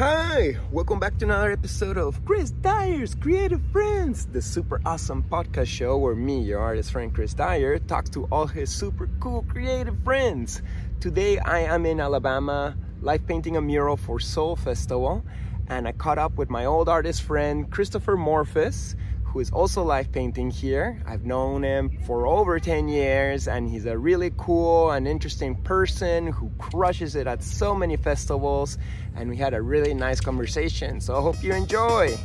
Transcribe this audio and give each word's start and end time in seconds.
Hi, 0.00 0.56
welcome 0.72 0.98
back 0.98 1.18
to 1.18 1.26
another 1.26 1.52
episode 1.52 1.98
of 1.98 2.24
Chris 2.24 2.52
Dyer's 2.52 3.14
Creative 3.14 3.60
Friends, 3.70 4.24
the 4.24 4.40
super 4.40 4.80
awesome 4.86 5.22
podcast 5.22 5.66
show 5.66 5.98
where 5.98 6.14
me, 6.14 6.40
your 6.40 6.58
artist 6.58 6.92
friend 6.92 7.14
Chris 7.14 7.34
Dyer, 7.34 7.78
talks 7.80 8.08
to 8.08 8.24
all 8.32 8.46
his 8.46 8.70
super 8.70 9.10
cool 9.20 9.44
creative 9.46 10.02
friends. 10.02 10.62
Today 11.00 11.38
I 11.38 11.58
am 11.60 11.84
in 11.84 12.00
Alabama, 12.00 12.78
live 13.02 13.26
painting 13.26 13.58
a 13.58 13.60
mural 13.60 13.98
for 13.98 14.18
Sol 14.18 14.56
Festival, 14.56 15.22
and 15.68 15.86
I 15.86 15.92
caught 15.92 16.16
up 16.16 16.38
with 16.38 16.48
my 16.48 16.64
old 16.64 16.88
artist 16.88 17.20
friend 17.20 17.70
Christopher 17.70 18.16
Morphis, 18.16 18.94
who 19.30 19.38
is 19.38 19.50
also 19.52 19.84
live 19.84 20.10
painting 20.10 20.50
here. 20.50 21.00
I've 21.06 21.24
known 21.24 21.62
him 21.62 21.98
for 22.04 22.26
over 22.26 22.58
10 22.58 22.88
years, 22.88 23.46
and 23.46 23.70
he's 23.70 23.86
a 23.86 23.96
really 23.96 24.32
cool 24.36 24.90
and 24.90 25.06
interesting 25.06 25.54
person 25.54 26.26
who 26.26 26.50
crushes 26.58 27.14
it 27.14 27.28
at 27.28 27.42
so 27.42 27.72
many 27.72 27.96
festivals. 27.96 28.76
And 29.14 29.30
we 29.30 29.36
had 29.36 29.54
a 29.54 29.62
really 29.62 29.94
nice 29.94 30.20
conversation. 30.20 31.00
So 31.00 31.16
I 31.16 31.20
hope 31.20 31.42
you 31.44 31.54
enjoy. 31.54 32.18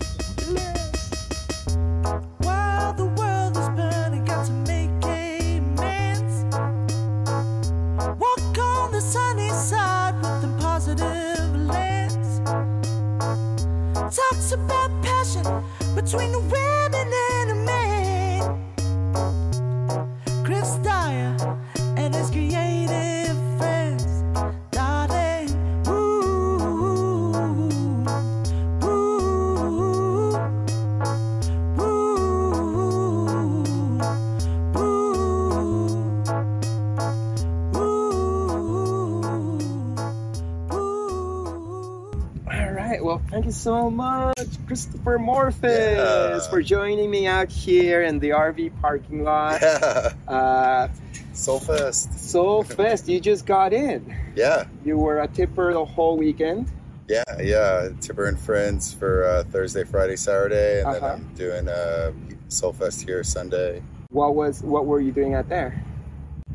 So 43.55 43.89
much, 43.89 44.35
Christopher 44.67 45.17
Morphis, 45.17 45.95
Yeah. 45.97 46.39
for 46.49 46.61
joining 46.61 47.09
me 47.09 47.25
out 47.25 47.49
here 47.49 48.03
in 48.03 48.19
the 48.19 48.31
RV 48.31 48.69
parking 48.81 49.23
lot. 49.23 49.59
Yeah, 49.61 50.11
Uh, 50.27 50.87
Solfest. 51.33 52.13
Sol 52.19 52.63
Fest, 52.63 53.07
you 53.07 53.19
just 53.19 53.45
got 53.45 53.73
in. 53.73 54.13
Yeah, 54.35 54.65
You 54.83 54.97
were 54.97 55.19
a 55.21 55.27
tipper 55.27 55.73
the 55.73 55.83
whole 55.85 56.17
weekend. 56.17 56.67
yeah, 57.07 57.23
yeah. 57.41 57.89
Tipper 58.01 58.25
and 58.25 58.39
Friends 58.39 58.93
for 58.93 59.23
uh, 59.25 59.43
Thursday, 59.51 59.83
Friday, 59.83 60.15
Saturday, 60.15 60.79
and 60.81 60.87
Uh-huh. 60.87 60.99
then 60.99 61.11
I'm 61.11 61.33
doing 61.35 61.67
uh, 61.69 62.11
Solfest 62.49 63.05
here 63.07 63.23
Sunday. 63.23 63.81
What 64.11 64.35
was 64.35 64.61
what 64.61 64.85
were 64.85 64.99
you 64.99 65.11
doing 65.11 65.33
out 65.33 65.49
there? 65.49 65.81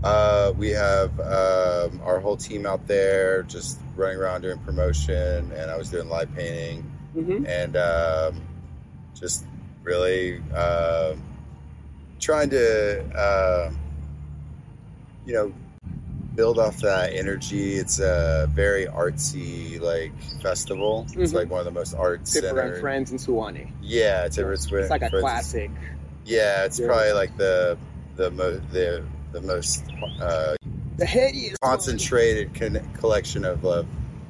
Uh, 0.04 0.52
we 0.56 0.70
have 0.70 1.10
um, 1.20 2.00
our 2.04 2.20
whole 2.20 2.36
team 2.36 2.64
out 2.64 2.86
there 2.86 3.42
just 3.42 3.78
running 3.96 4.16
around 4.18 4.40
doing 4.42 4.58
promotion, 4.58 5.50
and 5.52 5.70
I 5.70 5.76
was 5.76 5.90
doing 5.90 6.08
live 6.08 6.32
painting 6.34 6.89
Mm-hmm. 7.16 7.44
and 7.46 7.76
um, 7.76 8.40
just 9.14 9.44
really 9.82 10.40
uh, 10.54 11.14
trying 12.20 12.50
to, 12.50 13.02
uh, 13.16 13.70
you 15.26 15.32
know, 15.34 15.52
build 16.36 16.58
off 16.58 16.78
that 16.78 17.12
energy. 17.12 17.74
It's 17.74 17.98
a 17.98 18.48
very 18.54 18.86
artsy 18.86 19.80
like 19.80 20.12
festival. 20.42 21.06
It's 21.16 21.32
Mhm. 21.32 21.34
like 21.34 21.50
one 21.50 21.58
of 21.60 21.64
the 21.66 21.72
most 21.72 21.94
art 21.94 22.24
Tipper 22.24 22.60
and. 22.60 22.80
Friends 22.80 23.10
in 23.12 23.18
Suwannee. 23.18 23.72
Yeah, 23.82 24.28
Tipper 24.28 24.52
and 24.52 24.54
It's 24.54 24.90
like 24.90 25.02
a 25.02 25.10
Friends. 25.10 25.22
classic. 25.22 25.70
Yeah, 26.24 26.64
it's 26.64 26.78
Yeah. 26.78 26.86
probably 26.86 27.12
like 27.12 27.36
the 27.36 27.76
the 28.16 28.30
mo- 28.30 28.60
the 28.72 29.02
the 29.32 29.40
most 29.40 29.84
uh, 30.20 30.54
The 30.96 31.04
headiest. 31.06 31.56
concentrated 31.62 32.54
con- 32.54 32.88
collection 32.94 33.44
of 33.44 33.64
uh, 33.66 33.82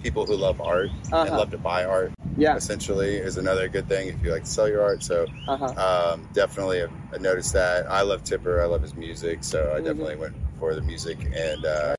people 0.03 0.27
who 0.27 0.37
love 0.37 0.61
art 0.61 0.91
and 0.91 1.13
Uh-huh. 1.13 1.39
love 1.39 1.51
to 1.51 1.59
buy 1.59 1.85
art. 1.85 2.13
Yeah. 2.37 2.57
Essentially, 2.57 3.17
is 3.17 3.37
another 3.37 3.69
good 3.69 3.89
thing 3.89 4.09
if 4.09 4.23
you 4.25 4.33
like 4.33 4.45
to 4.45 4.51
sell 4.51 4.69
your 4.69 4.83
art. 4.83 5.03
So 5.03 5.27
Uh 5.49 5.57
huh. 5.57 6.13
um, 6.15 6.29
definitely 6.33 6.83
I 6.83 7.19
noticed 7.19 7.53
that. 7.55 7.91
I 7.91 8.03
love 8.03 8.25
Tipper. 8.25 8.63
I 8.63 8.67
love 8.67 8.83
his 8.83 8.95
music, 8.95 9.43
so 9.45 9.73
I 9.75 9.81
Mhm. 9.81 9.85
definitely 9.85 10.17
went 10.17 10.35
for 10.59 10.75
the 10.75 10.83
music. 10.83 11.19
And 11.35 11.65
uh, 11.65 11.97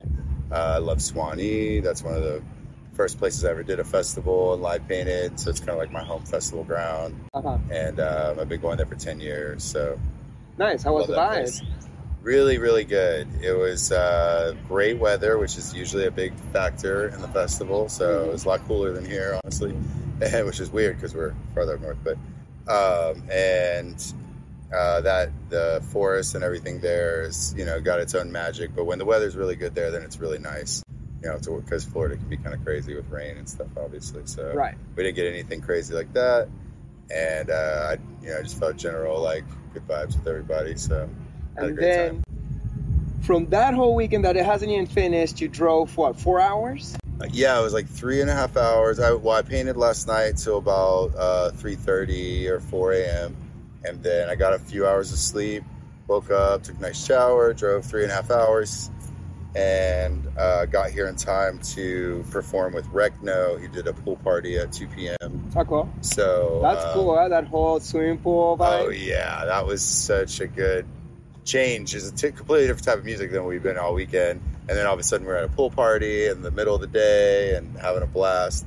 uh, 0.50 0.54
I 0.54 0.78
love 0.78 1.00
Suwannee. 1.00 1.80
That's 1.80 2.02
one 2.02 2.14
of 2.14 2.22
the 2.22 2.42
first 2.94 3.18
places 3.18 3.44
I 3.44 3.50
ever 3.50 3.62
did 3.62 3.80
a 3.80 3.84
festival 3.84 4.52
and 4.54 4.62
live 4.62 4.86
painted. 4.88 5.38
So 5.40 5.50
it's 5.50 5.60
kind 5.60 5.70
of 5.70 5.78
like 5.78 5.92
my 5.92 6.02
home 6.02 6.24
festival 6.24 6.64
ground. 6.64 7.14
Uh 7.34 7.42
huh. 7.42 7.58
And 7.70 8.00
um, 8.00 8.38
I've 8.40 8.48
been 8.48 8.60
going 8.60 8.76
there 8.76 8.86
for 8.86 8.96
ten 8.96 9.20
years. 9.20 9.62
So 9.62 9.98
Nice. 10.58 10.82
How 10.82 10.92
was 10.92 11.06
the 11.06 11.14
vibe? 11.14 11.30
place. 11.30 11.62
Really, 12.22 12.58
really 12.58 12.84
good. 12.84 13.26
It 13.42 13.52
was 13.52 13.90
uh, 13.90 14.54
great 14.68 14.98
weather, 14.98 15.38
which 15.38 15.58
is 15.58 15.74
usually 15.74 16.06
a 16.06 16.10
big 16.10 16.32
factor 16.52 17.08
in 17.08 17.20
the 17.20 17.26
festival. 17.28 17.88
So 17.88 18.20
Mhm. 18.20 18.26
it 18.28 18.32
was 18.32 18.44
a 18.44 18.48
lot 18.48 18.66
cooler 18.68 18.92
than 18.92 19.04
here, 19.04 19.38
honestly, 19.42 19.72
which 20.44 20.60
is 20.60 20.70
weird 20.70 20.96
because 20.96 21.14
we're 21.16 21.34
farther 21.54 21.74
up 21.74 21.80
north. 21.80 21.98
But 22.04 22.16
um, 22.68 23.24
and 23.28 24.00
uh, 24.72 25.00
that 25.00 25.30
the 25.50 25.82
forest 25.90 26.36
and 26.36 26.44
everything 26.44 26.78
there 26.78 27.24
is, 27.24 27.52
you 27.58 27.64
know, 27.64 27.80
got 27.80 27.98
its 27.98 28.14
own 28.14 28.30
magic. 28.30 28.70
But 28.74 28.84
when 28.84 28.98
the 29.00 29.04
weather's 29.04 29.34
really 29.36 29.56
good 29.56 29.74
there, 29.74 29.90
then 29.90 30.02
it's 30.02 30.20
really 30.20 30.38
nice. 30.38 30.82
You 31.24 31.28
know, 31.28 31.38
because 31.60 31.84
Florida 31.84 32.16
can 32.16 32.28
be 32.28 32.36
kind 32.36 32.54
of 32.54 32.64
crazy 32.64 32.94
with 32.94 33.08
rain 33.10 33.36
and 33.36 33.48
stuff, 33.48 33.68
obviously. 33.76 34.22
So 34.26 34.52
Right. 34.54 34.76
we 34.96 35.02
didn't 35.02 35.16
get 35.16 35.26
anything 35.26 35.60
crazy 35.60 35.92
like 35.94 36.12
that, 36.14 36.48
and 37.12 37.50
uh, 37.50 37.90
I, 37.90 37.98
you 38.24 38.30
know, 38.30 38.38
I 38.38 38.42
just 38.42 38.58
felt 38.60 38.76
general 38.76 39.20
like 39.20 39.44
good 39.74 39.86
vibes 39.88 40.16
with 40.16 40.26
everybody. 40.28 40.76
So 40.76 41.08
And 41.56 41.76
then 41.76 42.24
from 43.20 43.46
that 43.50 43.74
whole 43.74 43.94
weekend 43.94 44.24
that 44.24 44.36
it 44.36 44.44
hasn't 44.44 44.70
even 44.70 44.86
finished, 44.86 45.40
you 45.40 45.48
drove 45.48 45.96
what 45.96 46.18
four 46.18 46.40
hours? 46.40 46.96
Uh, 47.20 47.26
yeah, 47.30 47.58
it 47.58 47.62
was 47.62 47.72
like 47.72 47.86
three 47.86 48.20
and 48.20 48.30
a 48.30 48.32
half 48.32 48.56
hours. 48.56 48.98
I 48.98 49.12
well, 49.12 49.36
I 49.36 49.42
painted 49.42 49.76
last 49.76 50.06
night 50.08 50.36
till 50.36 50.58
about 50.58 51.14
uh, 51.16 51.50
three 51.50 51.76
thirty 51.76 52.48
or 52.48 52.60
four 52.60 52.92
a.m. 52.94 53.36
and 53.84 54.02
then 54.02 54.28
I 54.28 54.34
got 54.34 54.54
a 54.54 54.58
few 54.58 54.86
hours 54.86 55.12
of 55.12 55.18
sleep. 55.18 55.62
Woke 56.08 56.30
up, 56.30 56.64
took 56.64 56.76
a 56.78 56.80
nice 56.80 57.04
shower, 57.04 57.54
drove 57.54 57.84
three 57.84 58.02
and 58.02 58.10
a 58.10 58.14
half 58.14 58.30
hours, 58.30 58.90
and 59.54 60.26
uh, 60.36 60.66
got 60.66 60.90
here 60.90 61.06
in 61.06 61.14
time 61.14 61.60
to 61.60 62.24
perform 62.30 62.74
with 62.74 62.86
Recno. 62.88 63.60
He 63.60 63.68
did 63.68 63.86
a 63.86 63.92
pool 63.92 64.16
party 64.16 64.58
at 64.58 64.72
two 64.72 64.88
p.m. 64.88 65.50
Oh, 65.54 65.64
cool. 65.64 65.88
So 66.00 66.58
That's 66.60 66.84
um, 66.86 66.92
cool. 66.94 67.16
Huh? 67.16 67.28
That 67.28 67.46
whole 67.46 67.78
swimming 67.78 68.18
pool 68.18 68.58
vibe. 68.58 68.86
Oh 68.86 68.88
yeah, 68.88 69.44
that 69.44 69.64
was 69.64 69.80
such 69.80 70.40
a 70.40 70.48
good 70.48 70.86
change. 71.44 71.94
is 71.94 72.08
a 72.10 72.14
t- 72.14 72.32
completely 72.32 72.66
different 72.66 72.84
type 72.86 72.98
of 72.98 73.04
music 73.04 73.30
than 73.30 73.44
we've 73.44 73.62
been 73.62 73.78
all 73.78 73.94
weekend. 73.94 74.40
And 74.68 74.78
then 74.78 74.86
all 74.86 74.94
of 74.94 75.00
a 75.00 75.02
sudden 75.02 75.26
we're 75.26 75.36
at 75.36 75.44
a 75.44 75.48
pool 75.48 75.70
party 75.70 76.26
in 76.26 76.42
the 76.42 76.50
middle 76.50 76.74
of 76.74 76.80
the 76.80 76.86
day 76.86 77.54
and 77.56 77.76
having 77.78 78.02
a 78.02 78.06
blast. 78.06 78.64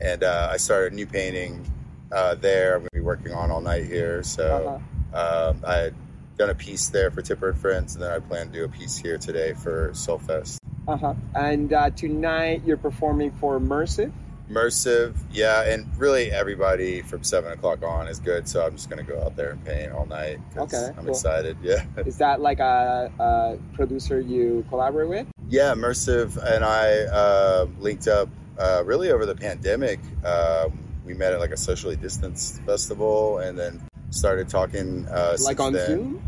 And 0.00 0.22
uh, 0.22 0.48
I 0.50 0.58
started 0.58 0.92
a 0.92 0.94
new 0.94 1.06
painting 1.06 1.64
uh, 2.12 2.34
there. 2.36 2.74
I'm 2.74 2.80
going 2.80 2.88
to 2.90 2.96
be 2.96 3.00
working 3.00 3.32
on 3.32 3.50
all 3.50 3.60
night 3.60 3.84
here. 3.86 4.22
So 4.22 4.80
Uh-huh. 5.14 5.48
um, 5.50 5.62
I 5.66 5.74
had 5.76 5.94
done 6.36 6.50
a 6.50 6.54
piece 6.54 6.88
there 6.88 7.10
for 7.10 7.20
Tipper 7.20 7.48
and 7.50 7.58
Friends, 7.58 7.94
and 7.96 8.04
then 8.04 8.12
I 8.12 8.20
plan 8.20 8.46
to 8.46 8.52
do 8.52 8.64
a 8.64 8.68
piece 8.68 8.96
here 8.96 9.18
today 9.18 9.54
for 9.54 9.90
Solfest. 9.90 10.58
Uh-huh. 10.86 11.14
And 11.34 11.72
uh, 11.72 11.90
tonight 11.90 12.62
you're 12.64 12.76
performing 12.76 13.32
for 13.32 13.58
Mersiv. 13.58 14.12
Mersiv, 14.48 15.14
yeah, 15.30 15.62
and 15.62 15.86
really 15.98 16.32
everybody 16.32 17.02
from 17.02 17.22
seven 17.22 17.52
o'clock 17.52 17.82
on 17.82 18.08
is 18.08 18.18
good. 18.18 18.48
So 18.48 18.64
I'm 18.64 18.72
just 18.72 18.88
gonna 18.88 19.02
go 19.02 19.22
out 19.22 19.36
there 19.36 19.50
and 19.50 19.64
paint 19.64 19.92
all 19.92 20.06
night. 20.06 20.38
Okay, 20.56 20.88
I'm 20.96 21.04
cool. 21.04 21.10
excited. 21.10 21.56
Yeah. 21.68 21.84
Is 22.06 22.16
that 22.18 22.40
like 22.40 22.60
a, 22.60 23.12
a 23.18 23.58
producer 23.74 24.20
you 24.20 24.64
collaborate 24.70 25.08
with? 25.08 25.26
Yeah, 25.48 25.74
Mersiv 25.74 26.36
and 26.42 26.64
I 26.64 27.00
uh, 27.00 27.66
linked 27.78 28.08
up 28.08 28.30
uh, 28.58 28.82
really 28.86 29.10
over 29.10 29.26
the 29.26 29.34
pandemic. 29.34 30.00
Um, 30.24 30.78
we 31.04 31.14
met 31.14 31.32
at 31.32 31.40
like 31.40 31.50
a 31.50 31.56
socially 31.56 31.96
distanced 31.96 32.62
festival 32.62 33.38
and 33.38 33.58
then 33.58 33.82
started 34.10 34.48
talking. 34.48 35.06
Uh, 35.08 35.36
like 35.42 35.60
on 35.60 35.72
then. 35.74 35.86
Zoom? 35.86 36.22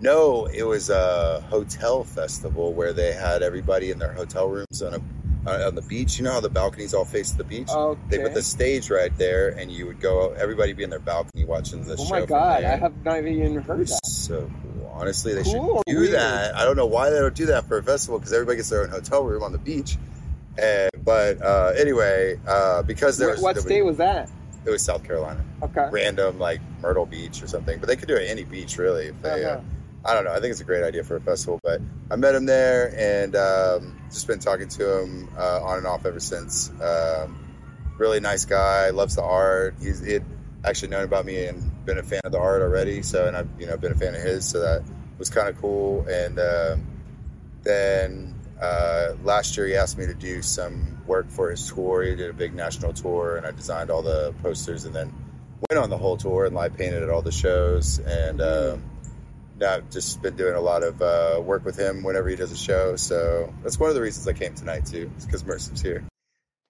No, 0.00 0.46
it 0.46 0.64
was 0.64 0.90
a 0.90 1.40
hotel 1.48 2.02
festival 2.02 2.72
where 2.72 2.92
they 2.92 3.12
had 3.12 3.42
everybody 3.42 3.90
in 3.90 3.98
their 3.98 4.12
hotel 4.12 4.48
rooms 4.48 4.82
on 4.82 4.94
a 4.94 5.00
uh, 5.46 5.66
on 5.66 5.74
the 5.74 5.82
beach. 5.82 6.18
You 6.18 6.24
know 6.24 6.32
how 6.32 6.40
the 6.40 6.48
balconies 6.50 6.94
all 6.94 7.04
face 7.04 7.32
the 7.32 7.44
beach? 7.44 7.68
Okay. 7.70 8.00
They 8.08 8.18
put 8.22 8.34
the 8.34 8.42
stage 8.42 8.90
right 8.90 9.16
there, 9.18 9.50
and 9.50 9.70
you 9.70 9.86
would 9.86 10.00
go. 10.00 10.32
Everybody 10.32 10.72
be 10.72 10.82
in 10.82 10.90
their 10.90 10.98
balcony 10.98 11.44
watching 11.44 11.84
the 11.84 11.94
oh 11.94 11.96
show. 11.96 12.14
Oh 12.16 12.20
my 12.20 12.26
god. 12.26 12.64
I 12.64 12.76
have 12.76 13.04
not 13.04 13.18
even 13.18 13.56
heard 13.62 13.86
that. 13.88 14.06
So 14.06 14.50
cool. 14.62 14.92
Honestly, 14.94 15.34
they 15.34 15.42
Cool 15.42 15.82
should 15.88 15.92
do 15.94 16.00
weird? 16.00 16.12
that. 16.14 16.54
I 16.54 16.64
don't 16.64 16.76
know 16.76 16.86
why 16.86 17.10
they 17.10 17.18
don't 17.18 17.34
do 17.34 17.46
that 17.46 17.66
for 17.66 17.78
a 17.78 17.82
festival 17.82 18.18
because 18.18 18.32
everybody 18.32 18.56
gets 18.56 18.68
their 18.70 18.82
own 18.82 18.90
hotel 18.90 19.24
room 19.24 19.42
on 19.42 19.52
the 19.52 19.58
beach. 19.58 19.96
And, 20.58 20.90
but 21.02 21.40
uh, 21.42 21.72
anyway, 21.78 22.38
uh, 22.46 22.82
because 22.82 23.16
there 23.16 23.28
What, 23.28 23.36
was 23.36 23.42
what 23.42 23.56
nobody- 23.56 23.74
state 23.76 23.82
was 23.82 23.96
that? 23.96 24.28
it 24.64 24.70
was 24.70 24.82
South 24.82 25.02
Carolina, 25.02 25.42
Okay. 25.62 25.88
random 25.90 26.38
like 26.38 26.60
Myrtle 26.82 27.06
Beach 27.06 27.42
or 27.42 27.46
something. 27.48 27.80
But 27.80 27.88
they 27.88 27.96
could 27.96 28.06
do 28.06 28.14
it 28.14 28.24
at 28.24 28.28
any 28.30 28.44
beach 28.44 28.76
really. 28.78 29.06
If 29.06 29.22
they, 29.22 29.44
uh, 29.44 29.48
Uh-huh. 29.56 29.60
I 30.04 30.14
don't 30.14 30.24
know. 30.24 30.32
I 30.32 30.40
think 30.40 30.50
it's 30.50 30.60
a 30.60 30.64
great 30.64 30.82
idea 30.82 31.04
for 31.04 31.16
a 31.16 31.20
festival. 31.20 31.60
But 31.62 31.80
I 32.10 32.16
met 32.16 32.34
him 32.34 32.46
there 32.46 32.92
and 32.96 33.36
um, 33.36 34.00
just 34.10 34.26
been 34.26 34.40
talking 34.40 34.68
to 34.68 35.00
him 35.00 35.28
uh, 35.36 35.62
on 35.62 35.78
and 35.78 35.86
off 35.86 36.06
ever 36.06 36.20
since. 36.20 36.70
Um, 36.80 37.38
really 37.98 38.20
nice 38.20 38.44
guy, 38.44 38.90
loves 38.90 39.16
the 39.16 39.22
art. 39.22 39.76
He's 39.80 40.00
he'd 40.04 40.24
actually 40.64 40.88
known 40.88 41.04
about 41.04 41.24
me 41.24 41.44
and 41.46 41.84
been 41.84 41.98
a 41.98 42.02
fan 42.02 42.20
of 42.24 42.32
the 42.32 42.38
art 42.38 42.62
already. 42.62 43.02
So 43.02 43.26
and 43.26 43.36
I've 43.36 43.48
you 43.58 43.66
know 43.66 43.76
been 43.76 43.92
a 43.92 43.96
fan 43.96 44.14
of 44.14 44.22
his, 44.22 44.48
so 44.48 44.60
that 44.60 44.82
was 45.18 45.30
kind 45.30 45.48
of 45.48 45.60
cool. 45.60 46.06
And 46.08 46.38
um, 46.38 46.86
then 47.62 48.40
uh, 48.60 49.14
last 49.22 49.56
year 49.56 49.66
he 49.66 49.76
asked 49.76 49.98
me 49.98 50.06
to 50.06 50.14
do 50.14 50.42
some 50.42 51.00
work 51.06 51.30
for 51.30 51.50
his 51.50 51.68
tour. 51.68 52.02
He 52.02 52.14
did 52.14 52.30
a 52.30 52.32
big 52.32 52.54
national 52.54 52.92
tour, 52.92 53.36
and 53.36 53.46
I 53.46 53.52
designed 53.52 53.90
all 53.90 54.02
the 54.02 54.34
posters, 54.42 54.84
and 54.84 54.94
then 54.94 55.12
went 55.70 55.82
on 55.82 55.90
the 55.90 55.98
whole 55.98 56.16
tour 56.16 56.44
and 56.46 56.54
live 56.54 56.76
painted 56.76 57.02
at 57.02 57.10
all 57.10 57.22
the 57.22 57.32
shows. 57.32 58.00
And 58.00 58.40
um, 58.40 58.82
now 58.82 58.91
I've 59.60 59.88
just 59.90 60.22
been 60.22 60.36
doing 60.36 60.54
a 60.54 60.60
lot 60.60 60.82
of 60.82 61.00
uh, 61.02 61.40
work 61.42 61.64
with 61.64 61.76
him 61.78 62.02
whenever 62.02 62.28
he 62.28 62.36
does 62.36 62.52
a 62.52 62.56
show. 62.56 62.96
So 62.96 63.52
that's 63.62 63.78
one 63.78 63.88
of 63.90 63.94
the 63.94 64.02
reasons 64.02 64.26
I 64.28 64.32
came 64.32 64.54
tonight 64.54 64.86
too, 64.86 65.10
because 65.24 65.42
Mersiv's 65.44 65.80
here. 65.82 66.04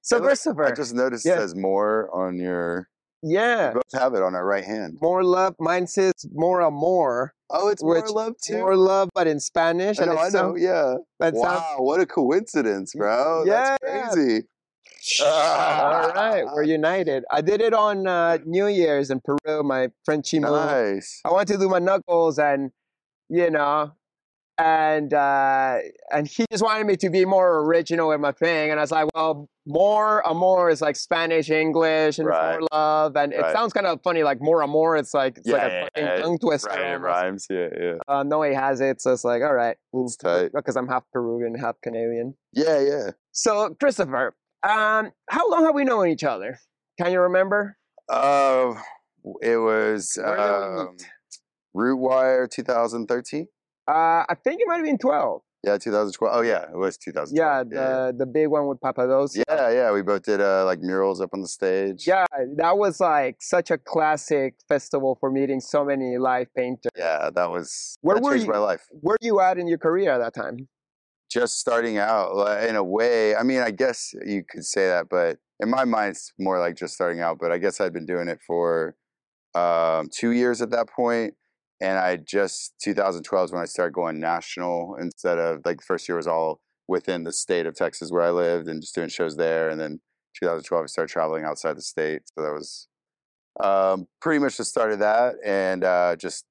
So, 0.02 0.16
Hey, 0.16 0.20
look, 0.20 0.28
Christopher, 0.30 0.64
I 0.64 0.72
just 0.72 0.94
noticed 0.94 1.24
Yeah. 1.24 1.34
it 1.34 1.40
says 1.40 1.54
more 1.54 2.10
on 2.12 2.36
your. 2.38 2.88
yeah, 3.22 3.68
We 3.68 3.74
both 3.74 4.00
have 4.00 4.14
it 4.14 4.22
on 4.22 4.34
our 4.34 4.44
right 4.44 4.64
hand. 4.64 4.98
more 5.00 5.22
love. 5.22 5.54
Mine 5.60 5.86
says 5.86 6.12
more 6.32 6.60
amor, 6.60 7.34
Oh, 7.54 7.68
it's 7.68 7.82
Which- 7.84 8.06
more 8.06 8.24
love 8.24 8.32
too. 8.42 8.56
more 8.58 8.76
love, 8.76 9.10
but 9.14 9.26
in 9.26 9.38
Spanish. 9.38 10.00
I 10.00 10.06
know, 10.06 10.12
it 10.12 10.18
I 10.18 10.22
know. 10.24 10.28
sound- 10.30 10.58
Yeah. 10.60 10.94
that 11.20 11.34
Wow, 11.34 11.42
sounds- 11.44 11.64
what 11.80 12.00
a 12.00 12.06
coincidence, 12.06 12.94
bro. 12.94 13.44
Yeah, 13.44 13.76
That's 13.82 14.14
crazy. 14.14 14.48
All 15.24 16.08
right, 16.10 16.44
we're 16.46 16.62
united. 16.80 17.24
I 17.30 17.40
did 17.40 17.60
it 17.60 17.74
on 17.74 18.06
uh, 18.06 18.38
New 18.44 18.66
Year's 18.66 19.10
in 19.10 19.20
Peru. 19.20 19.62
My 19.62 19.88
friend 20.04 20.22
Chimu. 20.22 20.42
Nice. 20.42 21.20
I 21.24 21.30
wanted 21.30 21.54
to 21.54 21.58
do 21.58 21.68
my 21.68 21.78
knuckles, 21.78 22.38
and 22.38 22.70
you 23.28 23.50
know, 23.50 23.92
and 24.58 25.12
uh, 25.12 25.78
and 26.12 26.26
he 26.28 26.44
just 26.50 26.62
wanted 26.62 26.86
me 26.86 26.96
to 26.96 27.10
be 27.10 27.24
more 27.24 27.64
original 27.64 28.12
in 28.12 28.20
my 28.20 28.32
thing, 28.32 28.70
and 28.70 28.78
I 28.78 28.82
was 28.82 28.90
like, 28.92 29.08
well, 29.14 29.48
more 29.66 30.26
amor 30.26 30.68
is 30.70 30.80
like 30.80 30.96
Spanish, 30.96 31.50
English, 31.50 32.18
and 32.18 32.28
Right. 32.28 32.58
more 32.60 32.68
love, 32.72 33.16
and 33.16 33.32
it 33.32 33.44
sounds 33.52 33.72
kind 33.72 33.86
of 33.86 34.00
funny, 34.02 34.22
like 34.22 34.40
more 34.40 34.62
amor. 34.62 34.96
It's 34.96 35.14
like 35.14 35.38
it's 35.38 35.48
like 35.48 35.62
Yeah, 35.62 35.66
a 35.66 35.70
yeah, 35.72 35.84
fucking 35.84 36.04
yeah. 36.04 36.16
tongue 36.22 36.38
twister. 36.38 36.68
Right, 36.70 36.92
it 36.92 37.00
rhymes. 37.00 37.46
Yeah, 37.50 37.68
yeah. 37.80 37.94
Uh, 38.08 38.22
no, 38.22 38.42
he 38.42 38.54
has 38.54 38.80
it, 38.80 39.00
so 39.00 39.12
it's 39.12 39.24
like, 39.24 39.42
all 39.42 39.54
right, 39.54 39.76
It's 39.94 40.16
tight. 40.16 40.50
because 40.54 40.76
I'm 40.76 40.86
half 40.88 41.02
Peruvian, 41.12 41.54
half 41.56 41.80
Canadian. 41.82 42.34
Yeah, 42.52 42.80
yeah. 42.80 43.10
So, 43.32 43.74
Christopher, 43.80 44.34
um, 44.62 45.10
how 45.28 45.50
long 45.50 45.64
have 45.64 45.74
we 45.74 45.84
known 45.84 46.08
each 46.08 46.24
other? 46.24 46.58
Can 47.00 47.12
you 47.12 47.20
remember? 47.20 47.76
Uh, 48.08 48.74
it 49.40 49.56
was 49.56 50.18
Where 50.20 50.36
did 50.36 50.42
we 50.76 50.80
um, 50.82 50.88
meet? 50.92 51.10
Root 51.74 51.96
Wire 51.96 52.46
2013. 52.46 53.46
Uh, 53.88 53.92
I 53.92 54.34
think 54.44 54.60
it 54.60 54.66
might 54.68 54.76
have 54.76 54.84
been 54.84 54.98
12. 54.98 55.42
Yeah, 55.64 55.78
2012. 55.78 56.34
Oh 56.36 56.40
yeah, 56.42 56.64
it 56.64 56.76
was 56.76 56.96
2012. 56.98 57.32
Yeah, 57.32 57.62
the 57.62 58.12
the 58.18 58.26
big 58.26 58.48
one 58.48 58.66
with 58.66 58.80
Papados. 58.80 59.36
yeah, 59.36 59.42
yeah, 59.48 59.70
yeah. 59.70 59.92
We 59.92 60.02
both 60.02 60.22
did 60.24 60.40
uh, 60.40 60.64
like 60.64 60.80
murals 60.80 61.20
up 61.20 61.30
on 61.32 61.40
the 61.40 61.46
stage. 61.46 62.04
Yeah, 62.04 62.26
that 62.56 62.76
was 62.76 62.98
like 62.98 63.36
such 63.40 63.70
a 63.70 63.78
classic 63.78 64.56
festival 64.68 65.16
for 65.20 65.30
meeting 65.30 65.60
so 65.60 65.84
many 65.84 66.18
live 66.18 66.52
painters. 66.56 66.90
yeah. 66.96 67.30
That 67.32 67.50
was 67.52 67.96
Where 68.00 68.16
that 68.16 68.24
were 68.24 68.32
changed 68.32 68.46
you- 68.46 68.52
my 68.52 68.58
life. 68.58 68.82
Where 68.90 69.12
were 69.12 69.18
you 69.26 69.38
at 69.40 69.56
in 69.56 69.68
your 69.68 69.78
career 69.78 70.10
at 70.10 70.18
that 70.18 70.34
time? 70.34 70.68
Just 71.32 71.58
starting 71.58 71.96
out 71.98 72.62
in 72.68 72.76
a 72.76 72.84
way. 72.84 73.34
I 73.34 73.42
mean, 73.42 73.60
I 73.60 73.70
guess 73.70 74.14
you 74.24 74.44
could 74.48 74.64
say 74.64 74.88
that, 74.88 75.08
but 75.08 75.38
in 75.60 75.70
my 75.70 75.84
mind, 75.84 76.10
it's 76.10 76.32
more 76.38 76.58
like 76.58 76.76
just 76.76 76.94
starting 76.94 77.20
out. 77.20 77.38
But 77.40 77.52
I 77.52 77.58
guess 77.58 77.80
I'd 77.80 77.92
been 77.92 78.06
doing 78.06 78.28
it 78.28 78.40
for 78.46 78.94
um, 79.54 80.08
two 80.14 80.32
years 80.32 80.60
at 80.60 80.70
that 80.70 80.88
point, 80.88 81.34
and 81.80 81.98
I 81.98 82.16
just 82.16 82.74
2012 82.82 83.44
is 83.46 83.52
when 83.52 83.62
I 83.62 83.66
started 83.66 83.94
going 83.94 84.20
national 84.20 84.96
instead 85.00 85.38
of 85.38 85.60
like 85.64 85.78
the 85.78 85.84
first 85.84 86.08
year 86.08 86.16
was 86.16 86.26
all 86.26 86.60
within 86.88 87.24
the 87.24 87.32
state 87.32 87.64
of 87.64 87.74
Texas 87.74 88.10
where 88.10 88.22
I 88.22 88.30
lived 88.30 88.68
and 88.68 88.82
just 88.82 88.94
doing 88.94 89.08
shows 89.08 89.36
there, 89.36 89.70
and 89.70 89.80
then 89.80 90.00
2012 90.38 90.82
I 90.82 90.86
started 90.86 91.12
traveling 91.12 91.44
outside 91.44 91.76
the 91.76 91.82
state. 91.82 92.22
So 92.34 92.44
that 92.44 92.52
was 92.52 92.88
um, 93.60 94.06
pretty 94.20 94.38
much 94.38 94.58
the 94.58 94.64
start 94.64 94.92
of 94.92 94.98
that, 94.98 95.36
and 95.44 95.82
uh, 95.84 96.16
just 96.16 96.44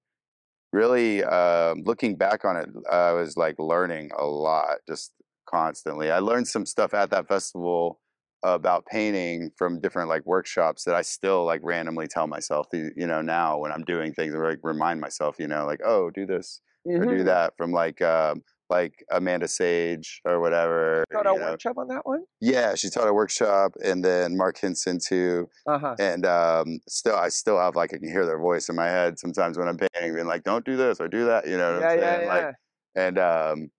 really 0.74 1.24
um, 1.24 1.84
looking 1.86 2.16
back 2.16 2.46
on 2.46 2.56
it, 2.58 2.70
I 2.92 3.12
was 3.14 3.38
like 3.38 3.56
learning 3.60 4.12
a 4.18 4.26
lot 4.26 4.78
just 4.88 5.14
constantly. 5.50 6.12
I 6.12 6.20
learned 6.20 6.48
some 6.48 6.66
stuff 6.66 6.94
at 6.94 7.10
that 7.12 7.28
festival 7.28 8.00
about 8.44 8.86
painting 8.88 9.52
from 9.58 9.80
different 9.80 10.10
like 10.10 10.26
workshops 10.26 10.84
that 10.86 10.96
I 10.96 11.02
still 11.04 11.46
like 11.46 11.62
randomly 11.64 12.08
tell 12.08 12.28
myself, 12.28 12.68
you 12.74 12.92
know, 13.08 13.22
now 13.22 13.60
when 13.60 13.72
I'm 13.72 13.84
doing 13.84 14.14
things, 14.14 14.34
or 14.34 14.50
like 14.50 14.60
remind 14.64 15.00
myself, 15.02 15.36
you 15.40 15.48
know, 15.48 15.66
like, 15.66 15.82
oh, 15.86 16.10
do 16.10 16.26
this 16.26 16.62
or 16.98 17.06
do 17.06 17.24
Mhm. 17.24 17.26
that 17.26 17.54
from 17.58 17.72
like, 17.72 18.02
um, 18.02 18.44
like 18.72 19.04
Amanda 19.12 19.48
Sage 19.48 20.22
or 20.26 20.40
whatever. 20.40 21.04
Got 21.12 21.28
a 21.28 21.38
know. 21.38 21.52
workshop 21.52 21.78
on 21.78 21.88
that 21.90 22.06
one? 22.06 22.24
Yeah, 22.40 22.74
she 22.76 22.90
taught 22.90 23.08
a 23.08 23.14
workshop, 23.14 23.74
and 23.84 24.04
then 24.04 24.36
Mark 24.38 24.58
Henson 24.58 24.98
too 25.00 25.48
Uh 25.68 25.78
huh. 25.78 25.96
and 26.00 26.26
um, 26.26 26.80
still 26.88 27.16
I 27.16 27.30
still 27.30 27.60
have 27.60 27.76
like 27.76 27.94
I 27.94 27.98
can 27.98 28.10
hear 28.10 28.26
their 28.26 28.40
voice 28.40 28.70
in 28.70 28.76
my 28.76 28.88
head 28.88 29.20
sometimes 29.20 29.58
when 29.58 29.68
I'm 29.68 29.78
painting, 29.78 30.16
being 30.16 30.26
like, 30.28 30.44
"Don't 30.44 30.66
do 30.66 30.76
this 30.78 31.00
or 31.00 31.08
do 31.08 31.26
that," 31.26 31.48
you 31.48 31.58
know 31.58 31.76
what 31.76 31.82
Yeah, 31.82 31.94
I'm 31.94 32.00
yeah, 32.00 32.18
saying? 32.18 32.22
yeah. 32.24 32.34
Like, 32.34 32.56
and 32.96 33.20
um, 33.20 33.72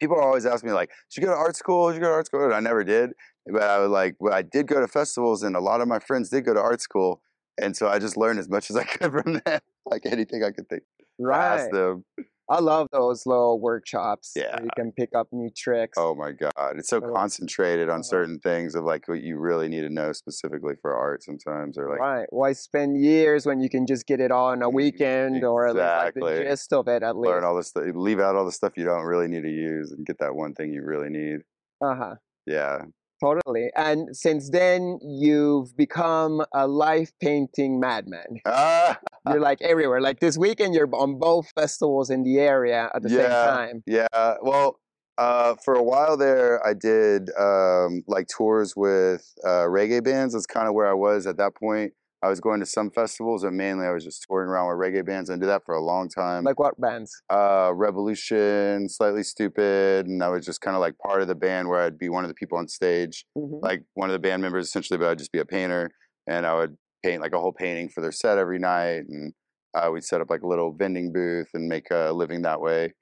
people 0.00 0.18
always 0.20 0.46
ask 0.46 0.64
me 0.64 0.72
like, 0.72 0.90
"Did 1.10 1.20
you 1.20 1.26
go 1.26 1.32
to 1.32 1.38
art 1.38 1.56
school? 1.56 1.88
Did 1.88 1.96
you 1.96 2.00
go 2.02 2.08
to 2.08 2.14
art 2.14 2.26
school?" 2.26 2.44
And 2.44 2.54
I 2.54 2.60
never 2.60 2.84
did, 2.84 3.10
but 3.46 3.62
I 3.62 3.78
was 3.78 3.90
like, 3.90 4.16
"Well, 4.20 4.34
I 4.34 4.42
did 4.42 4.66
go 4.66 4.80
to 4.80 4.88
festivals, 4.88 5.42
and 5.42 5.56
a 5.56 5.60
lot 5.60 5.80
of 5.80 5.88
my 5.88 5.98
friends 5.98 6.28
did 6.30 6.44
go 6.44 6.54
to 6.54 6.60
art 6.60 6.80
school." 6.80 7.22
And 7.60 7.76
so 7.76 7.88
I 7.88 7.98
just 7.98 8.16
learned 8.16 8.38
as 8.38 8.48
much 8.48 8.70
as 8.70 8.76
I 8.76 8.84
could 8.92 9.12
from 9.12 9.40
them, 9.44 9.60
like 9.86 10.06
anything 10.06 10.44
I 10.44 10.50
could 10.52 10.68
think. 10.68 10.82
I 11.20 11.24
right. 11.24 11.54
asked 11.54 11.70
them. 11.70 12.04
I 12.50 12.58
love 12.60 12.88
those 12.92 13.26
little 13.26 13.60
workshops. 13.60 14.32
where 14.34 14.44
Yeah. 14.46 14.62
you 14.62 14.68
can 14.76 14.90
pick 14.92 15.14
up 15.14 15.28
new 15.32 15.50
tricks. 15.56 15.96
Oh 15.96 16.14
my 16.16 16.32
god, 16.32 16.74
it's 16.78 16.88
so 16.88 17.00
So- 17.00 17.12
concentrated 17.12 17.88
on 17.88 18.02
certain 18.02 18.40
things 18.40 18.74
of 18.74 18.82
like 18.84 19.06
what 19.08 19.22
you 19.22 19.38
really 19.38 19.68
need 19.68 19.82
to 19.82 19.88
know 19.88 20.10
specifically 20.12 20.74
for 20.82 20.92
art 20.94 21.22
sometimes, 21.22 21.78
or 21.78 21.88
like 21.88 22.00
right. 22.00 22.26
Why 22.30 22.52
spend 22.52 23.00
years 23.00 23.46
when 23.46 23.60
you 23.60 23.70
can 23.70 23.86
just 23.86 24.04
get 24.06 24.20
it 24.20 24.30
all 24.32 24.52
in 24.52 24.62
a 24.62 24.68
weekend 24.68 25.44
or 25.44 25.68
at 25.68 25.74
least 25.76 25.86
like 25.86 26.14
the 26.14 26.42
gist 26.44 26.72
of 26.72 26.88
it 26.88 27.02
at 27.04 27.16
least? 27.16 27.30
learn 27.30 27.44
all 27.44 27.54
the 27.56 27.62
stuff, 27.62 27.84
leave 27.94 28.18
out 28.20 28.34
all 28.34 28.44
the 28.44 28.52
stuff 28.52 28.72
you 28.76 28.84
don't 28.84 29.04
really 29.04 29.28
need 29.28 29.42
to 29.44 29.48
use, 29.50 29.92
and 29.92 30.04
get 30.04 30.18
that 30.18 30.34
one 30.34 30.52
thing 30.54 30.72
you 30.72 30.82
really 30.82 31.08
need. 31.08 31.40
Uh 31.80 31.94
huh. 31.94 32.14
Yeah, 32.46 32.82
Totally. 33.20 33.70
And 33.76 34.16
since 34.16 34.50
then, 34.50 34.98
you've 35.02 35.76
become 35.76 36.42
a 36.54 36.66
life 36.66 37.12
painting 37.20 37.78
madman. 37.78 38.40
ah, 38.46 38.98
You're 39.28 39.40
like 39.40 39.60
everywhere. 39.60 40.00
Like 40.00 40.20
this 40.20 40.38
weekend, 40.38 40.74
you're 40.74 40.88
on 40.94 41.18
both 41.18 41.52
festivals 41.54 42.08
in 42.08 42.22
the 42.22 42.38
area 42.38 42.90
at 42.94 43.02
the 43.02 43.10
same 43.10 43.30
time. 43.30 43.82
yeah. 43.86 44.34
Well, 44.42 44.80
uh, 45.18 45.56
for 45.62 45.74
a 45.74 45.82
while 45.82 46.16
there, 46.16 46.66
I 46.66 46.72
did 46.72 47.28
um, 47.38 48.02
like 48.06 48.26
tours 48.28 48.74
with 48.74 49.30
uh, 49.44 49.66
reggae 49.68 50.02
bands. 50.02 50.32
That's 50.32 50.46
kind 50.46 50.66
of 50.66 50.72
where 50.72 50.88
I 50.88 50.94
was 50.94 51.26
at 51.26 51.36
that 51.36 51.54
point. 51.54 51.92
I 52.22 52.28
was 52.28 52.40
going 52.40 52.60
to 52.60 52.66
some 52.66 52.90
festivals, 52.90 53.44
and 53.44 53.56
mainly 53.56 53.86
I 53.86 53.92
was 53.92 54.04
just 54.04 54.24
touring 54.28 54.50
around 54.50 54.68
with 54.68 54.76
reggae 54.86 55.04
bands, 55.06 55.30
and 55.30 55.40
I 55.42 55.44
did 55.44 55.50
that 55.50 55.64
for 55.64 55.74
a 55.74 55.82
long 55.82 56.08
time. 56.08 56.44
Like 56.44 56.58
what 56.58 56.78
bands? 56.80 57.10
uh, 57.30 57.70
Rebelution, 57.70 58.90
Slightly 58.90 59.22
Stoopid, 59.22 60.00
and 60.00 60.22
I 60.22 60.28
was 60.28 60.44
just 60.44 60.60
kind 60.60 60.76
of 60.76 60.80
like 60.80 60.98
part 60.98 61.22
of 61.22 61.28
the 61.28 61.34
band 61.34 61.68
where 61.68 61.80
I'd 61.80 61.98
be 61.98 62.08
one 62.10 62.24
of 62.24 62.28
the 62.28 62.34
people 62.34 62.58
on 62.58 62.68
stage. 62.68 63.24
Mhm. 63.36 63.62
like 63.62 63.84
one 63.94 64.10
of 64.10 64.12
the 64.12 64.18
band 64.18 64.42
members 64.42 64.66
essentially, 64.66 64.98
but 64.98 65.08
I'd 65.08 65.18
just 65.18 65.32
be 65.32 65.38
a 65.38 65.44
painter 65.46 65.90
and 66.26 66.46
I 66.46 66.54
would 66.54 66.76
paint 67.02 67.22
like 67.22 67.32
a 67.32 67.40
whole 67.40 67.52
painting 67.52 67.88
for 67.88 68.02
their 68.02 68.12
set 68.12 68.36
every 68.38 68.58
night. 68.58 69.04
And 69.08 69.32
uh, 69.74 69.88
we'd 69.92 70.04
set 70.04 70.20
up 70.20 70.28
like 70.28 70.42
a 70.42 70.46
little 70.46 70.72
vending 70.72 71.12
booth 71.12 71.48
and 71.54 71.68
make 71.68 71.86
a 71.90 72.12
living 72.12 72.42
that 72.42 72.60
way. 72.60 72.92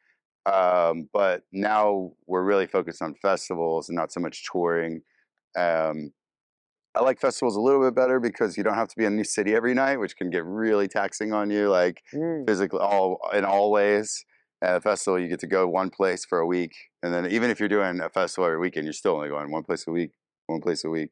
Um, 0.46 1.08
but 1.12 1.42
now 1.52 2.12
we're 2.26 2.44
really 2.44 2.66
focused 2.66 3.02
on 3.02 3.14
festivals 3.20 3.88
and 3.88 3.96
not 3.96 4.12
so 4.12 4.20
much 4.20 4.44
touring. 4.50 5.02
Um, 5.58 6.12
I 6.98 7.02
like 7.02 7.20
festivals 7.20 7.54
a 7.54 7.60
little 7.60 7.80
bit 7.84 7.94
better 7.94 8.18
because 8.18 8.56
you 8.56 8.64
don't 8.64 8.74
have 8.74 8.88
to 8.88 8.96
be 8.96 9.04
in 9.04 9.12
a 9.12 9.16
new 9.16 9.24
city 9.24 9.54
every 9.54 9.72
night, 9.72 9.98
which 9.98 10.16
can 10.16 10.30
get 10.30 10.44
really 10.44 10.88
taxing 10.88 11.32
on 11.32 11.48
you, 11.50 11.68
like 11.68 12.02
Mm. 12.12 12.46
physically, 12.46 12.80
all 12.80 13.20
in 13.32 13.44
all 13.44 13.70
ways. 13.70 14.24
At 14.60 14.74
a 14.74 14.80
festival, 14.80 15.20
you 15.20 15.28
get 15.28 15.38
to 15.40 15.46
go 15.46 15.68
one 15.68 15.88
place 15.88 16.24
for 16.24 16.40
a 16.40 16.46
week, 16.46 16.74
and 17.04 17.14
then 17.14 17.26
even 17.30 17.48
if 17.48 17.60
you're 17.60 17.68
doing 17.68 18.00
a 18.00 18.08
festival 18.08 18.46
every 18.46 18.58
weekend, 18.58 18.86
you're 18.86 18.92
still 18.92 19.14
only 19.14 19.28
going 19.28 19.52
one 19.52 19.62
place 19.62 19.86
a 19.86 19.92
week, 19.92 20.10
one 20.48 20.60
place 20.60 20.82
a 20.84 20.90
week. 20.90 21.10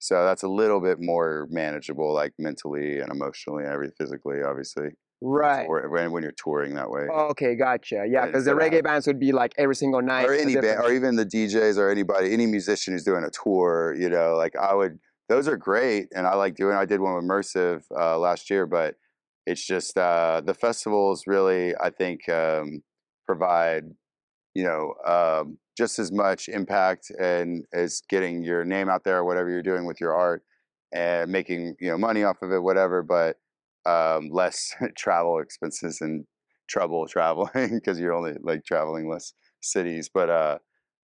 So 0.00 0.24
that's 0.24 0.42
a 0.42 0.48
little 0.48 0.80
bit 0.80 0.98
more 1.00 1.46
manageable, 1.48 2.12
like 2.12 2.32
mentally 2.40 2.98
and 2.98 3.12
emotionally 3.12 3.62
and 3.62 3.72
every 3.72 3.90
physically, 3.96 4.42
obviously. 4.42 4.88
Right. 5.20 5.66
Or 5.68 5.88
when, 5.88 6.10
when 6.10 6.24
you're 6.24 6.32
touring 6.32 6.74
that 6.74 6.90
way, 6.90 7.02
Okay, 7.30 7.54
gotcha. 7.54 7.96
Yeah, 7.96 8.04
Yeah, 8.06 8.26
because 8.26 8.44
the 8.44 8.52
reggae 8.52 8.82
bands 8.82 9.06
would 9.06 9.20
be 9.20 9.30
like 9.30 9.52
every 9.58 9.76
single 9.76 10.02
night. 10.02 10.26
or 10.28 10.34
any 10.34 10.54
band, 10.56 10.80
or 10.82 10.92
even 10.92 11.14
the 11.14 11.26
DJs 11.26 11.78
or 11.78 11.90
anybody, 11.90 12.32
any 12.32 12.46
musician 12.46 12.94
who's 12.94 13.04
doing 13.04 13.22
a 13.22 13.30
tour. 13.30 13.94
You 13.96 14.08
know, 14.08 14.34
like 14.36 14.56
I 14.56 14.74
would. 14.74 14.98
Those 15.28 15.46
are 15.48 15.56
great, 15.56 16.08
and 16.14 16.26
I 16.26 16.34
like 16.34 16.54
doing. 16.56 16.76
I 16.76 16.84
did 16.86 17.00
one 17.00 17.14
with 17.14 17.24
Mersiv 17.24 17.82
uh, 17.98 18.18
last 18.18 18.48
year, 18.50 18.66
but 18.66 18.96
it's 19.46 19.64
just 19.64 19.96
uh, 19.98 20.40
the 20.44 20.54
festivals 20.54 21.24
really, 21.26 21.74
I 21.76 21.90
think, 21.90 22.28
um, 22.28 22.82
provide 23.26 23.84
you 24.54 24.64
know 24.64 24.94
um, 25.06 25.58
just 25.76 25.98
as 25.98 26.12
much 26.12 26.48
impact 26.48 27.10
and 27.20 27.64
as 27.74 28.02
getting 28.10 28.42
your 28.44 28.64
name 28.64 28.88
out 28.88 29.04
there, 29.04 29.24
whatever 29.24 29.50
you're 29.50 29.62
doing 29.62 29.86
with 29.86 30.00
your 30.00 30.14
art, 30.14 30.42
and 30.92 31.30
making 31.32 31.76
you 31.80 31.90
know 31.90 31.98
money 31.98 32.24
off 32.24 32.42
of 32.42 32.52
it, 32.52 32.62
whatever. 32.62 33.02
But 33.02 33.36
um, 33.86 34.30
less 34.30 34.74
travel 34.98 35.40
expenses 35.40 36.00
and 36.00 36.26
trouble 36.68 37.06
traveling 37.08 37.70
because 37.74 38.00
you're 38.00 38.14
only 38.14 38.34
like 38.42 38.64
traveling 38.64 39.08
less 39.10 39.32
cities. 39.62 40.10
But 40.12 40.30
uh, 40.30 40.58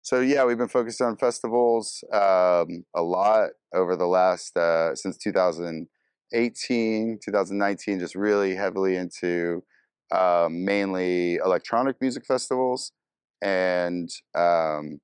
so 0.05 0.21
yeah, 0.21 0.45
we've 0.45 0.59
been 0.59 0.69
focused 0.69 1.01
on 1.01 1.17
festivals 1.17 2.05
um, 2.13 2.85
a 2.95 3.03
lot 3.03 3.51
over 3.75 3.97
the 3.97 4.07
last 4.07 4.55
uh, 4.55 4.95
since 4.95 5.17
2018, 5.17 7.19
2019, 7.25 7.99
just 7.99 8.15
really 8.15 8.55
heavily 8.55 8.97
into 8.97 9.65
um, 10.13 10.63
mainly 10.63 11.37
electronic 11.37 11.97
music 12.03 12.27
festivals, 12.27 12.93
and 13.41 14.11
um, 14.35 15.01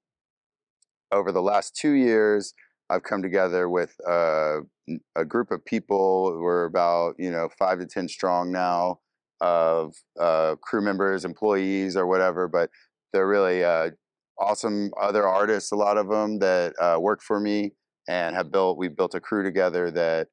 over 1.11 1.33
the 1.33 1.41
last 1.41 1.75
two 1.75 1.93
years, 1.93 2.53
I've 2.91 3.03
come 3.03 3.23
together 3.23 3.71
with 3.71 3.97
uh, 4.07 4.59
a 5.17 5.25
group 5.25 5.51
of 5.51 5.65
people. 5.65 6.39
We're 6.39 6.67
about 6.67 7.15
you 7.19 7.31
know 7.31 7.49
five 7.59 7.79
to 7.79 7.87
ten 7.87 8.07
strong 8.07 8.53
now 8.53 8.99
of 9.41 9.95
uh, 10.21 10.57
crew 10.61 10.83
members, 10.83 11.25
employees, 11.25 11.97
or 11.97 12.07
whatever, 12.07 12.49
but 12.49 12.69
they're 13.15 13.27
really 13.27 13.65
uh, 13.65 13.93
awesome 14.41 14.91
other 15.01 15.27
artists. 15.27 15.73
A 15.73 15.77
lot 15.77 15.99
of 15.99 16.09
them 16.09 16.39
that 16.41 16.75
uh, 16.81 16.99
work 17.01 17.23
for 17.23 17.39
me 17.41 17.73
and 18.09 18.35
have 18.35 18.51
built. 18.51 18.79
We've 18.79 18.97
built 18.97 19.15
a 19.15 19.21
crew 19.21 19.45
together 19.45 19.91
that 19.91 20.29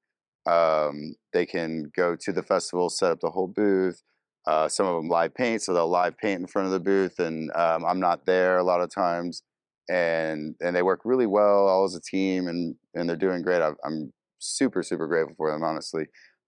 um, 0.48 1.16
they 1.34 1.46
can 1.46 1.92
go 1.96 2.16
to 2.16 2.32
the 2.32 2.44
festival, 2.44 2.90
set 2.90 3.12
up 3.12 3.20
the 3.20 3.30
whole 3.30 3.48
booth. 3.48 4.02
Uh, 4.48 4.68
some 4.70 4.88
of 4.88 4.96
them 4.96 5.10
live 5.10 5.36
paint, 5.36 5.62
so 5.62 5.74
they'll 5.74 5.90
live 5.90 6.18
paint 6.18 6.40
in 6.40 6.48
front 6.48 6.68
of 6.68 6.72
the 6.72 6.80
booth, 6.80 7.20
and 7.20 7.52
um, 7.54 7.84
I'm 7.86 8.00
not 8.00 8.26
there 8.26 8.58
a 8.58 8.64
lot 8.64 8.82
of 8.82 8.90
times. 8.94 9.44
And 9.90 10.56
and 10.62 10.76
they 10.76 10.84
work 10.84 11.02
really 11.04 11.28
well, 11.28 11.68
all 11.68 11.84
as 11.84 11.96
a 11.96 12.02
team, 12.02 12.48
and 12.48 12.76
and 12.94 13.10
they're 13.10 13.18
doing 13.18 13.42
great. 13.42 13.62
i 13.62 13.72
I'm 13.86 14.14
super 14.40 14.84
super 14.84 15.08
grateful 15.08 15.36
for 15.36 15.52
them, 15.52 15.64
honestly. 15.64 16.06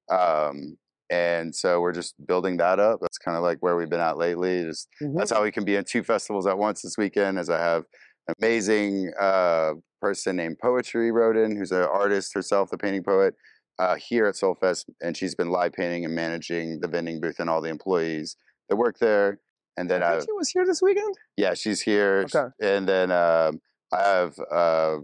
Um, 0.09 0.77
and 1.09 1.55
so 1.55 1.81
we're 1.81 1.93
just 1.93 2.15
building 2.25 2.57
that 2.57 2.79
up. 2.79 2.99
That's 3.01 3.17
kind 3.17 3.35
of 3.37 3.43
like 3.43 3.57
where 3.59 3.75
we've 3.75 3.89
been 3.89 3.99
at 3.99 4.17
lately. 4.17 4.63
Just 4.63 4.87
that's 5.15 5.31
how 5.31 5.43
we 5.43 5.51
can 5.51 5.65
be 5.65 5.75
in 5.75 5.83
two 5.83 6.03
festivals 6.03 6.45
at 6.47 6.57
once 6.57 6.81
this 6.81 6.97
weekend. 6.97 7.39
As 7.39 7.49
I 7.49 7.59
have 7.59 7.83
an 8.27 8.35
amazing 8.41 9.11
uh, 9.19 9.73
person 10.01 10.35
named 10.35 10.57
Poetry 10.61 11.11
Roden, 11.11 11.55
who's 11.55 11.71
an 11.71 11.83
artist 11.83 12.33
herself, 12.33 12.69
the 12.69 12.77
painting 12.77 13.03
poet, 13.03 13.33
uh, 13.79 13.95
here 13.95 14.25
at 14.27 14.35
Solfest, 14.35 14.85
and 15.01 15.15
she's 15.15 15.35
been 15.35 15.49
live 15.49 15.73
painting 15.73 16.05
and 16.05 16.13
managing 16.13 16.79
the 16.81 16.87
vending 16.87 17.19
booth 17.19 17.39
and 17.39 17.49
all 17.49 17.61
the 17.61 17.69
employees 17.69 18.35
that 18.67 18.75
work 18.75 18.99
there. 18.99 19.39
And 19.77 19.89
then 19.89 20.03
I 20.03 20.17
I, 20.17 20.19
she 20.19 20.31
was 20.33 20.49
here 20.49 20.65
this 20.65 20.81
weekend. 20.81 21.15
yeah, 21.37 21.53
she's 21.53 21.81
here. 21.81 22.25
Okay. 22.33 22.49
And 22.61 22.87
then 22.87 23.11
um, 23.11 23.61
I 23.93 24.01
have 24.01 24.35
uh, 24.51 24.97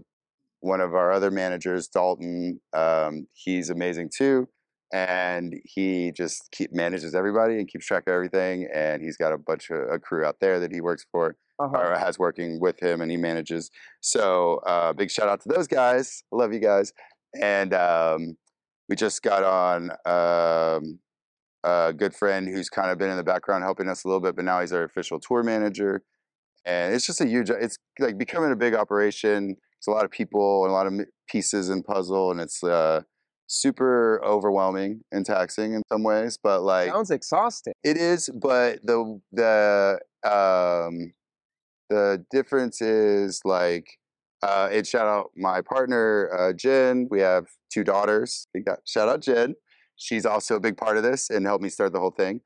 one 0.60 0.80
of 0.80 0.94
our 0.94 1.12
other 1.12 1.30
managers, 1.30 1.88
Dalton. 1.88 2.60
Um, 2.74 3.26
he's 3.32 3.70
amazing 3.70 4.10
too, 4.14 4.48
and 4.92 5.54
he 5.64 6.12
just 6.12 6.48
keep 6.52 6.72
manages 6.72 7.14
everybody 7.14 7.58
and 7.58 7.68
keeps 7.68 7.86
track 7.86 8.04
of 8.06 8.12
everything. 8.12 8.68
And 8.72 9.02
he's 9.02 9.16
got 9.16 9.32
a 9.32 9.38
bunch 9.38 9.70
of 9.70 9.88
a 9.90 9.98
crew 9.98 10.24
out 10.24 10.36
there 10.40 10.60
that 10.60 10.72
he 10.72 10.80
works 10.80 11.04
for 11.10 11.36
Uh-huh. 11.58 11.78
or 11.78 11.98
has 11.98 12.18
working 12.18 12.60
with 12.60 12.78
him, 12.82 13.00
and 13.00 13.10
he 13.10 13.16
manages. 13.16 13.70
So 14.00 14.56
uh, 14.66 14.92
big 14.92 15.10
shout 15.10 15.28
out 15.28 15.40
to 15.42 15.48
those 15.48 15.66
guys. 15.66 16.22
Love 16.30 16.52
you 16.52 16.60
guys. 16.60 16.92
And 17.40 17.72
um, 17.74 18.36
we 18.88 18.94
just 18.96 19.22
got 19.22 19.42
on 19.42 19.90
um, 20.04 20.98
a 21.64 21.92
good 21.92 22.14
friend 22.14 22.46
who's 22.46 22.68
kind 22.68 22.90
of 22.90 22.98
been 22.98 23.10
in 23.10 23.16
the 23.16 23.24
background 23.24 23.64
helping 23.64 23.88
us 23.88 24.04
a 24.04 24.08
little 24.08 24.20
bit, 24.20 24.36
but 24.36 24.44
now 24.44 24.60
he's 24.60 24.72
our 24.72 24.84
official 24.84 25.18
tour 25.18 25.42
manager. 25.42 26.02
And 26.66 26.94
it's 26.94 27.06
just 27.06 27.20
a 27.20 27.26
huge. 27.26 27.48
It's 27.48 27.78
like 27.98 28.18
becoming 28.18 28.52
a 28.52 28.56
big 28.56 28.74
operation. 28.74 29.56
It's 29.78 29.86
a 29.86 29.90
lot 29.90 30.04
of 30.04 30.10
people 30.10 30.64
and 30.64 30.70
a 30.70 30.74
lot 30.74 30.86
of 30.86 30.92
pieces 31.28 31.68
and 31.70 31.84
puzzle, 31.84 32.30
and 32.32 32.40
it's 32.40 32.62
uh, 32.62 33.02
super 33.46 34.20
overwhelming 34.24 35.00
and 35.12 35.24
taxing 35.24 35.74
in 35.74 35.82
some 35.90 36.02
ways. 36.02 36.38
But 36.42 36.62
like 36.62 36.90
Sounds 36.90 37.10
exhausting. 37.10 37.74
it 37.84 37.96
is, 37.96 38.28
but 38.28 38.84
the 38.84 39.20
the 39.32 40.00
um 40.24 41.12
the 41.88 42.24
difference 42.30 42.80
is 42.80 43.40
like 43.44 43.98
uh 44.42 44.68
it 44.72 44.86
shout 44.86 45.06
out 45.06 45.30
my 45.36 45.60
partner 45.60 46.30
uh 46.36 46.52
Jen. 46.52 47.08
We 47.10 47.20
have 47.20 47.46
two 47.72 47.84
daughters. 47.84 48.46
We 48.54 48.60
got 48.60 48.80
shout 48.84 49.08
out 49.08 49.22
Jen. 49.22 49.54
She's 49.96 50.26
also 50.26 50.56
a 50.56 50.60
big 50.60 50.76
part 50.76 50.96
of 50.96 51.02
this 51.02 51.30
and 51.30 51.46
helped 51.46 51.62
me 51.62 51.70
start 51.70 51.92
the 51.92 52.00
whole 52.00 52.10
thing. 52.10 52.40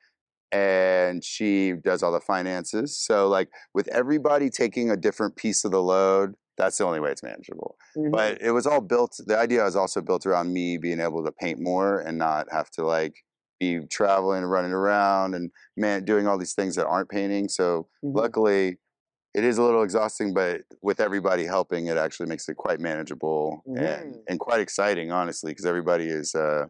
And 0.52 1.24
she 1.24 1.74
does 1.84 2.02
all 2.02 2.12
the 2.12 2.20
finances. 2.20 2.96
So 2.98 3.28
like 3.28 3.48
with 3.72 3.88
everybody 3.88 4.50
taking 4.50 4.90
a 4.90 4.96
different 4.96 5.36
piece 5.36 5.64
of 5.64 5.70
the 5.70 5.82
load, 5.82 6.34
that's 6.60 6.78
the 6.78 6.84
only 6.84 7.00
way 7.00 7.10
it's 7.10 7.22
manageable 7.22 7.76
Mhm. 7.96 8.12
but 8.12 8.40
it 8.42 8.52
was 8.52 8.66
all 8.66 8.80
built 8.80 9.16
the 9.26 9.38
idea 9.38 9.64
was 9.64 9.76
also 9.76 10.00
built 10.00 10.26
around 10.26 10.52
me 10.52 10.78
being 10.78 11.00
able 11.00 11.24
to 11.24 11.32
paint 11.32 11.58
more 11.60 12.00
and 12.00 12.18
not 12.18 12.46
have 12.52 12.70
to 12.70 12.84
like 12.84 13.14
be 13.58 13.80
traveling 13.88 14.42
and 14.42 14.50
running 14.50 14.72
around 14.72 15.34
and 15.34 15.50
man 15.76 16.04
doing 16.04 16.26
all 16.26 16.38
these 16.38 16.54
things 16.54 16.76
that 16.76 16.86
aren't 16.86 17.10
painting 17.10 17.48
so 17.48 17.88
Mhm. 18.02 18.12
luckily 18.14 18.78
it 19.34 19.44
is 19.44 19.58
a 19.58 19.62
little 19.62 19.82
exhausting 19.82 20.34
but 20.34 20.62
with 20.82 21.00
everybody 21.00 21.44
helping 21.44 21.86
it 21.88 21.96
actually 21.96 22.26
makes 22.28 22.48
it 22.48 22.56
quite 22.56 22.80
manageable 22.80 23.66
and 23.76 24.16
Mhm. 24.16 24.24
and 24.28 24.40
quite 24.40 24.60
exciting 24.60 25.12
honestly 25.12 25.52
because 25.52 25.66
everybody 25.66 26.06
is 26.08 26.34
uh 26.34 26.66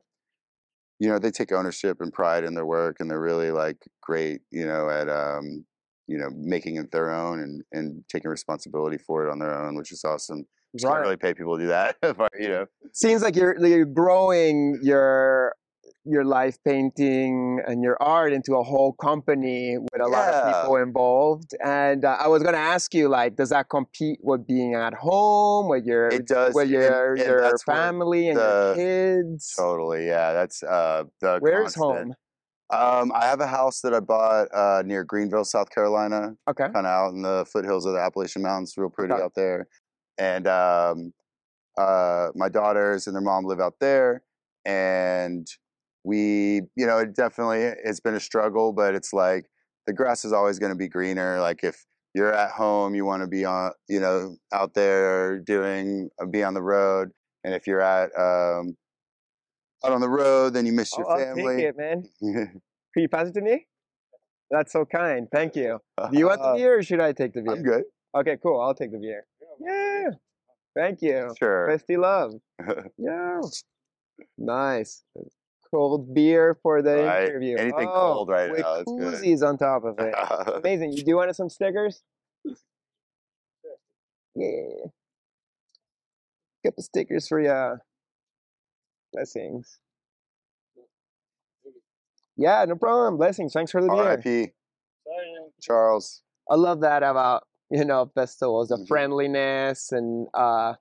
you 0.98 1.08
know 1.08 1.18
they 1.18 1.30
take 1.30 1.52
ownership 1.52 2.00
and 2.00 2.12
pride 2.12 2.44
in 2.44 2.54
their 2.54 2.66
work 2.66 2.96
and 3.00 3.10
they're 3.10 3.20
really 3.20 3.50
like 3.50 3.78
great 4.02 4.42
you 4.50 4.66
know 4.66 4.88
at 4.88 5.08
um 5.08 5.64
you 6.10 6.18
know 6.18 6.30
making 6.34 6.76
it 6.76 6.90
their 6.90 7.10
own 7.10 7.38
and 7.44 7.62
and 7.72 8.04
taking 8.08 8.30
responsibility 8.30 8.98
for 8.98 9.16
it 9.24 9.30
on 9.30 9.38
their 9.38 9.54
own 9.62 9.76
which 9.76 9.92
is 9.92 10.04
awesome 10.04 10.44
just 10.74 10.86
can't 10.86 11.00
really 11.00 11.16
pay 11.16 11.32
people 11.32 11.56
to 11.56 11.62
do 11.64 11.68
that 11.68 11.96
but 12.22 12.32
you 12.38 12.48
know 12.48 12.66
Seems 12.92 13.22
like 13.22 13.36
you're 13.36 13.56
you're 13.64 13.84
growing 13.84 14.78
your 14.82 15.54
your 16.04 16.24
life 16.24 16.56
painting 16.64 17.60
and 17.66 17.82
your 17.82 17.96
art 18.00 18.32
into 18.32 18.54
a 18.56 18.62
whole 18.62 18.92
company 18.94 19.76
with 19.78 20.00
a 20.00 20.08
lot 20.08 20.28
of 20.28 20.34
people 20.46 20.76
involved. 20.76 21.54
And 21.62 22.04
uh, 22.04 22.16
I 22.18 22.26
was 22.26 22.42
going 22.42 22.54
to 22.54 22.66
ask 22.74 22.94
you, 22.94 23.08
like, 23.08 23.36
does 23.36 23.50
that 23.50 23.68
compete 23.68 24.18
with 24.22 24.46
being 24.46 24.74
at 24.74 24.94
home, 24.94 25.68
with 25.68 25.84
your 25.84 26.08
it 26.08 26.26
does 26.26 26.54
with 26.54 26.70
your 26.70 27.14
and 27.14 27.26
your 27.26 27.58
family 27.58 28.28
and 28.28 28.38
the- 28.38 28.42
your 28.42 28.74
kids? 28.74 29.54
totally 29.56 30.06
yeah 30.06 30.32
that's 30.32 30.62
uh 30.62 31.04
the 31.20 31.38
Where's 31.40 31.74
home? 31.74 32.14
Um 32.72 33.12
i 33.14 33.24
have 33.26 33.40
a 33.40 33.46
house 33.46 33.80
that 33.80 33.94
i 33.94 34.00
bought 34.00 34.48
uh 34.54 34.82
near 34.84 35.04
greenville 35.04 35.44
south 35.44 35.70
carolina 35.70 36.36
Okay. 36.48 36.68
kind 36.72 36.86
of 36.86 36.90
out 36.90 37.12
in 37.14 37.22
the 37.22 37.44
foothills 37.52 37.84
of 37.86 37.92
the 37.92 37.98
Appalachian 38.00 38.42
Mountains, 38.42 38.74
real 38.76 38.90
pretty 38.90 39.12
Okay. 39.12 39.22
out 39.22 39.34
there. 39.34 39.66
And 40.18 40.46
um, 40.46 41.12
uh, 41.78 42.30
my 42.34 42.48
daughters 42.48 43.06
and 43.06 43.14
their 43.14 43.22
mom 43.22 43.44
live 43.44 43.60
out 43.60 43.74
there, 43.80 44.22
and 44.64 45.46
we, 46.04 46.62
you 46.76 46.86
know, 46.86 46.98
it 46.98 47.14
definitely 47.14 47.60
it's 47.84 48.00
been 48.00 48.14
a 48.14 48.20
struggle, 48.20 48.72
but 48.72 48.94
it's 48.94 49.12
like 49.12 49.46
the 49.86 49.92
grass 49.92 50.24
is 50.24 50.32
always 50.32 50.58
going 50.58 50.72
to 50.72 50.76
be 50.78 50.88
greener. 50.88 51.40
Like 51.40 51.64
if 51.64 51.86
you're 52.14 52.32
at 52.32 52.52
home, 52.52 52.94
you 52.94 53.04
want 53.04 53.22
to 53.22 53.28
be 53.28 53.44
on, 53.44 53.72
you 53.88 54.00
know, 54.00 54.36
out 54.52 54.74
there 54.74 55.38
doing, 55.40 56.10
uh, 56.20 56.26
be 56.26 56.42
on 56.42 56.54
the 56.54 56.62
road, 56.62 57.10
and 57.44 57.54
if 57.54 57.66
you're 57.66 57.80
at 57.82 58.10
um, 58.18 58.76
out 59.84 59.92
on 59.92 60.00
the 60.00 60.08
road, 60.08 60.54
then 60.54 60.66
you 60.66 60.72
miss 60.72 60.96
your 60.96 61.06
Oh, 61.06 61.10
I'll 61.12 61.34
take 61.34 61.36
family. 61.36 61.62
it, 61.64 61.76
man. 61.76 62.04
Can 62.20 62.60
you 63.02 63.08
pass 63.08 63.28
it 63.28 63.34
to 63.34 63.40
me? 63.40 63.66
That's 64.50 64.72
so 64.72 64.84
kind. 64.84 65.28
Thank 65.32 65.54
you. 65.56 65.78
Do 66.10 66.18
you 66.18 66.26
want 66.26 66.42
the 66.42 66.52
beer 66.56 66.78
or 66.78 66.82
should 66.82 67.00
I 67.00 67.12
take 67.12 67.32
the 67.34 67.42
beer? 67.42 67.54
I'm 67.54 67.62
good. 67.62 67.84
Okay, 68.14 68.36
cool. 68.42 68.60
I'll 68.60 68.74
take 68.74 68.90
the 68.92 68.98
beer. 68.98 69.24
Yeah. 69.60 70.10
Thank 70.76 71.02
you. 71.02 71.34
Sure. 71.38 71.68
Festy 71.68 71.98
love. 71.98 72.34
Yeah. 72.98 73.40
Nice. 74.36 75.02
Cold 75.72 76.12
beer 76.12 76.58
for 76.62 76.82
the 76.82 76.96
Right. 76.96 77.28
interview. 77.28 77.56
Anything 77.56 77.88
Oh, 77.88 78.14
cold 78.14 78.28
right 78.28 78.50
with 78.50 78.60
now, 78.60 78.76
that's 78.78 78.92
good. 78.92 79.14
koozies 79.14 79.42
on 79.46 79.56
top 79.56 79.84
of 79.84 79.98
it. 80.00 80.14
Amazing. 80.56 80.92
You 80.92 81.04
do 81.04 81.16
want 81.16 81.34
some 81.36 81.48
stickers? 81.48 82.02
Yeah. 84.34 84.88
A 86.64 86.68
couple 86.68 86.82
stickers 86.82 87.28
for 87.28 87.40
ya. 87.40 87.76
Blessings. 89.12 89.78
Yeah, 92.36 92.64
no 92.66 92.76
problem. 92.76 93.16
Blessings. 93.16 93.52
Thanks 93.52 93.70
for 93.70 93.82
the 93.82 93.88
beer. 93.88 94.02
R.I.P. 94.02 94.52
Charles. 95.60 96.22
I 96.50 96.54
love 96.54 96.80
that 96.80 97.02
about 97.02 97.44
you 97.70 97.84
know 97.84 98.10
festivals, 98.14 98.68
the 98.68 98.76
Mhm. 98.76 98.88
friendliness 98.88 99.92
and 99.92 100.28
uh 100.34 100.74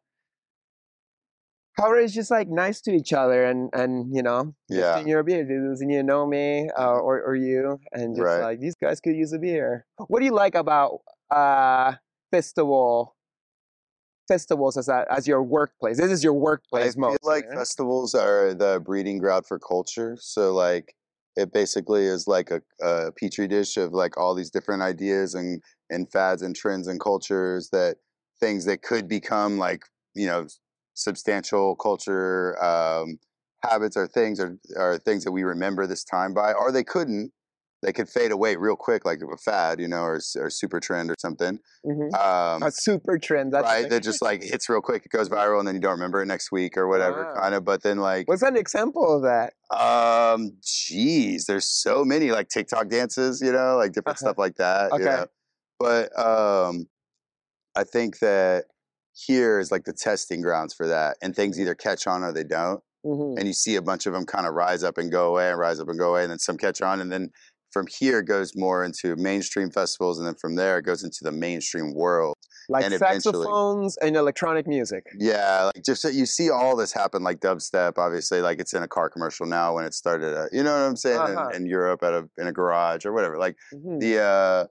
how 1.74 1.86
everybody's 1.86 2.14
just 2.14 2.32
like 2.32 2.50
nice 2.50 2.82
to 2.82 2.92
each 2.92 3.14
other 3.14 3.46
and 3.46 3.70
and 3.74 4.14
you 4.16 4.22
know 4.22 4.54
just 4.70 4.96
Yeah. 4.96 5.00
in 5.00 5.08
your 5.08 5.24
beer, 5.24 5.44
doesn't 5.46 5.90
you 5.90 6.04
know 6.04 6.26
me 6.26 6.70
uh, 6.78 6.98
or 7.00 7.22
or 7.22 7.36
you 7.36 7.80
and 7.92 8.16
just 8.16 8.26
Right. 8.26 8.42
like 8.42 8.60
these 8.60 8.76
guys 8.76 9.00
could 9.00 9.16
use 9.16 9.34
a 9.34 9.40
beer. 9.40 9.86
What 10.08 10.20
do 10.20 10.26
you 10.26 10.34
like 10.34 10.56
about 10.56 11.02
uh 11.32 11.96
festival 12.32 13.16
festivals 14.30 14.78
as 14.78 14.88
a, 14.88 15.06
as 15.12 15.28
your 15.28 15.44
workplace? 15.44 15.98
This 15.98 16.12
is 16.12 16.24
your 16.24 16.34
I 16.34 16.38
workplace 16.38 16.94
feel 16.94 17.02
mostly. 17.02 17.18
like 17.24 17.46
right? 17.50 17.58
festivals 17.58 18.16
are 18.16 18.54
the 18.54 18.80
breeding 18.80 19.18
ground 19.18 19.46
for 19.46 19.60
culture. 19.60 20.18
So 20.22 20.54
like 20.54 20.96
it 21.36 21.52
basically 21.52 22.06
is 22.06 22.28
like 22.28 22.52
a, 22.52 22.62
a 22.82 23.12
petri 23.12 23.48
dish 23.48 23.76
of 23.76 23.92
like 23.94 24.18
all 24.18 24.36
these 24.36 24.52
different 24.52 24.82
ideas 24.84 25.36
and 25.36 25.62
and 25.90 26.10
fads 26.12 26.42
and 26.42 26.56
trends 26.56 26.88
and 26.88 27.00
cultures 27.00 27.70
that 27.72 27.98
things 28.40 28.66
that 28.66 28.82
could 28.84 29.10
become 29.10 29.58
like 29.58 29.84
you 30.16 30.28
know 30.28 30.48
substantial 30.94 31.76
culture 31.76 32.62
um, 32.64 33.20
habits 33.64 33.98
or 33.98 34.08
things 34.08 34.40
or, 34.40 34.58
or 34.76 34.98
things 35.00 35.24
that 35.24 35.32
we 35.32 35.44
remember 35.44 35.88
this 35.88 36.04
time 36.04 36.34
by 36.34 36.54
or 36.54 36.72
they 36.72 36.84
couldn't 36.84 37.32
they 37.82 37.94
could 37.94 38.10
fade 38.10 38.32
away 38.32 38.56
real 38.58 38.76
quick, 38.76 39.06
like 39.06 39.20
a 39.22 39.38
fad, 39.38 39.80
you 39.80 39.88
know, 39.88 40.02
or, 40.04 40.20
or 40.38 40.50
super 40.50 40.80
trend 40.80 41.10
or 41.10 41.16
something. 41.20 41.60
Mhm. 41.86 42.14
Um, 42.14 42.64
A 42.64 42.72
super 42.72 43.18
trend. 43.18 43.54
That's 43.54 43.64
right? 43.64 43.90
That 43.90 44.04
just 44.04 44.22
like 44.22 44.44
hits 44.44 44.68
real 44.70 44.82
quick, 44.82 45.06
it 45.06 45.12
goes 45.12 45.30
viral, 45.30 45.60
and 45.60 45.68
then 45.68 45.76
you 45.76 45.82
don't 45.82 45.94
remember 45.94 46.22
it 46.22 46.26
next 46.26 46.52
week 46.52 46.76
or 46.78 46.88
whatever, 46.88 47.26
Wow. 47.26 47.42
kind 47.42 47.56
of. 47.56 47.64
But 47.66 47.84
then 47.84 47.98
like, 48.00 48.28
What's 48.28 48.42
an 48.42 48.58
example 48.58 49.16
of 49.16 49.22
that? 49.24 49.54
um, 49.72 50.58
geez, 50.62 51.46
there's 51.46 51.66
so 51.70 52.04
many 52.04 52.32
like 52.32 52.50
TikTok 52.50 52.90
dances, 52.90 53.42
you 53.42 53.52
know, 53.52 53.78
like 53.78 53.94
different 53.94 54.18
Uh-huh. 54.18 54.32
stuff 54.32 54.38
like 54.38 54.56
that. 54.56 54.92
Okay. 54.92 55.04
You 55.04 55.06
know? 55.06 55.28
But 55.80 56.18
um, 56.20 56.88
I 57.76 57.84
think 57.86 58.20
that 58.20 58.66
here 59.14 59.60
is 59.60 59.72
like 59.72 59.86
the 59.86 59.94
testing 59.94 60.42
grounds 60.42 60.74
for 60.74 60.88
that, 60.88 61.18
and 61.22 61.36
things 61.36 61.60
either 61.60 61.76
catch 61.76 62.08
on 62.08 62.24
or 62.24 62.34
they 62.34 62.44
don't. 62.44 62.82
Mhm. 63.06 63.38
And 63.38 63.48
you 63.48 63.54
see 63.54 63.76
a 63.76 63.82
bunch 63.82 64.06
of 64.06 64.14
them 64.14 64.26
kind 64.26 64.46
of 64.46 64.54
rise 64.54 64.84
up 64.84 64.98
and 64.98 65.10
go 65.12 65.30
away, 65.30 65.50
and 65.50 65.60
rise 65.60 65.80
up 65.80 65.88
and 65.88 65.98
go 65.98 66.10
away, 66.12 66.24
and 66.24 66.32
then 66.32 66.40
some 66.40 66.58
catch 66.58 66.82
on, 66.82 67.00
and 67.00 67.12
then 67.12 67.30
from 67.72 67.86
here 67.88 68.22
goes 68.22 68.54
more 68.56 68.84
into 68.84 69.16
mainstream 69.16 69.70
festivals, 69.72 70.18
and 70.18 70.28
then 70.28 70.36
from 70.36 70.56
there 70.56 70.78
it 70.80 70.84
goes 70.84 71.04
into 71.04 71.20
the 71.22 71.32
mainstream 71.32 71.94
world. 71.94 72.36
Like 72.72 72.86
and 72.86 72.94
saxophones 72.94 73.98
and 73.98 74.16
electronic 74.16 74.68
music. 74.68 75.04
Yeah, 75.18 75.72
like 75.74 75.84
just 75.84 76.04
you 76.14 76.26
see 76.28 76.50
all 76.52 76.76
this 76.76 76.94
happen, 76.94 77.24
like 77.24 77.40
dubstep. 77.40 77.94
Obviously, 77.98 78.42
like 78.42 78.60
it's 78.60 78.74
in 78.74 78.84
a 78.84 78.88
car 78.88 79.10
commercial 79.10 79.46
now. 79.48 79.76
When 79.76 79.86
it 79.86 79.94
started, 79.94 80.38
uh, 80.38 80.46
you 80.52 80.62
know 80.64 80.72
what 80.74 80.88
I'm 80.88 80.96
saying, 80.96 81.20
Uh-huh. 81.20 81.50
in, 81.50 81.64
in 81.64 81.66
Europe 81.66 82.04
at 82.04 82.14
a 82.14 82.30
in 82.38 82.48
a 82.48 82.52
garage 82.54 83.06
or 83.06 83.14
whatever. 83.14 83.38
Like 83.38 83.56
Mhm. 83.74 84.00
the 84.00 84.20
uh, 84.22 84.68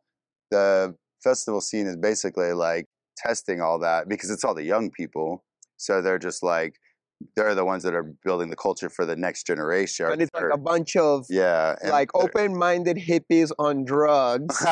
the 0.50 0.94
festival 1.24 1.60
scene 1.60 1.86
is 1.86 1.96
basically 1.96 2.52
like 2.52 2.86
testing 3.16 3.60
all 3.60 3.80
that 3.80 4.08
because 4.08 4.30
it's 4.30 4.44
all 4.44 4.54
the 4.54 4.62
young 4.64 4.90
people. 4.92 5.44
So 5.76 6.00
they're 6.00 6.18
just 6.20 6.42
like 6.44 6.74
they're 7.36 7.54
the 7.54 7.64
ones 7.64 7.82
that 7.82 7.94
are 7.94 8.12
building 8.24 8.50
the 8.50 8.56
culture 8.56 8.88
for 8.88 9.04
the 9.04 9.16
next 9.16 9.46
generation. 9.46 10.06
And 10.06 10.22
it's 10.22 10.30
like 10.34 10.44
a 10.52 10.58
bunch 10.58 10.96
of 10.96 11.26
yeah, 11.28 11.76
like 11.84 12.10
open-minded 12.14 12.96
hippies 12.96 13.50
on 13.58 13.84
drugs 13.92 14.64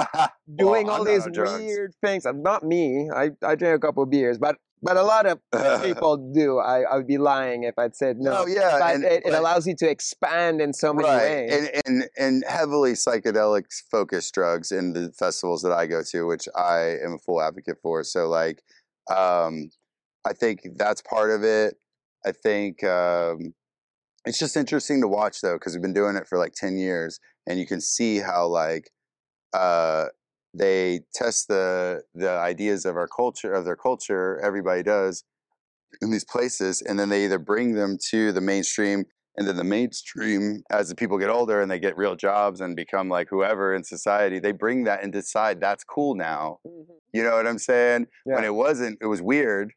doing 0.55 0.87
Well, 0.87 0.99
all 0.99 1.05
these 1.05 1.27
weird 1.35 1.95
things. 2.05 2.25
Uh, 2.27 2.33
Not 2.33 2.65
me. 2.65 3.09
I, 3.15 3.31
I 3.45 3.55
drink 3.57 3.77
a 3.77 3.79
couple 3.79 4.03
of 4.03 4.11
beers, 4.11 4.39
but 4.39 4.57
but 4.83 4.97
a 4.97 5.03
lot 5.03 5.27
of 5.27 5.41
people 5.83 6.33
do. 6.35 6.59
I, 6.59 6.83
I 6.83 6.97
would 6.97 7.07
be 7.07 7.19
lying 7.19 7.65
if 7.65 7.79
I'd 7.79 7.97
said 7.97 8.19
no. 8.19 8.31
No, 8.43 8.47
yeah, 8.47 8.79
but 8.79 8.95
and- 8.95 9.05
it, 9.05 9.23
it 9.27 9.33
allows 9.35 9.67
you 9.67 9.75
to 9.77 9.91
expand 9.91 10.61
in 10.61 10.73
so 10.73 10.93
many 10.93 11.09
right 11.09 11.23
ways. 11.23 11.53
and, 11.53 11.83
and 11.87 12.09
and 12.19 12.45
heavily 12.47 12.93
psychedelic 12.93 13.65
focused 13.91 14.35
drugs 14.35 14.71
in 14.71 14.93
the 14.93 15.13
festivals 15.19 15.63
that 15.63 15.73
i 15.73 15.87
go 15.87 16.03
to 16.03 16.27
which 16.27 16.47
i 16.55 16.97
am 17.05 17.15
a 17.15 17.19
full 17.19 17.41
advocate 17.41 17.79
for 17.83 18.05
so 18.05 18.29
like 18.29 18.63
um 19.11 19.71
i 20.25 20.33
think 20.33 20.61
that's 20.77 21.01
part 21.03 21.31
of 21.31 21.43
it 21.43 21.77
i 22.27 22.33
think 22.33 22.83
um 22.85 23.55
it's 24.27 24.39
just 24.39 24.57
interesting 24.57 25.01
to 25.01 25.09
watch 25.09 25.41
though 25.41 25.55
because 25.55 25.73
we've 25.75 25.83
been 25.83 25.93
doing 25.93 26.17
it 26.17 26.27
for 26.27 26.39
like 26.39 26.53
10 26.53 26.77
years 26.77 27.21
and 27.47 27.59
you 27.59 27.67
can 27.67 27.81
see 27.81 28.19
how 28.19 28.47
like 28.47 28.91
uh 29.53 30.07
they 30.55 31.01
test 31.15 31.49
the 31.49 32.03
the 32.15 32.31
ideas 32.31 32.85
of 32.85 32.97
our 32.97 33.09
culture 33.09 33.53
of 33.53 33.65
their 33.65 33.77
culture 33.77 34.41
everybody 34.43 34.83
does 34.83 35.25
in 36.03 36.11
these 36.11 36.25
places 36.25 36.83
and 36.83 36.99
then 36.99 37.09
they 37.09 37.25
either 37.25 37.39
bring 37.39 37.75
them 37.75 37.97
to 38.11 38.33
the 38.33 38.41
mainstream 38.41 39.05
and 39.39 39.47
then 39.47 39.57
the 39.57 39.65
mainstream 39.65 40.63
as 40.71 40.89
the 40.89 40.95
people 40.95 41.19
get 41.19 41.29
older 41.29 41.61
and 41.61 41.71
they 41.71 41.79
get 41.79 41.97
real 41.97 42.17
jobs 42.17 42.61
and 42.61 42.75
become 42.75 43.09
like 43.09 43.29
whoever 43.29 43.75
in 43.75 43.85
society 43.85 44.39
they 44.39 44.53
bring 44.53 44.85
that 44.85 45.03
and 45.03 45.13
decide 45.13 45.61
that's 45.61 45.85
cool 45.85 46.15
now. 46.15 46.59
Mhm. 46.67 46.87
you 47.13 47.23
know 47.23 47.37
what 47.37 47.47
i'm 47.47 47.59
saying? 47.59 48.07
When 48.25 48.45
it 48.45 48.55
wasn't 48.55 48.99
it 49.01 49.07
was 49.07 49.23
weird 49.23 49.73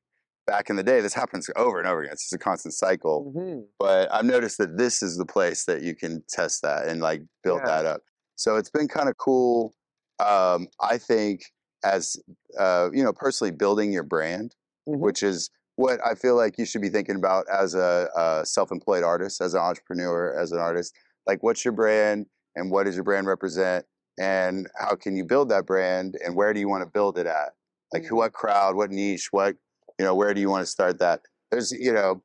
back 0.50 0.70
in 0.70 0.76
the 0.76 0.84
day 0.92 1.00
this 1.00 1.14
happens 1.14 1.48
over 1.56 1.78
and 1.80 1.88
over 1.88 2.02
again 2.02 2.14
it's 2.14 2.24
just 2.24 2.34
a 2.34 2.38
constant 2.50 2.74
cycle 2.74 3.32
Mhm. 3.36 3.66
but 3.78 4.12
i've 4.12 4.26
noticed 4.26 4.58
that 4.58 4.78
this 4.78 5.04
is 5.04 5.16
the 5.18 5.26
place 5.26 5.66
that 5.66 5.84
you 5.84 5.94
can 5.96 6.24
test 6.28 6.62
that 6.64 6.88
and 6.88 7.02
like 7.02 7.22
build 7.44 7.62
Yeah. 7.62 7.68
that 7.74 7.86
up 7.86 8.02
so 8.36 8.56
it's 8.56 8.70
been 8.78 8.88
kind 8.88 9.10
of 9.10 9.16
cool 9.18 9.74
um, 10.20 10.68
i 10.94 10.98
think 10.98 11.42
as 11.84 12.18
uh, 12.58 12.90
you 12.92 13.04
know 13.04 13.14
personally 13.14 13.52
building 13.52 13.94
your 13.94 14.04
brand 14.16 14.56
Mhm. 14.88 15.00
which 15.00 15.22
is 15.24 15.50
what 15.76 16.00
I 16.06 16.14
feel 16.14 16.36
like 16.36 16.58
you 16.58 16.66
should 16.66 16.82
be 16.82 16.90
thinking 16.90 17.16
about 17.16 17.46
as 17.50 17.74
a, 17.74 18.10
a 18.18 18.46
self-employed 18.46 19.02
artist, 19.02 19.40
as 19.40 19.54
an 19.54 19.62
entrepreneur, 19.62 20.38
as 20.38 20.52
an 20.52 20.60
artist. 20.60 20.94
Like, 21.26 21.42
what's 21.42 21.64
your 21.64 21.72
brand, 21.72 22.26
and 22.58 22.70
what 22.70 22.84
does 22.84 22.96
your 22.96 23.06
brand 23.06 23.28
represent, 23.28 23.86
and 24.20 24.68
how 24.78 24.96
can 24.96 25.16
you 25.16 25.24
build 25.24 25.48
that 25.52 25.66
brand, 25.66 26.18
and 26.26 26.36
where 26.36 26.54
do 26.54 26.60
you 26.60 26.68
want 26.68 26.84
to 26.84 26.90
build 26.90 27.18
it 27.18 27.28
at? 27.28 27.52
Like, 27.94 28.04
who, 28.04 28.18
what 28.18 28.34
crowd, 28.34 28.76
what 28.76 28.92
niche, 28.92 29.30
what 29.32 29.56
you 30.00 30.06
know, 30.06 30.16
where 30.16 30.34
do 30.34 30.42
you 30.42 30.50
want 30.50 30.64
to 30.64 30.72
start 30.72 30.98
that? 31.00 31.22
There's 31.52 31.72
you 31.72 31.94
know, 31.94 32.24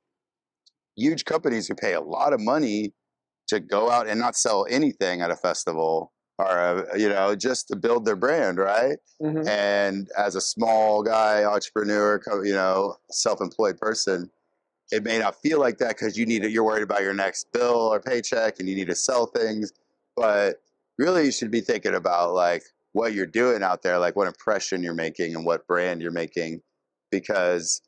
huge 0.96 1.24
companies 1.24 1.66
who 1.68 1.74
pay 1.74 1.94
a 1.94 2.00
lot 2.00 2.32
of 2.32 2.40
money 2.40 2.92
to 3.48 3.60
go 3.60 3.90
out 3.90 4.06
and 4.08 4.18
not 4.20 4.36
sell 4.36 4.66
anything 4.70 5.20
at 5.20 5.30
a 5.30 5.36
festival, 5.36 6.12
or 6.38 6.46
uh, 6.48 6.94
you 6.96 7.08
know, 7.08 7.34
just 7.34 7.68
to 7.68 7.76
build 7.76 8.04
their 8.04 8.16
brand, 8.16 8.58
right? 8.58 8.98
Mhm. 9.22 9.46
and 9.46 10.08
as 10.18 10.34
a 10.34 10.40
small 10.40 11.02
guy 11.02 11.44
entrepreneur 11.44 12.20
you 12.44 12.52
know 12.52 12.96
self-employed 13.10 13.78
person 13.78 14.28
it 14.90 15.02
may 15.04 15.18
not 15.18 15.34
feel 15.40 15.58
like 15.60 15.78
that 15.78 15.90
because 15.90 16.18
you 16.18 16.26
need 16.26 16.44
it, 16.44 16.50
you're 16.50 16.64
worried 16.64 16.82
about 16.82 17.00
your 17.02 17.14
next 17.14 17.50
bill 17.52 17.76
or 17.92 18.00
paycheck 18.00 18.58
and 18.58 18.68
you 18.68 18.74
need 18.74 18.88
to 18.88 18.94
sell 18.94 19.26
things 19.26 19.72
but 20.16 20.60
really 20.98 21.24
you 21.26 21.32
should 21.32 21.50
be 21.50 21.60
thinking 21.60 21.94
about 21.94 22.34
like 22.34 22.64
what 22.92 23.14
you're 23.14 23.24
doing 23.24 23.62
out 23.62 23.82
there 23.82 23.98
like 23.98 24.14
what 24.16 24.26
impression 24.26 24.82
you're 24.82 24.92
making 24.94 25.34
and 25.36 25.46
what 25.46 25.66
brand 25.68 26.02
you're 26.02 26.10
making 26.10 26.60
because 27.20 27.80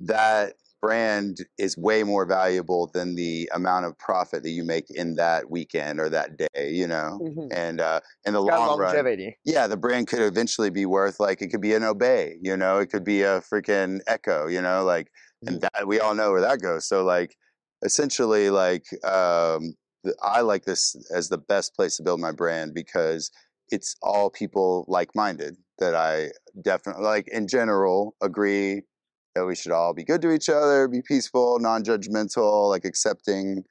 that 0.00 0.54
brand 0.80 1.38
is 1.58 1.76
way 1.76 2.04
more 2.04 2.24
valuable 2.24 2.88
than 2.94 3.16
the 3.16 3.50
amount 3.52 3.84
of 3.84 3.98
profit 3.98 4.42
that 4.44 4.50
you 4.50 4.64
make 4.64 4.86
in 4.90 5.16
that 5.16 5.50
weekend 5.50 5.98
or 5.98 6.08
that 6.08 6.36
day 6.36 6.70
you 6.70 6.86
know 6.86 7.20
Mhm. 7.20 7.48
and 7.50 7.80
uh 7.80 8.00
in 8.24 8.32
the 8.34 8.40
Got 8.46 8.58
long 8.58 8.76
run 8.76 9.02
longevity. 9.02 9.38
yeah, 9.44 9.66
the 9.66 9.76
brand 9.76 10.08
could 10.08 10.20
eventually 10.20 10.70
be 10.70 10.84
worth 10.86 11.18
like 11.20 11.40
it 11.42 11.48
could 11.48 11.60
be 11.62 11.74
an 11.74 11.82
Obey, 11.82 12.36
you 12.42 12.56
know, 12.56 12.78
it 12.78 12.90
could 12.90 13.04
be 13.04 13.22
a 13.22 13.40
freaking 13.40 14.00
Ecko, 14.06 14.46
you 14.48 14.60
know, 14.60 14.84
like, 14.84 15.10
and 15.46 15.60
that 15.62 15.86
we 15.86 15.98
all 16.00 16.14
know 16.14 16.30
where 16.32 16.40
that 16.42 16.60
goes. 16.60 16.86
So 16.86 17.04
like, 17.04 17.36
essentially, 17.82 18.50
like, 18.50 18.84
um, 19.04 19.74
I 20.22 20.42
like 20.42 20.64
this 20.64 20.94
as 21.14 21.28
the 21.28 21.38
best 21.38 21.74
place 21.74 21.96
to 21.96 22.02
build 22.02 22.20
my 22.20 22.32
brand 22.32 22.74
because 22.74 23.30
it's 23.70 23.96
all 24.02 24.30
people 24.30 24.84
like-minded 24.88 25.56
that 25.78 25.94
I 25.94 26.30
definitely 26.62 27.04
like. 27.04 27.28
In 27.28 27.46
general, 27.46 28.14
agree 28.22 28.82
that 29.34 29.44
we 29.46 29.54
should 29.54 29.72
all 29.72 29.94
be 29.94 30.04
good 30.04 30.22
to 30.22 30.32
each 30.32 30.48
other, 30.48 30.88
be 30.88 31.02
peaceful, 31.02 31.58
non-judgmental, 31.60 32.68
like 32.68 32.84
accepting, 32.84 33.64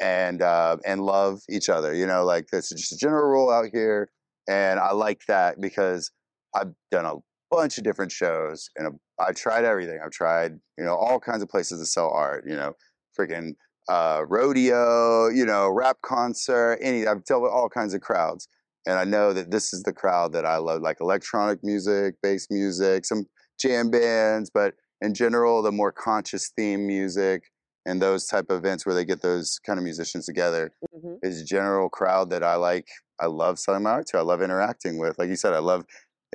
and 0.00 0.42
uh, 0.42 0.76
and 0.84 1.02
love 1.02 1.40
each 1.50 1.68
other. 1.68 1.94
You 1.94 2.06
know, 2.06 2.24
like 2.24 2.46
that's 2.50 2.70
just 2.70 2.92
a 2.92 2.96
general 2.96 3.28
rule 3.28 3.50
out 3.50 3.66
here 3.72 4.08
and 4.48 4.80
I 4.80 4.92
like 4.92 5.22
that 5.28 5.60
because 5.60 6.10
I've 6.54 6.72
done 6.90 7.06
a 7.06 7.16
bunch 7.50 7.78
of 7.78 7.84
different 7.84 8.12
shows 8.12 8.68
and 8.76 8.98
I've 9.18 9.36
tried 9.36 9.64
everything. 9.64 10.00
I've 10.04 10.10
tried 10.10 10.52
you 10.78 10.84
know 10.84 10.96
all 10.96 11.20
kinds 11.20 11.42
of 11.42 11.48
places 11.48 11.80
to 11.80 11.86
sell 11.86 12.10
art. 12.10 12.44
You 12.46 12.56
know, 12.56 12.74
freaking 13.18 13.52
uh, 13.88 14.22
rodeo, 14.26 15.28
you 15.28 15.44
know, 15.44 15.68
rap 15.68 15.98
concert, 16.02 16.78
any. 16.80 17.06
I've 17.06 17.24
dealt 17.24 17.42
with 17.42 17.52
all 17.52 17.68
kinds 17.68 17.94
of 17.94 18.00
crowds, 18.00 18.48
and 18.86 18.98
I 18.98 19.04
know 19.04 19.32
that 19.32 19.50
this 19.50 19.72
is 19.72 19.82
the 19.82 19.92
crowd 19.92 20.32
that 20.32 20.44
I 20.46 20.56
love, 20.58 20.82
like 20.82 21.00
electronic 21.00 21.62
music, 21.62 22.16
bass 22.22 22.48
music, 22.50 23.04
some 23.04 23.26
jam 23.60 23.90
bands, 23.90 24.50
but 24.52 24.74
in 25.00 25.14
general, 25.14 25.62
the 25.62 25.72
more 25.72 25.92
conscious 25.92 26.50
theme 26.56 26.86
music 26.86 27.44
and 27.86 28.00
those 28.00 28.26
type 28.26 28.46
of 28.50 28.58
events 28.58 28.86
where 28.86 28.94
they 28.94 29.04
get 29.04 29.22
those 29.22 29.58
kind 29.66 29.78
of 29.78 29.84
musicians 29.84 30.26
together 30.26 30.72
Mhm. 30.92 31.22
is 31.22 31.40
a 31.40 31.44
general 31.44 31.88
crowd 31.88 32.30
that 32.30 32.42
I 32.42 32.56
like. 32.56 32.88
I 33.20 33.26
love 33.26 33.58
selling 33.58 33.82
my 33.84 33.90
art 33.90 34.06
to. 34.08 34.18
I 34.18 34.22
love 34.22 34.42
interacting 34.42 34.98
with. 34.98 35.18
Like 35.18 35.28
you 35.28 35.36
said, 35.36 35.52
I 35.54 35.58
love 35.60 35.84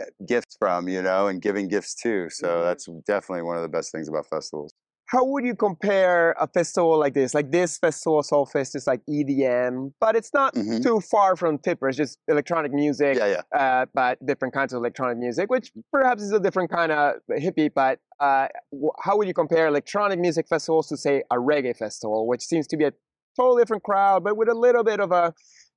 uh, 0.01 0.05
gifts 0.27 0.55
from, 0.59 0.87
you 0.87 1.01
know, 1.01 1.27
and 1.27 1.41
giving 1.41 1.67
gifts 1.67 1.95
too. 1.95 2.29
So 2.29 2.63
Mhm. 2.63 2.63
that's 2.63 2.87
definitely 3.05 3.43
one 3.43 3.57
of 3.57 3.63
the 3.63 3.69
best 3.69 3.91
things 3.91 4.07
about 4.07 4.27
festivals. 4.27 4.73
How 5.07 5.23
would 5.23 5.45
you 5.45 5.55
compare 5.55 6.31
a 6.37 6.47
festival 6.47 6.99
like 6.99 7.13
this? 7.13 7.33
Like 7.33 7.49
this 7.49 7.77
festival, 7.77 8.21
Solfest, 8.21 8.75
is 8.75 8.87
like 8.87 9.01
EDM, 9.09 9.93
but 10.01 10.17
it's 10.17 10.33
not 10.33 10.53
Mhm. 10.53 10.83
too 10.83 10.99
far 10.99 11.37
from 11.37 11.57
Tipper. 11.59 11.87
It's 11.87 11.95
just 11.97 12.19
electronic 12.27 12.73
music, 12.73 13.15
Yeah, 13.15 13.41
yeah. 13.53 13.57
uh, 13.57 13.85
but 13.93 14.23
different 14.25 14.53
kinds 14.53 14.73
of 14.73 14.79
electronic 14.79 15.17
music, 15.17 15.49
which 15.49 15.71
perhaps 15.93 16.21
is 16.21 16.33
a 16.33 16.41
different 16.41 16.69
kind 16.69 16.91
of 16.91 17.15
hippie. 17.31 17.73
But 17.73 17.99
uh, 18.19 18.49
how 18.99 19.15
would 19.15 19.27
you 19.27 19.33
compare 19.33 19.67
electronic 19.67 20.19
music 20.19 20.45
festivals 20.49 20.89
to, 20.89 20.97
say, 20.97 21.23
a 21.31 21.35
reggae 21.37 21.75
festival, 21.75 22.27
which 22.27 22.41
seems 22.41 22.67
to 22.67 22.75
be 22.75 22.83
a 22.83 22.91
totally 23.37 23.61
different 23.61 23.83
crowd, 23.83 24.25
but 24.25 24.35
with 24.35 24.49
a 24.49 24.53
little 24.55 24.83
bit 24.83 24.99
of 24.99 25.13
a, 25.13 25.33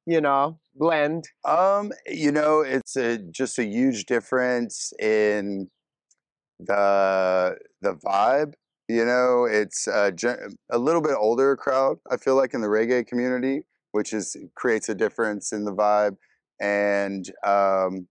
you 0.07 0.21
know, 0.21 0.59
blend? 0.75 1.29
Um, 1.45 1.93
you 2.09 2.33
know, 2.33 2.63
it's 2.63 2.97
a, 2.97 3.19
just 3.19 3.61
a 3.61 3.65
huge 3.65 4.07
difference 4.07 4.93
in 4.99 5.71
the 6.59 7.57
the 7.81 7.95
vibe. 7.95 8.55
You 8.91 9.05
know, 9.05 9.45
it's 9.45 9.87
a, 9.87 10.13
a 10.69 10.79
little 10.79 11.01
bit 11.01 11.15
older 11.17 11.55
crowd. 11.55 11.99
I 12.11 12.17
feel 12.17 12.35
like 12.35 12.55
in 12.55 12.61
the 12.61 12.67
reggae 12.67 13.07
community, 13.07 13.63
which 13.93 14.13
is 14.13 14.37
creates 14.57 14.89
a 14.89 14.97
difference 14.97 15.53
in 15.53 15.65
the 15.65 15.73
vibe. 15.73 16.17
And 16.61 17.25
um, 17.45 18.09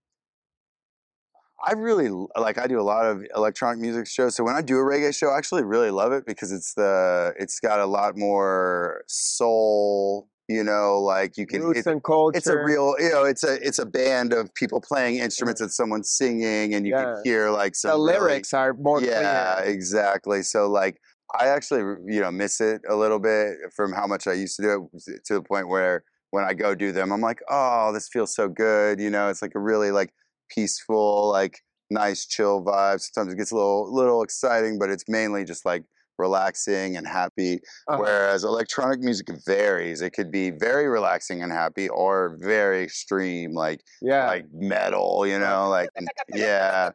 I 1.62 1.74
really 1.74 2.10
like. 2.38 2.58
I 2.58 2.68
do 2.68 2.80
a 2.80 2.82
lot 2.82 3.06
of 3.06 3.26
electronic 3.36 3.82
music 3.82 4.08
shows. 4.08 4.38
So 4.38 4.46
when 4.46 4.56
I 4.56 4.62
do 4.62 4.78
a 4.78 4.82
reggae 4.82 5.14
show, 5.14 5.32
I 5.32 5.38
actually 5.38 5.66
really 5.66 5.92
love 5.92 6.14
it 6.14 6.26
because 6.26 6.54
it's 6.54 6.74
the 6.76 7.34
it's 7.38 7.60
got 7.60 7.82
a 7.82 7.86
lot 7.86 8.18
more 8.18 9.04
soul 9.08 10.30
You 10.50 10.64
know, 10.64 11.00
like 11.00 11.38
you 11.38 11.46
can. 11.46 11.62
Roots 11.62 11.82
It, 11.82 11.86
and 11.86 12.04
culture. 12.04 12.36
it's 12.38 12.48
a 12.48 12.58
real, 12.58 12.96
you 12.98 13.10
know, 13.12 13.24
it's 13.24 13.44
a 13.44 13.66
it's 13.66 13.78
a 13.78 13.86
band 13.86 14.34
of 14.34 14.52
people 14.56 14.82
playing 14.82 15.18
instruments 15.18 15.62
and 15.62 15.72
someone 15.72 16.04
singing, 16.04 16.74
and 16.74 16.88
you 16.88 16.94
Yeah. 16.96 17.04
can 17.14 17.22
hear 17.24 17.52
like 17.52 17.76
some 17.76 17.92
The 17.92 17.98
really- 17.98 18.20
lyrics 18.20 18.52
are 18.54 18.74
more 18.74 19.00
yeah, 19.00 19.58
clear. 19.62 19.72
exactly. 19.72 20.42
So 20.42 20.68
like, 20.68 21.00
I 21.40 21.50
actually 21.50 21.82
you 22.12 22.20
know 22.20 22.32
miss 22.32 22.60
it 22.62 22.82
a 22.90 22.96
little 22.96 23.20
bit 23.20 23.58
from 23.76 23.94
how 23.94 24.08
much 24.08 24.26
I 24.26 24.34
used 24.34 24.56
to 24.56 24.64
do 24.64 24.90
it 25.06 25.24
to 25.26 25.36
the 25.36 25.44
point 25.44 25.68
where 25.68 26.04
when 26.32 26.44
I 26.44 26.56
go 26.56 26.74
do 26.74 26.92
them, 26.92 27.12
I'm 27.12 27.22
like, 27.22 27.42
oh, 27.50 27.94
this 27.94 28.08
feels 28.12 28.34
so 28.34 28.48
good. 28.50 29.00
You 29.00 29.12
know, 29.12 29.30
it's 29.30 29.44
like 29.44 29.54
a 29.56 29.60
really 29.60 29.92
like 29.92 30.12
peaceful, 30.50 31.30
like 31.30 31.60
nice, 31.92 32.26
chill 32.26 32.64
vibe. 32.64 33.02
Sometimes 33.02 33.34
it 33.34 33.38
gets 33.38 33.52
a 33.52 33.56
little 33.56 33.94
little 33.94 34.24
exciting, 34.24 34.80
but 34.80 34.90
it's 34.90 35.04
mainly 35.08 35.44
just 35.46 35.64
like 35.64 35.84
relaxing 36.20 36.98
and 36.98 37.08
happy. 37.08 37.60
Uh-huh. 37.88 37.98
Whereas 38.00 38.44
electronic 38.44 39.00
music 39.00 39.28
varies. 39.46 40.02
It 40.02 40.12
could 40.12 40.32
be 40.32 40.52
very 40.52 40.88
relaxing 40.88 41.42
and 41.42 41.52
happy, 41.52 41.90
or 41.90 42.38
very 42.40 42.84
extreme, 42.84 43.54
like 43.54 43.82
yeah. 44.02 44.28
like 44.28 44.46
metal. 44.54 45.26
You 45.26 45.40
know, 45.40 45.70
like 45.70 45.90
yeah, 46.34 46.92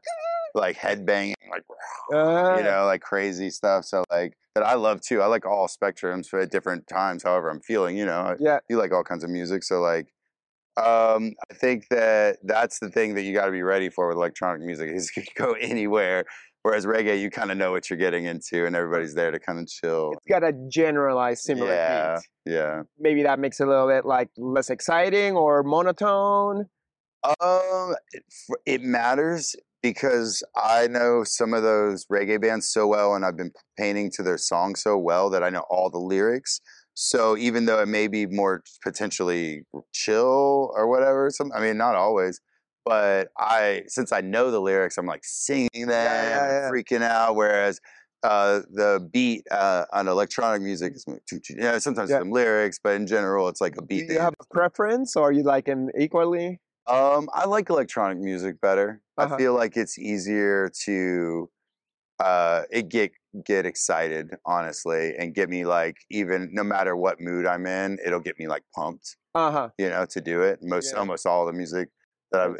like 0.54 0.76
headbanging, 0.76 1.34
like 1.50 1.64
Uh, 2.12 2.56
you 2.58 2.64
know, 2.64 2.84
like 2.84 3.00
crazy 3.00 3.48
stuff. 3.48 3.84
So 3.84 4.04
like 4.10 4.34
that 4.54 4.64
I 4.64 4.74
love 4.74 5.00
too. 5.00 5.22
I 5.22 5.26
like 5.26 5.46
all 5.46 5.68
spectrums 5.68 6.26
for 6.26 6.40
at 6.40 6.50
different 6.50 6.86
times, 6.86 7.22
however 7.22 7.48
I'm 7.48 7.60
feeling. 7.60 7.96
You 7.96 8.06
know, 8.06 8.36
yeah. 8.38 8.58
you 8.68 8.76
like 8.76 8.92
all 8.92 9.02
kinds 9.02 9.24
of 9.24 9.30
music. 9.30 9.64
So 9.64 9.80
like, 9.80 10.12
um, 10.76 11.32
I 11.50 11.54
think 11.54 11.88
that 11.88 12.38
that's 12.42 12.78
the 12.78 12.90
thing 12.90 13.14
that 13.14 13.22
you 13.22 13.32
got 13.32 13.46
to 13.46 13.52
be 13.52 13.62
ready 13.62 13.88
for 13.88 14.08
with 14.08 14.16
electronic 14.16 14.62
music 14.62 14.90
is 14.90 15.10
you 15.16 15.22
can 15.22 15.46
go 15.46 15.52
anywhere. 15.54 16.24
Whereas 16.64 16.86
reggae, 16.86 17.20
you 17.20 17.28
kind 17.28 17.50
of 17.50 17.58
know 17.58 17.72
what 17.72 17.90
you're 17.90 17.98
getting 17.98 18.24
into, 18.24 18.64
and 18.64 18.74
everybody's 18.74 19.12
there 19.12 19.30
to 19.30 19.38
kind 19.38 19.58
of 19.58 19.66
chill. 19.66 20.12
It's 20.14 20.26
got 20.26 20.42
a 20.42 20.54
generalized 20.70 21.42
similar 21.42 21.70
yeah, 21.70 22.16
beat. 22.46 22.54
yeah. 22.54 22.82
Maybe 22.98 23.22
that 23.22 23.38
makes 23.38 23.60
it 23.60 23.66
a 23.66 23.70
little 23.70 23.86
bit 23.86 24.06
like 24.06 24.30
less 24.38 24.70
exciting 24.70 25.36
or 25.36 25.62
monotone. 25.62 26.64
Um, 27.22 27.94
it, 28.12 28.22
it 28.64 28.80
matters 28.80 29.54
because 29.82 30.42
I 30.56 30.86
know 30.86 31.22
some 31.22 31.52
of 31.52 31.62
those 31.62 32.06
reggae 32.06 32.40
bands 32.40 32.70
so 32.70 32.86
well, 32.86 33.14
and 33.14 33.26
I've 33.26 33.36
been 33.36 33.52
painting 33.78 34.10
to 34.14 34.22
their 34.22 34.38
songs 34.38 34.80
so 34.82 34.96
well 34.96 35.28
that 35.28 35.42
I 35.42 35.50
know 35.50 35.66
all 35.68 35.90
the 35.90 35.98
lyrics. 35.98 36.62
So 36.94 37.36
even 37.36 37.66
though 37.66 37.80
it 37.80 37.88
may 37.88 38.08
be 38.08 38.24
more 38.24 38.62
potentially 38.82 39.64
chill 39.92 40.72
or 40.74 40.88
whatever, 40.88 41.28
some 41.28 41.52
I 41.54 41.60
mean 41.60 41.76
not 41.76 41.94
always, 41.94 42.40
but 42.84 43.28
I 43.38 43.84
since 43.88 44.12
I 44.12 44.20
know 44.20 44.50
the 44.50 44.60
lyrics, 44.60 44.98
I'm 44.98 45.06
like 45.06 45.24
singing 45.24 45.68
them, 45.74 45.88
yeah, 45.88 46.48
yeah. 46.48 46.70
freaking 46.70 47.02
out. 47.02 47.36
Whereas 47.36 47.80
uh, 48.22 48.60
the 48.70 49.06
beat 49.12 49.44
uh, 49.50 49.86
on 49.92 50.08
electronic 50.08 50.62
music 50.62 50.94
is 50.94 51.04
you 51.06 51.56
know, 51.56 51.78
sometimes 51.78 52.10
Yeah. 52.10 52.20
some 52.20 52.30
lyrics, 52.30 52.78
but 52.82 52.94
in 52.94 53.06
general 53.06 53.48
it's 53.48 53.60
like 53.60 53.76
a 53.76 53.82
beat. 53.82 54.08
Do 54.08 54.14
you 54.14 54.20
have 54.20 54.34
a 54.40 54.44
preference 54.52 55.16
or 55.16 55.32
you 55.32 55.42
like 55.42 55.66
them 55.66 55.90
equally? 55.98 56.60
um, 56.86 57.28
I 57.32 57.46
like 57.46 57.70
electronic 57.70 58.18
music 58.18 58.60
better. 58.60 59.00
Uh-huh. 59.16 59.34
I 59.34 59.38
feel 59.38 59.54
like 59.54 59.76
it's 59.76 59.98
easier 59.98 60.70
to 60.84 61.50
uh 62.20 62.64
it 62.70 62.88
get 62.90 63.12
get 63.44 63.66
excited, 63.66 64.36
honestly, 64.46 65.16
and 65.18 65.34
get 65.34 65.48
me 65.50 65.66
like 65.66 65.98
even 66.10 66.50
no 66.52 66.64
matter 66.64 66.96
what 66.96 67.20
mood 67.20 67.46
I'm 67.46 67.66
in, 67.66 67.98
it'll 68.04 68.20
get 68.20 68.38
me 68.38 68.48
like 68.48 68.64
pumped, 68.74 69.16
Uh 69.34 69.50
huh. 69.50 69.70
you 69.78 69.88
know, 69.90 70.06
to 70.06 70.20
do 70.20 70.42
it. 70.42 70.60
Most 70.62 70.92
Yeah. 70.92 71.00
almost 71.00 71.26
all 71.26 71.46
the 71.46 71.52
music 71.54 71.90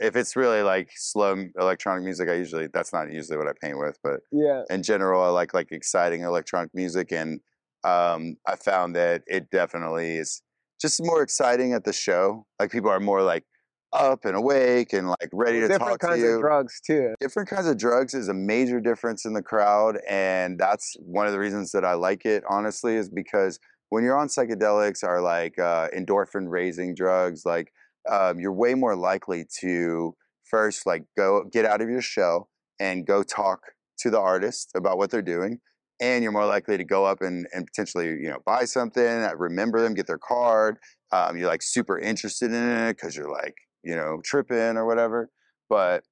if 0.01 0.17
it's 0.17 0.37
really 0.37 0.63
like 0.63 0.91
slow 0.97 1.45
electronic 1.59 2.05
music, 2.05 2.29
I 2.29 2.35
usually 2.35 2.69
that's 2.73 2.93
not 2.93 3.13
usually 3.13 3.37
what 3.39 3.49
I 3.49 3.53
paint 3.61 3.79
with, 3.79 3.99
but 4.03 4.21
Yeah. 4.33 4.63
in 4.71 4.83
general, 4.83 5.23
I 5.23 5.29
like 5.29 5.55
like 5.55 5.73
exciting 5.73 6.23
electronic 6.23 6.71
music, 6.75 7.13
and 7.13 7.41
um, 7.85 8.37
I 8.47 8.57
found 8.57 8.97
that 8.97 9.23
it 9.27 9.51
definitely 9.51 10.17
is 10.17 10.43
just 10.81 11.01
more 11.05 11.23
exciting 11.23 11.73
at 11.73 11.85
the 11.85 11.93
show. 11.93 12.47
Like 12.59 12.71
people 12.71 12.91
are 12.91 13.01
more 13.01 13.23
like 13.23 13.45
up 13.93 14.25
and 14.25 14.37
awake 14.37 14.93
and 14.93 15.09
like 15.09 15.31
ready 15.33 15.61
to 15.61 15.69
Different 15.69 16.01
talk 16.01 16.11
to 16.11 16.17
you. 16.17 16.23
Different 16.23 16.23
kinds 16.23 16.35
of 16.35 16.41
drugs 16.41 16.81
too. 16.85 17.15
Different 17.21 17.49
kinds 17.49 17.67
of 17.67 17.77
drugs 17.77 18.15
is 18.15 18.29
a 18.29 18.35
major 18.35 18.81
difference 18.81 19.25
in 19.25 19.35
the 19.35 19.43
crowd, 19.43 19.99
and 20.09 20.59
that's 20.59 20.97
one 21.01 21.27
of 21.27 21.33
the 21.33 21.39
reasons 21.39 21.73
that 21.73 21.85
I 21.85 21.95
like 21.95 22.25
it. 22.27 22.43
Honestly, 22.49 22.97
is 22.97 23.09
because 23.09 23.59
when 23.91 24.03
you're 24.03 24.19
on 24.19 24.29
psychedelics 24.29 25.05
or 25.05 25.21
like 25.21 25.59
uh, 25.59 25.89
endorphin 25.97 26.47
raising 26.49 26.95
drugs, 26.95 27.45
like 27.47 27.73
um, 28.11 28.41
you're 28.41 28.53
way 28.53 28.75
more 28.75 28.97
likely 28.97 29.45
to 29.61 30.15
first 30.45 30.87
like 30.87 31.05
go 31.17 31.45
get 31.53 31.65
out 31.65 31.81
of 31.81 31.89
your 31.89 32.03
shell 32.03 32.49
and 32.79 33.07
go 33.07 33.23
talk 33.23 33.61
to 33.99 34.11
the 34.11 34.21
artist 34.21 34.71
about 34.75 34.99
what 34.99 35.11
they're 35.11 35.23
doing 35.23 35.59
and 36.01 36.23
you're 36.23 36.33
more 36.33 36.47
likely 36.47 36.77
to 36.77 36.85
go 36.85 37.05
up 37.05 37.23
and, 37.23 37.47
and 37.53 37.67
potentially 37.67 38.07
you 38.07 38.29
know 38.29 38.39
buy 38.45 38.65
something 38.65 39.05
uh, 39.05 39.33
remember 39.37 39.81
them 39.81 39.95
get 39.95 40.07
their 40.07 40.19
card 40.19 40.77
um, 41.13 41.37
you're 41.37 41.49
like 41.49 41.63
super 41.63 41.99
interested 41.99 42.51
in 42.51 42.69
it 42.69 42.97
because 42.97 43.17
you're 43.17 43.31
like 43.31 43.55
you 43.83 43.95
know 43.95 44.21
tripping 44.25 44.77
or 44.77 44.87
whatever 44.87 45.31
but 45.69 46.05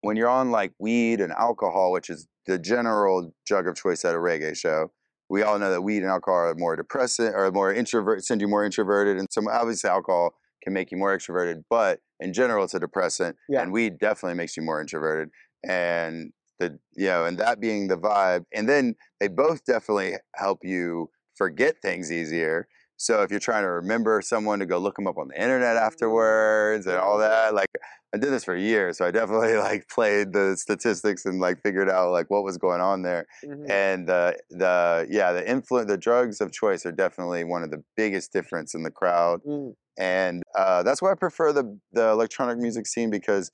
when 0.00 0.16
you're 0.16 0.28
on 0.28 0.50
like 0.50 0.72
weed 0.78 1.20
and 1.20 1.32
alcohol 1.32 1.92
which 1.92 2.08
is 2.08 2.26
the 2.46 2.58
general 2.58 3.32
drug 3.46 3.66
of 3.66 3.76
choice 3.76 4.04
at 4.04 4.14
a 4.14 4.18
reggae 4.18 4.56
show 4.56 4.90
we 5.28 5.42
all 5.42 5.58
know 5.58 5.70
that 5.70 5.82
weed 5.82 5.98
and 5.98 6.10
alcohol 6.10 6.40
are 6.40 6.54
more 6.56 6.76
depressant 6.76 7.34
or 7.34 7.50
more 7.50 7.72
introvert 7.72 8.24
send 8.24 8.40
you 8.40 8.48
more 8.48 8.64
introverted 8.64 9.18
and 9.18 9.28
some 9.30 9.46
obviously 9.48 9.90
alcohol 9.90 10.34
can 10.62 10.72
make 10.72 10.90
you 10.90 10.96
more 10.98 11.16
extroverted 11.16 11.62
but 11.70 12.00
in 12.20 12.32
general 12.32 12.64
it's 12.64 12.74
a 12.74 12.80
depressant 12.80 13.36
Yeah. 13.48 13.62
and 13.62 13.72
weed 13.72 13.98
definitely 13.98 14.34
makes 14.36 14.56
you 14.56 14.62
more 14.62 14.80
introverted 14.80 15.30
and 15.68 16.32
the 16.58 16.78
you 16.96 17.06
know 17.06 17.24
and 17.24 17.38
that 17.38 17.60
being 17.60 17.88
the 17.88 17.96
vibe 17.98 18.44
and 18.52 18.68
then 18.68 18.94
they 19.20 19.28
both 19.28 19.64
definitely 19.64 20.14
help 20.34 20.60
you 20.64 21.10
forget 21.36 21.76
things 21.80 22.10
easier 22.10 22.66
so 22.98 23.22
if 23.22 23.30
you're 23.30 23.40
trying 23.40 23.62
to 23.62 23.70
remember 23.70 24.20
someone 24.20 24.58
to 24.58 24.66
go 24.66 24.78
look 24.78 24.96
them 24.96 25.06
up 25.06 25.16
on 25.18 25.28
the 25.28 25.40
internet 25.40 25.76
afterwards 25.76 26.86
and 26.86 26.96
all 26.98 27.16
that 27.18 27.54
like 27.54 27.68
i 28.14 28.18
did 28.18 28.30
this 28.30 28.44
for 28.44 28.56
years 28.56 28.98
so 28.98 29.06
i 29.06 29.10
definitely 29.10 29.56
like 29.68 29.88
played 29.88 30.32
the 30.32 30.56
statistics 30.56 31.24
and 31.24 31.40
like 31.40 31.60
figured 31.62 31.88
out 31.88 32.10
like 32.10 32.28
what 32.30 32.44
was 32.44 32.58
going 32.58 32.80
on 32.80 33.02
there 33.02 33.26
Mhm. 33.44 33.70
and 33.70 34.08
the 34.08 34.36
the 34.50 35.06
yeah 35.10 35.32
the 35.32 35.48
influence 35.48 35.88
the 35.88 35.96
drugs 35.98 36.40
of 36.40 36.52
choice 36.52 36.84
are 36.84 36.92
definitely 36.92 37.44
one 37.44 37.62
of 37.62 37.70
the 37.70 37.82
biggest 37.96 38.32
difference 38.32 38.74
in 38.74 38.82
the 38.82 38.90
crowd 38.90 39.40
Mm. 39.46 39.74
and 39.98 40.42
uh, 40.56 40.82
that's 40.82 41.00
why 41.02 41.10
I 41.12 41.14
prefer 41.14 41.52
the 41.52 41.78
the 41.92 42.08
electronic 42.10 42.58
music 42.58 42.86
scene 42.86 43.10
because 43.10 43.50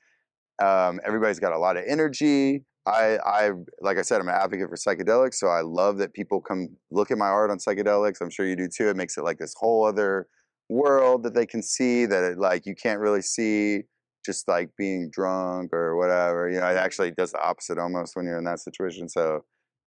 um, 0.62 1.00
everybody's 1.04 1.40
got 1.40 1.52
a 1.52 1.58
lot 1.58 1.76
of 1.76 1.84
energy. 1.86 2.64
I 2.86 3.18
I 3.24 3.50
like 3.80 3.98
I 3.98 4.02
said, 4.02 4.20
I'm 4.20 4.28
an 4.28 4.34
advocate 4.34 4.68
for 4.68 4.76
psychedelics, 4.76 5.34
so 5.34 5.48
I 5.48 5.62
love 5.62 5.98
that 5.98 6.12
people 6.12 6.40
come 6.40 6.68
look 6.90 7.10
at 7.10 7.18
my 7.18 7.26
art 7.28 7.50
on 7.50 7.58
psychedelics. 7.58 8.20
I'm 8.20 8.30
sure 8.30 8.46
you 8.46 8.56
do 8.56 8.68
too. 8.68 8.88
It 8.90 8.96
makes 8.96 9.16
it 9.16 9.24
like 9.24 9.38
this 9.38 9.54
whole 9.56 9.84
other 9.86 10.28
world 10.68 11.22
that 11.24 11.34
they 11.34 11.46
can 11.46 11.62
see 11.62 12.06
that 12.06 12.24
it, 12.24 12.38
like 12.38 12.66
you 12.66 12.74
can't 12.74 13.00
really 13.00 13.22
see 13.22 13.82
just 14.24 14.48
like 14.48 14.70
being 14.76 15.10
drunk 15.10 15.72
or 15.72 15.96
whatever. 15.96 16.48
You 16.48 16.60
know, 16.60 16.68
it 16.68 16.76
actually 16.76 17.10
does 17.12 17.32
the 17.32 17.42
opposite 17.42 17.78
almost 17.78 18.16
when 18.16 18.26
you're 18.26 18.38
in 18.38 18.44
that 18.44 18.60
situation. 18.60 19.08
So 19.08 19.44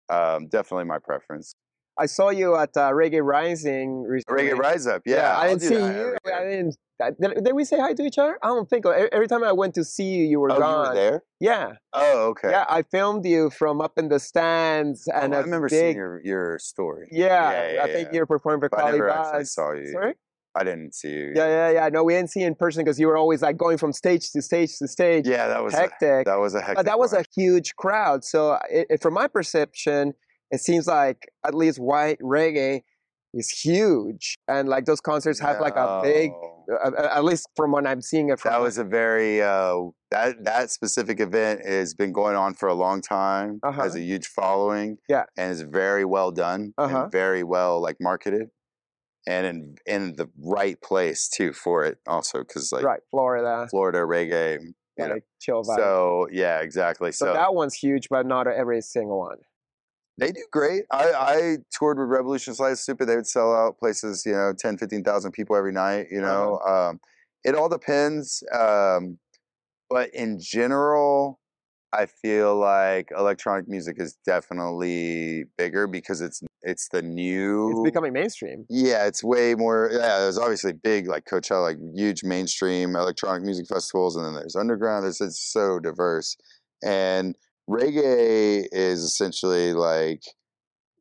um, 0.09 0.47
definitely 0.47 0.85
my 0.85 0.99
preference. 0.99 1.55
I 1.97 2.07
saw 2.07 2.29
you 2.29 2.55
at 2.57 2.75
uh, 2.75 2.91
Reggae 2.91 3.23
Rising 3.23 4.03
recently. 4.03 4.43
Reggae 4.49 4.57
Rise 4.57 4.85
Up, 4.87 5.03
yeah. 5.05 5.37
I 5.37 5.43
I'll 5.47 5.57
didn't 5.57 5.61
see 5.61 5.75
that 5.75 5.95
you. 6.25 6.33
I 6.33 6.43
didn't. 6.43 6.77
Did, 7.21 7.43
did 7.43 7.53
we 7.53 7.65
say 7.65 7.77
hi 7.79 7.93
to 7.93 8.03
each 8.03 8.17
other? 8.17 8.37
I 8.41 8.47
don't 8.47 8.69
think. 8.69 8.85
Every, 8.85 9.27
time 9.27 9.43
I 9.43 9.51
went 9.51 9.73
to 9.75 9.83
see 9.83 10.03
you, 10.15 10.23
you 10.25 10.39
were 10.39 10.51
Oh, 10.51 10.55
you 10.57 10.89
were 10.89 10.93
there? 10.93 11.23
Yeah, 11.41 11.73
Oh, 11.93 12.27
okay. 12.29 12.51
yeah. 12.51 12.65
I 12.69 12.83
filmed 12.83 13.25
you 13.25 13.49
from 13.49 13.81
up 13.81 13.97
in 13.97 14.07
the 14.09 14.19
stands, 14.19 15.05
Oh, 15.13 15.19
and 15.19 15.35
I 15.35 15.39
a 15.39 15.43
remember 15.43 15.67
big, 15.69 15.79
seeing 15.79 15.95
your, 15.97 16.21
your 16.23 16.59
story. 16.59 17.07
Yeah, 17.11 17.51
Yeah, 17.51 17.73
yeah, 17.73 17.83
I 17.83 17.93
think 17.93 18.09
you're 18.13 18.25
performing 18.25 18.61
for 18.61 18.69
But 18.69 18.79
I 18.79 18.83
Kali 18.83 18.91
never 18.93 19.09
actually 19.09 19.45
saw 19.45 19.73
you. 19.73 19.91
Sorry. 19.91 20.13
I 20.57 20.63
didn't 20.63 20.95
see 20.95 21.09
you. 21.09 21.33
Yeah, 21.35 21.47
yeah, 21.47 21.69
yeah. 21.71 21.89
No, 21.89 22.05
we 22.05 22.13
didn't 22.13 22.29
see 22.29 22.39
you 22.39 22.47
in 22.47 22.55
person 22.55 22.83
because 22.85 22.97
you 22.97 23.07
were 23.07 23.17
always 23.17 23.41
like 23.41 23.57
going 23.57 23.77
from 23.77 23.91
stage 23.91 24.31
to 24.31 24.41
stage 24.41 24.77
to 24.77 24.87
stage. 24.87 25.27
Yeah, 25.27 25.49
that 25.49 25.61
was 25.61 25.73
a, 25.73 25.77
hectic. 25.77 26.25
that 26.27 26.39
was 26.39 26.55
a 26.55 26.61
hectic. 26.61 26.77
but 26.77 26.85
that 26.85 26.97
was 26.97 27.11
one. 27.11 27.21
a 27.21 27.25
huge 27.41 27.75
crowd. 27.75 28.23
So, 28.23 28.57
it, 28.69 28.87
it- 28.89 29.01
from 29.01 29.15
my 29.15 29.27
perception, 29.27 30.13
it 30.51 30.59
seems 30.61 30.87
like 30.87 31.27
at 31.45 31.53
least 31.53 31.79
white 31.79 32.19
reggae 32.19 32.81
is 33.33 33.49
huge, 33.49 34.37
and 34.47 34.69
like 34.69 34.85
those 34.85 35.01
concerts 35.01 35.39
have 35.39 35.59
like 35.59 35.75
a 35.75 36.01
big. 36.03 36.31
Uh, 36.83 36.89
at 37.11 37.23
least 37.23 37.47
from 37.55 37.71
when 37.71 37.85
I'm 37.85 38.01
seeing 38.01 38.29
it 38.29 38.39
from. 38.39 38.51
That 38.51 38.59
was 38.61 38.79
a 38.79 38.83
very 38.83 39.39
uh, 39.39 39.81
that 40.09 40.43
that 40.45 40.71
specific 40.71 41.19
event 41.19 41.61
has 41.63 41.93
been 41.93 42.11
going 42.11 42.35
on 42.35 42.55
for 42.55 42.67
a 42.67 42.73
long 42.73 43.01
time. 43.01 43.59
Uh-huh. 43.61 43.83
Has 43.83 43.95
a 43.95 44.01
huge 44.01 44.25
following. 44.25 44.97
Yeah. 45.07 45.25
and 45.37 45.51
is 45.51 45.61
very 45.61 46.05
well 46.05 46.31
done 46.31 46.73
Uh-huh. 46.79 47.03
and 47.03 47.11
very 47.11 47.43
well 47.43 47.79
like 47.81 47.97
marketed, 48.01 48.47
and 49.27 49.45
in 49.45 49.75
in 49.85 50.15
the 50.15 50.27
right 50.43 50.81
place 50.81 51.27
too 51.29 51.53
for 51.53 51.83
it 51.85 51.99
also 52.07 52.39
because 52.39 52.71
like 52.71 52.83
right, 52.83 53.01
Florida. 53.11 53.67
Florida 53.69 53.99
reggae. 53.99 54.57
Yeah, 54.97 55.07
like 55.07 55.25
chill 55.39 55.61
vibe. 55.61 55.75
So 55.75 56.27
yeah, 56.31 56.61
exactly. 56.61 57.11
so 57.11 57.25
So, 57.27 57.33
that 57.33 57.53
one's 57.53 57.75
huge, 57.75 58.07
but 58.09 58.25
not 58.25 58.47
every 58.47 58.81
single 58.81 59.19
one. 59.19 59.37
They 60.17 60.31
do 60.31 60.45
great. 60.51 60.83
I, 60.91 61.11
I 61.13 61.57
toured 61.77 61.99
with 61.99 62.07
Rebelution 62.07 62.55
Slightly 62.55 62.75
Stoopid. 62.75 63.07
They 63.07 63.17
would 63.17 63.27
sell 63.27 63.53
out 63.53 63.77
places, 63.77 64.25
you 64.25 64.31
know, 64.31 64.53
10, 64.57 64.77
15,000 64.77 65.31
people 65.31 65.55
every 65.55 65.73
night, 65.73 66.07
you 66.09 66.21
know. 66.21 66.59
Uh-huh. 66.65 66.89
Um, 66.89 66.99
it 67.43 67.53
all 67.53 67.67
depends. 67.67 68.41
Um, 68.53 69.17
but 69.89 70.13
in 70.13 70.39
general, 70.39 71.39
I 71.93 72.07
feel 72.07 72.57
like 72.57 73.09
electronic 73.17 73.67
music 73.67 73.97
is 73.99 74.17
definitely 74.25 75.45
bigger 75.57 75.87
because 75.87 76.21
it's 76.21 76.41
it's 76.61 76.89
the 76.89 77.01
new. 77.01 77.71
It's 77.71 77.91
becoming 77.91 78.11
mainstream. 78.13 78.65
yeah, 78.69 79.05
it's 79.05 79.23
way 79.23 79.55
more. 79.55 79.89
Yeah, 79.91 80.19
there's 80.19 80.37
obviously 80.37 80.73
big 80.73 81.07
like 81.07 81.25
Coachella, 81.25 81.61
like 81.61 81.77
huge 81.93 82.23
mainstream 82.23 82.95
electronic 82.95 83.43
music 83.43 83.67
festivals, 83.67 84.15
and 84.15 84.25
then 84.25 84.33
there's 84.33 84.55
underground. 84.55 85.05
There's 85.05 85.21
it's 85.21 85.39
so 85.39 85.79
diverse, 85.79 86.35
and 86.83 87.35
reggae 87.69 88.67
is 88.71 89.01
essentially 89.03 89.73
like 89.73 90.23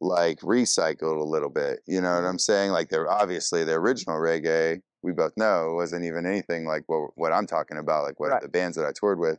like 0.01 0.41
recycled 0.41 1.21
a 1.21 1.25
little 1.25 1.51
bit. 1.51 1.81
You 1.87 2.01
know 2.01 2.15
what 2.15 2.25
I'm 2.25 2.39
saying? 2.39 2.73
Like 2.73 2.89
they're 2.91 3.11
obviously 3.11 3.65
the 3.65 3.75
original 3.75 4.17
reggae. 4.19 4.81
We 5.03 5.13
both 5.13 5.33
know 5.37 5.75
wasn't 5.75 6.05
even 6.05 6.27
anything 6.27 6.67
like 6.67 6.85
what 6.89 7.11
what 7.17 7.33
I'm 7.33 7.47
talking 7.47 7.79
about. 7.79 8.05
Like 8.05 8.21
what 8.21 8.31
Right. 8.31 8.43
the 8.43 8.49
bands 8.49 8.77
that 8.77 8.87
I 8.87 8.93
toured 8.93 9.19
with. 9.21 9.39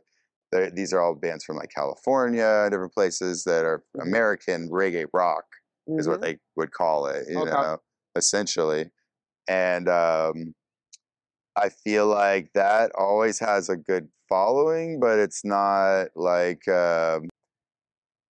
they're- 0.52 0.70
These 0.70 0.92
are 0.92 1.00
all 1.00 1.14
bands 1.14 1.44
from 1.44 1.56
like 1.56 1.70
California, 1.74 2.68
different 2.70 2.94
places 2.94 3.44
that 3.44 3.64
are 3.64 3.84
Mhm. 3.96 4.02
American 4.02 4.70
reggae 4.70 5.06
rock 5.12 5.44
is 5.98 6.08
what 6.08 6.20
Mhm. 6.20 6.22
they 6.22 6.38
would 6.56 6.72
call 6.72 7.06
it, 7.06 7.28
you 7.28 7.38
Okay. 7.42 7.50
know, 7.50 7.78
essentially. 8.16 8.90
And 9.48 9.88
um, 9.88 10.54
I 11.56 11.68
feel 11.70 12.06
like 12.06 12.52
that 12.54 12.92
always 12.96 13.38
has 13.38 13.68
a 13.68 13.76
good 13.76 14.08
following, 14.28 15.00
but 15.00 15.18
it's 15.18 15.44
not 15.44 16.08
like 16.16 16.66
um, 16.68 17.28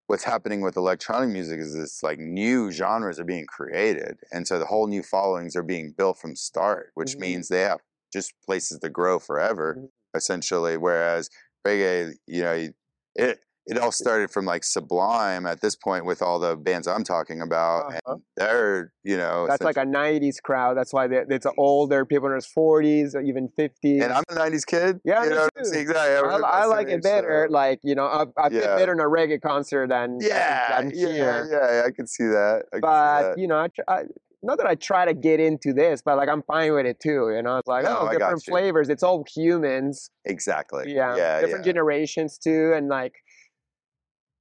what's 0.06 0.24
happening 0.24 0.60
with 0.60 0.76
electronic 0.76 1.30
music 1.30 1.58
is 1.60 1.74
this 1.74 2.02
like 2.02 2.18
new 2.18 2.70
genres 2.70 3.18
are 3.18 3.24
being 3.24 3.46
created, 3.46 4.18
and 4.32 4.46
so 4.46 4.58
the 4.58 4.66
whole 4.66 4.86
new 4.86 5.02
followings 5.02 5.56
are 5.56 5.62
being 5.62 5.92
built 5.96 6.18
from 6.18 6.36
start, 6.36 6.90
which 6.94 7.14
Mhm. 7.14 7.18
means 7.18 7.48
they 7.48 7.62
have 7.62 7.80
just 8.12 8.32
places 8.44 8.78
to 8.80 8.88
grow 8.90 9.18
forever, 9.18 9.80
Mhm. 9.80 9.88
essentially. 10.14 10.76
Whereas 10.76 11.28
reggae, 11.66 12.14
you 12.26 12.42
know, 12.42 12.68
it 13.16 13.40
it 13.66 13.78
all 13.78 13.90
started 13.92 14.30
from 14.30 14.44
like 14.44 14.62
Sublime 14.64 15.44
at 15.46 15.60
this 15.60 15.74
point 15.74 16.04
with 16.04 16.22
all 16.22 16.38
the 16.38 16.54
bands 16.56 16.86
I'm 16.86 17.02
talking 17.04 17.40
about, 17.40 17.86
Uh-huh. 17.86 18.12
and 18.12 18.22
they're 18.36 18.92
you 19.02 19.16
know 19.16 19.46
That's 19.48 19.62
like 19.62 19.76
a 19.76 19.84
'90s 19.84 20.40
crowd. 20.42 20.76
That's 20.76 20.92
why 20.92 21.06
they, 21.08 21.24
it's 21.28 21.46
older 21.58 22.04
people 22.04 22.26
in 22.28 22.32
their 22.32 22.40
40s 22.40 23.14
or 23.14 23.20
even 23.20 23.48
50s. 23.58 24.02
and 24.02 24.12
I'm 24.12 24.22
a 24.28 24.34
'90s 24.34 24.64
kid. 24.66 25.00
Yeah, 25.04 25.24
you 25.24 25.30
know. 25.30 25.48
Exactly. 25.56 25.96
I, 25.96 26.62
I 26.62 26.64
like 26.66 26.88
it 26.88 27.02
better. 27.02 27.46
so- 27.48 27.52
Like 27.52 27.80
you 27.82 27.94
know, 27.94 28.06
I, 28.06 28.24
I 28.38 28.48
fit 28.50 28.62
Yeah. 28.62 28.76
better 28.76 28.92
in 28.92 29.00
a 29.00 29.04
reggae 29.04 29.40
concert 29.40 29.88
than 29.88 30.18
yeah, 30.20 30.80
than 30.80 30.92
yeah, 30.94 31.08
here. 31.12 31.48
yeah. 31.50 31.82
I 31.86 31.90
can 31.90 32.06
see 32.06 32.24
that. 32.26 32.64
I 32.72 32.76
can 32.76 32.78
see 32.78 32.80
But 32.80 33.22
that. 33.34 33.38
you 33.38 33.48
know, 33.48 33.56
I, 33.58 33.68
I, 33.88 34.02
not 34.42 34.58
that 34.58 34.66
I 34.66 34.76
try 34.76 35.04
to 35.06 35.14
get 35.14 35.40
into 35.40 35.72
this, 35.72 36.02
but 36.02 36.16
like 36.16 36.28
I'm 36.28 36.42
fine 36.42 36.72
with 36.74 36.86
it 36.86 37.00
too. 37.00 37.32
You 37.34 37.42
know, 37.42 37.56
it's 37.58 37.66
like 37.66 37.84
No, 37.84 37.98
oh, 38.02 38.10
different 38.12 38.44
flavors. 38.44 38.88
It's 38.88 39.02
all 39.02 39.24
humans. 39.34 40.10
exactly. 40.24 40.84
Yeah, 40.94 41.16
yeah, 41.16 41.40
different 41.40 41.66
yeah. 41.66 41.72
generations 41.72 42.38
too, 42.38 42.72
and 42.76 42.88
like. 42.88 43.14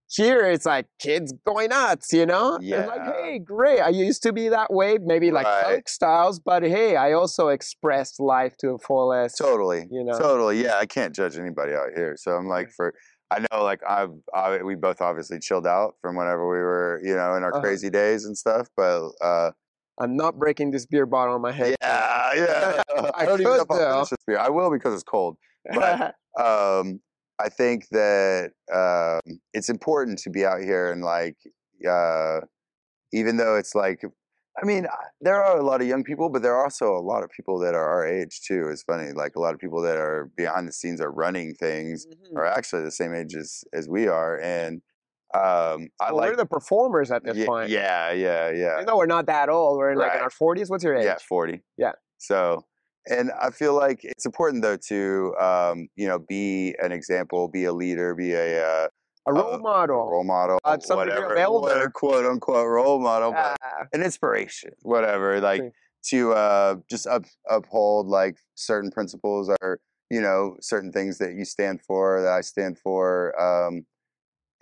Here 0.10 0.46
it's 0.50 0.66
like 0.66 0.86
kids 1.00 1.34
going 1.46 1.70
nuts, 1.70 2.14
you 2.14 2.26
know. 2.26 2.60
It's 2.62 2.88
like, 2.88 3.16
hey, 3.16 3.40
great. 3.40 3.80
I 3.82 3.90
used 3.90 4.22
to 4.24 4.32
be 4.34 4.50
that 4.50 4.72
way, 4.72 4.98
maybe 5.04 5.32
like 5.32 5.46
Right. 5.48 5.64
folk 5.66 5.90
styles, 5.90 6.40
but 6.40 6.62
hey, 6.64 6.96
I 6.96 7.14
also 7.14 7.48
expressed 7.50 8.20
life 8.20 8.56
to 8.60 8.68
the 8.74 8.78
fullest. 8.80 9.38
Totally. 9.38 9.88
you 9.90 10.04
know? 10.04 10.18
Totally. 10.18 10.64
Yeah, 10.64 10.76
I 10.78 10.86
can't 10.86 11.14
judge 11.14 11.38
anybody 11.38 11.74
out 11.74 11.90
here. 11.96 12.16
So 12.18 12.32
I'm 12.32 12.48
like, 12.48 12.70
for 12.70 12.94
I 13.32 13.40
know, 13.52 13.64
like 13.64 13.82
I've 13.88 14.12
I, 14.34 14.62
we 14.62 14.76
both 14.76 15.02
obviously 15.02 15.40
chilled 15.40 15.66
out 15.66 15.96
from 16.02 16.16
whenever 16.16 16.48
we 16.48 16.60
were, 16.60 17.02
you 17.04 17.16
know, 17.16 17.34
in 17.36 17.44
our 17.44 17.52
Uh-huh. 17.54 17.62
crazy 17.62 17.90
days 17.90 18.26
and 18.26 18.38
stuff. 18.38 18.68
But 18.78 19.10
uh, 19.22 19.52
I'm 20.00 20.16
not 20.16 20.38
breaking 20.38 20.70
this 20.72 20.86
beer 20.86 21.08
bottle 21.08 21.34
on 21.34 21.42
my 21.42 21.52
head. 21.52 21.76
yeah, 21.82 22.34
yeah. 22.36 22.84
I 23.16 23.26
don't 23.26 23.42
even 23.42 23.52
know 23.58 23.62
if 23.62 23.72
I'll 23.72 23.94
finish 23.94 24.10
this 24.10 24.20
beer. 24.28 24.38
I 24.38 24.50
will 24.50 24.70
because 24.70 24.94
it's 24.94 25.04
cold. 25.04 25.38
but- 25.74 26.14
um, 26.40 27.00
I 27.40 27.50
think 27.50 27.88
that 27.92 28.52
um, 28.74 29.40
it's 29.54 29.70
important 29.70 30.20
to 30.20 30.30
be 30.30 30.46
out 30.46 30.62
here 30.62 30.92
and 30.92 31.04
like, 31.04 31.38
uh, 31.88 32.42
even 33.14 33.38
though 33.38 33.56
it's 33.58 33.76
like, 33.76 34.04
I 34.62 34.66
mean, 34.66 34.88
there 35.20 35.44
are 35.44 35.58
a 35.58 35.64
lot 35.64 35.82
of 35.82 35.88
young 35.88 36.04
people, 36.04 36.30
but 36.30 36.42
there 36.42 36.56
are 36.56 36.64
also 36.64 36.94
a 36.96 37.00
lot 37.02 37.24
of 37.24 37.30
people 37.30 37.60
that 37.60 37.76
are 37.76 37.84
our 37.90 38.08
age 38.08 38.42
too. 38.48 38.70
It's 38.72 38.84
funny, 38.84 39.12
like 39.12 39.36
a 39.36 39.40
lot 39.42 39.54
of 39.54 39.60
people 39.60 39.82
that 39.82 39.98
are 39.98 40.32
behind 40.38 40.68
the 40.68 40.72
scenes 40.72 41.02
are 41.02 41.12
running 41.12 41.54
things 41.56 42.06
Mhm. 42.08 42.38
are 42.38 42.46
actually 42.46 42.84
the 42.84 42.92
same 42.92 43.14
age 43.14 43.36
as 43.36 43.66
as 43.74 43.90
we 43.90 44.08
are, 44.08 44.40
and 44.40 44.82
um, 45.34 45.90
I 46.00 46.12
Well, 46.12 46.16
like. 46.18 46.30
we're 46.32 46.36
the 46.38 46.46
performers 46.46 47.12
at 47.12 47.26
this 47.26 47.36
yeah, 47.38 47.46
point. 47.46 47.70
yeah, 47.70 48.12
yeah, 48.14 48.50
yeah. 48.52 48.74
Even 48.76 48.86
though 48.86 48.98
we're 48.98 49.08
not 49.08 49.26
that 49.26 49.50
old, 49.50 49.78
we're 49.78 49.96
like 49.96 50.14
in 50.14 50.20
Right. 50.20 50.22
our 50.24 50.30
40s. 50.30 50.70
What's 50.70 50.86
your 50.86 50.96
age? 50.96 51.04
Yeah, 51.04 51.18
40. 51.28 51.62
Yeah. 51.78 51.92
So, 52.18 52.66
and 53.10 53.32
I 53.40 53.50
feel 53.52 53.76
like 53.76 54.00
it's 54.04 54.26
important 54.26 54.64
though 54.64 54.78
to, 54.88 55.36
um, 55.40 55.88
you 55.96 56.08
know, 56.08 56.20
be 56.20 56.76
an 56.82 56.92
example, 56.92 57.48
be 57.48 57.66
a 57.66 57.74
leader, 57.74 58.16
be 58.16 58.34
a 58.34 58.66
uh, 58.66 58.88
A 59.28 59.34
role 59.34 59.56
uh, 59.56 59.58
model. 59.58 60.10
role 60.10 60.24
model, 60.24 60.60
Uh, 60.64 60.78
whatever, 60.90 61.36
what 61.52 61.82
a 61.82 61.90
quote 61.90 62.26
unquote 62.26 62.68
role 62.68 63.00
model, 63.00 63.34
Ah, 63.36 63.56
an 63.94 64.02
inspiration, 64.04 64.72
whatever. 64.82 65.40
Like 65.42 65.72
to 66.10 66.34
uh, 66.34 66.76
just 66.90 67.08
up, 67.08 67.24
uphold 67.50 68.08
like 68.08 68.38
certain 68.56 68.92
principles 68.92 69.50
or 69.62 69.80
you 70.12 70.22
know 70.22 70.56
certain 70.62 70.92
things 70.92 71.18
that 71.18 71.34
you 71.34 71.46
stand 71.46 71.82
for, 71.82 72.22
that 72.22 72.32
I 72.32 72.42
stand 72.42 72.78
for. 72.80 73.34
Um, 73.42 73.86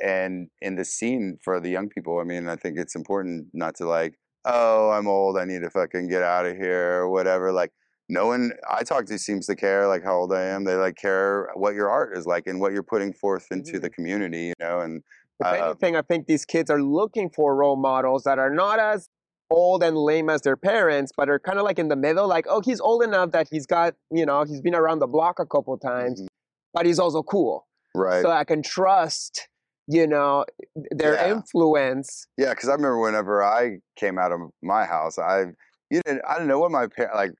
and 0.01 0.49
in 0.61 0.75
the 0.75 0.85
scene 0.85 1.37
for 1.43 1.59
the 1.59 1.69
young 1.69 1.87
people, 1.89 2.19
I 2.19 2.23
mean, 2.23 2.47
I 2.47 2.55
think 2.55 2.77
it's 2.77 2.95
important 2.95 3.47
not 3.53 3.75
to 3.75 3.85
like, 3.87 4.15
oh, 4.45 4.89
I'm 4.89 5.07
old, 5.07 5.37
I 5.37 5.45
need 5.45 5.61
to 5.61 5.69
fucking 5.69 6.09
get 6.09 6.23
out 6.23 6.45
of 6.45 6.57
here 6.57 7.01
or 7.01 7.09
whatever. 7.09 7.51
Like, 7.51 7.71
no 8.09 8.27
one 8.27 8.51
I 8.69 8.83
talk 8.83 9.05
to 9.05 9.17
seems 9.17 9.47
to 9.47 9.55
care 9.55 9.87
like 9.87 10.03
how 10.03 10.15
old 10.15 10.33
I 10.33 10.43
am. 10.43 10.63
They 10.63 10.75
like 10.75 10.95
care 10.95 11.49
what 11.55 11.73
your 11.73 11.89
art 11.89 12.17
is 12.17 12.25
like 12.25 12.47
and 12.47 12.59
what 12.59 12.73
you're 12.73 12.83
putting 12.83 13.13
forth 13.13 13.47
into 13.51 13.79
Mhm. 13.79 13.81
the 13.81 13.89
community, 13.89 14.45
you 14.47 14.53
know. 14.59 14.79
And 14.81 15.03
if 15.39 15.47
uh, 15.47 15.51
anything, 15.51 15.95
I 15.95 16.01
think 16.01 16.27
these 16.27 16.45
kids 16.45 16.69
are 16.69 16.81
looking 16.81 17.29
for 17.29 17.55
role 17.55 17.75
models 17.75 18.23
that 18.23 18.39
are 18.39 18.49
not 18.49 18.79
as 18.79 19.07
old 19.49 19.83
and 19.83 19.97
lame 19.97 20.29
as 20.29 20.41
their 20.41 20.57
parents, 20.57 21.11
but 21.15 21.29
are 21.29 21.39
kind 21.39 21.59
of 21.59 21.63
like 21.65 21.79
in 21.79 21.87
the 21.87 21.95
middle. 21.95 22.27
Like, 22.27 22.45
oh, 22.49 22.61
he's 22.61 22.79
old 22.79 23.03
enough 23.03 23.31
that 23.31 23.47
he's 23.51 23.65
got, 23.65 23.93
you 24.11 24.25
know, 24.25 24.43
he's 24.43 24.61
been 24.61 24.75
around 24.75 24.99
the 24.99 25.07
block 25.07 25.39
a 25.39 25.45
couple 25.45 25.77
times, 25.77 26.21
mhm, 26.21 26.27
but 26.73 26.85
he's 26.85 26.99
also 26.99 27.23
cool. 27.23 27.67
right. 27.95 28.21
So 28.21 28.31
I 28.31 28.43
can 28.43 28.63
trust, 28.63 29.47
you 29.87 30.07
know, 30.07 30.45
their 30.91 31.13
Yeah. 31.15 31.31
influence. 31.33 32.25
Yeah, 32.37 32.49
because 32.49 32.67
I 32.69 32.73
remember 32.73 32.99
whenever 32.99 33.43
I 33.43 33.79
came 33.95 34.17
out 34.17 34.31
of 34.31 34.39
my 34.61 34.85
house, 34.85 35.19
I 35.19 35.53
you 35.91 36.01
didn't 36.03 36.21
I 36.27 36.37
don't 36.39 36.47
know 36.47 36.59
what 36.59 36.71
my 36.71 36.87
parents 36.87 37.15
like. 37.15 37.31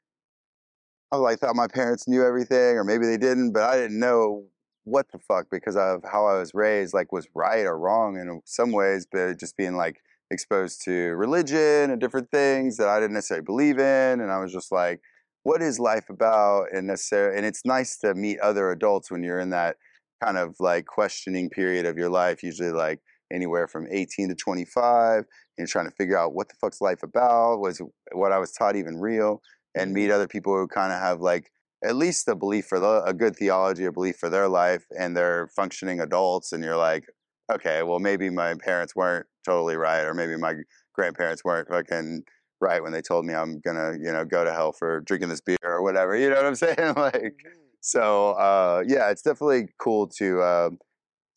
I 1.14 1.18
like 1.18 1.38
thought 1.38 1.56
my 1.56 1.68
parents 1.68 2.08
knew 2.08 2.26
everything, 2.26 2.76
or 2.76 2.84
maybe 2.84 3.06
they 3.06 3.18
didn't, 3.18 3.52
but 3.52 3.62
I 3.62 3.78
didn't 3.78 4.00
know 4.00 4.46
what 4.84 5.06
the 5.12 5.20
fuck 5.20 5.46
because 5.52 5.78
of 5.78 6.02
how 6.12 6.26
I 6.26 6.40
was 6.40 6.56
raised, 6.56 6.92
like 6.92 7.12
was 7.12 7.28
right 7.36 7.68
or 7.68 7.78
wrong 7.78 8.18
in 8.18 8.42
some 8.46 8.72
ways, 8.72 9.06
but 9.12 9.40
just 9.40 9.56
being 9.56 9.76
like 9.76 10.02
exposed 10.32 10.84
to 10.86 10.92
religion 11.12 11.92
and 11.92 12.02
different 12.02 12.32
things 12.32 12.78
that 12.78 12.90
I 12.90 13.00
didn't 13.00 13.14
necessarily 13.14 13.46
believe 13.46 13.78
in, 13.78 14.22
and 14.22 14.32
I 14.32 14.40
was 14.40 14.52
just 14.52 14.72
like, 14.72 15.02
what 15.44 15.62
is 15.62 15.80
life 15.80 16.10
about? 16.10 16.70
And 16.74 16.88
necessarily, 16.88 17.38
and 17.38 17.46
it's 17.46 17.64
nice 17.64 17.96
to 18.00 18.16
meet 18.16 18.40
other 18.40 18.72
adults 18.72 19.12
when 19.12 19.22
you're 19.22 19.40
in 19.40 19.52
that 19.52 19.76
kind 20.20 20.36
of 20.40 20.56
like 20.60 20.88
questioning 20.88 21.48
period 21.48 21.86
of 21.86 21.96
your 21.96 22.10
life, 22.10 22.42
usually 22.42 22.72
like 22.72 23.02
anywhere 23.32 23.68
from 23.68 23.86
18 23.92 24.30
to 24.30 24.36
25 24.36 25.18
and 25.18 25.26
you're 25.58 25.68
trying 25.68 25.90
to 25.90 25.96
figure 25.96 26.18
out 26.18 26.34
what 26.34 26.50
the 26.50 26.56
fuck's 26.60 26.82
life 26.82 27.02
about 27.04 27.60
was 27.60 27.82
what 28.12 28.32
i 28.32 28.38
was 28.38 28.52
taught 28.52 28.76
even 28.76 29.00
real 29.00 29.42
and 29.76 29.94
meet 29.94 30.12
other 30.12 30.28
people 30.28 30.56
who 30.56 30.68
kind 30.68 30.92
of 30.94 31.00
have 31.00 31.22
like 31.22 31.52
at 31.84 31.96
least 31.96 32.28
a 32.28 32.36
belief 32.36 32.66
for 32.66 32.80
the, 32.80 33.04
a 33.04 33.14
good 33.14 33.36
theology 33.36 33.86
a 33.86 33.92
belief 33.92 34.16
for 34.18 34.30
their 34.30 34.48
life 34.48 34.86
and 34.98 35.16
they're 35.16 35.48
functioning 35.56 36.00
adults 36.00 36.52
and 36.52 36.64
you're 36.64 36.78
like 36.78 37.06
okay 37.52 37.84
well 37.84 38.00
maybe 38.00 38.30
my 38.30 38.54
parents 38.56 38.96
weren't 38.96 39.26
totally 39.46 39.76
right 39.76 40.04
or 40.04 40.14
maybe 40.14 40.38
my 40.38 40.56
grandparents 40.94 41.44
weren't 41.44 41.68
fucking 41.68 42.24
right 42.62 42.82
when 42.82 42.94
they 42.94 43.02
told 43.02 43.26
me 43.26 43.34
i'm 43.34 43.60
gonna 43.60 43.94
you 44.00 44.12
know 44.12 44.24
go 44.24 44.44
to 44.44 44.54
hell 44.54 44.72
for 44.72 45.02
drinking 45.02 45.30
this 45.30 45.42
beer 45.42 45.58
or 45.64 45.82
whatever 45.82 46.16
you 46.16 46.30
know 46.30 46.36
what 46.36 46.46
i'm 46.46 46.56
saying 46.56 46.94
like 46.96 47.36
so 47.84 48.32
uh, 48.32 48.82
yeah, 48.88 49.12
it's 49.12 49.22
definitely 49.22 49.68
cool 49.78 50.08
to 50.18 50.42
uh, 50.42 50.70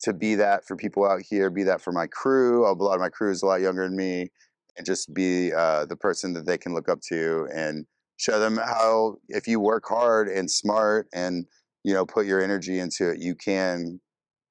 to 0.03 0.13
be 0.13 0.35
that 0.35 0.65
for 0.65 0.77
people 0.77 1.05
out 1.05 1.21
here, 1.21 1.49
be 1.49 1.63
that 1.63 1.81
for 1.81 1.91
my 1.91 2.07
crew. 2.07 2.65
A 2.65 2.71
lot 2.71 2.93
of 2.93 3.01
my 3.01 3.09
crew 3.09 3.31
is 3.31 3.43
a 3.43 3.45
lot 3.45 3.59
younger 3.59 3.83
than 3.83 3.97
me, 3.97 4.31
and 4.77 4.85
just 4.85 5.13
be 5.13 5.51
uh, 5.51 5.85
the 5.85 5.97
person 5.97 6.31
that 6.33 6.45
they 6.45 6.57
can 6.57 6.73
look 6.73 6.87
up 6.87 7.01
to 7.09 7.49
and 7.53 7.85
show 8.17 8.39
them 8.39 8.57
how 8.57 9.17
if 9.29 9.47
you 9.47 9.59
work 9.59 9.83
hard 9.87 10.27
and 10.27 10.49
smart 10.51 11.07
and 11.13 11.45
you 11.83 11.93
know 11.93 12.05
put 12.05 12.25
your 12.25 12.41
energy 12.41 12.79
into 12.79 13.09
it, 13.09 13.19
you 13.19 13.35
can 13.35 13.99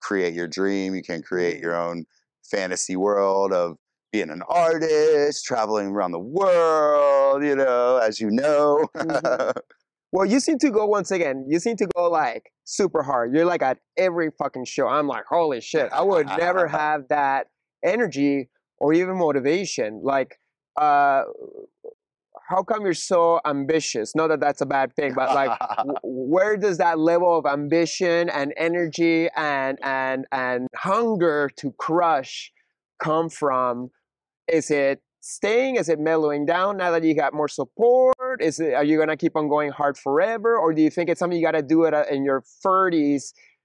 create 0.01 0.35
your 0.35 0.49
dream. 0.49 0.95
You 0.95 1.03
can 1.03 1.23
create 1.23 1.61
your 1.61 1.77
own 1.77 2.05
fantasy 2.51 2.97
world 2.97 3.53
of 3.53 3.77
being 4.13 4.31
an 4.31 4.43
artist, 4.49 5.45
traveling 5.45 5.89
around 5.89 6.13
the 6.13 6.21
world. 6.21 7.45
You 7.45 7.57
know, 7.57 7.99
as 7.99 8.21
you 8.21 8.31
know. 8.31 8.89
Mhm. 8.97 9.53
Well, 10.13 10.25
you 10.25 10.41
seem 10.41 10.59
to 10.61 10.71
go 10.71 10.87
once 10.87 11.11
again. 11.11 11.45
You 11.49 11.59
seem 11.59 11.77
to 11.77 11.87
go 11.95 12.09
like 12.09 12.51
super 12.65 13.03
hard. 13.03 13.35
You're 13.35 13.45
like 13.45 13.61
at 13.61 13.79
every 13.99 14.31
fucking 14.39 14.65
show. 14.65 14.87
I'm 14.89 15.09
like, 15.09 15.25
holy 15.29 15.61
shit! 15.61 15.91
I 15.93 16.01
would 16.01 16.27
never 16.39 16.67
have 16.83 17.09
that 17.09 17.49
energy 17.85 18.49
or 18.79 18.95
even 18.95 19.19
motivation. 19.19 20.01
Like, 20.03 20.39
uh, 20.81 21.25
how 22.49 22.63
come 22.63 22.85
you're 22.85 22.95
so 22.95 23.41
ambitious? 23.45 24.15
Not 24.15 24.29
that 24.29 24.41
that's 24.41 24.61
a 24.61 24.67
bad 24.67 24.95
thing, 24.95 25.15
but 25.15 25.35
like, 25.35 25.59
w- 25.79 25.99
where 26.03 26.57
does 26.57 26.79
that 26.79 26.99
level 26.99 27.39
of 27.39 27.47
ambition 27.47 28.29
and 28.31 28.53
energy 28.57 29.29
and 29.37 29.79
and 29.83 30.27
and 30.33 30.69
hunger 30.75 31.51
to 31.57 31.73
crush 31.73 32.53
come 33.03 33.29
from? 33.29 33.91
Is 34.49 34.71
it 34.71 35.03
staying? 35.21 35.77
Is 35.77 35.89
it 35.89 35.99
mellowing 35.99 36.47
down 36.47 36.77
now 36.77 36.93
that 36.93 37.03
you 37.03 37.15
got 37.15 37.35
more 37.35 37.49
support? 37.49 38.41
Is 38.41 38.61
it 38.61 38.75
are 38.75 38.85
you 38.85 38.99
gonna 38.99 39.17
keep 39.17 39.35
on 39.37 39.49
going 39.49 39.71
hard 39.71 39.99
forever, 39.99 40.57
or 40.57 40.73
do 40.73 40.83
you 40.83 40.91
think 40.91 41.11
it's 41.11 41.19
something 41.19 41.39
you 41.39 41.45
got 41.45 41.53
to 41.53 41.63
do 41.63 41.85
it 41.85 41.95
in 42.11 42.25
your 42.25 42.45
30s 42.65 43.33
uh, 43.33 43.56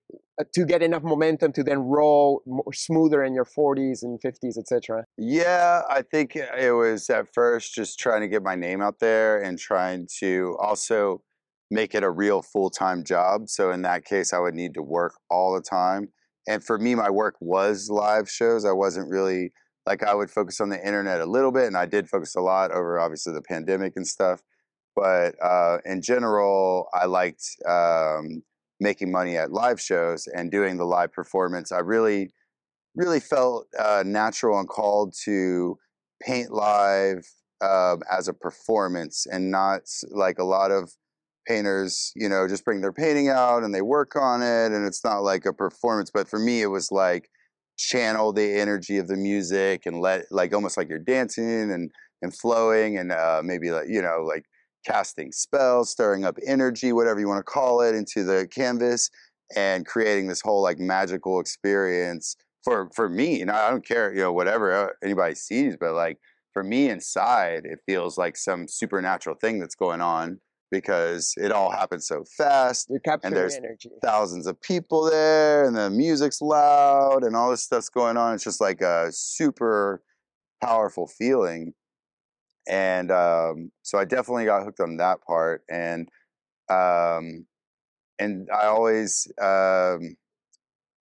to 0.54 0.65
get 0.65 0.82
enough 0.82 1.04
momentum 1.04 1.52
to 1.54 1.63
then 1.63 1.80
roll 1.80 2.41
more 2.45 2.74
smoother 2.74 3.24
in 3.24 3.34
your 3.34 3.45
40s 3.45 4.04
and 4.04 4.19
50s, 4.21 4.58
etc.? 4.58 5.06
Yeah, 5.17 5.82
I 5.89 6.02
think 6.02 6.36
it 6.36 6.76
was 6.76 7.10
at 7.10 7.34
first 7.34 7.74
just 7.74 8.00
trying 8.00 8.21
to 8.21 8.28
get 8.28 8.43
my 8.43 8.56
name 8.56 8.82
out 8.82 9.00
there 9.00 9.41
and 9.41 9.58
trying 9.58 10.08
to 10.19 10.58
also 10.60 11.21
make 11.69 11.95
it 11.95 12.04
a 12.04 12.10
real 12.10 12.41
full 12.41 12.69
time 12.69 13.04
job. 13.04 13.50
So 13.50 13.71
in 13.71 13.82
that 13.84 14.06
case, 14.06 14.34
I 14.34 14.39
would 14.39 14.56
need 14.56 14.74
to 14.76 14.82
work 14.82 15.13
all 15.30 15.54
the 15.54 15.62
time. 15.62 16.10
And 16.47 16.63
for 16.63 16.78
me, 16.78 16.95
my 16.95 17.10
work 17.10 17.36
was 17.39 17.89
live 17.89 18.30
shows. 18.30 18.65
I 18.65 18.71
wasn't 18.71 19.10
really 19.10 19.54
like 19.86 20.04
I 20.04 20.13
would 20.13 20.30
focus 20.30 20.60
on 20.62 20.69
the 20.69 20.86
internet 20.86 21.21
a 21.21 21.26
little 21.26 21.52
bit, 21.52 21.65
and 21.65 21.78
I 21.78 21.86
did 21.86 22.10
focus 22.10 22.36
a 22.36 22.41
lot 22.41 22.71
over 22.71 23.00
obviously 23.00 23.34
the 23.34 23.41
pandemic 23.41 23.93
and 23.95 24.06
stuff. 24.06 24.41
But 24.95 25.36
uh, 25.41 25.78
in 25.86 26.02
general, 26.02 26.88
I 26.93 27.06
liked 27.06 27.43
um, 27.67 28.43
making 28.82 29.12
money 29.12 29.38
at 29.38 29.54
live 29.54 29.80
shows 29.80 30.28
and 30.28 30.52
doing 30.52 30.78
the 30.78 30.86
live 30.86 31.13
performance. 31.13 31.72
I 31.72 31.80
really, 31.80 32.32
really 32.96 33.22
felt 33.22 33.67
uh, 33.80 34.04
natural 34.06 34.60
and 34.60 34.67
called 34.67 35.13
to 35.26 35.78
paint 36.22 36.52
live 36.52 37.26
um, 37.62 38.02
as 38.12 38.28
a 38.28 38.34
performance 38.34 39.28
and 39.32 39.52
not 39.52 39.84
like 40.10 40.39
a 40.39 40.44
lot 40.44 40.72
of 40.72 40.91
painters, 41.48 42.12
you 42.15 42.28
know, 42.28 42.48
just 42.48 42.65
bring 42.65 42.82
their 42.82 42.91
painting 42.91 43.30
out 43.30 43.63
and 43.63 43.74
they 43.74 43.82
work 43.82 44.15
on 44.15 44.41
it 44.41 44.72
and 44.72 44.86
it's 44.86 45.04
not 45.04 45.20
like 45.20 45.46
a 45.46 45.54
performance. 45.54 46.12
But 46.12 46.28
for 46.28 46.39
me, 46.39 46.62
it 46.62 46.67
was 46.67 46.91
like 46.91 47.30
channel 47.78 48.34
the 48.34 48.60
energy 48.60 48.98
of 48.98 49.08
the 49.08 49.15
music 49.15 49.86
and 49.86 50.02
let 50.02 50.26
like 50.32 50.54
almost 50.54 50.78
like 50.78 50.89
you're 50.89 51.00
dancing 51.00 51.72
and 51.72 51.91
and 52.22 52.36
flowing 52.36 52.98
and 52.98 53.12
uh, 53.12 53.41
maybe 53.44 53.72
like 53.72 53.88
you 53.89 54.02
know 54.02 54.24
like 54.28 54.46
casting 54.86 55.32
spells, 55.32 55.89
stirring 55.89 56.26
up 56.26 56.38
energy, 56.46 56.94
whatever 56.94 57.20
you 57.20 57.28
want 57.28 57.39
to 57.39 57.52
call 57.52 57.82
it, 57.82 57.96
into 57.96 58.24
the 58.24 58.48
canvas 58.48 59.10
and 59.56 59.86
creating 59.86 60.28
this 60.28 60.41
whole 60.41 60.62
like 60.62 60.80
magical 60.80 61.39
experience 61.39 62.36
for 62.63 62.89
for 62.96 63.10
me. 63.10 63.41
And 63.41 63.52
I 63.52 63.70
don't 63.70 63.86
care, 63.86 64.13
you 64.13 64.22
know, 64.22 64.34
whatever 64.34 64.74
uh, 64.74 64.88
anybody 65.04 65.36
sees, 65.36 65.76
but 65.80 65.94
like 65.94 66.17
for 66.54 66.63
me 66.63 66.89
inside, 66.89 67.65
it 67.65 67.80
feels 67.86 68.17
like 68.17 68.38
some 68.38 68.67
supernatural 68.67 69.36
thing 69.36 69.60
that's 69.60 69.76
going 69.76 70.02
on 70.02 70.39
because 70.70 71.34
it 71.38 71.52
all 71.52 71.70
happens 71.70 72.08
so 72.08 72.24
fast. 72.38 72.88
You're 72.89 73.00
capturing 73.00 73.34
there's 73.34 73.56
energy. 73.56 73.89
thousands 74.02 74.48
of 74.48 74.60
people 74.62 75.04
there 75.04 75.65
and 75.65 75.76
the 75.76 75.89
music's 75.89 76.41
loud 76.41 77.24
and 77.24 77.36
all 77.36 77.52
this 77.52 77.63
stuff's 77.63 77.89
going 77.89 78.17
on. 78.17 78.36
It's 78.36 78.44
just 78.44 78.62
like 78.62 78.82
a 78.82 79.12
super 79.12 80.02
powerful 80.62 81.08
feeling. 81.08 81.74
And 82.67 83.12
um, 83.12 83.71
so 83.82 83.97
I 83.97 84.06
definitely 84.06 84.45
got 84.45 84.63
hooked 84.63 84.80
on 84.80 84.97
that 84.97 85.19
part. 85.28 85.63
And 85.69 86.08
um, 86.69 87.45
and 88.19 88.47
I 88.54 88.67
always 88.67 89.28
um, 89.41 90.15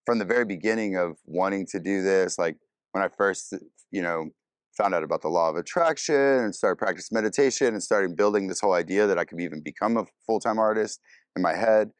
from 0.07 0.19
the 0.19 0.25
very 0.25 0.45
beginning 0.45 0.97
of 0.97 1.17
wanting 1.27 1.67
to 1.73 1.81
do 1.81 2.03
this, 2.03 2.39
like 2.39 2.57
when 2.93 3.05
I 3.05 3.09
first, 3.09 3.55
you 3.91 4.03
know, 4.03 4.31
found 4.77 4.95
out 4.95 5.05
about 5.05 5.23
the 5.23 5.29
law 5.29 5.51
of 5.51 5.57
attraction 5.57 6.15
and 6.15 6.55
started 6.55 6.77
practicing 6.77 7.15
meditation 7.15 7.69
and 7.69 7.83
started 7.83 8.17
building 8.17 8.49
this 8.49 8.61
whole 8.61 8.73
idea 8.73 9.07
that 9.07 9.19
I 9.19 9.25
could 9.25 9.41
even 9.41 9.61
become 9.63 9.97
a 9.97 10.07
full-time 10.27 10.59
artist 10.59 11.01
in 11.37 11.43
my 11.43 11.55
head. 11.55 11.91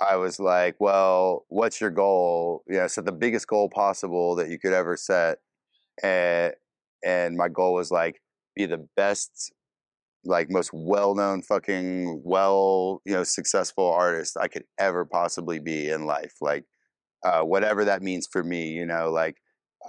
I 0.00 0.16
was 0.16 0.40
like, 0.40 0.76
well, 0.80 1.44
what's 1.48 1.80
your 1.80 1.90
goal? 1.90 2.64
Yeah, 2.68 2.86
set 2.86 3.04
the 3.04 3.12
biggest 3.12 3.46
goal 3.46 3.68
possible 3.68 4.34
that 4.36 4.48
you 4.48 4.58
could 4.58 4.72
ever 4.72 4.96
set. 4.96 5.38
And 6.02 6.54
and 7.04 7.36
my 7.36 7.48
goal 7.48 7.74
was 7.74 7.90
like 7.90 8.20
be 8.56 8.66
the 8.66 8.86
best 8.96 9.52
like 10.24 10.50
most 10.50 10.70
well-known 10.72 11.42
fucking 11.42 12.22
well, 12.24 13.00
you 13.04 13.12
know, 13.12 13.24
successful 13.24 13.90
artist 13.90 14.36
I 14.40 14.48
could 14.48 14.64
ever 14.78 15.04
possibly 15.04 15.58
be 15.58 15.88
in 15.90 16.06
life. 16.06 16.34
Like 16.40 16.64
uh, 17.24 17.42
whatever 17.42 17.84
that 17.84 18.02
means 18.02 18.28
for 18.30 18.42
me, 18.42 18.70
you 18.70 18.86
know, 18.86 19.10
like 19.10 19.36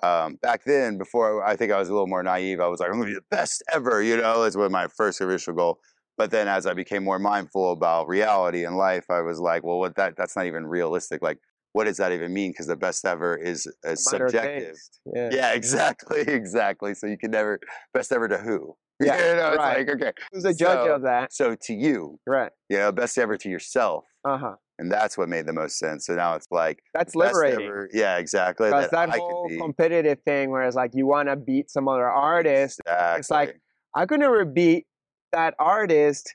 um, 0.02 0.38
back 0.41 0.63
then, 0.65 0.97
before 0.97 1.43
I 1.43 1.56
think 1.56 1.71
I 1.71 1.78
was 1.80 1.89
a 1.89 1.93
little 1.93 2.08
more 2.08 2.23
naive, 2.23 2.60
I 2.60 2.67
was 2.67 2.80
like, 2.80 2.89
I'm 2.89 2.95
gonna 2.95 3.08
be 3.12 3.15
the 3.15 3.21
best 3.32 3.63
ever, 3.71 4.02
you 4.02 4.17
know, 4.17 4.43
is 4.43 4.58
was 4.58 4.71
my 4.71 4.88
first 4.88 5.21
initial 5.21 5.54
goal. 5.54 5.80
But 6.17 6.32
then 6.32 6.47
as 6.47 6.65
I 6.65 6.73
became 6.73 7.04
more 7.04 7.19
mindful 7.19 7.71
about 7.71 8.08
reality 8.08 8.65
and 8.65 8.78
life, 8.78 9.06
I 9.10 9.21
was 9.21 9.39
like, 9.39 9.63
well, 9.63 9.80
what 9.80 9.95
that 9.95 10.15
that's 10.17 10.36
not 10.36 10.45
even 10.47 10.67
realistic. 10.67 11.21
Like, 11.21 11.39
what 11.73 11.86
does 11.86 11.97
that 11.97 12.12
even 12.12 12.33
mean? 12.33 12.51
Because 12.51 12.67
the 12.67 12.75
best 12.75 13.05
ever 13.05 13.36
is, 13.36 13.67
is 13.83 14.03
subjective. 14.05 14.75
Yeah. 15.13 15.29
Yeah, 15.31 15.51
exactly, 15.53 16.21
exactly. 16.21 16.93
So 16.93 17.07
you 17.07 17.17
can 17.17 17.31
never 17.31 17.59
best 17.93 18.12
ever 18.12 18.27
to 18.27 18.38
who? 18.38 18.75
Yeah, 19.03 19.17
you 19.17 19.36
know, 19.36 19.49
it's 19.49 19.57
right. 19.57 19.86
like 19.88 19.89
okay. 20.01 20.12
Who's 20.31 20.43
the 20.43 20.53
judge 20.53 20.88
of 20.88 21.01
that? 21.01 21.33
So 21.33 21.55
to 21.63 21.73
you, 21.73 22.19
Right. 22.27 22.51
you 22.69 22.77
know, 22.77 22.91
best 22.91 23.17
ever 23.17 23.36
to 23.38 23.49
yourself, 23.49 24.05
Uh 24.23 24.38
huh. 24.38 24.55
and 24.77 24.89
that's 24.89 25.17
what 25.17 25.27
made 25.27 25.45
the 25.47 25.51
most 25.51 25.77
sense. 25.79 26.05
So 26.05 26.13
now 26.15 26.36
it's 26.36 26.45
like 26.51 26.79
That's 26.93 27.13
liberating. 27.15 27.65
ever- 27.65 27.89
yeah, 27.91 28.17
exactly. 28.17 28.69
Because 28.69 28.91
that 28.91 29.09
I 29.09 29.17
whole 29.17 29.47
be 29.49 29.57
competitive 29.57 30.19
thing, 30.25 30.51
where 30.51 30.62
it's 30.62 30.75
like 30.75 30.91
you 30.93 31.07
want 31.07 31.27
to 31.27 31.36
beat 31.36 31.69
some 31.71 31.88
other 31.89 32.07
artist, 32.07 32.79
Exactly. 32.86 33.19
it's 33.19 33.31
like, 33.31 33.49
Exactly. 33.49 33.62
I 33.95 34.05
could 34.05 34.19
never 34.19 34.45
beat 34.45 34.86
that 35.33 35.55
artist 35.59 36.33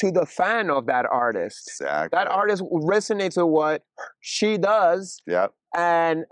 to 0.00 0.10
the 0.10 0.26
fan 0.26 0.70
of 0.70 0.86
that 0.86 1.06
artist. 1.10 1.68
exactly. 1.68 2.16
That 2.16 2.28
artist 2.28 2.62
resonates 2.72 3.36
with 3.36 3.46
what 3.52 3.82
she 4.20 4.58
does, 4.58 5.20
Yep. 5.26 5.52
and 5.76 6.24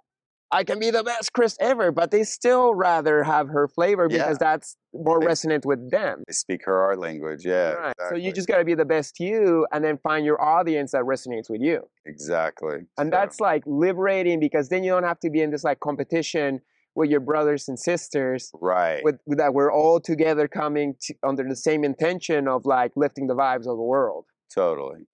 I 0.55 0.65
can 0.65 0.79
be 0.79 0.91
the 0.91 1.03
best 1.03 1.33
Chris 1.33 1.57
ever, 1.61 1.91
but 1.91 2.11
they 2.11 2.25
still 2.25 2.75
rather 2.75 3.23
have 3.23 3.49
her 3.49 3.69
flavor 3.69 4.07
Yeah. 4.11 4.19
because 4.19 4.37
that's 4.37 4.77
more 4.93 5.19
They- 5.19 5.27
resonant 5.27 5.65
with 5.65 5.91
them. 5.91 6.25
They 6.27 6.35
speak 6.35 6.67
her 6.67 6.79
art 6.79 6.99
language. 6.99 7.43
Yeah. 7.47 7.73
right. 7.73 7.95
So 8.11 8.17
you 8.17 8.33
just 8.33 8.49
got 8.49 8.59
to 8.59 8.65
be 8.65 8.75
the 8.75 8.85
best 8.85 9.19
you, 9.19 9.67
and 9.73 9.83
then 9.83 9.97
find 9.97 10.27
your 10.27 10.39
audience 10.43 10.93
that 10.93 11.05
resonates 11.05 11.49
with 11.49 11.63
you. 11.63 11.89
exactly. 12.05 12.81
and 12.99 13.07
So, 13.07 13.11
that's 13.11 13.41
like 13.41 13.63
liberating 13.65 14.41
because 14.41 14.69
then 14.69 14.85
you 14.85 14.91
don't 14.91 15.05
have 15.05 15.21
to 15.21 15.31
be 15.31 15.41
in 15.41 15.51
this 15.51 15.65
like 15.65 15.81
competition 15.81 16.61
with 16.95 17.11
your 17.11 17.21
brothers 17.21 17.69
and 17.69 17.79
sisters 17.79 18.51
right. 18.61 19.03
with, 19.05 19.17
that 19.27 19.55
we're 19.55 19.73
all 19.73 20.01
together 20.01 20.47
coming 20.49 20.95
to, 21.01 21.15
under 21.23 21.45
the 21.49 21.57
same 21.57 21.85
intention 21.85 22.49
of 22.49 22.65
like 22.65 22.93
lifting 22.97 23.27
the 23.27 23.35
vibes 23.35 23.67
of 23.67 23.77
the 23.77 23.83
world 23.83 24.27
totally. 24.55 25.07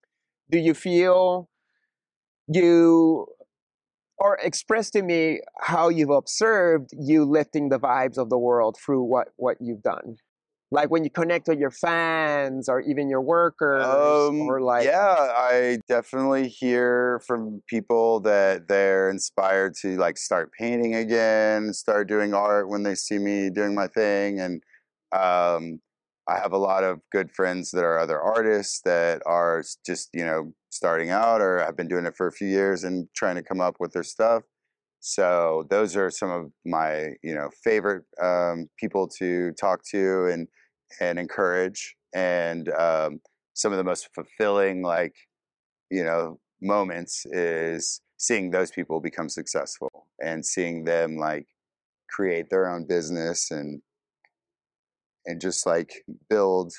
do 0.50 0.58
you 0.58 0.74
feel 0.74 1.48
you 2.48 3.26
or 4.18 4.36
express 4.42 4.90
to 4.90 5.02
me 5.02 5.40
how 5.60 5.88
you've 5.88 6.10
observed 6.10 6.90
you 6.98 7.24
lifting 7.24 7.68
the 7.68 7.78
vibes 7.78 8.18
of 8.18 8.30
the 8.30 8.38
world 8.38 8.76
through 8.84 9.02
what 9.02 9.28
what 9.36 9.56
you've 9.60 9.82
done 9.82 10.16
like 10.70 10.90
when 10.90 11.02
you 11.02 11.10
connect 11.10 11.48
with 11.48 11.58
your 11.58 11.70
fans 11.70 12.68
or 12.68 12.80
even 12.80 13.08
your 13.08 13.22
workers 13.22 13.84
Um, 13.86 14.42
or 14.42 14.60
like 14.60 14.84
yeah, 14.84 15.16
I 15.34 15.78
definitely 15.88 16.48
hear 16.48 17.20
from 17.26 17.62
people 17.68 18.20
that 18.20 18.68
they're 18.68 19.08
inspired 19.08 19.74
to 19.82 19.96
like 19.96 20.18
start 20.18 20.50
painting 20.58 20.94
again, 20.94 21.72
start 21.72 22.08
doing 22.08 22.34
art 22.34 22.68
when 22.68 22.82
they 22.82 22.94
see 22.94 23.18
me 23.18 23.50
doing 23.50 23.74
my 23.74 23.86
thing, 23.86 24.40
and 24.40 24.62
um, 25.12 25.80
I 26.28 26.38
have 26.38 26.52
a 26.52 26.58
lot 26.58 26.84
of 26.84 27.00
good 27.10 27.30
friends 27.32 27.70
that 27.70 27.84
are 27.84 27.98
other 27.98 28.20
artists 28.20 28.82
that 28.84 29.22
are 29.24 29.62
just 29.86 30.10
you 30.12 30.24
know 30.24 30.52
starting 30.70 31.08
out 31.10 31.40
or 31.40 31.60
have 31.60 31.76
been 31.76 31.88
doing 31.88 32.04
it 32.04 32.14
for 32.16 32.26
a 32.26 32.32
few 32.32 32.48
years 32.48 32.84
and 32.84 33.08
trying 33.16 33.36
to 33.36 33.42
come 33.42 33.60
up 33.60 33.76
with 33.80 33.92
their 33.92 34.02
stuff. 34.02 34.42
So 35.00 35.64
those 35.70 35.96
are 35.96 36.10
some 36.10 36.30
of 36.30 36.52
my 36.66 37.10
you 37.22 37.34
know 37.34 37.48
favorite 37.64 38.04
um, 38.22 38.68
people 38.78 39.08
to 39.18 39.52
talk 39.52 39.80
to 39.92 40.26
and 40.26 40.48
and 41.00 41.18
encourage, 41.18 41.96
and 42.14 42.68
um, 42.70 43.20
some 43.54 43.72
of 43.72 43.78
the 43.78 43.84
most 43.84 44.08
fulfilling 44.14 44.82
like 44.82 45.14
you 45.90 46.04
know 46.04 46.38
moments 46.60 47.24
is 47.26 48.00
seeing 48.16 48.50
those 48.50 48.70
people 48.70 49.00
become 49.00 49.28
successful 49.28 50.06
and 50.20 50.44
seeing 50.44 50.84
them 50.84 51.16
like 51.16 51.46
create 52.10 52.50
their 52.50 52.68
own 52.68 52.86
business 52.86 53.50
and 53.50 53.80
and 55.26 55.40
just 55.40 55.66
like 55.66 55.92
build 56.28 56.72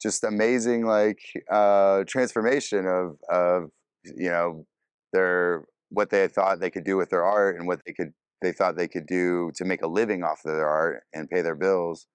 just 0.00 0.24
amazing 0.24 0.86
like 0.86 1.20
uh 1.50 2.02
transformation 2.06 2.86
of 2.86 3.16
of 3.28 3.70
you 4.04 4.30
know 4.30 4.64
their 5.12 5.64
what 5.90 6.10
they 6.10 6.28
thought 6.28 6.60
they 6.60 6.70
could 6.70 6.84
do 6.84 6.96
with 6.96 7.10
their 7.10 7.24
art 7.24 7.56
and 7.56 7.66
what 7.66 7.80
they 7.84 7.92
could 7.92 8.12
they 8.40 8.52
thought 8.52 8.76
they 8.76 8.88
could 8.88 9.06
do 9.06 9.50
to 9.54 9.64
make 9.64 9.82
a 9.82 9.86
living 9.86 10.22
off 10.22 10.40
of 10.46 10.54
their 10.54 10.68
art 10.68 11.02
and 11.12 11.28
pay 11.28 11.42
their 11.42 11.56
bills 11.56 12.06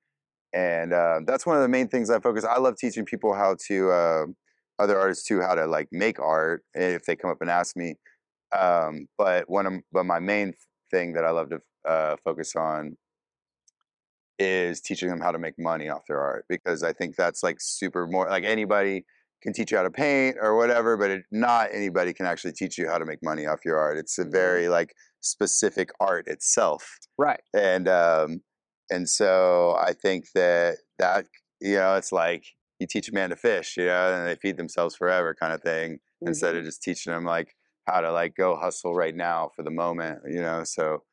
and 0.55 0.93
uh, 0.93 1.19
that's 1.27 1.45
one 1.45 1.57
of 1.57 1.61
the 1.61 1.69
main 1.69 1.87
things 1.87 2.09
i 2.09 2.19
focus 2.19 2.45
i 2.45 2.57
love 2.57 2.75
teaching 2.77 3.05
people 3.05 3.33
how 3.35 3.55
to 3.67 3.91
uh, 3.91 4.25
other 4.79 4.97
artists 4.99 5.25
too 5.27 5.41
how 5.41 5.53
to 5.53 5.67
like 5.67 5.87
make 5.91 6.19
art 6.19 6.63
if 6.73 7.05
they 7.05 7.15
come 7.15 7.29
up 7.29 7.41
and 7.41 7.49
ask 7.51 7.75
me 7.77 7.95
um, 8.57 9.07
but 9.17 9.49
one 9.49 9.65
of 9.67 9.73
but 9.91 10.05
my 10.05 10.19
main 10.19 10.53
thing 10.91 11.13
that 11.13 11.25
i 11.25 11.29
love 11.31 11.49
to 11.49 11.59
uh, 11.87 12.15
focus 12.23 12.55
on 12.55 12.97
is 14.39 14.81
teaching 14.81 15.09
them 15.09 15.21
how 15.21 15.31
to 15.31 15.39
make 15.39 15.53
money 15.57 15.87
off 15.89 16.01
their 16.07 16.19
art 16.19 16.45
because 16.49 16.83
i 16.83 16.91
think 16.91 17.15
that's 17.15 17.41
like 17.43 17.57
super 17.59 18.07
more 18.07 18.29
like 18.29 18.43
anybody 18.43 19.05
can 19.41 19.53
teach 19.53 19.71
you 19.71 19.77
how 19.77 19.83
to 19.83 19.91
paint 19.91 20.35
or 20.41 20.57
whatever 20.57 20.97
but 20.97 21.09
it, 21.09 21.23
not 21.31 21.69
anybody 21.71 22.13
can 22.13 22.25
actually 22.25 22.51
teach 22.51 22.77
you 22.77 22.87
how 22.87 22.97
to 22.97 23.05
make 23.05 23.19
money 23.23 23.45
off 23.45 23.59
your 23.63 23.77
art 23.77 23.97
it's 23.97 24.17
a 24.17 24.25
Mhm. 24.25 24.31
very 24.31 24.67
like 24.69 24.93
specific 25.21 25.89
art 26.01 26.27
itself 26.27 26.97
Right. 27.17 27.41
and 27.53 27.87
um 27.87 28.41
and 28.89 29.09
so 29.09 29.75
i 29.79 29.93
think 29.93 30.25
that 30.35 30.77
that 30.99 31.27
you 31.61 31.75
know 31.75 31.95
it's 31.95 32.11
like 32.11 32.45
you 32.79 32.87
teach 32.87 33.09
a 33.09 33.13
man 33.13 33.29
to 33.29 33.35
fish 33.35 33.77
you 33.77 33.85
know 33.85 34.13
and 34.13 34.27
they 34.27 34.35
feed 34.35 34.57
themselves 34.57 34.95
forever 34.95 35.33
kind 35.33 35.53
of 35.53 35.61
thing 35.61 35.99
instead 36.25 36.55
Mhm. 36.55 36.57
of 36.57 36.63
just 36.63 36.81
teaching 36.81 37.13
them 37.13 37.25
like 37.25 37.55
how 37.87 38.01
to 38.01 38.11
like 38.11 38.35
go 38.35 38.55
hustle 38.55 38.95
right 38.95 39.15
now 39.15 39.49
for 39.55 39.63
the 39.63 39.71
moment 39.71 40.19
you 40.27 40.39
know 40.41 40.63
so 40.63 41.03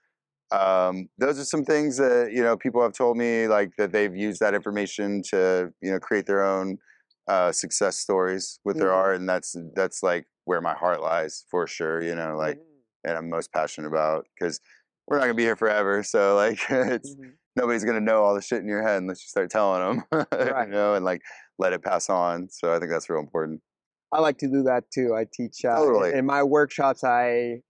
um, 0.51 1.09
those 1.17 1.39
are 1.39 1.45
some 1.45 1.65
things 1.65 1.97
that 1.97 2.33
you 2.33 2.43
know 2.43 2.57
people 2.57 2.83
have 2.83 2.93
told 2.93 3.17
me 3.17 3.49
like 3.49 3.73
that 3.79 3.93
they've 3.93 4.15
used 4.15 4.41
that 4.41 4.55
information 4.55 5.23
to 5.31 5.73
you 5.81 5.91
know 5.91 5.99
create 5.99 6.27
their 6.27 6.43
own 6.45 6.79
uh, 7.29 7.53
success 7.53 7.97
stories 7.99 8.61
with 8.65 8.79
their 8.79 8.93
Mhm. 8.93 8.93
art 8.93 9.17
and 9.17 9.29
that's 9.29 9.57
that's 9.75 10.03
like 10.03 10.27
where 10.45 10.61
my 10.61 10.75
heart 10.75 11.01
lies 11.01 11.45
for 11.51 11.67
sure 11.67 12.03
you 12.03 12.15
know 12.15 12.37
like 12.37 12.59
Mhm. 12.59 12.83
and 13.05 13.17
i'm 13.17 13.31
most 13.31 13.53
passionate 13.53 13.87
about 13.89 14.27
because 14.39 14.61
we're 15.07 15.17
not 15.17 15.23
gonna 15.25 15.35
be 15.35 15.43
here 15.45 15.57
forever 15.57 16.03
so 16.03 16.35
like 16.37 16.59
it's 16.71 17.17
Mhm. 17.17 17.39
Nobody's 17.57 17.85
gonna 17.85 18.01
know 18.01 18.23
all 18.23 18.35
the 18.35 18.43
shit 18.43 18.61
in 18.61 18.69
your 18.69 18.83
head 18.83 19.03
unless 19.03 19.23
you 19.23 19.29
start 19.29 19.51
telling 19.51 19.81
them 19.83 20.05
Right. 20.33 20.67
you 20.69 20.73
know 20.73 20.95
and 20.95 21.05
like 21.05 21.23
let 21.59 21.73
it 21.73 21.83
pass 21.83 22.09
on 22.11 22.49
so 22.51 22.75
i 22.75 22.79
think 22.79 22.91
that's 22.91 23.09
real 23.11 23.21
important 23.21 23.61
I 24.15 24.21
like 24.21 24.37
to 24.41 24.47
do 24.47 24.63
that 24.65 24.85
too. 24.93 25.15
I 25.17 25.25
teach 25.33 25.65
uh, 25.65 25.71
in- 25.71 25.77
Totally. 25.77 26.13
in 26.13 26.27
my 26.27 26.43
workshops. 26.43 27.03
I 27.03 27.63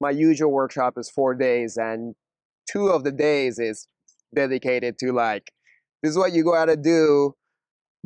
my 0.00 0.10
usual 0.10 0.52
workshop 0.52 0.94
is 0.96 1.10
four 1.10 1.34
days, 1.34 1.76
and 1.76 2.14
two 2.70 2.86
of 2.90 3.02
the 3.02 3.10
days 3.10 3.58
is 3.58 3.88
dedicated 4.32 4.98
to 5.00 5.10
like 5.12 5.50
this 6.00 6.12
is 6.12 6.16
what 6.16 6.32
you 6.32 6.44
go 6.44 6.54
out 6.54 6.66
to 6.66 6.76
do. 6.76 7.34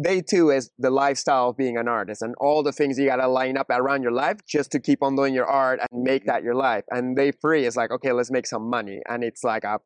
Day 0.02 0.22
two 0.22 0.48
is 0.48 0.70
the 0.78 0.88
lifestyle 0.88 1.50
of 1.50 1.58
being 1.58 1.76
an 1.76 1.88
artist 1.88 2.22
and 2.22 2.34
all 2.40 2.62
the 2.62 2.72
things 2.72 2.98
you 2.98 3.04
gotta 3.04 3.28
line 3.28 3.58
up 3.58 3.66
around 3.68 4.00
your 4.02 4.12
life 4.12 4.38
just 4.48 4.72
to 4.72 4.80
keep 4.80 5.02
on 5.02 5.14
doing 5.14 5.34
your 5.34 5.44
art 5.44 5.78
and 5.90 6.02
make 6.02 6.24
that 6.24 6.42
your 6.42 6.54
life. 6.54 6.84
And 6.90 7.14
day 7.14 7.32
three 7.32 7.66
is 7.66 7.76
like, 7.76 7.90
okay, 7.90 8.12
let's 8.12 8.30
make 8.30 8.46
some 8.46 8.70
money, 8.70 9.00
and 9.06 9.22
it's 9.22 9.44
like 9.44 9.64
a 9.64 9.78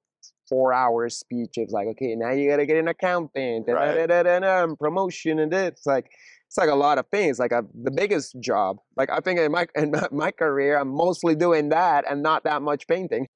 four 0.48 0.72
hour 0.72 1.08
speech. 1.08 1.54
It's 1.56 1.72
like, 1.72 1.86
okay, 1.88 2.14
now 2.16 2.30
you 2.30 2.48
gotta 2.50 2.66
get 2.66 2.76
an 2.76 2.88
accountant, 2.88 3.66
Right. 3.68 3.94
da-da-da-da-da, 3.94 4.64
and 4.64 4.78
promotion, 4.78 5.38
and 5.38 5.52
this. 5.52 5.68
It's 5.68 5.86
like 5.86 6.06
it's 6.48 6.56
like 6.56 6.68
a 6.70 6.74
lot 6.74 6.98
of 6.98 7.06
things 7.08 7.38
like 7.38 7.50
a, 7.52 7.64
the 7.82 7.90
biggest 7.90 8.38
job 8.38 8.76
like 8.96 9.10
i 9.10 9.18
think 9.18 9.40
in 9.40 9.50
my 9.50 9.66
in 9.74 9.92
my 10.12 10.30
career 10.30 10.78
i'm 10.78 10.86
mostly 10.88 11.34
doing 11.34 11.70
that 11.70 12.04
and 12.08 12.22
not 12.22 12.44
that 12.44 12.62
much 12.62 12.86
painting 12.86 13.26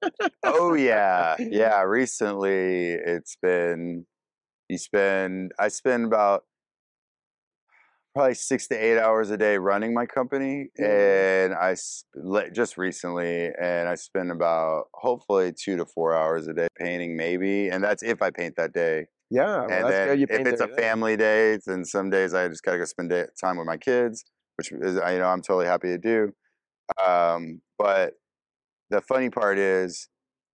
oh 0.45 0.73
yeah 0.73 1.35
yeah 1.39 1.81
recently 1.81 2.91
it's 2.91 3.35
been 3.41 4.05
you 4.69 4.77
spend 4.77 5.51
i 5.59 5.67
spend 5.67 6.05
about 6.05 6.45
probably 8.13 8.33
six 8.33 8.67
to 8.67 8.75
eight 8.75 8.99
hours 8.99 9.29
a 9.31 9.37
day 9.37 9.57
running 9.57 9.93
my 9.93 10.05
company 10.05 10.67
and 10.77 11.53
I 11.53 11.75
le- 12.15 12.51
just 12.51 12.77
recently 12.77 13.49
and 13.61 13.87
i 13.87 13.95
spend 13.95 14.31
about 14.31 14.85
hopefully 14.93 15.53
two 15.53 15.77
to 15.77 15.85
four 15.85 16.13
hours 16.13 16.47
a 16.47 16.53
day 16.53 16.67
painting 16.77 17.15
maybe 17.15 17.69
and 17.69 17.83
that's 17.83 18.03
if 18.03 18.21
i 18.21 18.29
paint 18.29 18.55
that 18.57 18.73
day. 18.73 19.05
Yeah 19.29 19.65
well, 19.65 19.71
and 19.71 19.89
then 19.89 20.19
if 20.19 20.29
it's 20.29 20.61
a 20.61 20.67
day. 20.67 20.73
family 20.77 21.15
day 21.15 21.57
then 21.65 21.85
some 21.85 22.09
days 22.09 22.33
i 22.33 22.47
just 22.47 22.63
gotta 22.63 22.79
go 22.79 22.85
spend 22.85 23.11
day, 23.11 23.25
time 23.39 23.57
with 23.57 23.67
my 23.67 23.77
kids 23.77 24.25
which 24.57 24.71
is 24.71 24.95
you 24.95 25.19
know 25.19 25.27
i'm 25.27 25.41
totally 25.41 25.65
happy 25.65 25.87
to 25.87 25.97
do. 25.97 26.33
Um, 27.05 27.61
but 27.77 28.13
the 28.89 29.01
funny 29.01 29.29
part 29.29 29.57
is 29.57 30.09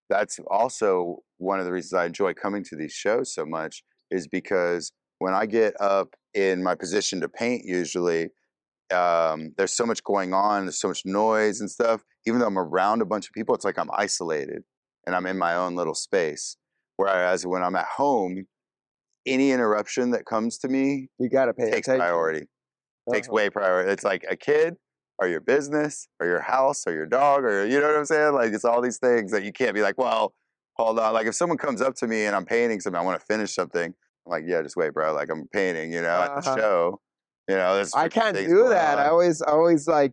that's 0.10 0.40
also 0.50 1.18
one 1.38 1.60
of 1.60 1.66
the 1.66 1.72
reasons 1.72 1.94
I 1.94 2.06
enjoy 2.06 2.34
coming 2.34 2.64
to 2.66 2.76
these 2.76 2.94
shows 2.94 3.34
so 3.34 3.46
much 3.46 3.84
is 4.12 4.28
because 4.28 4.92
when 5.20 5.34
I 5.34 5.46
get 5.46 5.80
up 5.82 6.16
in 6.34 6.64
my 6.64 6.76
position 6.76 7.22
to 7.22 7.30
paint, 7.30 7.64
usually 7.66 8.30
um, 8.94 9.54
there's 9.58 9.74
so 9.74 9.86
much 9.86 10.04
going 10.04 10.34
on, 10.34 10.66
there's 10.66 10.80
so 10.80 10.88
much 10.90 11.04
noise 11.06 11.60
and 11.60 11.70
stuff. 11.70 12.04
Even 12.26 12.40
though 12.40 12.48
I'm 12.48 12.58
around 12.60 13.02
a 13.02 13.06
bunch 13.06 13.28
of 13.28 13.34
people, 13.34 13.56
it's 13.56 13.66
like 13.66 13.78
I'm 13.80 13.90
isolated 13.94 14.64
and 15.06 15.16
I'm 15.16 15.26
in 15.26 15.38
my 15.38 15.56
own 15.56 15.76
little 15.76 15.96
space. 15.96 16.58
Whereas 16.98 17.46
when 17.46 17.64
I'm 17.64 17.76
at 17.76 17.86
home, 17.86 18.46
any 19.26 19.52
interruption 19.52 20.12
that 20.12 20.26
comes 20.26 20.58
to 20.60 20.70
me 20.70 21.10
you 21.20 21.30
gotta 21.30 21.54
pay 21.54 21.70
takes 21.70 21.88
attention 21.88 22.00
priority 22.00 22.48
takes 23.12 23.28
Uh-huh. 23.28 23.36
way 23.36 23.50
priority. 23.50 23.92
It's 23.92 24.04
like 24.04 24.26
a 24.30 24.36
kid 24.38 24.76
or 25.20 25.28
your 25.28 25.42
business 25.42 26.08
or 26.20 26.28
your 26.28 26.42
house 26.42 26.86
or 26.88 26.94
your 26.94 27.06
dog 27.06 27.44
or 27.44 27.66
you 27.66 27.80
know 27.80 27.88
what 27.88 27.98
I'm 27.98 28.06
saying? 28.06 28.34
Like 28.34 28.54
it's 28.54 28.66
all 28.66 28.82
these 28.82 28.98
things 29.00 29.32
that 29.32 29.44
you 29.44 29.52
can't 29.52 29.74
be 29.74 29.82
like, 29.82 29.98
well, 29.98 30.34
hold 30.76 31.00
on. 31.00 31.14
Like 31.14 31.28
if 31.28 31.36
someone 31.36 31.58
comes 31.58 31.82
up 31.82 31.96
to 31.96 32.08
me 32.08 32.26
and 32.26 32.36
I'm 32.36 32.46
painting 32.46 32.80
something, 32.80 33.00
I 33.00 33.04
want 33.04 33.20
to 33.20 33.26
finish 33.26 33.54
something. 33.54 33.94
I'm 34.28 34.32
like, 34.32 34.44
yeah, 34.46 34.62
just 34.62 34.76
wait, 34.76 34.94
bro. 34.94 35.14
Like 35.14 35.30
I'm 35.32 35.48
painting, 35.48 35.94
you 35.94 36.02
know, 36.02 36.22
at 36.24 36.36
the 36.36 36.42
Uh-huh. 36.42 36.58
show. 36.60 37.02
You 37.48 37.56
know, 37.56 37.82
i 37.96 38.10
can't 38.10 38.36
do 38.38 38.68
that 38.70 39.00
i 39.00 39.04
on. 39.04 39.10
always 39.10 39.42
I 39.42 39.52
always 39.52 39.88
like 39.88 40.12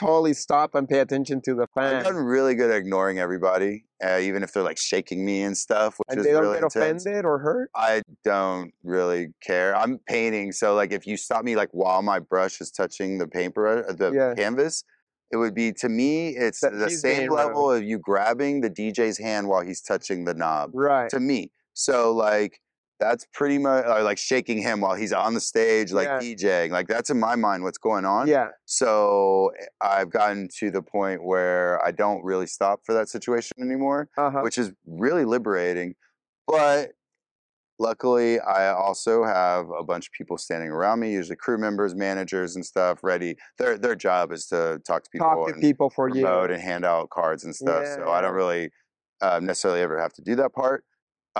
totally 0.00 0.32
stop 0.32 0.74
and 0.76 0.88
pay 0.88 1.00
attention 1.00 1.40
to 1.42 1.54
the 1.54 1.66
fan 1.74 2.02
gotten 2.04 2.16
really 2.18 2.54
good 2.54 2.70
at 2.70 2.76
ignoring 2.76 3.18
everybody, 3.18 3.84
uh, 4.02 4.18
even 4.18 4.42
if 4.44 4.52
they're 4.52 4.62
like 4.62 4.78
shaking 4.78 5.24
me 5.26 5.42
and 5.42 5.56
stuff, 5.56 5.98
which 5.98 6.06
and 6.10 6.20
is 6.20 6.26
they 6.26 6.32
don't 6.32 6.42
really 6.44 6.54
get 6.54 6.62
intense. 6.64 7.04
offended 7.04 7.24
or 7.24 7.38
hurt 7.40 7.70
I 7.74 8.02
don't 8.24 8.72
really 8.84 9.28
care. 9.42 9.74
I'm 9.76 9.98
painting, 10.08 10.52
so 10.52 10.74
like 10.74 10.92
if 10.92 11.06
you 11.06 11.16
stop 11.16 11.44
me 11.44 11.56
like 11.56 11.68
while 11.72 12.02
my 12.02 12.20
brush 12.20 12.60
is 12.60 12.70
touching 12.70 13.18
the 13.18 13.26
paper, 13.28 13.66
uh, 13.88 13.92
the 13.92 14.14
Yeah. 14.14 14.34
canvas, 14.36 14.84
it 15.32 15.36
would 15.36 15.54
be 15.54 15.72
to 15.72 15.88
me 15.88 16.28
it's 16.36 16.60
That 16.60 16.72
the 16.72 16.88
same 16.90 17.30
level 17.30 17.70
of 17.70 17.82
you 17.84 17.98
grabbing 17.98 18.60
the 18.62 18.70
DJ's 18.70 19.18
hand 19.18 19.48
while 19.48 19.62
he's 19.62 19.82
touching 19.82 20.24
the 20.24 20.34
knob. 20.34 20.70
right 20.74 21.10
To 21.10 21.20
me, 21.20 21.50
so 21.74 22.12
like 22.12 22.60
that's 23.00 23.26
pretty 23.32 23.58
much 23.58 23.84
or 23.86 24.02
like 24.02 24.18
shaking 24.18 24.60
him 24.60 24.80
while 24.80 24.94
he's 24.94 25.12
on 25.12 25.34
the 25.34 25.40
stage, 25.40 25.92
like 25.92 26.08
Yeah. 26.08 26.18
DJing. 26.20 26.70
Like 26.70 26.88
that's 26.88 27.10
in 27.10 27.18
my 27.20 27.36
mind 27.36 27.62
what's 27.62 27.78
going 27.78 28.04
on. 28.04 28.26
yeah 28.26 28.48
So 28.66 29.52
I've 29.80 30.10
gotten 30.10 30.48
to 30.58 30.70
the 30.70 30.82
point 30.82 31.24
where 31.24 31.84
I 31.84 31.90
don't 31.92 32.24
really 32.24 32.46
stop 32.46 32.80
for 32.84 32.94
that 32.94 33.08
situation 33.08 33.56
anymore 33.60 34.08
uh-huh 34.16 34.40
which 34.42 34.58
is 34.58 34.72
really 34.86 35.24
liberating. 35.24 35.94
But 36.46 36.92
luckily, 37.78 38.40
I 38.40 38.70
also 38.72 39.24
have 39.24 39.66
a 39.70 39.84
bunch 39.84 40.06
of 40.08 40.12
people 40.12 40.38
standing 40.38 40.70
around 40.70 41.00
me, 41.00 41.12
usually 41.12 41.36
crew 41.36 41.58
members, 41.58 41.94
managers, 41.94 42.56
and 42.56 42.64
stuff, 42.64 43.00
ready. 43.02 43.36
Their 43.58 43.78
their 43.78 43.94
job 43.94 44.32
is 44.32 44.46
to 44.46 44.80
talk 44.86 45.04
to 45.04 45.10
people, 45.10 45.28
talk 45.28 45.46
to 45.48 45.52
and 45.54 45.62
people 45.62 45.90
for 45.90 46.08
you 46.08 46.26
and 46.26 46.60
hand 46.60 46.84
out 46.84 47.10
cards 47.10 47.44
and 47.44 47.54
stuff. 47.54 47.86
So 47.86 48.10
I 48.10 48.20
don't 48.20 48.34
really 48.34 48.70
uh, 49.20 49.40
necessarily 49.42 49.80
ever 49.80 50.00
have 50.00 50.12
to 50.14 50.22
do 50.22 50.34
that 50.36 50.52
part. 50.52 50.84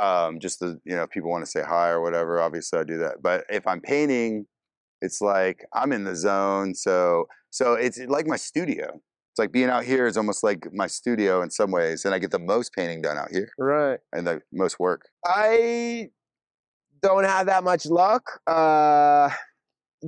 Um, 0.00 0.38
just 0.38 0.60
the 0.60 0.80
you 0.84 0.94
know, 0.94 1.02
if 1.02 1.10
people 1.10 1.30
want 1.30 1.44
to 1.44 1.50
say 1.50 1.62
hi 1.62 1.88
or 1.88 2.00
whatever, 2.00 2.40
obviously 2.40 2.78
I 2.78 2.84
do 2.84 2.98
that. 2.98 3.22
But 3.22 3.44
if 3.48 3.66
I'm 3.66 3.80
painting, 3.80 4.46
it's 5.00 5.20
like 5.20 5.64
I'm 5.72 5.92
in 5.92 6.04
the 6.04 6.16
zone. 6.16 6.74
So 6.74 7.26
so 7.50 7.74
it's 7.74 7.98
like 7.98 8.26
my 8.26 8.36
studio. 8.36 9.00
It's 9.32 9.38
like 9.38 9.52
being 9.52 9.68
out 9.68 9.84
here 9.84 10.06
is 10.06 10.16
almost 10.16 10.42
like 10.42 10.68
my 10.72 10.86
studio 10.86 11.42
in 11.42 11.50
some 11.50 11.70
ways, 11.70 12.04
and 12.04 12.14
I 12.14 12.18
get 12.18 12.30
the 12.30 12.38
most 12.38 12.72
painting 12.74 13.02
done 13.02 13.16
out 13.16 13.30
here 13.30 13.50
right 13.58 14.00
and 14.12 14.26
the 14.26 14.42
most 14.52 14.78
work. 14.78 15.08
I 15.24 16.10
don't 17.02 17.24
have 17.24 17.46
that 17.46 17.64
much 17.64 17.86
luck. 17.86 18.40
Uh, 18.46 19.30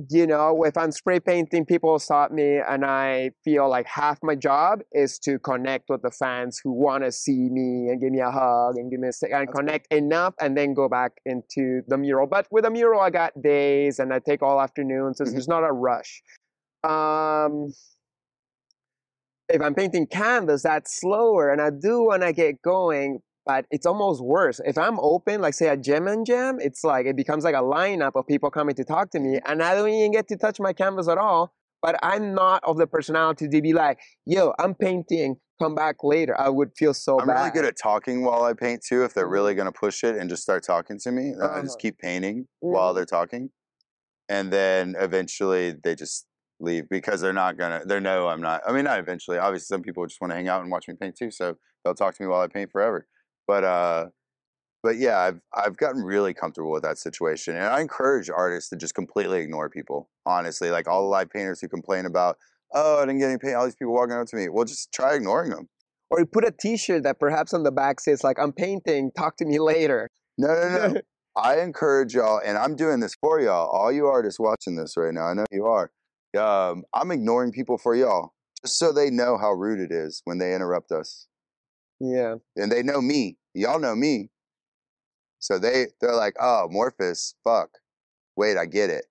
you 0.09 0.25
know, 0.25 0.63
if 0.63 0.77
I'm 0.77 0.91
spray 0.91 1.19
painting, 1.19 1.65
people 1.65 1.99
stop 1.99 2.31
me, 2.31 2.59
and 2.59 2.85
I 2.85 3.31
feel 3.43 3.69
like 3.69 3.85
half 3.87 4.19
my 4.23 4.35
job 4.35 4.81
is 4.93 5.19
to 5.19 5.37
connect 5.39 5.89
with 5.89 6.01
the 6.01 6.11
fans 6.11 6.61
who 6.63 6.71
want 6.71 7.03
to 7.03 7.11
see 7.11 7.49
me 7.49 7.89
and 7.89 7.99
give 7.99 8.11
me 8.11 8.19
a 8.19 8.31
hug 8.31 8.77
and 8.77 8.89
give 8.89 8.99
me 9.01 9.09
a 9.09 9.11
stick 9.11 9.31
and 9.33 9.47
That's 9.47 9.53
cool. 9.53 9.63
connect 9.65 9.93
enough, 9.93 10.33
and 10.39 10.57
then 10.57 10.73
go 10.73 10.87
back 10.87 11.13
into 11.25 11.81
the 11.87 11.97
mural. 11.97 12.27
But 12.27 12.47
with 12.51 12.65
a 12.65 12.69
mural, 12.69 13.01
I 13.01 13.09
got 13.09 13.39
days, 13.41 13.99
and 13.99 14.13
I 14.13 14.19
take 14.19 14.41
all 14.41 14.61
afternoons. 14.61 15.17
So 15.17 15.25
Mhm. 15.25 15.31
there's 15.31 15.47
not 15.47 15.63
a 15.63 15.71
rush. 15.71 16.23
Um, 16.83 17.73
if 19.49 19.61
I'm 19.61 19.75
painting 19.75 20.07
canvas, 20.07 20.63
that's 20.63 20.99
slower, 20.99 21.51
and 21.51 21.61
I 21.61 21.69
do 21.69 22.05
when 22.05 22.23
I 22.23 22.31
get 22.31 22.61
going. 22.61 23.21
But 23.45 23.65
it's 23.71 23.85
almost 23.85 24.21
worse. 24.23 24.59
If 24.65 24.77
I'm 24.77 24.99
open, 24.99 25.41
like 25.41 25.53
say 25.55 25.67
a 25.69 25.77
gem 25.77 26.07
and 26.07 26.25
jam, 26.25 26.59
it's 26.59 26.83
like 26.83 27.05
it 27.07 27.15
becomes 27.15 27.43
like 27.43 27.55
a 27.55 27.59
lineup 27.61 28.11
of 28.15 28.27
people 28.27 28.51
coming 28.51 28.75
to 28.75 28.83
talk 28.83 29.09
to 29.11 29.19
me, 29.19 29.39
and 29.45 29.63
I 29.63 29.73
don't 29.75 29.89
even 29.89 30.11
get 30.11 30.27
to 30.29 30.37
touch 30.37 30.59
my 30.59 30.73
canvas 30.73 31.07
at 31.07 31.17
all. 31.17 31.53
But 31.81 31.95
I'm 32.03 32.35
not 32.35 32.63
of 32.63 32.77
the 32.77 32.85
personality 32.85 33.47
to 33.47 33.61
be 33.61 33.73
like, 33.73 33.99
"Yo, 34.25 34.53
I'm 34.59 34.75
painting. 34.75 35.37
Come 35.59 35.73
back 35.75 35.97
later." 36.03 36.39
I 36.39 36.49
would 36.49 36.71
feel 36.77 36.93
so 36.93 37.17
bad. 37.17 37.23
I'm 37.23 37.27
bad. 37.27 37.37
really 37.39 37.51
good 37.51 37.65
at 37.65 37.77
talking 37.77 38.23
while 38.23 38.43
I 38.43 38.53
paint 38.53 38.83
too. 38.87 39.03
If 39.03 39.13
they're 39.13 39.25
Mhm. 39.25 39.31
really 39.31 39.55
to 39.55 39.71
push 39.71 40.03
it 40.03 40.15
and 40.15 40.29
just 40.29 40.43
start 40.43 40.63
talking 40.63 40.99
to 40.99 41.11
me, 41.11 41.33
then 41.37 41.49
I 41.51 41.61
just 41.61 41.77
Uh-huh. 41.77 41.79
keep 41.79 41.97
painting 41.97 42.47
while 42.69 42.93
Mhm. 42.93 42.95
they're 42.95 43.05
talking, 43.05 43.51
and 44.29 44.51
then 44.53 44.95
eventually 44.99 45.71
they 45.83 45.95
just 45.95 46.27
leave 46.59 46.89
because 46.89 47.21
they're 47.21 47.33
not 47.33 47.57
gonna. 47.57 47.83
They 47.85 47.99
know 47.99 48.27
I'm 48.29 48.41
not. 48.41 48.61
I 48.67 48.71
mean, 48.73 48.85
not 48.85 48.99
eventually. 48.99 49.37
Obviously, 49.37 49.65
some 49.75 49.81
people 49.83 50.05
just 50.07 50.21
want 50.21 50.31
to 50.31 50.35
hang 50.35 50.47
out 50.49 50.61
and 50.61 50.71
watch 50.71 50.87
me 50.87 50.95
paint 50.95 51.15
too, 51.17 51.31
so 51.31 51.57
they'll 51.83 51.95
talk 51.95 52.15
to 52.15 52.23
me 52.23 52.27
while 52.27 52.41
I 52.41 52.47
paint 52.47 52.71
forever. 52.71 53.07
But 53.47 53.63
uh, 53.63 54.05
but 54.83 54.97
yeah, 54.97 55.19
I've 55.19 55.39
I've 55.53 55.77
gotten 55.77 56.03
really 56.03 56.33
comfortable 56.33 56.71
with 56.71 56.83
that 56.83 56.97
situation, 56.97 57.55
and 57.55 57.65
I 57.65 57.81
encourage 57.81 58.29
artists 58.29 58.69
to 58.71 58.75
just 58.75 58.95
completely 58.95 59.39
ignore 59.39 59.69
people. 59.69 60.09
Honestly, 60.25 60.69
like 60.69 60.87
all 60.87 61.03
the 61.03 61.09
live 61.09 61.29
painters 61.29 61.61
who 61.61 61.67
complain 61.67 62.05
about, 62.05 62.37
oh, 62.73 62.97
I 62.97 63.05
didn't 63.05 63.19
get 63.19 63.29
any 63.29 63.37
paint. 63.37 63.55
All 63.55 63.65
these 63.65 63.75
people 63.75 63.93
walking 63.93 64.15
up 64.15 64.27
to 64.27 64.35
me. 64.35 64.49
Well, 64.49 64.65
just 64.65 64.91
try 64.91 65.15
ignoring 65.15 65.51
them. 65.51 65.69
Or 66.09 66.19
you 66.19 66.25
put 66.25 66.45
a 66.45 66.51
T-shirt 66.51 67.03
that 67.03 67.19
perhaps 67.19 67.53
on 67.53 67.63
the 67.63 67.71
back 67.71 67.99
says 67.99 68.23
like, 68.23 68.37
"I'm 68.39 68.51
painting. 68.51 69.11
Talk 69.17 69.37
to 69.37 69.45
me 69.45 69.59
later." 69.59 70.09
No, 70.37 70.47
no, 70.47 70.87
no. 70.87 71.01
I 71.35 71.61
encourage 71.61 72.13
y'all, 72.13 72.41
and 72.43 72.57
I'm 72.57 72.75
doing 72.75 72.99
this 72.99 73.15
for 73.21 73.39
y'all. 73.39 73.69
All 73.69 73.91
you 73.91 74.07
artists 74.07 74.39
watching 74.39 74.75
this 74.75 74.97
right 74.97 75.13
now, 75.13 75.27
I 75.27 75.33
know 75.33 75.45
you 75.49 75.65
are. 75.65 75.89
Um, 76.37 76.83
I'm 76.93 77.11
ignoring 77.11 77.53
people 77.53 77.77
for 77.77 77.95
y'all, 77.95 78.33
just 78.61 78.77
so 78.77 78.91
they 78.91 79.09
know 79.09 79.37
how 79.37 79.51
rude 79.51 79.79
it 79.79 79.93
is 79.93 80.21
when 80.25 80.39
they 80.39 80.53
interrupt 80.53 80.91
us. 80.91 81.27
Yeah. 82.01 82.35
and 82.57 82.71
they 82.71 82.83
know 82.83 83.01
me. 83.01 83.37
Y'all 83.53 83.79
know 83.79 83.95
me. 83.95 84.29
So 85.39 85.59
they 85.59 85.87
they're 86.01 86.15
like, 86.15 86.35
oh, 86.39 86.69
Morphis, 86.71 87.35
fuck. 87.43 87.69
Wait, 88.35 88.57
I 88.57 88.65
get 88.65 88.89
it. 88.89 89.05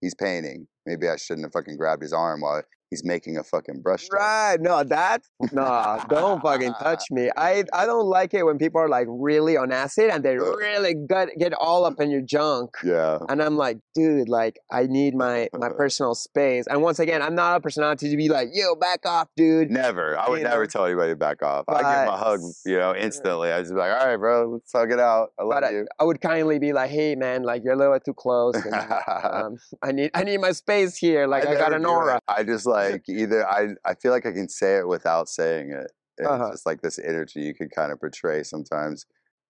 He's 0.00 0.14
painting. 0.14 0.66
Maybe 0.86 1.08
I 1.08 1.16
shouldn't 1.16 1.46
have 1.46 1.52
fucking 1.52 1.76
grabbed 1.78 2.02
his 2.02 2.12
arm 2.12 2.42
while 2.42 2.62
he's 2.94 3.04
making 3.04 3.36
a 3.36 3.44
fucking 3.44 3.80
brush. 3.82 4.04
stroke." 4.04 4.20
Right. 4.20 4.56
No, 4.60 4.82
that 4.84 5.22
no, 5.52 6.00
don't 6.08 6.40
fucking 6.42 6.74
touch 6.80 7.04
me. 7.10 7.30
I 7.36 7.64
I 7.72 7.86
don't 7.86 8.06
like 8.06 8.34
it 8.34 8.44
when 8.44 8.58
people 8.58 8.80
are 8.80 8.88
like 8.88 9.06
really 9.10 9.56
on 9.56 9.72
acid 9.72 10.10
and 10.10 10.24
they 10.24 10.36
really 10.36 10.94
get 11.08 11.28
get 11.38 11.52
all 11.54 11.84
up 11.84 12.00
in 12.00 12.10
your 12.10 12.22
junk. 12.22 12.70
Yeah. 12.84 13.18
And 13.28 13.42
I'm 13.42 13.56
like, 13.56 13.78
dude, 13.94 14.28
like 14.28 14.58
I 14.70 14.84
need 14.86 15.14
my 15.14 15.48
my 15.52 15.68
personal 15.76 16.14
space. 16.14 16.66
And 16.68 16.82
once 16.82 16.98
again, 16.98 17.22
I'm 17.22 17.34
not 17.34 17.56
a 17.56 17.60
personality 17.60 18.10
to 18.10 18.16
be 18.16 18.28
like, 18.28 18.48
yo, 18.52 18.74
back 18.76 19.06
off, 19.06 19.28
dude. 19.36 19.70
Never. 19.70 20.16
I 20.18 20.28
would 20.28 20.38
You 20.38 20.44
never 20.44 20.62
know? 20.62 20.66
tell 20.66 20.84
anybody 20.86 21.12
to 21.12 21.16
back 21.16 21.42
off. 21.42 21.64
I 21.68 21.78
give 21.78 22.02
him 22.02 22.08
a 22.08 22.16
hug, 22.16 22.40
you 22.64 22.78
know, 22.78 22.94
instantly. 22.94 23.50
I 23.50 23.60
just 23.60 23.72
be 23.72 23.78
like, 23.78 23.92
all 23.92 24.06
right, 24.06 24.16
bro, 24.16 24.50
let's 24.52 24.72
hug 24.72 24.92
it 24.92 25.00
out. 25.00 25.30
I 25.38 25.42
love 25.42 25.52
But 25.54 25.64
I, 25.64 25.70
you. 25.70 25.86
I 25.98 26.04
would 26.04 26.20
kindly 26.20 26.58
be 26.58 26.72
like, 26.72 26.90
hey 26.90 27.14
man, 27.14 27.42
like 27.42 27.62
you're 27.64 27.74
a 27.74 27.76
little 27.76 27.98
too 28.00 28.14
close. 28.14 28.54
And, 28.54 28.74
um, 29.22 29.56
I 29.82 29.92
need 29.92 30.10
I 30.14 30.24
need 30.24 30.38
my 30.38 30.52
space 30.52 30.96
here. 30.96 31.26
Like 31.26 31.46
I, 31.46 31.54
got 31.54 31.72
an 31.72 31.84
aura. 31.84 32.20
I 32.28 32.42
just 32.42 32.66
like 32.66 32.83
either 33.08 33.46
I 33.48 33.68
I 33.84 33.94
feel 33.94 34.12
like 34.12 34.26
I 34.26 34.32
can 34.32 34.48
say 34.48 34.78
it 34.78 34.88
without 34.88 35.28
saying 35.28 35.72
it. 35.72 35.92
And 36.18 36.28
Uh-huh. 36.28 36.44
It's 36.46 36.54
just 36.56 36.66
like 36.66 36.82
this 36.82 36.98
energy 36.98 37.40
you 37.40 37.54
can 37.54 37.68
kind 37.68 37.92
of 37.92 38.00
portray 38.00 38.42
sometimes. 38.42 39.06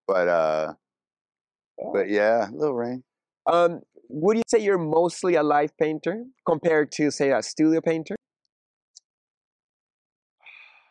But 0.07 0.27
uh 0.27 0.73
but 1.93 2.09
yeah, 2.09 2.47
little 2.53 2.75
rain. 2.75 3.03
Um, 3.51 3.81
would 4.09 4.37
you 4.37 4.43
say 4.47 4.59
you're 4.59 4.77
mostly 4.77 5.35
a 5.35 5.43
live 5.43 5.77
painter 5.77 6.23
compared 6.45 6.91
to 6.93 7.11
say 7.11 7.31
a 7.31 7.41
studio 7.43 7.81
painter? 7.81 8.15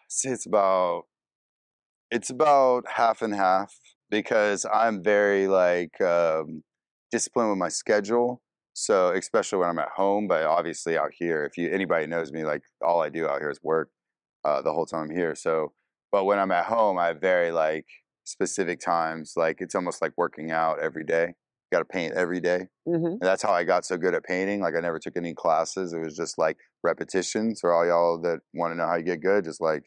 say 0.09 0.31
it's 0.31 0.47
about 0.47 1.05
it's 2.11 2.31
about 2.31 2.85
half 2.89 3.23
and 3.23 3.35
half 3.35 3.75
because 4.11 4.65
I'm 4.73 5.03
very 5.03 5.49
like 5.49 6.01
um, 6.01 6.63
disciplined 7.11 7.51
with 7.51 7.59
my 7.59 7.69
schedule. 7.69 8.41
So 8.75 9.11
especially 9.11 9.61
when 9.61 9.69
I'm 9.69 9.79
at 9.79 9.91
home, 9.91 10.27
but 10.27 10.43
obviously 10.45 10.99
out 10.99 11.13
here, 11.17 11.45
if 11.45 11.57
you 11.57 11.71
anybody 11.71 12.07
knows 12.07 12.33
me, 12.33 12.45
like 12.45 12.63
all 12.85 13.01
I 13.01 13.09
do 13.09 13.27
out 13.27 13.41
here 13.41 13.51
is 13.51 13.61
work 13.63 13.91
uh, 14.45 14.63
the 14.63 14.73
whole 14.73 14.85
time 14.85 15.05
I'm 15.05 15.17
here. 15.17 15.35
So, 15.35 15.73
but 16.13 16.25
when 16.25 16.39
I'm 16.39 16.51
at 16.51 16.67
home, 16.67 16.99
I 16.99 17.07
have 17.07 17.21
very 17.21 17.53
like 17.53 17.87
specific 18.25 18.81
times. 18.81 19.35
Like 19.37 19.59
it's 19.61 19.77
almost 19.77 20.03
like 20.03 20.13
working 20.17 20.51
out 20.51 20.81
every 20.81 21.05
day. 21.05 21.35
Got 21.73 21.79
to 21.79 21.85
paint 21.85 22.15
every 22.15 22.41
day. 22.41 22.67
Mm-hmm. 22.87 23.07
And 23.07 23.21
that's 23.21 23.43
how 23.43 23.53
I 23.53 23.65
got 23.65 23.85
so 23.85 23.97
good 23.97 24.15
at 24.15 24.25
painting. 24.25 24.61
Like 24.61 24.75
I 24.77 24.81
never 24.81 24.99
took 24.99 25.17
any 25.17 25.35
classes. 25.35 25.93
It 25.93 25.99
was 25.99 26.17
just 26.17 26.37
like 26.37 26.59
repetitions. 26.83 27.61
For 27.61 27.73
all 27.73 27.87
y'all 27.87 28.21
that 28.23 28.41
want 28.53 28.73
to 28.73 28.77
know 28.77 28.87
how 28.87 28.97
you 28.97 29.05
get 29.05 29.23
good, 29.23 29.45
just 29.45 29.61
like 29.61 29.85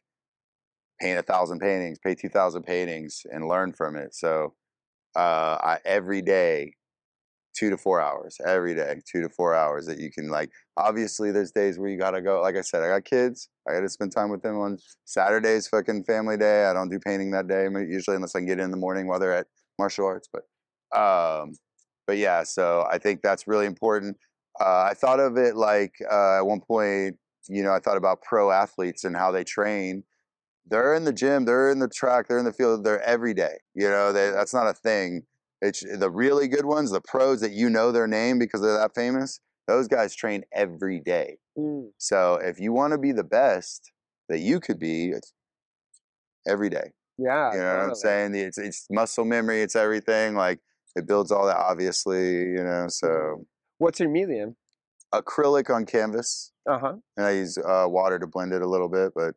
paint 1.01 1.19
a 1.19 1.23
thousand 1.23 1.59
paintings, 1.59 1.99
paint 1.99 2.19
two 2.19 2.29
thousand 2.29 2.63
paintings, 2.63 3.21
and 3.31 3.47
learn 3.47 3.73
from 3.73 3.97
it. 3.97 4.15
So 4.15 4.55
uh, 5.15 5.57
I 5.61 5.79
every 5.85 6.21
day, 6.21 6.73
two 7.57 7.69
to 7.69 7.77
four 7.77 8.01
hours 8.01 8.37
every 8.45 8.75
day, 8.75 8.99
two 9.11 9.21
to 9.21 9.29
four 9.29 9.55
hours 9.55 9.85
that 9.85 9.99
you 9.99 10.11
can 10.11 10.29
like. 10.29 10.51
Obviously, 10.77 11.31
there's 11.31 11.51
days 11.51 11.79
where 11.79 11.89
you 11.89 11.97
gotta 11.97 12.21
go. 12.21 12.41
Like 12.41 12.55
I 12.55 12.61
said, 12.61 12.83
I 12.83 12.87
got 12.87 13.05
kids. 13.05 13.49
I 13.67 13.73
gotta 13.73 13.89
spend 13.89 14.11
time 14.11 14.29
with 14.29 14.41
them 14.41 14.57
on 14.57 14.77
Saturdays. 15.05 15.67
Fucking 15.67 16.03
family 16.03 16.37
day. 16.37 16.65
I 16.65 16.73
don't 16.73 16.89
do 16.89 16.99
painting 16.99 17.31
that 17.31 17.47
day 17.47 17.67
usually 17.87 18.15
unless 18.15 18.35
I 18.35 18.39
can 18.39 18.47
get 18.47 18.59
in 18.59 18.71
the 18.71 18.77
morning 18.77 19.07
while 19.07 19.19
they're 19.19 19.33
at 19.33 19.47
martial 19.79 20.05
arts. 20.05 20.29
But 20.31 20.43
um, 20.97 21.53
but 22.05 22.17
yeah, 22.17 22.43
so 22.43 22.87
I 22.91 22.97
think 22.97 23.21
that's 23.21 23.47
really 23.47 23.65
important. 23.65 24.17
Uh, 24.59 24.87
I 24.89 24.93
thought 24.93 25.19
of 25.19 25.37
it 25.37 25.55
like 25.55 25.93
uh, 26.09 26.37
at 26.37 26.45
one 26.45 26.61
point, 26.61 27.17
you 27.47 27.63
know, 27.63 27.73
I 27.73 27.79
thought 27.79 27.97
about 27.97 28.21
pro 28.21 28.51
athletes 28.51 29.03
and 29.03 29.15
how 29.15 29.31
they 29.31 29.43
train. 29.43 30.03
They're 30.69 30.95
in 30.95 31.05
the 31.05 31.13
gym, 31.13 31.45
they're 31.45 31.71
in 31.71 31.79
the 31.79 31.87
track, 31.87 32.27
they're 32.27 32.39
in 32.39 32.45
the 32.45 32.53
field, 32.53 32.83
they're 32.83 33.01
every 33.03 33.33
day. 33.33 33.57
You 33.73 33.89
know, 33.89 34.11
they, 34.11 34.31
that's 34.31 34.53
not 34.53 34.67
a 34.67 34.73
thing. 34.73 35.23
It's 35.61 35.81
the 35.81 36.09
really 36.09 36.47
good 36.47 36.65
ones, 36.65 36.91
the 36.91 37.01
pros 37.01 37.41
that 37.41 37.51
you 37.51 37.69
know 37.69 37.91
their 37.91 38.07
name 38.07 38.37
because 38.39 38.61
they're 38.61 38.77
that 38.77 38.93
famous. 38.95 39.39
Those 39.67 39.87
guys 39.87 40.15
train 40.15 40.43
every 40.53 40.99
day. 40.99 41.37
Mm. 41.57 41.89
So 41.97 42.35
if 42.35 42.59
you 42.59 42.71
want 42.71 42.93
to 42.93 42.97
be 42.97 43.11
the 43.11 43.23
best 43.23 43.91
that 44.29 44.39
you 44.39 44.59
could 44.59 44.79
be, 44.79 45.09
it's 45.09 45.33
every 46.47 46.69
day. 46.69 46.91
Yeah. 47.17 47.51
You 47.53 47.59
know 47.59 47.77
what 47.77 47.83
I'm 47.89 47.95
saying? 47.95 48.35
It's 48.35 48.57
it's 48.57 48.85
muscle 48.91 49.25
memory. 49.25 49.61
It's 49.61 49.75
everything. 49.75 50.35
Like 50.35 50.59
it 50.95 51.07
builds 51.07 51.31
all 51.31 51.47
that. 51.47 51.57
Obviously, 51.57 52.33
you 52.41 52.63
know. 52.63 52.85
So 52.89 53.45
What's 53.79 53.99
your 53.99 54.09
medium? 54.09 54.55
acrylic 55.13 55.73
on 55.73 55.85
canvas, 55.85 56.51
Uh 56.69 56.79
huh. 56.79 56.93
and 57.15 57.25
I 57.25 57.31
use 57.31 57.57
uh, 57.57 57.85
water 57.87 58.19
to 58.19 58.27
blend 58.27 58.51
it 58.53 58.61
a 58.61 58.67
little 58.67 58.89
bit. 58.89 59.13
But 59.15 59.35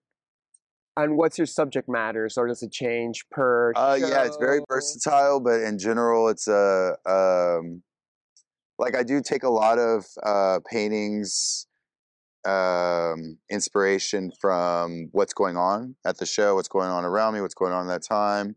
And 1.02 1.16
what's 1.16 1.38
your 1.38 1.46
subject 1.46 1.88
matter? 1.88 2.28
So 2.28 2.46
does 2.46 2.62
it 2.62 2.72
change 2.72 3.24
per? 3.30 3.72
uh, 3.74 3.96
yeah, 3.98 4.24
it's 4.24 4.36
very 4.36 4.60
versatile. 4.68 5.40
But 5.40 5.60
in 5.62 5.78
general, 5.78 6.28
it's 6.28 6.48
a 6.48 6.96
um, 7.06 7.82
like 8.78 8.96
I 8.96 9.02
do 9.02 9.20
take 9.22 9.42
a 9.42 9.48
lot 9.50 9.78
of 9.78 10.04
uh, 10.22 10.60
paintings 10.70 11.66
um 12.46 13.36
inspiration 13.50 14.32
from 14.40 15.10
what's 15.12 15.34
going 15.34 15.58
on 15.58 15.94
at 16.06 16.16
the 16.16 16.24
show 16.24 16.54
what's 16.54 16.68
going 16.68 16.88
on 16.88 17.04
around 17.04 17.34
me 17.34 17.42
what's 17.42 17.52
going 17.52 17.70
on 17.70 17.84
at 17.86 18.00
that 18.00 18.02
time 18.02 18.56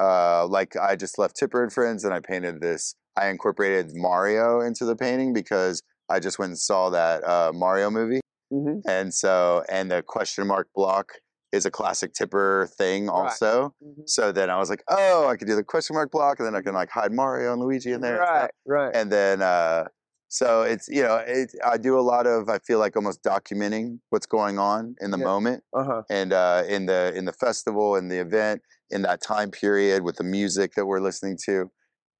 uh 0.00 0.46
like 0.46 0.76
i 0.76 0.94
just 0.94 1.18
left 1.18 1.34
tipper 1.34 1.60
and 1.60 1.72
friends 1.72 2.04
and 2.04 2.14
i 2.14 2.20
painted 2.20 2.60
this 2.60 2.94
i 3.16 3.26
incorporated 3.26 3.90
mario 3.96 4.60
into 4.60 4.84
the 4.84 4.94
painting 4.94 5.32
because 5.32 5.82
i 6.08 6.20
just 6.20 6.38
went 6.38 6.50
and 6.50 6.58
saw 6.58 6.88
that 6.88 7.24
uh 7.24 7.50
mario 7.52 7.90
movie 7.90 8.20
Mhm. 8.52 8.82
and 8.86 9.12
so 9.12 9.64
and 9.68 9.90
the 9.90 10.02
question 10.02 10.46
mark 10.46 10.68
block 10.72 11.14
is 11.56 11.66
a 11.66 11.70
classic 11.70 12.12
tipper 12.12 12.68
thing 12.78 13.06
Right. 13.06 13.14
also 13.18 13.74
Mhm. 13.84 14.08
so 14.08 14.32
then 14.32 14.48
i 14.50 14.56
was 14.58 14.70
like 14.70 14.84
oh 14.88 15.26
i 15.28 15.36
could 15.36 15.48
do 15.48 15.56
the 15.56 15.64
question 15.64 15.94
mark 15.94 16.10
block 16.10 16.38
and 16.38 16.46
then 16.46 16.54
i 16.54 16.62
can 16.62 16.74
like 16.74 16.90
hide 16.90 17.12
mario 17.12 17.52
and 17.52 17.60
luigi 17.62 17.92
in 17.92 18.00
there 18.02 18.20
and 18.22 18.42
Right. 18.42 18.50
Right. 18.66 18.94
and 18.96 19.10
then 19.10 19.42
uh 19.42 19.84
so 20.28 20.62
it's 20.62 20.88
you 20.88 21.02
know 21.02 21.16
it, 21.26 21.50
i 21.64 21.76
do 21.76 21.98
a 21.98 22.06
lot 22.12 22.26
of 22.26 22.48
i 22.48 22.58
feel 22.58 22.78
like 22.78 22.96
almost 22.96 23.22
documenting 23.22 23.98
what's 24.10 24.26
going 24.26 24.58
on 24.58 24.94
in 25.00 25.10
the 25.10 25.18
Yeah. 25.18 25.24
moment 25.32 25.64
Uh 25.74 25.84
huh. 25.84 26.02
and 26.10 26.32
uh 26.32 26.62
in 26.68 26.86
the 26.86 27.12
in 27.16 27.24
the 27.24 27.32
festival 27.32 27.96
in 27.96 28.08
the 28.08 28.18
event 28.18 28.60
in 28.90 29.02
that 29.02 29.20
time 29.22 29.50
period 29.50 30.02
with 30.04 30.16
the 30.16 30.24
music 30.24 30.74
that 30.76 30.86
we're 30.86 31.00
listening 31.00 31.36
to 31.46 31.70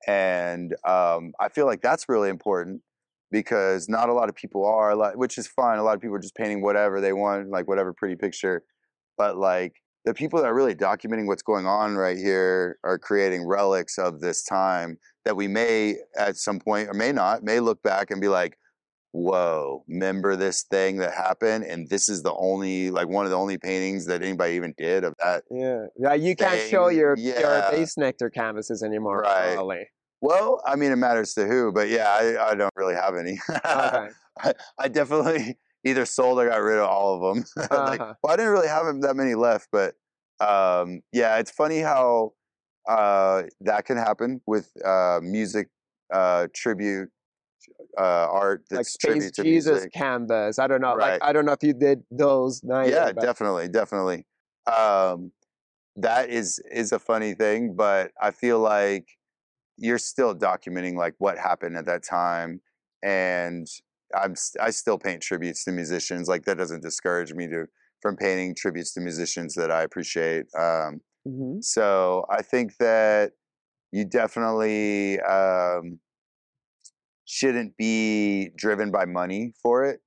and 0.06 0.74
um 0.86 1.32
i 1.40 1.48
feel 1.48 1.66
like 1.66 1.82
that's 1.82 2.08
really 2.08 2.28
important 2.28 2.80
because 3.32 3.88
not 3.88 4.08
a 4.08 4.12
lot 4.12 4.28
of 4.28 4.36
people 4.36 4.64
are 4.64 4.90
a 4.92 4.96
lot, 4.96 5.16
which 5.18 5.36
is 5.36 5.46
fine 5.48 5.78
a 5.78 5.82
lot 5.82 5.94
of 5.96 6.00
people 6.00 6.14
are 6.16 6.20
just 6.20 6.36
painting 6.36 6.62
whatever 6.62 7.00
they 7.00 7.12
want 7.12 7.48
like 7.50 7.66
whatever 7.66 7.92
pretty 7.92 8.14
picture 8.16 8.62
but 9.16 9.36
like 9.36 9.74
the 10.04 10.14
people 10.14 10.40
that 10.40 10.46
are 10.46 10.54
really 10.54 10.74
documenting 10.74 11.26
what's 11.26 11.42
going 11.42 11.66
on 11.66 11.96
right 11.96 12.16
here 12.16 12.78
are 12.84 12.98
creating 12.98 13.46
relics 13.46 13.98
of 13.98 14.20
this 14.20 14.44
time 14.44 14.98
that 15.24 15.36
we 15.36 15.48
may 15.48 15.96
at 16.16 16.36
some 16.36 16.60
point 16.60 16.88
or 16.88 16.94
may 16.94 17.12
not 17.12 17.42
may 17.42 17.60
look 17.60 17.82
back 17.82 18.10
and 18.10 18.20
be 18.20 18.28
like 18.28 18.56
whoa 19.12 19.82
remember 19.88 20.36
this 20.36 20.62
thing 20.64 20.98
that 20.98 21.12
happened 21.12 21.64
and 21.64 21.88
this 21.88 22.08
is 22.08 22.22
the 22.22 22.34
only 22.34 22.90
like 22.90 23.08
one 23.08 23.24
of 23.24 23.30
the 23.30 23.36
only 23.36 23.58
paintings 23.58 24.06
that 24.06 24.22
anybody 24.22 24.54
even 24.54 24.74
did 24.78 25.04
of 25.04 25.14
that 25.18 25.42
Yeah. 25.50 25.86
Yeah. 25.98 26.14
You 26.14 26.36
can't 26.36 26.68
show 26.70 26.88
your 26.88 27.16
yeah. 27.18 27.40
your 27.40 27.62
Bassnectar 27.72 28.32
canvases 28.32 28.82
anymore. 28.82 29.22
Right. 29.22 29.54
Probably. 29.54 29.88
well 30.20 30.62
i 30.66 30.76
mean 30.76 30.92
it 30.92 30.96
matters 30.96 31.34
to 31.34 31.46
who 31.46 31.72
but 31.72 31.88
yeah 31.88 32.08
i, 32.10 32.50
I 32.50 32.54
don't 32.54 32.72
really 32.76 32.94
have 32.94 33.16
any 33.16 33.38
Okay. 33.50 34.08
I, 34.38 34.52
I 34.78 34.88
definitely 34.88 35.56
either 35.86 36.04
sold 36.04 36.38
or 36.38 36.48
got 36.48 36.56
rid 36.60 36.78
of 36.78 36.88
all 36.88 37.14
of 37.14 37.36
them 37.36 37.44
like, 37.70 38.00
Uh-huh. 38.00 38.14
well 38.22 38.32
i 38.32 38.36
didn't 38.36 38.52
really 38.52 38.68
have 38.68 38.86
that 39.02 39.14
many 39.16 39.34
left 39.34 39.68
but 39.72 39.94
um 40.40 41.00
yeah 41.12 41.38
it's 41.38 41.50
funny 41.50 41.78
how 41.80 42.32
uh 42.88 43.42
that 43.60 43.84
can 43.86 43.96
happen 43.96 44.40
with 44.46 44.70
uh 44.84 45.20
music 45.22 45.68
uh 46.12 46.46
tribute 46.54 47.08
uh 47.98 48.28
art 48.30 48.60
like 48.70 48.78
that's 48.78 48.92
Space 48.92 49.12
tribute 49.12 49.34
to 49.34 49.42
Jesus 49.42 49.72
music 49.72 49.92
canvas. 49.92 50.58
I 50.58 50.66
don't 50.66 50.80
know. 50.80 50.94
Right. 50.94 51.12
Like 51.14 51.22
I 51.24 51.32
don't 51.32 51.46
know 51.46 51.52
if 51.52 51.62
you 51.62 51.72
did 51.72 52.02
those. 52.10 52.62
Neither, 52.62 52.90
yeah 52.90 53.12
but- 53.12 53.22
definitely 53.22 53.68
definitely 53.68 54.26
um 54.70 55.32
that 55.96 56.28
is 56.28 56.60
is 56.70 56.92
a 56.92 56.98
funny 56.98 57.32
thing 57.34 57.74
but 57.74 58.10
i 58.20 58.30
feel 58.30 58.58
like 58.60 59.08
you're 59.78 59.98
still 59.98 60.34
documenting 60.34 60.94
like 60.96 61.14
what 61.18 61.38
happened 61.38 61.76
at 61.76 61.86
that 61.86 62.02
time 62.04 62.60
and 63.02 63.66
i'm 64.14 64.34
I 64.60 64.70
still 64.70 64.98
paint 64.98 65.22
tributes 65.22 65.64
to 65.64 65.72
musicians 65.72 66.28
like 66.28 66.44
that 66.44 66.58
doesn't 66.58 66.82
discourage 66.82 67.32
me 67.34 67.46
to 67.48 67.66
from 68.02 68.16
painting 68.16 68.54
tributes 68.56 68.92
to 68.94 69.00
musicians 69.00 69.54
that 69.54 69.70
i 69.70 69.82
appreciate 69.82 70.46
um 70.58 71.00
Mhm. 71.26 71.62
so 71.64 72.24
i 72.30 72.42
think 72.42 72.76
that 72.78 73.32
you 73.90 74.04
definitely 74.04 75.20
um 75.20 75.98
shouldn't 77.24 77.76
be 77.76 78.50
driven 78.56 78.90
by 78.90 79.04
money 79.04 79.52
for 79.60 79.84
it 79.84 80.00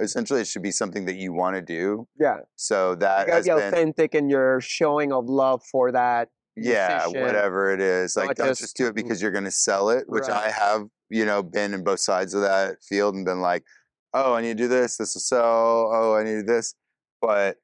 essentially 0.00 0.40
it 0.40 0.46
should 0.48 0.62
be 0.62 0.72
something 0.72 1.04
that 1.04 1.14
you 1.14 1.32
want 1.32 1.54
to 1.54 1.62
do 1.62 2.08
Yeah. 2.18 2.38
so 2.56 2.96
that 2.96 3.20
You 3.20 3.32
gotta 3.32 3.44
be 3.44 3.48
been 3.50 3.68
authentic 3.68 4.14
in 4.16 4.28
your 4.28 4.60
showing 4.60 5.12
of 5.12 5.26
love 5.26 5.62
for 5.70 5.92
that. 5.92 6.30
Yeah 6.56 7.06
whatever 7.06 7.72
it 7.72 7.80
is 7.80 8.16
like 8.16 8.36
don't 8.36 8.48
just- 8.48 8.60
just 8.60 8.76
do 8.76 8.86
it 8.86 8.94
because 8.94 9.20
you're 9.20 9.30
going 9.32 9.44
to 9.44 9.50
sell 9.50 9.90
it 9.90 10.04
which 10.08 10.28
Right. 10.28 10.46
i 10.46 10.50
have 10.50 10.86
you 11.10 11.24
know 11.24 11.42
been 11.42 11.74
in 11.74 11.82
both 11.84 12.00
sides 12.00 12.34
of 12.34 12.42
that 12.42 12.76
field 12.82 13.14
and 13.14 13.24
been 13.24 13.40
like 13.40 13.64
oh 14.12 14.34
i 14.34 14.40
need 14.40 14.56
to 14.56 14.62
do 14.64 14.68
this 14.68 14.96
this 14.96 15.14
will 15.14 15.20
sell 15.20 15.90
oh 15.92 16.14
i 16.14 16.22
need 16.22 16.32
to 16.34 16.40
do 16.42 16.46
this 16.46 16.74
but 17.20 17.56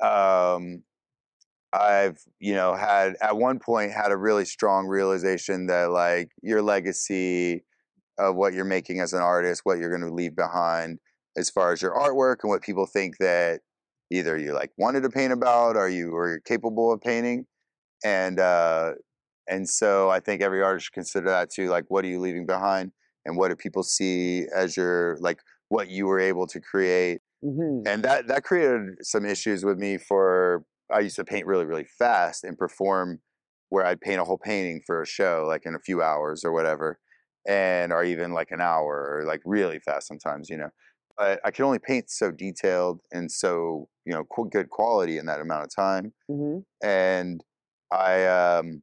um 0.00 0.82
I've, 1.70 2.18
you 2.40 2.54
know, 2.54 2.74
had 2.74 3.16
at 3.20 3.36
one 3.36 3.58
point 3.58 3.92
had 3.92 4.10
a 4.10 4.16
really 4.16 4.46
strong 4.46 4.86
realization 4.86 5.66
that 5.66 5.90
like 5.90 6.30
your 6.40 6.62
legacy 6.62 7.62
of 8.18 8.36
what 8.36 8.54
you're 8.54 8.64
making 8.64 9.00
as 9.00 9.12
an 9.12 9.20
artist, 9.20 9.60
what 9.64 9.76
you're 9.78 9.90
going 9.90 10.08
to 10.08 10.14
leave 10.14 10.34
behind 10.34 10.98
as 11.36 11.50
far 11.50 11.72
as 11.72 11.82
your 11.82 11.92
artwork 11.94 12.36
and 12.42 12.48
what 12.48 12.62
people 12.62 12.86
think 12.86 13.18
that 13.18 13.60
either 14.10 14.38
you 14.38 14.54
like 14.54 14.72
wanted 14.78 15.02
to 15.02 15.10
paint 15.10 15.30
about 15.32 15.76
or 15.76 15.90
you 15.90 16.10
were 16.10 16.40
capable 16.46 16.90
of 16.90 17.02
painting. 17.02 17.44
And 18.04 18.38
uh 18.40 18.94
and 19.48 19.68
so 19.68 20.10
I 20.10 20.20
think 20.20 20.42
every 20.42 20.62
artist 20.62 20.86
should 20.86 20.92
consider 20.94 21.28
that 21.28 21.50
too. 21.50 21.68
Like 21.68 21.84
what 21.88 22.04
are 22.04 22.08
you 22.08 22.20
leaving 22.20 22.46
behind 22.46 22.92
and 23.24 23.36
what 23.36 23.48
do 23.48 23.56
people 23.56 23.82
see 23.82 24.46
as 24.54 24.76
your 24.76 25.16
like 25.20 25.40
what 25.68 25.88
you 25.90 26.06
were 26.06 26.20
able 26.20 26.46
to 26.48 26.60
create 26.60 27.20
Mhm. 27.42 27.88
and 27.88 28.02
that 28.04 28.26
that 28.28 28.44
created 28.44 29.04
some 29.04 29.24
issues 29.24 29.64
with 29.64 29.78
me 29.78 29.98
for 29.98 30.64
I 30.92 31.00
used 31.00 31.16
to 31.16 31.24
paint 31.24 31.46
really 31.46 31.64
really 31.66 31.84
fast 31.98 32.44
and 32.44 32.56
perform 32.58 33.20
where 33.70 33.84
I'd 33.84 34.00
paint 34.00 34.20
a 34.20 34.24
whole 34.24 34.38
painting 34.38 34.82
for 34.86 35.02
a 35.02 35.06
show 35.06 35.44
like 35.46 35.66
in 35.66 35.74
a 35.74 35.80
few 35.80 36.02
hours 36.02 36.44
or 36.44 36.52
whatever 36.52 36.98
and 37.46 37.92
or 37.92 38.04
even 38.04 38.32
like 38.32 38.50
an 38.50 38.60
hour 38.60 39.18
or 39.20 39.24
like 39.26 39.40
really 39.44 39.78
fast 39.80 40.08
sometimes 40.08 40.48
you 40.50 40.56
know 40.56 40.70
but 41.16 41.40
I 41.44 41.50
could 41.50 41.64
only 41.64 41.78
paint 41.78 42.10
so 42.10 42.30
detailed 42.30 43.00
and 43.12 43.30
so 43.30 43.88
you 44.04 44.12
know 44.12 44.24
qu- 44.24 44.50
good 44.50 44.70
quality 44.70 45.18
in 45.18 45.26
that 45.26 45.40
amount 45.40 45.64
of 45.64 45.74
time 45.74 46.12
Mhm. 46.28 46.62
and 46.82 47.42
I 47.90 48.26
um, 48.26 48.82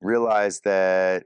realized 0.00 0.64
that 0.64 1.24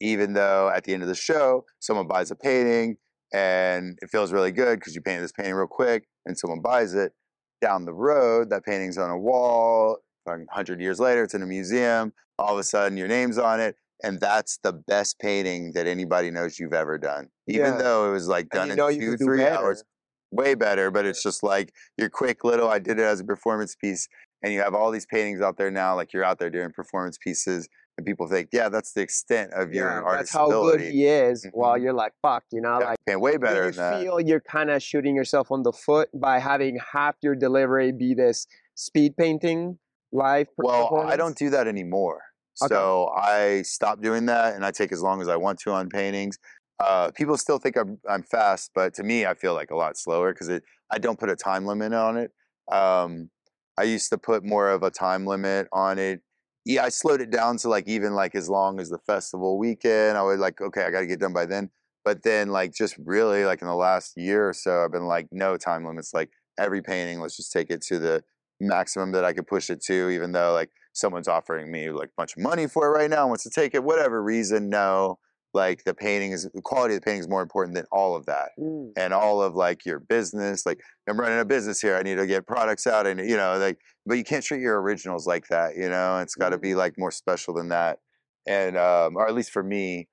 even 0.00 0.32
though 0.34 0.70
at 0.74 0.84
the 0.84 0.92
end 0.94 1.02
of 1.02 1.08
the 1.08 1.14
show 1.14 1.64
someone 1.80 2.06
buys 2.06 2.30
a 2.30 2.36
painting 2.36 2.96
and 3.32 3.98
it 4.00 4.10
feels 4.10 4.32
really 4.32 4.52
good 4.52 4.78
because 4.78 4.94
you 4.94 5.00
painted 5.00 5.22
this 5.24 5.32
painting 5.32 5.54
real 5.54 5.66
quick 5.66 6.04
and 6.26 6.38
someone 6.38 6.60
buys 6.60 6.94
it 6.94 7.12
down 7.60 7.84
the 7.84 7.92
road 7.92 8.50
that 8.50 8.64
painting's 8.64 8.98
on 8.98 9.10
a 9.10 9.18
wall 9.18 9.98
fucking 10.24 10.46
100 10.46 10.80
years 10.80 11.00
later 11.00 11.24
it's 11.24 11.34
in 11.34 11.42
a 11.42 11.46
museum 11.46 12.12
all 12.38 12.52
of 12.52 12.58
a 12.58 12.62
sudden 12.62 12.96
your 12.96 13.08
name's 13.08 13.38
on 13.38 13.60
it 13.60 13.74
and 14.04 14.20
that's 14.20 14.58
the 14.62 14.72
best 14.72 15.18
painting 15.18 15.72
that 15.72 15.86
anybody 15.88 16.30
knows 16.30 16.58
you've 16.58 16.72
ever 16.72 16.98
done 16.98 17.28
even 17.48 17.72
Yeah. 17.72 17.78
though 17.78 18.08
it 18.08 18.12
was 18.12 18.28
like 18.28 18.48
done 18.50 18.70
in 18.70 18.76
two 18.76 19.16
three 19.16 19.38
better. 19.38 19.58
hours 19.58 19.84
way 20.30 20.54
better 20.54 20.90
but 20.90 21.06
it's 21.06 21.22
just 21.22 21.42
like 21.42 21.72
your 21.96 22.10
quick 22.10 22.44
little 22.44 22.68
i 22.68 22.78
did 22.78 22.98
it 22.98 23.02
as 23.04 23.18
a 23.20 23.24
performance 23.24 23.74
piece 23.74 24.06
and 24.42 24.52
you 24.52 24.60
have 24.60 24.74
all 24.74 24.90
these 24.90 25.06
paintings 25.06 25.40
out 25.40 25.56
there 25.56 25.70
now 25.70 25.94
like 25.94 26.12
you're 26.12 26.24
out 26.24 26.38
there 26.38 26.50
doing 26.50 26.70
performance 26.70 27.18
pieces 27.18 27.68
and 27.96 28.06
people 28.06 28.28
think 28.28 28.48
yeah 28.52 28.68
that's 28.68 28.92
the 28.92 29.00
extent 29.00 29.50
of 29.52 29.72
your 29.72 30.02
Yeah, 30.02 30.16
that's 30.16 30.32
how 30.32 30.46
ability 30.46 30.84
good 30.84 30.92
he 30.92 31.06
is. 31.06 31.46
While 31.52 31.76
Mhm. 31.76 31.82
you're 31.82 31.92
like, 31.92 32.12
fuck, 32.22 32.44
you 32.52 32.60
know, 32.60 32.78
yeah, 32.80 32.88
like 33.14 33.20
way 33.20 33.36
better 33.36 33.66
you 33.66 33.72
than 33.72 33.90
that 33.90 34.00
feel 34.02 34.20
you're 34.20 34.40
kind 34.40 34.70
of 34.70 34.82
shooting 34.82 35.16
yourself 35.16 35.50
on 35.50 35.62
the 35.62 35.72
foot 35.72 36.08
by 36.14 36.38
having 36.38 36.78
half 36.92 37.16
your 37.22 37.34
delivery 37.34 37.92
be 37.92 38.14
this 38.14 38.46
speed 38.74 39.16
painting 39.16 39.78
live 40.12 40.46
well 40.56 41.04
i 41.06 41.16
don't 41.16 41.36
do 41.36 41.50
that 41.50 41.66
anymore 41.68 42.22
Okay. 42.62 42.74
so 42.74 43.08
i 43.16 43.62
stopped 43.62 44.00
doing 44.02 44.24
that 44.26 44.54
and 44.54 44.64
i 44.64 44.70
take 44.70 44.90
as 44.90 45.02
long 45.02 45.20
as 45.20 45.28
i 45.28 45.36
want 45.36 45.58
to 45.60 45.70
on 45.70 45.88
paintings 45.88 46.38
uh, 46.80 47.10
people 47.10 47.36
still 47.36 47.58
think 47.58 47.76
I'm, 47.76 47.98
I'm 48.08 48.22
fast 48.22 48.70
but 48.74 48.94
to 48.94 49.02
me 49.02 49.26
i 49.26 49.34
feel 49.34 49.52
like 49.52 49.70
a 49.70 49.76
lot 49.76 49.98
slower 49.98 50.32
because 50.32 50.48
i 50.90 50.98
don't 50.98 51.18
put 51.18 51.28
a 51.28 51.36
time 51.36 51.66
limit 51.66 51.92
on 51.92 52.16
it 52.16 52.30
um, 52.72 53.30
i 53.78 53.84
used 53.84 54.10
to 54.10 54.18
put 54.18 54.44
more 54.44 54.70
of 54.70 54.82
a 54.82 54.90
time 54.90 55.26
limit 55.26 55.68
on 55.72 55.98
it. 55.98 56.20
Yeah 56.64 56.84
i 56.84 56.88
slowed 56.88 57.20
it 57.20 57.30
down 57.30 57.56
to 57.58 57.68
like 57.68 57.88
even 57.88 58.14
like 58.14 58.34
as 58.34 58.48
long 58.48 58.80
as 58.80 58.90
the 58.90 58.98
festival 58.98 59.58
weekend 59.58 60.18
i 60.18 60.22
was 60.22 60.38
like 60.38 60.60
okay 60.60 60.82
i 60.84 60.90
got 60.90 61.00
to 61.00 61.06
get 61.06 61.20
done 61.20 61.32
by 61.32 61.46
then. 61.46 61.70
But 62.04 62.22
then 62.22 62.48
like 62.48 62.72
just 62.72 62.96
really 62.98 63.44
like 63.44 63.60
in 63.60 63.68
the 63.68 63.74
last 63.74 64.16
year 64.16 64.48
or 64.48 64.52
so 64.52 64.84
i've 64.84 64.92
been 64.92 65.06
like 65.06 65.28
no 65.30 65.56
time 65.56 65.84
limits 65.84 66.14
like 66.14 66.30
every 66.58 66.82
painting 66.82 67.20
let's 67.20 67.36
just 67.36 67.52
take 67.52 67.70
it 67.70 67.82
to 67.82 67.98
the 67.98 68.22
maximum 68.60 69.12
that 69.12 69.24
i 69.24 69.32
could 69.32 69.46
push 69.46 69.70
it 69.70 69.80
to 69.82 70.08
even 70.10 70.32
though 70.32 70.52
like 70.52 70.70
someone's 70.92 71.28
offering 71.28 71.70
me 71.70 71.90
like 71.90 72.08
a 72.08 72.16
bunch 72.16 72.36
of 72.36 72.42
money 72.42 72.66
for 72.66 72.86
it 72.86 72.90
right 72.90 73.10
now 73.10 73.28
wants 73.28 73.44
to 73.44 73.50
take 73.50 73.74
it 73.74 73.84
whatever 73.84 74.22
reason 74.22 74.68
no 74.68 75.18
like 75.54 75.84
the 75.84 75.94
painting 75.94 76.32
is 76.32 76.48
the 76.54 76.62
quality 76.62 76.94
of 76.94 77.00
the 77.00 77.04
painting 77.04 77.20
is 77.20 77.28
more 77.28 77.42
important 77.42 77.74
than 77.74 77.86
all 77.90 78.14
of 78.14 78.26
that 78.26 78.50
Mm. 78.58 78.92
and 78.96 79.14
all 79.14 79.42
of 79.42 79.54
like 79.54 79.84
your 79.86 79.98
business 79.98 80.66
like 80.66 80.80
i'm 81.08 81.18
running 81.18 81.38
a 81.38 81.44
business 81.44 81.80
here 81.80 81.96
i 81.96 82.02
need 82.02 82.16
to 82.16 82.26
get 82.26 82.46
products 82.46 82.86
out 82.86 83.06
and 83.06 83.18
you 83.20 83.36
know 83.36 83.56
like 83.58 83.78
but 84.06 84.18
you 84.18 84.24
can't 84.24 84.44
treat 84.44 84.60
your 84.60 84.80
originals 84.80 85.26
like 85.26 85.48
that 85.48 85.76
you 85.76 85.88
know 85.88 86.18
it's 86.18 86.34
got 86.34 86.50
to 86.50 86.58
be 86.58 86.74
like 86.74 86.94
more 86.98 87.10
special 87.10 87.54
than 87.54 87.68
that 87.68 87.98
and 88.46 88.76
um 88.76 89.16
or 89.16 89.26
at 89.26 89.34
least 89.34 89.50
for 89.50 89.62
me 89.62 90.08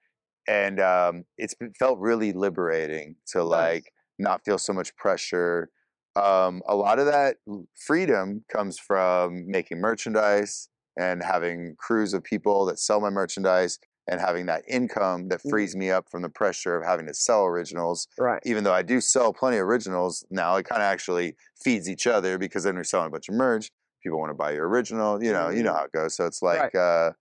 and 0.48 0.80
um 0.80 1.24
it's 1.38 1.54
been, 1.54 1.74
felt 1.78 2.00
really 2.00 2.32
liberating 2.32 3.16
to 3.28 3.40
Nice. 3.40 3.48
like 3.48 3.92
not 4.20 4.44
feel 4.46 4.58
so 4.58 4.72
much 4.74 4.96
pressure 4.96 5.70
um 6.16 6.62
a 6.68 6.76
lot 6.76 6.98
of 7.00 7.08
that 7.08 7.38
freedom 7.76 8.46
comes 8.50 8.80
from 8.80 9.50
making 9.50 9.82
merchandise 9.82 10.70
and 10.98 11.22
having 11.22 11.76
crews 11.78 12.14
of 12.14 12.24
people 12.24 12.66
that 12.66 12.80
sell 12.80 13.02
my 13.02 13.10
merchandise 13.10 13.80
and 14.08 14.20
having 14.20 14.46
that 14.48 14.64
income 14.68 15.30
that 15.30 15.42
Mhm. 15.44 15.56
frees 15.56 15.76
me 15.76 15.90
up 15.92 16.10
from 16.10 16.22
the 16.22 16.30
pressure 16.30 16.76
of 16.78 16.86
having 16.86 17.08
to 17.08 17.14
sell 17.14 17.46
originals 17.46 18.08
Right. 18.18 18.44
even 18.44 18.64
though 18.64 18.74
I 18.74 18.84
do 18.84 19.02
sell 19.02 19.34
plenty 19.34 19.58
of 19.58 19.66
originals 19.68 20.24
now, 20.30 20.56
it 20.58 20.66
kind 20.68 20.80
of 20.82 20.86
actually 20.86 21.36
feeds 21.64 21.90
each 21.90 22.06
other 22.06 22.38
because 22.38 22.64
then 22.64 22.76
you're 22.76 22.84
selling 22.84 23.08
a 23.08 23.10
bunch 23.10 23.28
of 23.28 23.34
merch. 23.34 23.72
People 24.04 24.20
want 24.20 24.30
to 24.30 24.36
buy 24.36 24.52
your 24.52 24.68
original, 24.70 25.24
you 25.24 25.34
know, 25.34 25.50
you 25.50 25.64
know 25.64 25.74
Mhm. 25.74 25.76
how 25.76 25.86
it 25.86 25.92
goes. 25.92 26.16
So 26.16 26.28
it's 26.28 26.44
Right. 26.52 26.72
like, 26.72 26.76
uh, 26.76 27.14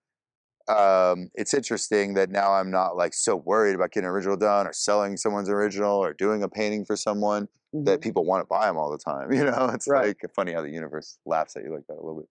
um, 0.69 1.31
it's 1.35 1.53
interesting 1.55 2.15
that 2.15 2.31
now 2.31 2.55
I'm 2.55 2.71
not 2.71 2.97
like 2.97 3.15
so 3.15 3.37
worried 3.37 3.75
about 3.75 3.93
getting 3.93 4.07
an 4.07 4.13
original 4.15 4.37
done 4.37 4.67
or 4.67 4.73
selling 4.73 5.17
someone's 5.17 5.49
original 5.51 5.93
or 5.93 6.15
doing 6.15 6.43
a 6.43 6.49
painting 6.49 6.85
for 6.87 6.97
someone 6.97 7.49
that 7.85 8.01
Mhm. 8.01 8.03
people 8.03 8.25
want 8.25 8.43
to 8.43 8.47
buy 8.47 8.67
them 8.67 8.79
all 8.79 8.91
the 8.91 8.99
time. 8.99 9.31
You 9.33 9.45
know, 9.45 9.71
it's 9.75 9.87
Right. 9.87 9.95
like 9.95 10.23
funny 10.35 10.53
how 10.55 10.63
the 10.63 10.71
universe 10.71 11.19
laughs 11.27 11.57
at 11.57 11.65
you 11.65 11.75
like 11.75 11.87
that 11.89 11.95
a 11.95 12.03
little 12.03 12.21
bit. 12.21 12.29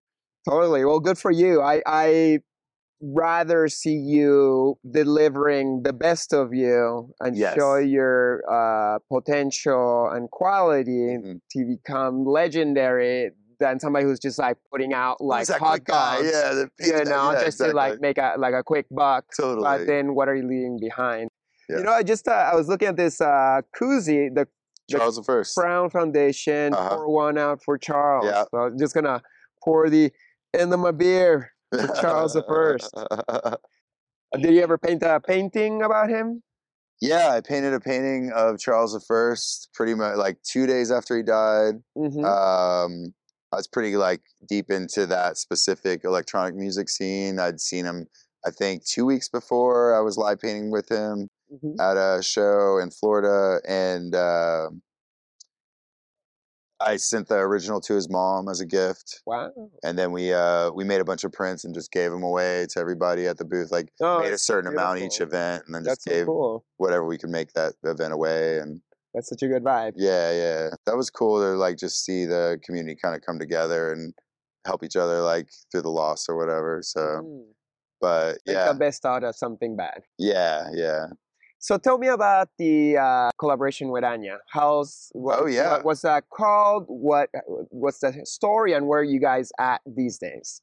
Totally. 0.48 0.84
Well, 0.86 1.00
good 1.00 1.18
for 1.18 1.32
you. 1.32 1.62
I 1.62 1.82
I 1.86 2.40
rather 3.06 3.68
see 3.68 3.96
you 3.96 4.78
delivering 4.90 5.84
the 5.84 5.92
best 5.92 6.34
of 6.34 6.54
you 6.54 7.14
and 7.20 7.38
show 7.38 7.76
your 7.76 8.42
uh, 8.50 9.00
potential 9.12 10.10
and 10.12 10.32
quality 10.32 11.18
Mhm. 11.18 11.42
to 11.52 11.66
become 11.66 12.24
legendary 12.26 13.32
than 13.60 13.80
somebody 13.80 14.06
who's 14.06 14.20
just 14.20 14.40
like 14.40 14.58
putting 14.72 14.94
out 14.94 15.20
like 15.22 15.48
that 15.48 15.60
hot 15.60 15.84
dogs. 15.84 16.24
Yeah, 16.32 16.64
You 16.80 16.94
that- 16.94 17.08
know, 17.08 17.32
yeah, 17.34 17.44
just 17.44 17.58
to 17.60 17.72
like 17.74 18.00
make 18.02 18.18
a 18.18 18.36
like 18.38 18.54
a 18.54 18.64
quick 18.64 18.86
buck. 18.90 19.26
totally. 19.36 19.64
But 19.64 19.86
then, 19.88 20.16
what 20.16 20.28
are 20.30 20.36
you 20.36 20.44
leaving 20.48 20.80
behind? 20.80 21.30
Yeah. 21.70 21.78
You 21.78 21.84
know, 21.84 21.92
I 21.92 22.04
just 22.04 22.28
uh, 22.28 22.32
I 22.32 22.56
was 22.56 22.68
looking 22.68 22.90
at 22.90 22.98
this 22.98 23.22
uh, 23.22 23.62
koozie, 23.80 24.34
the 24.34 24.48
the 24.90 24.98
Charles 24.98 25.16
the 25.16 25.24
First. 25.24 25.56
Crown 25.56 25.90
Foundation. 25.90 26.74
Uh-huh. 26.74 26.90
Pour 26.96 27.10
one 27.10 27.38
out 27.38 27.64
for 27.64 27.78
Charles. 27.78 28.26
Yeah. 28.26 28.44
So 28.52 28.58
I'm 28.58 28.78
just 28.78 28.94
gonna 28.94 29.22
pour 29.64 29.90
the 29.90 30.12
end 30.54 30.74
of 30.74 30.80
my 30.80 30.92
beer. 30.92 31.53
Charles 32.02 32.34
the 32.34 32.44
First. 32.44 32.94
Did 34.42 34.54
you 34.54 34.62
ever 34.62 34.78
paint 34.78 35.04
a 35.04 35.20
painting 35.20 35.84
about 35.84 36.10
him? 36.10 36.42
Yeah, 37.02 37.32
I 37.32 37.42
painted 37.42 37.74
a 37.74 37.80
painting 37.80 38.32
of 38.34 38.60
Charles 38.60 38.96
I 38.96 39.00
pretty 39.74 39.94
much 39.94 40.16
like 40.18 40.42
two 40.44 40.66
days 40.66 40.92
after 40.92 41.18
he 41.18 41.24
died. 41.24 41.76
Mm-hmm. 41.98 42.24
Um, 42.24 43.14
I 43.52 43.58
was 43.58 43.68
pretty 43.68 43.96
like 43.98 44.22
deep 44.48 44.72
into 44.72 45.06
that 45.08 45.38
specific 45.38 46.04
electronic 46.04 46.56
music 46.56 46.90
scene. 46.90 47.40
I'd 47.40 47.60
seen 47.60 47.86
him, 47.86 48.08
I 48.46 48.52
think, 48.52 48.86
two 48.86 49.06
weeks 49.06 49.30
before 49.30 49.96
I 49.96 50.00
was 50.00 50.18
live 50.18 50.40
painting 50.40 50.72
with 50.72 50.90
him 50.90 51.30
hmm 51.50 51.80
at 51.80 51.98
a 51.98 52.24
show 52.24 52.80
in 52.80 52.90
Florida, 52.90 53.60
and 53.68 54.16
uh, 54.16 54.70
I 56.86 56.98
sent 56.98 57.28
the 57.30 57.36
original 57.36 57.80
to 57.82 57.94
his 57.96 58.10
mom 58.10 58.50
as 58.50 58.60
a 58.60 58.66
gift. 58.66 59.22
Wow. 59.26 59.52
And 59.84 59.98
then 59.98 60.12
we 60.12 60.34
uh, 60.34 60.72
we 60.72 60.84
made 60.84 61.02
a 61.02 61.06
bunch 61.06 61.24
of 61.24 61.32
prints 61.32 61.64
and 61.64 61.74
just 61.74 61.92
gave 61.92 62.12
them 62.12 62.24
away 62.24 62.66
to 62.72 62.80
everybody 62.80 63.28
at 63.28 63.38
the 63.38 63.46
booth. 63.46 63.72
Like 63.72 63.90
Oh, 64.02 64.20
made 64.20 64.28
a 64.28 64.30
that's 64.32 64.46
so 64.46 64.54
certain 64.56 64.72
amount 64.74 65.00
each 65.00 65.22
event, 65.22 65.64
and 65.66 65.74
then 65.76 65.84
That's 65.84 65.98
just 66.04 66.10
so 66.10 66.12
gave 66.12 66.26
cool. 66.26 66.66
whatever 66.78 67.06
we 67.06 67.18
could 67.18 67.30
make 67.30 67.54
that 67.54 67.74
event 67.84 68.14
away. 68.14 68.60
And 68.60 68.82
That's 69.14 69.30
such 69.30 69.42
a 69.44 69.48
good 69.48 69.64
vibe. 69.64 69.94
yeah, 69.96 70.32
yeah, 70.32 70.70
that 70.86 70.98
was 70.98 71.10
cool 71.10 71.40
to 71.42 71.56
like 71.58 71.78
just 71.78 72.04
see 72.04 72.26
the 72.26 72.60
community 72.64 72.96
kind 73.02 73.16
of 73.16 73.22
come 73.22 73.40
together 73.40 73.92
and 73.94 74.14
help 74.66 74.84
each 74.84 74.96
other 74.96 75.22
like 75.22 75.50
through 75.72 75.82
the 75.84 75.90
loss 75.90 76.28
or 76.30 76.36
whatever. 76.38 76.82
So, 76.84 77.00
Mm. 77.02 77.44
but 78.02 78.38
yeah, 78.46 78.72
the 78.72 78.80
best 78.80 79.06
out 79.06 79.24
of 79.24 79.36
something 79.36 79.76
bad. 79.76 80.02
yeah, 80.18 80.70
yeah. 80.74 81.08
So 81.64 81.78
tell 81.78 81.98
me 81.98 82.10
about 82.10 82.50
the 82.60 82.98
uh, 82.98 83.30
collaboration 83.40 83.88
with 83.88 84.04
Anya. 84.04 84.40
How's 84.50 85.10
what, 85.14 85.40
Oh, 85.40 85.46
yeah. 85.46 85.72
what, 85.72 85.86
what's 85.86 86.02
that 86.02 86.26
called? 86.30 86.84
What 86.90 87.30
what's 87.70 88.00
the 88.00 88.12
story 88.26 88.74
and 88.74 88.86
where 88.86 89.00
are 89.00 89.04
you 89.06 89.22
guys 89.22 89.50
at 89.58 89.80
these 89.86 90.18
days? 90.18 90.62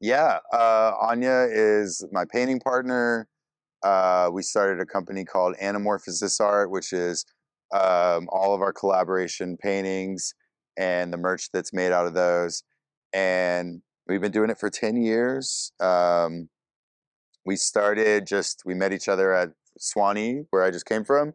Yeah, 0.00 0.38
uh, 0.52 0.92
Anya 1.00 1.48
is 1.50 2.06
my 2.12 2.24
painting 2.32 2.60
partner. 2.60 3.26
Uh, 3.82 4.30
we 4.32 4.42
started 4.42 4.80
a 4.80 4.86
company 4.86 5.24
called 5.24 5.56
Anamorphosis 5.60 6.40
Art, 6.40 6.70
which 6.70 6.92
is 6.92 7.24
um, 7.74 8.28
all 8.30 8.54
of 8.54 8.60
our 8.62 8.72
collaboration 8.72 9.56
paintings 9.56 10.32
and 10.76 11.12
the 11.12 11.16
merch 11.16 11.50
that's 11.52 11.72
made 11.72 11.90
out 11.90 12.06
of 12.06 12.14
those. 12.14 12.62
And 13.12 13.82
we've 14.06 14.20
been 14.20 14.30
doing 14.30 14.50
it 14.50 14.58
for 14.58 14.70
10 14.70 14.96
years. 14.96 15.72
Um, 15.80 16.50
we 17.44 17.56
started 17.56 18.28
just, 18.28 18.62
we 18.64 18.74
met 18.74 18.92
each 18.92 19.08
other 19.08 19.34
at 19.34 19.50
Suwannee, 19.78 20.44
where 20.50 20.62
I 20.62 20.70
just 20.70 20.86
came 20.86 21.04
from. 21.04 21.34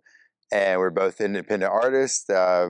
And 0.51 0.79
we're 0.79 0.89
both 0.89 1.21
independent 1.21 1.71
artists, 1.71 2.29
uh, 2.29 2.69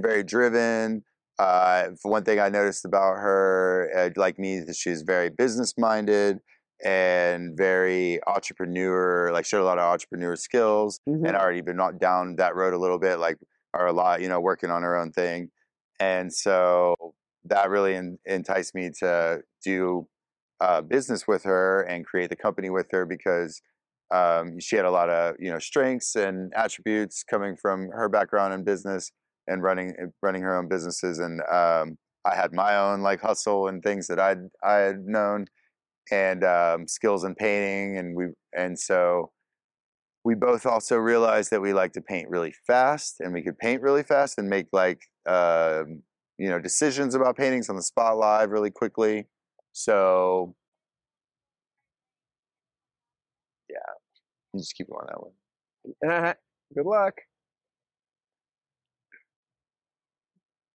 very 0.00 0.22
driven, 0.22 1.04
Uh, 1.38 1.92
for 2.02 2.10
one 2.10 2.22
thing, 2.22 2.38
I 2.38 2.50
noticed 2.50 2.84
about 2.84 3.14
her, 3.16 3.90
uh, 3.96 4.10
like 4.16 4.38
me, 4.38 4.60
that 4.60 4.76
she's 4.76 5.00
very 5.00 5.30
business 5.30 5.72
minded 5.78 6.40
and 6.84 7.56
very 7.56 8.20
entrepreneur. 8.26 9.32
Like 9.32 9.46
she 9.46 9.56
had 9.56 9.62
a 9.62 9.64
lot 9.64 9.78
of 9.78 9.84
entrepreneur 9.84 10.36
skills, 10.36 11.00
Mhm. 11.08 11.26
and 11.26 11.36
already 11.36 11.62
been 11.62 11.80
down 11.98 12.36
that 12.36 12.54
road 12.56 12.74
a 12.74 12.78
little 12.78 12.98
bit. 12.98 13.18
Like 13.18 13.38
are 13.72 13.86
a 13.86 13.92
lot, 13.92 14.20
you 14.20 14.28
know, 14.28 14.40
working 14.40 14.70
on 14.70 14.82
her 14.82 14.96
own 14.96 15.12
thing, 15.12 15.50
and 15.98 16.32
so 16.32 16.94
that 17.44 17.70
really 17.70 17.94
en- 17.94 18.18
enticed 18.26 18.74
me 18.74 18.90
to 19.00 19.42
do 19.64 20.06
uh, 20.60 20.82
business 20.82 21.26
with 21.26 21.44
her 21.44 21.80
and 21.82 22.04
create 22.04 22.28
the 22.28 22.36
company 22.36 22.68
with 22.70 22.88
her 22.90 23.06
because 23.06 23.62
um, 24.10 24.58
she 24.60 24.76
had 24.76 24.84
a 24.84 24.90
lot 24.90 25.08
of 25.10 25.36
you 25.38 25.50
know 25.50 25.58
strengths 25.58 26.16
and 26.16 26.52
attributes 26.56 27.22
coming 27.22 27.56
from 27.56 27.88
her 27.90 28.08
background 28.08 28.54
in 28.54 28.64
business 28.64 29.12
and 29.46 29.62
running 29.62 29.94
uh, 30.02 30.06
running 30.22 30.42
her 30.42 30.56
own 30.56 30.68
businesses 30.68 31.18
and 31.18 31.40
um, 31.52 31.96
I 32.24 32.34
had 32.34 32.52
my 32.52 32.76
own 32.76 33.00
like 33.02 33.20
hustle 33.20 33.68
and 33.68 33.82
things 33.82 34.06
that 34.08 34.18
I'd 34.20 34.40
I 34.64 34.74
had 34.76 35.00
known 35.06 35.46
and 36.10 36.44
um, 36.44 36.88
skills 36.88 37.24
in 37.24 37.34
painting 37.34 37.98
and 37.98 38.16
we 38.16 38.26
and 38.56 38.78
so 38.78 39.30
we 40.24 40.34
both 40.34 40.66
also 40.66 40.96
realized 40.96 41.50
that 41.50 41.62
we 41.62 41.72
like 41.72 41.92
to 41.92 42.00
paint 42.02 42.28
really 42.28 42.54
fast 42.66 43.16
and 43.20 43.32
we 43.32 43.42
could 43.42 43.58
paint 43.58 43.82
really 43.82 44.02
fast 44.02 44.38
and 44.38 44.48
make 44.48 44.66
like 44.72 45.00
um, 45.26 46.02
you 46.38 46.48
know 46.48 46.58
decisions 46.58 47.14
about 47.14 47.36
paintings 47.36 47.68
on 47.68 47.76
the 47.76 47.82
spot 47.82 48.16
live 48.18 48.50
really 48.50 48.70
quickly. 48.70 49.26
So 49.72 50.54
yeah 53.68 53.94
you 54.52 54.60
just 54.60 54.74
keep 54.74 54.88
going 54.88 55.06
that 55.08 55.22
way 55.22 56.34
Good 56.74 56.86
luck. 56.86 57.14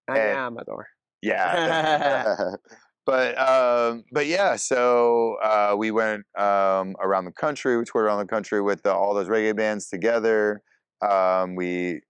I 0.09 0.17
And- 0.19 0.37
am 0.37 0.53
Amador. 0.57 0.87
Yeah. 1.21 2.51
but 3.05 3.37
um, 3.39 4.03
but 4.11 4.27
yeah, 4.27 4.55
so 4.55 5.35
uh, 5.43 5.75
we 5.77 5.91
went 5.91 6.25
um, 6.37 6.95
around 6.99 7.25
the 7.25 7.31
country. 7.31 7.77
We 7.77 7.85
toured 7.85 8.05
around 8.05 8.19
the 8.19 8.25
country 8.25 8.61
with 8.61 8.85
all 8.85 9.13
those 9.13 9.27
reggae 9.27 9.55
bands 9.55 9.87
together. 9.89 10.61
Um, 11.01 11.55
we 11.55 12.01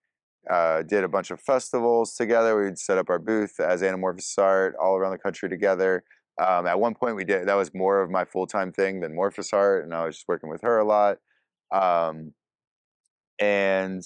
uh, 0.50 0.82
did 0.84 1.04
a 1.04 1.08
bunch 1.08 1.32
of 1.32 1.40
festivals 1.42 2.16
together. 2.16 2.62
We'd 2.62 2.78
set 2.78 2.98
up 2.98 3.10
our 3.10 3.20
booth 3.20 3.60
as 3.60 3.82
Anamorphosis 3.82 4.38
Art 4.40 4.76
all 4.82 4.96
around 4.96 5.12
the 5.12 5.18
country 5.18 5.48
together. 5.50 6.04
Um, 6.44 6.68
at 6.68 6.80
one 6.80 6.96
point, 6.96 7.16
we 7.16 7.24
did 7.24 7.48
that 7.48 7.56
was 7.56 7.74
more 7.74 8.02
of 8.02 8.10
my 8.10 8.26
full 8.26 8.48
time 8.48 8.72
thing 8.72 9.00
than 9.00 9.16
Morphis 9.16 9.54
Art, 9.54 9.86
and 9.86 9.94
I 9.94 10.06
was 10.06 10.16
just 10.16 10.28
working 10.28 10.50
with 10.50 10.62
her 10.64 10.80
a 10.80 10.86
lot. 10.86 11.18
Um, 11.72 12.34
and 13.40 14.04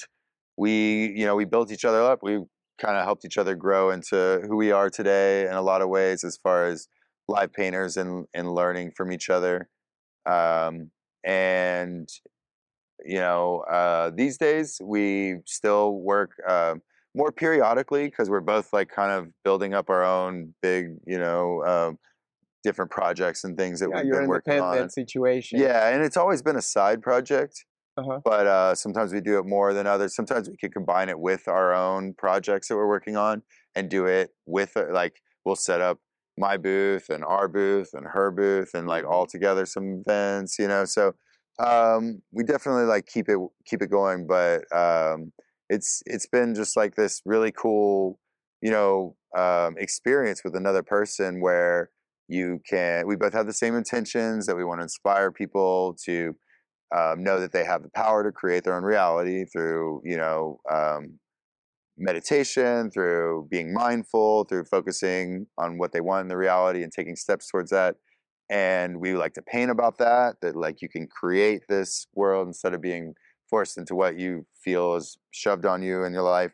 we, 0.57 1.14
you 1.16 1.26
know, 1.26 1.36
we 1.36 1.45
built 1.45 1.72
each 1.72 1.86
other 1.86 2.01
up. 2.01 2.20
We 2.22 2.39
kind 2.80 2.97
of 2.97 3.03
helped 3.03 3.26
each 3.26 3.38
other 3.38 3.55
grow 3.55 3.91
into 3.91 4.41
who 4.47 4.55
we 4.55 4.72
are 4.72 4.89
today 4.89 5.45
in 5.45 5.53
a 5.53 5.62
lot 5.62 5.82
of 5.82 5.89
ways 5.89 6.24
as 6.24 6.38
far 6.38 6.66
as 6.66 6.88
live 7.28 7.53
painters 7.53 7.97
and, 7.97 8.26
and 8.34 8.53
learning 8.53 8.91
from 8.95 9.12
each 9.12 9.30
other. 9.30 9.70
Um, 10.26 10.91
and, 11.24 12.10
you 13.05 13.20
know, 13.20 13.60
uh, 13.72 14.12
these 14.14 14.38
days 14.38 14.80
we 14.84 15.38
still 15.45 15.93
work 15.93 16.32
uh, 16.47 16.76
more 17.16 17.32
periodically 17.32 18.05
because 18.05 18.30
we're 18.30 18.39
both 18.39 18.72
like 18.74 18.89
kind 18.89 19.12
of 19.12 19.28
building 19.43 19.74
up 19.74 19.89
our 19.89 20.03
own 20.03 20.53
big, 20.62 20.95
you 21.05 21.20
know, 21.20 21.64
um, 21.66 21.97
different 22.64 22.91
projects 22.91 23.43
and 23.43 23.57
things 23.57 23.80
that 23.80 23.89
Yeah, 23.89 24.03
we've 24.03 24.12
been 24.12 24.28
working 24.28 24.53
on. 24.53 24.60
independent 24.60 24.93
situation. 24.93 25.60
Yeah, 25.60 25.89
and 25.89 26.03
it's 26.03 26.18
always 26.18 26.41
been 26.41 26.55
a 26.55 26.62
side 26.62 27.01
project. 27.01 27.66
Uh-huh. 27.97 28.20
But 28.24 28.47
uh, 28.47 28.76
sometimes 28.76 29.12
we 29.12 29.20
do 29.20 29.39
it 29.39 29.45
more 29.45 29.74
than 29.74 29.86
others. 29.86 30.16
Sometimes 30.16 30.49
we 30.49 30.55
could 30.55 30.74
combine 30.74 31.10
it 31.10 31.20
with 31.20 31.47
our 31.47 31.74
own 31.74 32.14
projects 32.14 32.70
that 32.70 32.78
we're 32.78 32.88
working 32.88 33.18
on 33.18 33.41
and 33.76 33.89
do 33.89 34.05
it 34.05 34.30
with 34.45 34.78
uh, 34.78 34.86
like 34.91 35.22
we'll 35.43 35.57
set 35.57 35.82
up 35.82 35.99
my 36.38 36.55
booth 36.55 37.10
and 37.10 37.26
our 37.26 37.49
booth 37.49 37.89
and 37.93 38.05
her 38.07 38.32
booth 38.32 38.74
and 38.74 38.88
like 38.88 39.03
all 39.05 39.26
together 39.28 39.66
some 39.66 40.03
events, 40.07 40.57
you 40.57 40.68
know. 40.68 40.86
So 40.86 41.14
um, 41.60 42.22
we 42.32 42.43
definitely 42.45 42.86
like 42.86 43.05
keep 43.05 43.28
it 43.28 43.38
keep 43.66 43.82
it 43.82 43.89
going, 43.91 44.28
but 44.28 44.64
um, 44.76 45.34
it's 45.70 46.01
it's 46.05 46.28
been 46.28 46.55
just 46.55 46.78
like 46.78 46.95
this 46.95 47.22
really 47.26 47.51
cool, 47.51 48.18
you 48.62 48.72
know, 48.72 49.18
um, 49.38 49.76
experience 49.78 50.41
with 50.43 50.55
another 50.55 50.84
person 50.84 51.41
where 51.41 51.89
you 52.30 52.61
can 52.69 53.07
we 53.07 53.15
both 53.15 53.34
have 53.34 53.47
the 53.47 53.53
same 53.53 53.75
intentions 53.75 54.45
that 54.45 54.55
we 54.55 54.63
want 54.63 54.80
to 54.80 54.84
inspire 54.84 55.32
people 55.32 55.97
to 56.05 56.36
um, 56.95 57.23
know 57.23 57.39
that 57.39 57.51
they 57.51 57.65
have 57.65 57.84
the 57.84 57.89
power 57.89 58.23
to 58.23 58.32
create 58.32 58.63
their 58.63 58.75
own 58.75 58.84
reality 58.84 59.45
through 59.45 60.01
you 60.05 60.17
know 60.17 60.59
um, 60.71 61.19
meditation 61.99 62.89
through 62.89 63.47
being 63.51 63.73
mindful 63.73 64.45
through 64.45 64.63
focusing 64.65 65.45
on 65.57 65.77
what 65.77 65.91
they 65.91 66.01
want 66.01 66.21
in 66.21 66.27
the 66.30 66.38
reality 66.38 66.82
and 66.82 66.91
taking 66.91 67.15
steps 67.15 67.49
towards 67.49 67.71
that. 67.71 67.95
And 68.49 68.99
we 68.99 69.13
like 69.13 69.34
to 69.34 69.41
paint 69.43 69.69
about 69.69 69.99
that 69.99 70.38
that 70.41 70.55
like 70.55 70.82
you 70.82 70.89
can 70.89 71.07
create 71.07 71.63
this 71.69 72.07
world 72.15 72.47
instead 72.47 72.73
of 72.73 72.82
being 72.82 73.13
forced 73.49 73.77
into 73.77 73.95
what 73.95 74.17
you 74.17 74.45
feel 74.63 74.95
is 74.95 75.17
shoved 75.32 75.65
on 75.65 75.84
you 75.84 76.03
in 76.03 76.13
your 76.13 76.23
life 76.23 76.53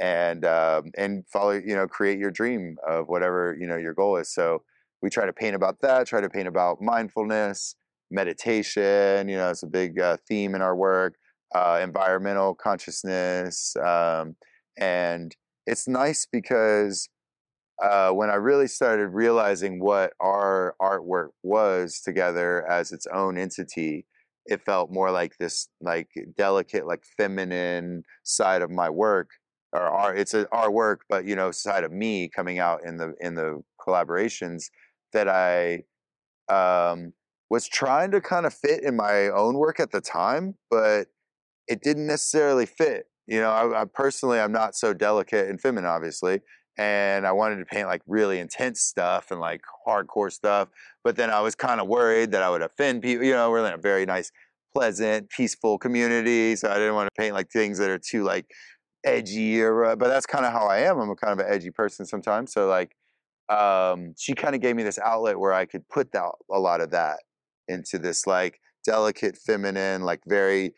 and 0.00 0.44
um, 0.44 0.90
and 0.96 1.24
follow 1.32 1.52
you 1.52 1.74
know 1.74 1.86
create 1.86 2.18
your 2.18 2.30
dream 2.30 2.76
of 2.88 3.08
whatever 3.08 3.56
you 3.58 3.66
know 3.66 3.76
your 3.76 3.94
goal 3.94 4.16
is. 4.16 4.32
So 4.32 4.62
we 5.02 5.10
try 5.10 5.26
to 5.26 5.32
paint 5.32 5.54
about 5.54 5.80
that 5.80 6.06
try 6.06 6.20
to 6.20 6.30
paint 6.30 6.48
about 6.48 6.80
mindfulness 6.80 7.76
meditation 8.10 9.28
you 9.28 9.36
know 9.36 9.50
it's 9.50 9.62
a 9.62 9.68
big 9.68 9.98
uh, 9.98 10.16
theme 10.28 10.54
in 10.54 10.62
our 10.62 10.76
work 10.76 11.14
uh, 11.54 11.80
environmental 11.82 12.54
consciousness 12.54 13.74
um, 13.84 14.34
and 14.78 15.36
it's 15.66 15.88
nice 15.88 16.26
because 16.30 17.08
uh, 17.82 18.10
when 18.10 18.30
I 18.30 18.34
really 18.34 18.68
started 18.68 19.08
realizing 19.08 19.80
what 19.80 20.12
our 20.20 20.74
artwork 20.80 21.30
was 21.42 22.00
together 22.00 22.68
as 22.70 22.92
its 22.92 23.06
own 23.12 23.36
entity, 23.36 24.06
it 24.46 24.62
felt 24.62 24.92
more 24.92 25.10
like 25.10 25.36
this 25.38 25.68
like 25.80 26.08
delicate, 26.36 26.86
like 26.86 27.02
feminine 27.16 28.04
side 28.22 28.62
of 28.62 28.70
my 28.70 28.90
work, 28.90 29.30
or 29.72 29.82
our 29.82 30.14
it's 30.14 30.34
a, 30.34 30.46
our 30.52 30.70
work, 30.70 31.02
but 31.08 31.24
you 31.24 31.34
know, 31.34 31.50
side 31.50 31.82
of 31.82 31.92
me 31.92 32.28
coming 32.28 32.58
out 32.58 32.80
in 32.84 32.96
the 32.98 33.14
in 33.20 33.34
the 33.34 33.62
collaborations 33.80 34.64
that 35.14 35.28
I 35.28 35.84
um, 36.48 37.14
was 37.50 37.66
trying 37.66 38.10
to 38.12 38.20
kind 38.20 38.46
of 38.46 38.54
fit 38.54 38.82
in 38.82 38.96
my 38.96 39.28
own 39.28 39.54
work 39.56 39.80
at 39.80 39.90
the 39.90 40.00
time, 40.00 40.56
but 40.70 41.08
it 41.66 41.82
didn't 41.82 42.06
necessarily 42.06 42.66
fit. 42.66 43.06
You 43.26 43.40
know, 43.40 43.50
I, 43.50 43.82
I 43.82 43.84
personally, 43.86 44.38
I'm 44.38 44.52
not 44.52 44.74
so 44.74 44.92
delicate 44.92 45.48
and 45.48 45.60
feminine, 45.60 45.88
obviously, 45.88 46.40
and 46.76 47.26
I 47.26 47.32
wanted 47.32 47.56
to 47.56 47.64
paint 47.64 47.86
like 47.86 48.02
really 48.06 48.38
intense 48.38 48.80
stuff 48.80 49.30
and 49.30 49.40
like 49.40 49.62
hardcore 49.86 50.32
stuff. 50.32 50.68
But 51.02 51.16
then 51.16 51.30
I 51.30 51.40
was 51.40 51.54
kind 51.54 51.80
of 51.80 51.88
worried 51.88 52.32
that 52.32 52.42
I 52.42 52.50
would 52.50 52.62
offend 52.62 53.02
people. 53.02 53.24
You 53.24 53.32
know, 53.32 53.50
we're 53.50 53.64
in 53.66 53.72
a 53.72 53.78
very 53.78 54.04
nice, 54.04 54.30
pleasant, 54.74 55.30
peaceful 55.30 55.78
community, 55.78 56.56
so 56.56 56.70
I 56.70 56.74
didn't 56.74 56.94
want 56.94 57.06
to 57.06 57.22
paint 57.22 57.34
like 57.34 57.50
things 57.50 57.78
that 57.78 57.88
are 57.90 57.98
too 57.98 58.24
like 58.24 58.46
edgy 59.04 59.62
or. 59.62 59.84
Uh, 59.84 59.96
but 59.96 60.08
that's 60.08 60.26
kind 60.26 60.44
of 60.44 60.52
how 60.52 60.66
I 60.66 60.80
am. 60.80 60.98
I'm 60.98 61.10
a 61.10 61.16
kind 61.16 61.38
of 61.38 61.46
an 61.46 61.52
edgy 61.52 61.70
person 61.70 62.04
sometimes. 62.04 62.52
So 62.52 62.66
like, 62.68 62.94
um, 63.48 64.14
she 64.18 64.34
kind 64.34 64.54
of 64.54 64.60
gave 64.60 64.76
me 64.76 64.82
this 64.82 64.98
outlet 64.98 65.38
where 65.38 65.52
I 65.52 65.66
could 65.66 65.88
put 65.88 66.12
that 66.12 66.30
a 66.50 66.58
lot 66.58 66.80
of 66.80 66.90
that 66.90 67.18
into 67.68 67.98
this 67.98 68.26
like 68.26 68.60
delicate, 68.84 69.36
feminine, 69.36 70.02
like 70.02 70.20
very 70.26 70.74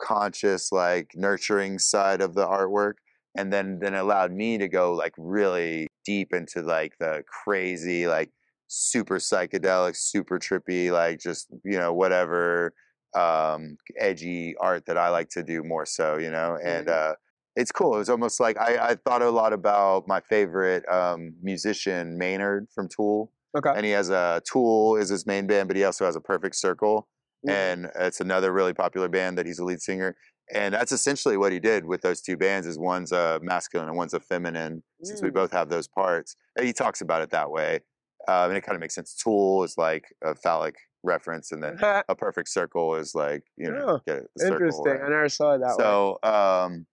conscious, 0.00 0.72
like 0.72 1.10
nurturing 1.14 1.78
side 1.78 2.20
of 2.20 2.34
the 2.34 2.46
artwork 2.46 2.94
and 3.36 3.52
then 3.52 3.78
then 3.78 3.94
allowed 3.94 4.32
me 4.32 4.58
to 4.58 4.68
go 4.68 4.92
like 4.92 5.14
really 5.16 5.88
deep 6.04 6.32
into 6.32 6.60
like 6.62 6.92
the 6.98 7.22
crazy 7.44 8.06
like 8.06 8.30
super 8.68 9.18
psychedelic 9.18 9.96
super 9.96 10.38
trippy 10.38 10.90
like 10.90 11.18
just 11.18 11.48
you 11.64 11.78
know 11.78 11.92
whatever 11.92 12.72
um 13.14 13.76
edgy 13.98 14.54
art 14.60 14.84
that 14.86 14.96
i 14.96 15.08
like 15.08 15.28
to 15.28 15.42
do 15.42 15.62
more 15.62 15.84
so 15.86 16.16
you 16.18 16.30
know 16.30 16.58
and 16.64 16.88
uh 16.88 17.14
it's 17.56 17.72
cool 17.72 17.94
it 17.94 17.98
was 17.98 18.08
almost 18.08 18.40
like 18.40 18.56
i 18.58 18.90
i 18.90 18.94
thought 18.94 19.22
a 19.22 19.30
lot 19.30 19.52
about 19.52 20.06
my 20.08 20.20
favorite 20.20 20.84
um 20.88 21.34
musician 21.42 22.16
maynard 22.18 22.66
from 22.74 22.88
tool 22.88 23.32
Okay. 23.56 23.72
and 23.76 23.84
he 23.84 23.92
has 23.92 24.08
a 24.08 24.40
tool 24.50 24.96
is 24.96 25.10
his 25.10 25.26
main 25.26 25.46
band 25.46 25.68
but 25.68 25.76
he 25.76 25.84
also 25.84 26.04
has 26.06 26.16
a 26.16 26.20
perfect 26.20 26.56
circle 26.56 27.08
Mhm. 27.46 27.50
and 27.52 27.90
it's 27.96 28.20
another 28.20 28.52
really 28.52 28.72
popular 28.72 29.08
band 29.08 29.36
that 29.36 29.46
he's 29.46 29.58
a 29.58 29.64
lead 29.64 29.80
singer 29.82 30.16
and 30.54 30.72
that's 30.74 30.92
essentially 30.92 31.36
what 31.36 31.52
he 31.52 31.58
did 31.60 31.84
with 31.84 32.00
those 32.02 32.20
two 32.22 32.36
bands 32.36 32.66
is 32.66 32.78
one's 32.78 33.12
a 33.12 33.40
masculine 33.42 33.88
and 33.88 33.96
one's 33.96 34.14
a 34.14 34.20
feminine 34.20 34.82
since 35.02 35.20
we 35.22 35.28
Mm. 35.30 35.34
both 35.34 35.52
have 35.52 35.68
those 35.68 35.88
parts 35.88 36.36
and 36.56 36.64
he 36.66 36.72
talks 36.72 37.00
about 37.00 37.20
it 37.20 37.30
that 37.30 37.50
way 37.50 37.80
um, 38.28 38.48
and 38.50 38.56
it 38.56 38.62
kind 38.62 38.76
of 38.76 38.80
makes 38.80 38.94
sense 38.94 39.14
tool 39.14 39.64
is 39.64 39.76
like 39.76 40.04
a 40.22 40.34
phallic 40.36 40.76
reference 41.02 41.50
and 41.52 41.62
then 41.62 41.76
a 42.08 42.14
perfect 42.16 42.48
circle 42.48 42.94
is 42.94 43.14
like 43.14 43.42
you 43.56 43.70
know 43.70 43.84
Oh, 43.88 44.00
get 44.06 44.18
it, 44.18 44.30
the 44.36 44.40
circle, 44.40 44.56
Interesting. 44.56 44.84
right? 44.92 45.02
I 45.02 45.08
never 45.10 45.28
saw 45.28 45.54
it 45.54 45.58
that 45.58 45.76
way. 45.76 45.82
so 45.84 46.18
um 46.22 46.86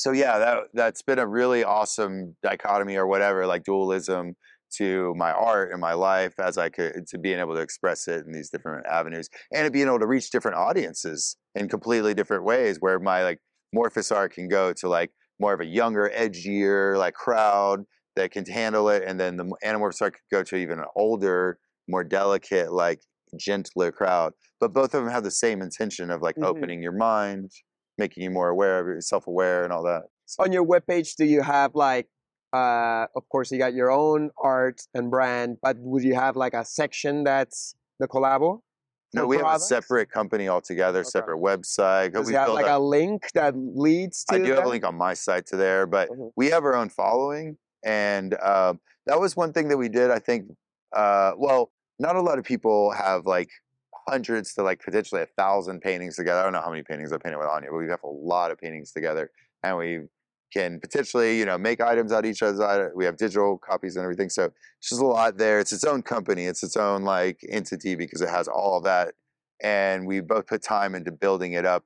so 0.00 0.12
yeah 0.12 0.38
that 0.38 0.64
that's 0.74 1.02
been 1.02 1.18
a 1.18 1.26
really 1.26 1.62
awesome 1.64 2.36
dichotomy 2.42 2.96
or 2.96 3.06
whatever 3.06 3.46
like 3.46 3.64
dualism 3.64 4.34
to 4.72 5.12
my 5.16 5.32
art 5.32 5.72
and 5.72 5.80
my 5.80 5.92
life 5.94 6.34
as 6.38 6.56
I 6.56 6.68
could 6.68 7.06
to 7.08 7.18
being 7.18 7.40
able 7.40 7.54
to 7.54 7.60
express 7.60 8.06
it 8.06 8.24
in 8.24 8.32
these 8.32 8.50
different 8.50 8.86
avenues 8.86 9.28
and 9.52 9.64
to 9.66 9.70
being 9.70 9.88
able 9.88 9.98
to 9.98 10.06
reach 10.06 10.30
different 10.30 10.56
audiences 10.56 11.36
in 11.56 11.68
completely 11.68 12.14
different 12.14 12.44
ways 12.44 12.76
where 12.78 13.00
my 13.00 13.24
like 13.24 13.38
Morphis 13.74 14.14
art 14.14 14.32
can 14.32 14.48
go 14.48 14.72
to 14.74 14.88
like 14.88 15.10
more 15.40 15.52
of 15.54 15.60
a 15.60 15.66
younger 15.66 16.10
edgier 16.16 16.96
like 16.96 17.14
crowd 17.14 17.80
that 18.16 18.30
can 18.32 18.44
handle 18.46 18.88
it, 18.88 19.04
and 19.06 19.18
then 19.20 19.36
the 19.36 19.44
m- 19.44 19.80
art 19.80 19.96
could 19.98 20.14
go 20.30 20.42
to 20.42 20.56
even 20.56 20.80
an 20.80 20.86
older, 20.96 21.58
more 21.88 22.02
delicate, 22.04 22.72
like 22.72 23.00
gentler 23.38 23.92
crowd. 23.92 24.32
But 24.58 24.72
both 24.72 24.94
of 24.94 25.04
them 25.04 25.12
have 25.12 25.22
the 25.24 25.30
same 25.30 25.62
intention 25.62 26.10
of 26.10 26.20
like 26.20 26.36
Mhm. 26.36 26.40
opening 26.42 26.82
your 26.82 26.92
mind, 26.92 27.50
making 28.00 28.24
you 28.24 28.30
more 28.30 28.48
aware 28.48 29.00
self-aware 29.00 29.62
and 29.64 29.72
all 29.72 29.84
that. 29.84 30.02
So- 30.26 30.42
On 30.42 30.50
your 30.50 30.66
webpage, 30.66 31.14
do 31.16 31.24
you 31.24 31.42
have 31.42 31.70
like, 31.74 32.08
uh, 32.52 33.06
of 33.14 33.28
course, 33.28 33.52
you 33.52 33.58
got 33.58 33.74
your 33.74 33.90
own 33.92 34.30
art 34.42 34.80
and 34.94 35.08
brand, 35.10 35.58
but 35.62 35.76
would 35.78 36.02
you 36.02 36.14
have 36.24 36.34
like 36.44 36.54
a 36.54 36.64
section 36.64 37.22
that's 37.22 37.74
the 38.00 38.08
collabo? 38.08 38.60
no, 39.12 39.26
we 39.26 39.36
have 39.36 39.46
a 39.56 39.58
separate 39.58 40.08
company 40.18 40.46
altogether, 40.48 41.00
Okay. 41.00 41.08
separate 41.16 41.38
website. 41.50 42.12
Does 42.12 42.28
we 42.28 42.34
have 42.34 42.48
like 42.60 42.66
up- 42.66 42.80
a 42.80 42.82
link 42.96 43.20
that 43.34 43.54
leads 43.56 44.24
to? 44.26 44.36
I 44.36 44.38
do 44.38 44.52
have 44.54 44.64
a 44.64 44.68
link 44.68 44.84
on 44.90 44.94
my 44.94 45.14
site 45.14 45.46
to 45.46 45.56
there, 45.56 45.84
but 45.96 46.08
Mhm. 46.10 46.30
we 46.36 46.46
have 46.54 46.62
our 46.64 46.76
own 46.80 46.88
following, 46.90 47.58
and 47.84 48.30
um, 48.40 48.80
that 49.06 49.18
was 49.18 49.36
one 49.36 49.52
thing 49.52 49.66
that 49.70 49.76
we 49.84 49.88
did. 49.88 50.08
I 50.12 50.20
think, 50.20 50.40
uh, 50.94 51.32
well, 51.36 51.72
not 51.98 52.14
a 52.14 52.20
lot 52.28 52.38
of 52.38 52.44
people 52.44 52.92
have 52.92 53.26
like 53.26 53.50
hundreds 54.06 54.54
to 54.54 54.62
like 54.62 54.82
potentially 54.82 55.22
a 55.22 55.26
thousand 55.26 55.80
paintings 55.80 56.16
together. 56.16 56.40
I 56.40 56.42
don't 56.44 56.52
know 56.52 56.60
how 56.60 56.70
many 56.70 56.82
paintings 56.82 57.12
I 57.12 57.18
painted 57.18 57.38
with 57.38 57.48
Anya, 57.48 57.68
but 57.70 57.78
we 57.78 57.88
have 57.88 58.02
a 58.02 58.08
lot 58.08 58.50
of 58.50 58.58
paintings 58.58 58.92
together, 58.92 59.30
and 59.62 59.76
we 59.76 60.00
can 60.52 60.80
potentially, 60.80 61.38
you 61.38 61.44
know, 61.44 61.56
make 61.56 61.80
items 61.80 62.12
out 62.12 62.24
of 62.24 62.30
each 62.30 62.42
other's. 62.42 62.90
We 62.94 63.04
have 63.04 63.16
digital 63.16 63.58
copies 63.58 63.96
and 63.96 64.02
everything, 64.02 64.30
so 64.30 64.44
it's 64.78 64.88
just 64.88 65.00
a 65.00 65.06
lot 65.06 65.38
there. 65.38 65.60
It's 65.60 65.72
its 65.72 65.84
own 65.84 66.02
company. 66.02 66.46
It's 66.46 66.62
its 66.62 66.76
own 66.76 67.02
like 67.02 67.40
entity 67.48 67.94
because 67.94 68.20
it 68.20 68.28
has 68.28 68.48
all 68.48 68.78
of 68.78 68.84
that, 68.84 69.14
and 69.62 70.06
we 70.06 70.20
both 70.20 70.46
put 70.46 70.62
time 70.62 70.94
into 70.94 71.12
building 71.12 71.52
it 71.52 71.66
up, 71.66 71.84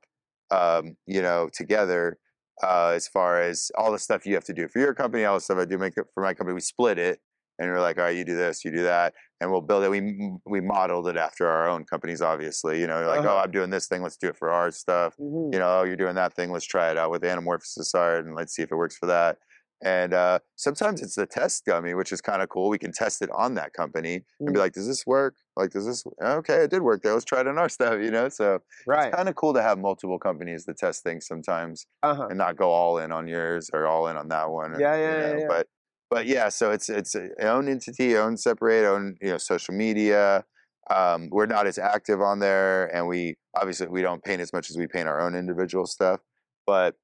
um, 0.50 0.96
you 1.06 1.22
know, 1.22 1.48
together 1.52 2.18
uh, 2.62 2.92
as 2.94 3.08
far 3.08 3.40
as 3.40 3.70
all 3.76 3.92
the 3.92 3.98
stuff 3.98 4.26
you 4.26 4.34
have 4.34 4.44
to 4.44 4.54
do 4.54 4.68
for 4.68 4.78
your 4.78 4.94
company, 4.94 5.24
all 5.24 5.34
the 5.34 5.40
stuff 5.40 5.58
I 5.58 5.64
do 5.64 5.78
make 5.78 5.94
for 5.94 6.22
my 6.22 6.34
company. 6.34 6.54
We 6.54 6.60
split 6.60 6.98
it, 6.98 7.20
and 7.58 7.70
we're 7.70 7.80
like, 7.80 7.98
all 7.98 8.04
right, 8.04 8.16
you 8.16 8.24
do 8.24 8.36
this, 8.36 8.64
you 8.64 8.70
do 8.70 8.82
that, 8.82 9.14
and 9.40 9.50
we'll 9.50 9.60
build 9.60 9.84
it. 9.84 9.90
We 9.90 10.32
we 10.46 10.60
modeled 10.60 11.08
it 11.08 11.16
after 11.16 11.46
our 11.48 11.68
own 11.68 11.84
companies, 11.84 12.20
obviously. 12.22 12.80
You 12.80 12.86
know, 12.86 13.06
like, 13.06 13.20
Uh-huh. 13.20 13.34
oh, 13.36 13.38
I'm 13.38 13.50
doing 13.50 13.70
this 13.70 13.86
thing, 13.88 14.02
let's 14.02 14.16
do 14.16 14.28
it 14.28 14.36
for 14.36 14.50
our 14.50 14.70
stuff. 14.70 15.14
Mhm. 15.18 15.52
You 15.52 15.58
know, 15.60 15.80
oh, 15.80 15.82
you're 15.84 15.96
doing 15.96 16.14
that 16.16 16.34
thing, 16.34 16.50
let's 16.52 16.66
try 16.66 16.90
it 16.90 16.98
out 16.98 17.10
with 17.10 17.22
Anamorphosis 17.22 17.94
art, 17.94 18.24
and 18.26 18.34
let's 18.34 18.54
see 18.54 18.62
if 18.62 18.72
it 18.72 18.76
works 18.76 18.96
for 18.96 19.06
that. 19.06 19.38
And 19.82 20.14
uh, 20.14 20.38
sometimes 20.56 21.02
it's 21.02 21.16
the 21.16 21.26
test 21.26 21.66
dummy, 21.66 21.92
which 21.92 22.10
is 22.10 22.22
kind 22.22 22.40
of 22.40 22.48
cool. 22.48 22.70
We 22.70 22.78
can 22.78 22.92
test 22.92 23.20
it 23.20 23.28
on 23.32 23.54
that 23.54 23.74
company 23.74 24.24
and 24.46 24.54
be 24.54 24.58
Mm. 24.58 24.62
like, 24.62 24.72
does 24.72 24.86
this 24.86 25.04
work? 25.06 25.34
Like, 25.56 25.70
does 25.72 25.84
this? 25.84 26.04
Okay, 26.22 26.64
it 26.64 26.70
did 26.70 26.80
work. 26.80 27.02
There, 27.02 27.12
let's 27.12 27.24
try 27.26 27.40
it 27.40 27.48
on 27.48 27.58
our 27.58 27.68
stuff. 27.78 28.00
You 28.00 28.10
know, 28.10 28.30
so 28.30 28.60
Right. 28.86 29.08
it's 29.08 29.16
kind 29.16 29.28
of 29.28 29.34
cool 29.34 29.52
to 29.52 29.60
have 29.60 29.78
multiple 29.78 30.18
companies 30.18 30.64
to 30.66 30.74
test 30.74 31.02
things 31.02 31.26
sometimes 31.26 31.86
Uh-huh. 32.02 32.28
and 32.30 32.38
not 32.38 32.56
go 32.56 32.70
all 32.70 32.96
in 32.98 33.12
on 33.12 33.28
yours 33.28 33.68
or 33.74 33.86
all 33.86 34.06
in 34.08 34.16
on 34.16 34.28
that 34.28 34.48
one. 34.50 34.72
and, 34.72 34.80
Yeah, 34.80 34.94
you 34.96 35.02
yeah, 35.02 35.18
yeah, 35.32 35.36
yeah. 35.40 35.46
But 35.48 35.66
but 36.14 36.26
yeah, 36.26 36.48
so 36.48 36.70
it's 36.70 36.88
it's 36.88 37.16
own 37.40 37.68
entity, 37.68 38.16
own 38.16 38.36
separate, 38.36 38.86
own 38.86 39.16
you 39.20 39.32
know 39.32 39.36
social 39.36 39.74
media. 39.74 40.44
Um, 40.88 41.28
we're 41.28 41.46
not 41.46 41.66
as 41.66 41.76
active 41.76 42.20
on 42.20 42.38
there, 42.38 42.86
and 42.94 43.08
we 43.08 43.34
obviously 43.56 43.88
we 43.88 44.00
don't 44.00 44.22
paint 44.22 44.40
as 44.40 44.52
much 44.52 44.70
as 44.70 44.76
we 44.76 44.86
paint 44.86 45.08
our 45.08 45.20
own 45.20 45.34
individual 45.34 45.86
stuff. 45.86 46.20
But 46.68 46.94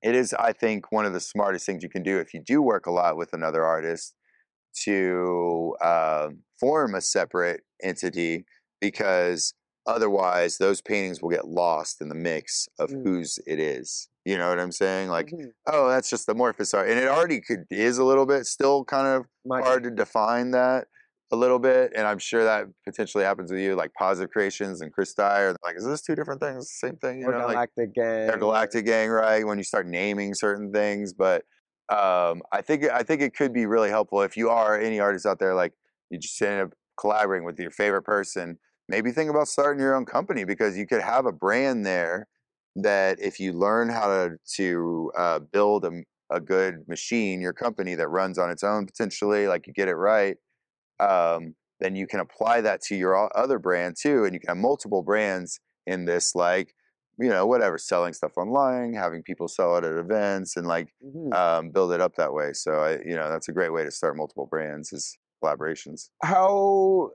it 0.00 0.16
is, 0.16 0.32
I 0.32 0.54
think, 0.54 0.90
one 0.90 1.04
of 1.04 1.12
the 1.12 1.20
smartest 1.20 1.66
things 1.66 1.82
you 1.82 1.90
can 1.90 2.02
do 2.02 2.20
if 2.20 2.32
you 2.32 2.40
do 2.40 2.62
work 2.62 2.86
a 2.86 2.90
lot 2.90 3.18
with 3.18 3.34
another 3.34 3.66
artist 3.66 4.14
to 4.84 5.76
um, 5.84 6.38
form 6.58 6.94
a 6.94 7.02
separate 7.02 7.60
entity 7.82 8.46
because 8.80 9.52
otherwise 9.86 10.58
those 10.58 10.80
paintings 10.80 11.20
will 11.22 11.30
get 11.30 11.46
lost 11.48 12.00
in 12.00 12.08
the 12.08 12.14
mix 12.14 12.68
of 12.78 12.90
Mm. 12.90 13.04
whose 13.04 13.38
it 13.46 13.58
is. 13.58 14.08
You 14.24 14.38
know 14.38 14.48
what 14.48 14.60
I'm 14.60 14.70
saying? 14.72 15.08
Like, 15.08 15.26
Mhm. 15.28 15.52
oh, 15.66 15.88
that's 15.88 16.08
just 16.08 16.28
amorphous 16.28 16.72
art, 16.74 16.88
and 16.88 16.98
it 16.98 17.08
already 17.08 17.40
could 17.40 17.64
is 17.70 17.98
a 17.98 18.04
little 18.04 18.26
bit 18.26 18.46
still 18.46 18.84
kind 18.84 19.06
of 19.08 19.26
Might- 19.44 19.64
hard 19.64 19.82
to 19.84 19.90
define 19.90 20.52
that 20.52 20.86
a 21.32 21.36
little 21.36 21.58
bit, 21.58 21.92
and 21.96 22.06
I'm 22.06 22.18
sure 22.18 22.44
that 22.44 22.66
potentially 22.84 23.24
happens 23.24 23.50
with 23.50 23.60
you, 23.60 23.74
like 23.74 23.92
Positive 23.94 24.30
Creations 24.30 24.82
and 24.82 24.92
Chris 24.92 25.14
Dyer. 25.14 25.56
Like, 25.64 25.76
is 25.76 25.84
this 25.84 26.02
two 26.02 26.14
different 26.14 26.40
things? 26.42 26.70
Same 26.70 26.96
thing? 26.98 27.20
You 27.20 27.28
or 27.28 27.32
know, 27.32 27.38
like 27.46 27.54
Galactic 27.54 27.94
Gang. 27.94 28.26
they're 28.26 28.36
or- 28.36 28.38
Galactic 28.38 28.84
Gang, 28.84 29.08
right? 29.10 29.44
When 29.46 29.56
you 29.58 29.64
start 29.64 29.86
naming 29.86 30.34
certain 30.34 30.72
things, 30.72 31.12
but 31.14 31.44
um, 31.88 32.42
I 32.52 32.62
think 32.62 32.84
I 32.84 33.02
think 33.02 33.20
it 33.22 33.34
could 33.34 33.52
be 33.52 33.66
really 33.66 33.90
helpful 33.90 34.22
if 34.22 34.36
you 34.36 34.48
are 34.50 34.78
any 34.78 35.00
artist 35.00 35.26
out 35.26 35.38
there, 35.40 35.54
like 35.54 35.72
you 36.10 36.18
just 36.18 36.40
end 36.40 36.60
up 36.60 36.74
collaborating 36.98 37.44
with 37.44 37.58
your 37.58 37.70
favorite 37.72 38.02
person. 38.02 38.58
Maybe 38.92 39.12
think 39.12 39.30
about 39.30 39.48
starting 39.48 39.80
your 39.80 39.96
own 39.96 40.06
company 40.06 40.44
because 40.44 40.78
you 40.78 40.86
could 40.86 41.02
have 41.02 41.26
a 41.26 41.32
brand 41.32 41.86
there 41.86 42.28
that 42.76 43.20
if 43.20 43.40
you 43.40 43.54
learn 43.54 43.90
how 43.90 44.06
to 44.08 44.38
to 44.56 45.12
uh, 45.16 45.40
build 45.40 45.86
a, 45.86 46.04
a 46.30 46.40
good 46.40 46.86
machine, 46.88 47.40
your 47.40 47.54
company 47.54 47.96
that 47.96 48.08
runs 48.08 48.38
on 48.38 48.50
its 48.50 48.64
own 48.64 48.86
potentially, 48.86 49.48
like 49.48 49.66
you 49.66 49.74
get 49.74 49.88
it 49.88 49.96
right, 49.96 50.36
um, 51.00 51.54
then 51.80 51.96
you 51.96 52.06
can 52.06 52.20
apply 52.20 52.60
that 52.62 52.82
to 52.82 52.96
your 52.96 53.30
other 53.36 53.58
brand 53.58 53.96
too, 54.00 54.24
and 54.24 54.34
you 54.34 54.40
can 54.40 54.48
have 54.48 54.58
multiple 54.58 55.02
brands 55.02 55.60
in 55.86 56.06
this, 56.06 56.34
like 56.34 56.74
you 57.18 57.30
know, 57.30 57.46
whatever, 57.46 57.78
selling 57.78 58.14
stuff 58.14 58.32
online, 58.38 58.94
having 58.94 59.22
people 59.22 59.48
sell 59.48 59.76
it 59.78 59.84
at 59.84 59.98
events, 59.98 60.56
and 60.56 60.66
like 60.68 60.94
Mhm. 61.00 61.36
um, 61.36 61.70
build 61.70 61.92
it 61.92 62.00
up 62.00 62.16
that 62.16 62.34
way. 62.34 62.52
So 62.54 62.72
I, 62.82 62.92
you 63.00 63.16
know, 63.16 63.30
that's 63.30 63.48
a 63.48 63.52
great 63.52 63.72
way 63.72 63.84
to 63.84 63.90
start 63.90 64.16
multiple 64.16 64.46
brands 64.46 64.92
is 64.92 65.16
collaborations. 65.44 66.10
How? 66.22 67.10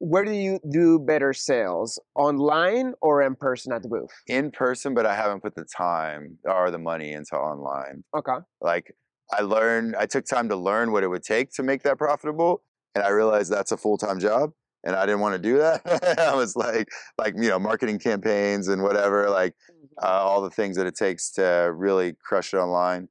Where 0.00 0.24
do 0.24 0.32
you 0.32 0.60
do 0.70 0.98
better 0.98 1.32
sales? 1.32 2.00
Online 2.14 2.94
or 3.02 3.22
in 3.22 3.34
person 3.34 3.72
at 3.72 3.82
the 3.82 3.88
booth? 3.88 4.10
In 4.28 4.50
person, 4.50 4.94
but 4.94 5.06
I 5.06 5.14
haven't 5.14 5.42
put 5.42 5.54
the 5.54 5.64
time 5.64 6.38
or 6.44 6.70
the 6.70 6.78
money 6.78 7.12
into 7.12 7.34
online. 7.36 8.04
Okay. 8.16 8.36
Like 8.60 8.94
I 9.32 9.42
learned, 9.42 9.96
I 9.96 10.06
took 10.06 10.24
time 10.24 10.48
to 10.50 10.56
learn 10.56 10.92
what 10.92 11.02
it 11.02 11.08
would 11.08 11.24
take 11.24 11.50
to 11.54 11.62
make 11.62 11.82
that 11.82 11.98
profitable, 11.98 12.62
and 12.94 13.04
I 13.04 13.08
realized 13.08 13.50
that's 13.50 13.72
a 13.72 13.76
full 13.76 13.98
time 13.98 14.20
job, 14.20 14.52
and 14.84 14.94
I 14.94 15.04
didn't 15.04 15.20
want 15.20 15.34
to 15.34 15.38
do 15.38 15.58
that. 15.58 16.18
I 16.18 16.34
was 16.34 16.54
like, 16.54 16.88
like 17.18 17.34
you 17.36 17.48
know, 17.48 17.58
marketing 17.58 17.98
campaigns 17.98 18.68
and 18.68 18.82
whatever, 18.82 19.28
like 19.28 19.54
uh, 20.02 20.06
all 20.06 20.42
the 20.42 20.50
things 20.50 20.76
that 20.76 20.86
it 20.86 20.94
takes 20.94 21.32
to 21.32 21.72
really 21.74 22.14
crush 22.24 22.54
it 22.54 22.58
online. 22.58 23.08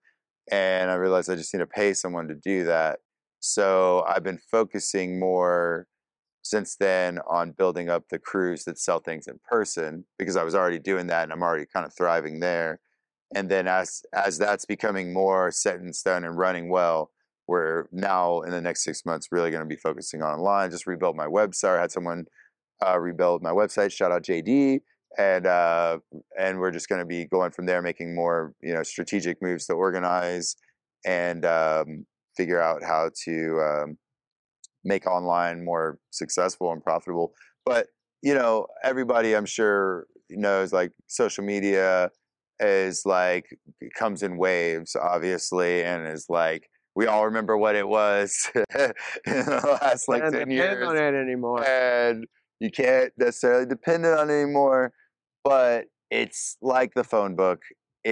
And 0.50 0.90
I 0.90 0.96
realized 0.96 1.30
I 1.30 1.36
just 1.36 1.54
need 1.54 1.60
to 1.60 1.68
pay 1.68 1.94
someone 1.94 2.30
to 2.30 2.36
do 2.36 2.64
that. 2.66 3.00
So 3.40 4.06
I've 4.08 4.24
been 4.24 4.40
focusing 4.50 5.20
more 5.20 5.88
since 6.50 6.76
then 6.76 7.20
on 7.28 7.52
building 7.52 7.90
up 7.90 8.10
the 8.10 8.20
crews 8.20 8.64
that 8.66 8.80
sell 8.80 9.00
things 9.00 9.28
in 9.28 9.40
person 9.48 10.06
because 10.18 10.36
I 10.36 10.44
was 10.44 10.56
already 10.56 10.80
doing 10.80 11.08
that 11.08 11.24
and 11.24 11.32
I'm 11.32 11.44
already 11.44 11.66
kind 11.66 11.86
of 11.86 11.94
thriving 11.94 12.40
there. 12.40 12.80
And 13.36 13.50
then 13.50 13.68
as 13.68 14.04
as 14.14 14.38
that's 14.38 14.66
becoming 14.66 15.14
more 15.14 15.52
set 15.52 15.80
in 15.80 15.92
stone 15.94 16.24
and 16.24 16.38
running 16.38 16.70
well, 16.70 17.12
we're 17.48 17.88
now 17.92 18.42
in 18.42 18.52
the 18.52 18.62
next 18.62 18.84
six 18.84 19.06
months 19.06 19.28
really 19.32 19.52
going 19.52 19.64
to 19.64 19.68
be 19.68 19.76
focusing 19.76 20.22
on 20.22 20.40
online. 20.40 20.72
Just 20.72 20.88
rebuild 20.88 21.16
my 21.16 21.28
website. 21.28 21.78
I 21.78 21.82
had 21.82 21.92
someone 21.92 22.26
uh, 22.86 22.98
rebuild 23.00 23.42
my 23.42 23.52
website. 23.52 23.92
Shout 23.92 24.12
out 24.12 24.24
JD 24.24 24.82
and 25.18 25.48
uh, 25.48 26.00
and 26.38 26.60
we're 26.60 26.72
just 26.72 26.90
going 26.90 27.00
to 27.00 27.06
be 27.06 27.26
going 27.26 27.52
from 27.52 27.66
there, 27.66 27.82
making 27.82 28.16
more 28.16 28.54
you 28.62 28.74
know 28.74 28.84
strategic 28.84 29.42
moves 29.42 29.66
to 29.66 29.74
organize 29.74 30.56
and 31.06 31.46
um, 31.46 32.06
figure 32.36 32.62
out 32.62 32.84
how 32.84 33.10
to 33.26 33.60
um, 33.62 33.98
make 34.88 35.06
online 35.06 35.66
more 35.66 36.00
successful 36.12 36.72
and 36.72 36.82
profitable. 36.84 37.34
But 37.66 37.88
you 38.24 38.34
know, 38.34 38.68
everybody 38.84 39.36
I'm 39.36 39.46
sure 39.46 40.08
knows 40.30 40.74
like 40.74 40.92
social 41.08 41.44
media 41.44 42.10
is 42.60 43.04
like 43.06 43.46
comes 43.96 44.24
in 44.24 44.38
waves, 44.38 44.96
obviously, 44.96 45.84
and 45.84 46.08
is 46.08 46.26
like 46.30 46.70
we 46.96 47.06
all 47.06 47.26
remember 47.26 47.56
what 47.58 47.76
it 47.76 47.88
was 47.88 48.50
in 48.56 48.64
the 49.26 49.78
last 49.82 50.08
like 50.08 50.24
Can't 50.24 50.34
ten 50.34 50.50
depend 50.50 50.52
years 50.52 50.88
on 50.88 50.98
it 50.98 51.14
anymore. 51.14 51.64
and 51.68 52.26
you 52.60 52.72
can't 52.72 53.12
necessarily 53.20 53.68
depend 53.68 54.06
on 54.06 54.30
it 54.30 54.34
anymore. 54.34 54.94
But 55.44 55.86
it's 56.10 56.58
like 56.62 56.94
the 56.96 57.04
phone 57.04 57.36
book. 57.36 57.62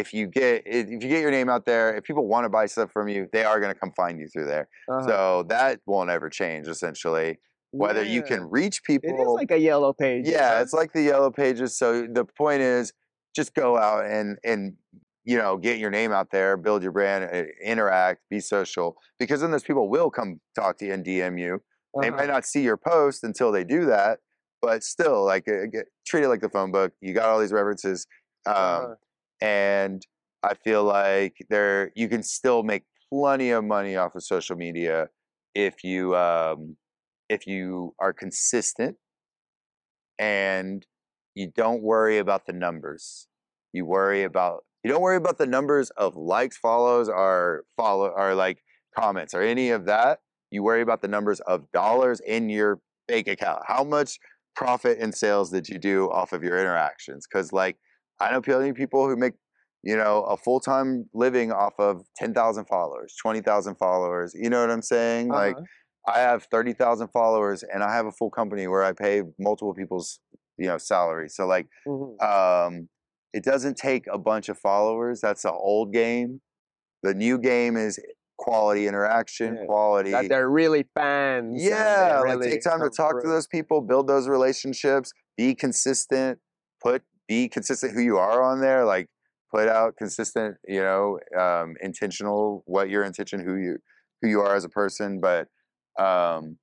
If 0.01 0.13
you 0.13 0.27
get 0.27 0.63
if 0.65 0.89
you 0.89 0.99
get 0.99 1.21
your 1.21 1.31
name 1.31 1.49
out 1.49 1.65
there, 1.65 1.95
if 1.95 2.03
people 2.03 2.27
want 2.27 2.45
to 2.45 2.49
buy 2.49 2.65
stuff 2.65 2.91
from 2.91 3.07
you, 3.07 3.27
they 3.31 3.43
are 3.43 3.59
going 3.61 3.73
to 3.73 3.79
come 3.79 3.91
find 3.95 4.19
you 4.19 4.27
through 4.27 4.45
there. 4.45 4.67
Uh-huh. 4.89 5.07
So 5.07 5.43
that 5.49 5.79
won't 5.85 6.09
ever 6.09 6.29
change. 6.29 6.67
Essentially, 6.67 7.39
whether 7.71 8.03
you 8.03 8.21
can 8.21 8.41
reach 8.49 8.83
people, 8.83 9.09
It 9.09 9.21
is 9.21 9.27
like 9.41 9.51
a 9.51 9.57
yellow 9.57 9.93
page. 9.93 10.27
yeah, 10.27 10.61
it's 10.61 10.73
like 10.73 10.93
the 10.93 11.01
yellow 11.01 11.31
pages. 11.31 11.77
So 11.77 12.07
the 12.07 12.25
point 12.25 12.61
is, 12.61 12.93
just 13.35 13.53
go 13.53 13.77
out 13.77 14.05
and 14.05 14.37
and 14.43 14.73
you 15.23 15.37
know 15.37 15.57
get 15.57 15.79
your 15.79 15.91
name 15.91 16.11
out 16.11 16.31
there, 16.31 16.57
build 16.57 16.83
your 16.83 16.91
brand, 16.91 17.23
uh, 17.33 17.43
interact, 17.63 18.21
be 18.29 18.39
social, 18.39 18.97
because 19.19 19.41
then 19.41 19.51
those 19.51 19.63
people 19.63 19.89
will 19.89 20.09
come 20.11 20.39
talk 20.55 20.77
to 20.79 20.85
you 20.85 20.93
and 20.93 21.05
DM 21.05 21.39
you 21.39 21.61
they 22.01 22.09
Uh-huh. 22.09 22.17
might 22.17 22.27
not 22.27 22.43
see 22.45 22.61
your 22.63 22.77
post 22.77 23.23
until 23.23 23.51
they 23.53 23.63
do 23.63 23.85
that 23.85 24.19
but 24.61 24.83
still 24.83 25.23
like 25.23 25.47
uh, 25.47 25.65
get, 25.71 25.85
treat 26.07 26.23
it 26.23 26.27
like 26.29 26.41
the 26.41 26.49
phone 26.49 26.71
book 26.71 26.91
you 27.01 27.13
got 27.13 27.29
all 27.29 27.39
these 27.39 27.53
references 27.53 28.05
um, 28.45 28.55
Uh-huh. 28.55 28.95
And 29.41 30.05
i 30.43 30.53
feel 30.53 30.83
like 30.83 31.35
there 31.49 31.91
you 31.95 32.07
can 32.07 32.23
still 32.23 32.63
make 32.63 32.83
plenty 33.11 33.51
of 33.51 33.63
money 33.63 33.95
off 33.95 34.15
of 34.15 34.23
social 34.23 34.55
media 34.55 35.09
if 35.53 35.83
you 35.83 36.15
um, 36.15 36.75
if 37.29 37.47
you 37.47 37.93
are 37.99 38.13
consistent 38.13 38.97
and 40.19 40.85
you 41.33 41.51
don't 41.55 41.81
worry 41.81 42.17
about 42.17 42.45
the 42.45 42.53
numbers 42.53 43.27
you 43.73 43.85
worry 43.85 44.23
about 44.23 44.63
you 44.85 44.91
don't 44.91 45.01
worry 45.01 45.17
about 45.17 45.39
the 45.39 45.47
numbers 45.47 45.89
of 45.97 46.15
likes 46.15 46.57
follows 46.57 47.09
or 47.09 47.63
follow 47.75 48.07
or 48.07 48.35
like 48.35 48.59
comments 48.95 49.33
or 49.33 49.41
any 49.41 49.71
of 49.71 49.85
that. 49.85 50.19
You 50.51 50.61
worry 50.61 50.81
about 50.81 51.01
the 51.01 51.07
numbers 51.07 51.39
of 51.41 51.71
dollars 51.71 52.19
in 52.19 52.49
your 52.49 52.79
bank 53.07 53.27
account. 53.27 53.63
How 53.67 53.83
much 53.83 54.19
profit 54.55 54.99
and 54.99 55.13
sales 55.13 55.49
did 55.49 55.67
you 55.67 55.79
do 55.79 56.11
off 56.11 56.33
of 56.33 56.43
your 56.43 56.59
interactions? 56.59 57.25
Because 57.27 57.51
like 57.51 57.77
I 58.19 58.31
know 58.31 58.41
plenty 58.41 58.69
of 58.69 58.75
people 58.75 59.07
who 59.07 59.15
make 59.15 59.33
you 59.83 59.95
know 59.95 60.23
a 60.23 60.37
full 60.37 60.59
time 60.59 61.09
living 61.13 61.51
off 61.51 61.73
of 61.79 62.05
ten 62.15 62.33
thousand 62.33 62.65
followers, 62.65 63.15
twenty 63.21 63.41
thousand 63.41 63.75
followers. 63.75 64.33
You 64.35 64.49
know 64.49 64.61
what 64.61 64.71
I'm 64.71 64.81
saying? 64.81 65.29
Like 65.29 65.55
Uh-huh. 65.55 65.65
I 66.07 66.19
have 66.19 66.43
thirty 66.51 66.73
thousand 66.73 67.07
followers, 67.09 67.63
and 67.63 67.83
I 67.83 67.93
have 67.95 68.05
a 68.05 68.11
full 68.11 68.29
company 68.29 68.67
where 68.67 68.83
I 68.83 68.93
pay 68.93 69.23
multiple 69.39 69.73
people's 69.73 70.19
you 70.57 70.67
know 70.67 70.77
salary. 70.77 71.29
So 71.29 71.45
like 71.45 71.67
Mhm. 71.87 72.21
um, 72.23 72.89
it 73.33 73.43
doesn't 73.43 73.75
take 73.77 74.05
a 74.07 74.17
bunch 74.17 74.47
of 74.49 74.57
followers. 74.57 75.19
That's 75.21 75.41
the 75.41 75.51
old 75.51 75.91
game. 75.91 76.41
The 77.03 77.13
new 77.13 77.37
game 77.37 77.75
is 77.75 77.99
quality 78.37 78.87
interaction, 78.87 79.55
Yeah. 79.55 79.65
quality. 79.65 80.11
that 80.11 80.29
they're 80.29 80.49
really 80.49 80.83
fans. 80.93 81.61
Yeah, 81.63 82.21
like 82.25 82.41
take 82.41 82.61
time 82.63 82.81
to 82.81 82.89
talk 82.89 83.21
to 83.21 83.27
those 83.27 83.47
people, 83.47 83.81
build 83.81 84.07
those 84.07 84.27
relationships, 84.27 85.11
be 85.37 85.53
consistent, 85.55 86.39
put 86.81 87.03
be 87.27 87.49
consistent 87.49 87.93
who 87.93 88.01
you 88.01 88.17
are 88.17 88.43
on 88.43 88.61
there, 88.61 88.85
like 88.85 89.07
put 89.51 89.67
out 89.67 89.95
consistent, 89.97 90.57
you 90.67 90.81
know, 90.81 91.19
um, 91.37 91.75
intentional 91.81 92.63
what 92.65 92.89
your 92.89 93.03
intention, 93.03 93.39
who 93.39 93.55
you 93.55 93.77
who 94.21 94.29
you 94.29 94.41
are 94.41 94.55
as 94.55 94.63
a 94.63 94.69
person. 94.69 95.19
But 95.19 95.47
um 95.99 96.57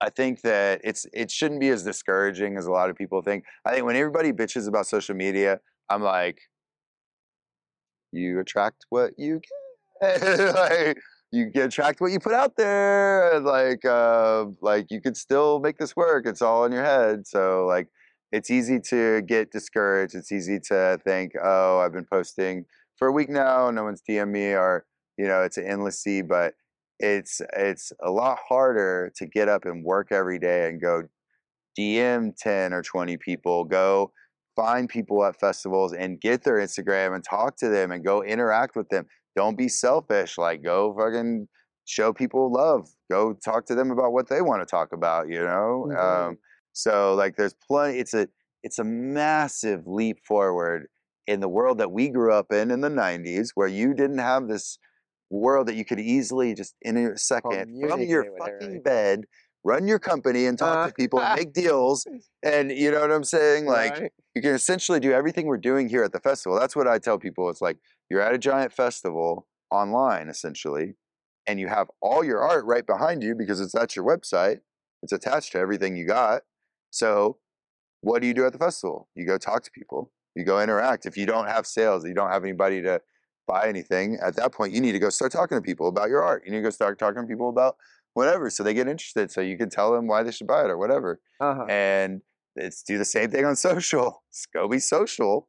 I 0.00 0.10
think 0.10 0.42
that 0.42 0.80
it's 0.84 1.06
it 1.14 1.30
shouldn't 1.30 1.60
be 1.60 1.70
as 1.70 1.82
discouraging 1.82 2.58
as 2.58 2.66
a 2.66 2.70
lot 2.70 2.90
of 2.90 2.96
people 2.96 3.22
think. 3.22 3.44
I 3.64 3.72
think 3.72 3.86
when 3.86 3.96
everybody 3.96 4.32
bitches 4.32 4.68
about 4.68 4.86
social 4.86 5.14
media, 5.14 5.60
I'm 5.88 6.02
like, 6.02 6.38
you 8.12 8.40
attract 8.40 8.84
what 8.90 9.12
you 9.16 9.40
get. 10.02 10.22
like, 10.54 10.98
you 11.32 11.46
get 11.46 11.66
attract 11.66 12.00
what 12.00 12.12
you 12.12 12.20
put 12.20 12.34
out 12.34 12.56
there. 12.56 13.40
Like, 13.40 13.84
uh, 13.84 14.46
like 14.60 14.90
you 14.90 15.00
could 15.00 15.16
still 15.16 15.60
make 15.60 15.78
this 15.78 15.96
work. 15.96 16.26
It's 16.26 16.42
all 16.42 16.64
in 16.66 16.72
your 16.72 16.84
head. 16.84 17.26
So 17.26 17.64
like, 17.66 17.88
it's 18.34 18.50
easy 18.50 18.80
to 18.80 19.22
get 19.22 19.52
discouraged. 19.52 20.14
It's 20.14 20.32
easy 20.32 20.58
to 20.68 20.98
think, 21.04 21.32
oh, 21.42 21.78
I've 21.80 21.92
been 21.92 22.06
posting 22.10 22.66
for 22.98 23.08
a 23.08 23.12
week 23.12 23.28
now, 23.30 23.70
no 23.70 23.84
one's 23.84 24.02
DM 24.02 24.30
me, 24.32 24.52
or 24.54 24.86
you 25.18 25.26
know, 25.26 25.42
it's 25.42 25.58
an 25.58 25.66
endless 25.66 26.00
sea. 26.02 26.22
But 26.22 26.54
it's 27.00 27.40
it's 27.56 27.92
a 28.02 28.10
lot 28.10 28.38
harder 28.48 29.12
to 29.16 29.26
get 29.26 29.48
up 29.48 29.64
and 29.66 29.84
work 29.84 30.12
every 30.12 30.38
day 30.38 30.68
and 30.68 30.80
go 30.80 31.04
DM 31.76 32.32
ten 32.32 32.72
or 32.72 32.82
twenty 32.82 33.16
people, 33.16 33.64
go 33.64 34.12
find 34.56 34.88
people 34.88 35.24
at 35.24 35.38
festivals 35.40 35.92
and 35.92 36.20
get 36.20 36.44
their 36.44 36.56
Instagram 36.56 37.14
and 37.14 37.24
talk 37.24 37.56
to 37.56 37.68
them 37.68 37.90
and 37.90 38.04
go 38.04 38.22
interact 38.22 38.76
with 38.76 38.88
them. 38.88 39.06
Don't 39.36 39.58
be 39.58 39.68
selfish. 39.68 40.38
Like 40.38 40.62
go 40.62 40.94
fucking 40.96 41.48
show 41.86 42.12
people 42.12 42.52
love. 42.52 42.88
Go 43.10 43.34
talk 43.34 43.66
to 43.66 43.74
them 43.74 43.90
about 43.90 44.12
what 44.12 44.28
they 44.28 44.42
want 44.42 44.62
to 44.62 44.66
talk 44.66 44.92
about, 44.92 45.28
you 45.28 45.42
know? 45.42 45.90
Mhm. 45.90 46.28
Um, 46.28 46.38
so 46.74 47.14
like 47.14 47.36
there's 47.36 47.54
plenty 47.54 47.98
it's 47.98 48.12
a 48.14 48.28
it's 48.62 48.78
a 48.78 48.84
massive 48.84 49.86
leap 49.86 50.18
forward 50.24 50.88
in 51.26 51.40
the 51.40 51.48
world 51.48 51.78
that 51.78 51.90
we 51.90 52.08
grew 52.10 52.32
up 52.34 52.52
in 52.52 52.70
in 52.70 52.80
the 52.82 52.88
90s 52.90 53.50
where 53.54 53.68
you 53.68 53.94
didn't 53.94 54.18
have 54.18 54.48
this 54.48 54.78
world 55.30 55.66
that 55.68 55.74
you 55.74 55.84
could 55.84 56.00
easily 56.00 56.52
just 56.54 56.74
in 56.82 56.96
a 56.96 57.16
second 57.16 57.80
from 57.88 58.00
your 58.02 58.24
fucking 58.38 58.82
bed 58.82 59.24
run 59.64 59.86
your 59.88 59.98
company 59.98 60.44
and 60.46 60.58
talk 60.58 60.76
Uh, 60.78 60.86
to 60.88 60.94
people 60.94 61.20
and 61.20 61.38
make 61.38 61.52
deals 61.54 62.06
and 62.42 62.70
you 62.70 62.90
know 62.90 63.00
what 63.00 63.10
i'm 63.10 63.24
saying 63.24 63.64
like 63.66 63.92
Right? 63.98 64.12
you 64.34 64.42
can 64.42 64.54
essentially 64.54 65.00
do 65.00 65.12
everything 65.12 65.46
we're 65.46 65.56
doing 65.56 65.88
here 65.88 66.02
at 66.02 66.12
the 66.12 66.18
festival. 66.18 66.58
That's 66.58 66.74
what 66.74 66.88
I 66.88 66.98
tell 66.98 67.18
people. 67.20 67.48
It's 67.50 67.60
like 67.60 67.78
you're 68.10 68.20
at 68.20 68.34
a 68.34 68.38
giant 68.38 68.72
festival 68.72 69.46
online, 69.70 70.28
essentially, 70.28 70.94
and 71.46 71.60
you 71.60 71.68
have 71.68 71.86
all 72.02 72.24
your 72.24 72.40
art 72.42 72.64
right 72.64 72.84
behind 72.84 73.22
you 73.22 73.36
because 73.36 73.60
it's 73.60 73.76
at 73.76 73.94
your 73.94 74.04
website. 74.04 74.58
It's 75.04 75.12
attached 75.12 75.52
to 75.52 75.58
everything 75.58 75.96
you 75.96 76.04
got. 76.04 76.42
So, 76.94 77.38
what 78.02 78.20
do 78.22 78.28
you 78.28 78.34
do 78.34 78.46
at 78.46 78.52
the 78.52 78.58
festival? 78.58 79.08
You 79.16 79.26
go 79.26 79.36
talk 79.36 79.64
to 79.64 79.70
people. 79.72 80.12
You 80.36 80.44
go 80.44 80.60
interact. 80.60 81.06
If 81.06 81.16
you 81.16 81.26
don't 81.26 81.46
have 81.48 81.66
sales, 81.66 82.04
you 82.06 82.14
don't 82.14 82.30
have 82.30 82.44
anybody 82.44 82.82
to 82.82 83.00
buy 83.48 83.68
anything. 83.68 84.16
At 84.22 84.36
that 84.36 84.52
point, 84.52 84.72
you 84.72 84.80
need 84.80 84.92
to 84.92 84.98
go 85.00 85.10
start 85.10 85.32
talking 85.32 85.58
to 85.58 85.62
people 85.62 85.88
about 85.88 86.08
your 86.08 86.22
art. 86.22 86.42
You 86.44 86.52
need 86.52 86.58
to 86.58 86.62
go 86.62 86.70
start 86.70 86.98
talking 86.98 87.22
to 87.22 87.26
people 87.28 87.48
about 87.48 87.76
whatever, 88.12 88.48
so 88.48 88.62
they 88.62 88.74
get 88.74 88.86
interested. 88.88 89.30
So 89.32 89.40
you 89.40 89.58
can 89.58 89.70
tell 89.70 89.92
them 89.92 90.06
why 90.06 90.22
they 90.22 90.30
should 90.30 90.46
buy 90.46 90.62
it 90.64 90.70
or 90.70 90.78
whatever 90.78 91.20
Uh-huh. 91.40 91.64
and 91.68 92.20
it's 92.56 92.84
do 92.84 92.96
the 92.98 93.04
same 93.04 93.30
thing 93.32 93.44
on 93.44 93.56
social. 93.68 94.22
Go 94.54 94.68
be 94.68 94.78
social, 94.78 95.48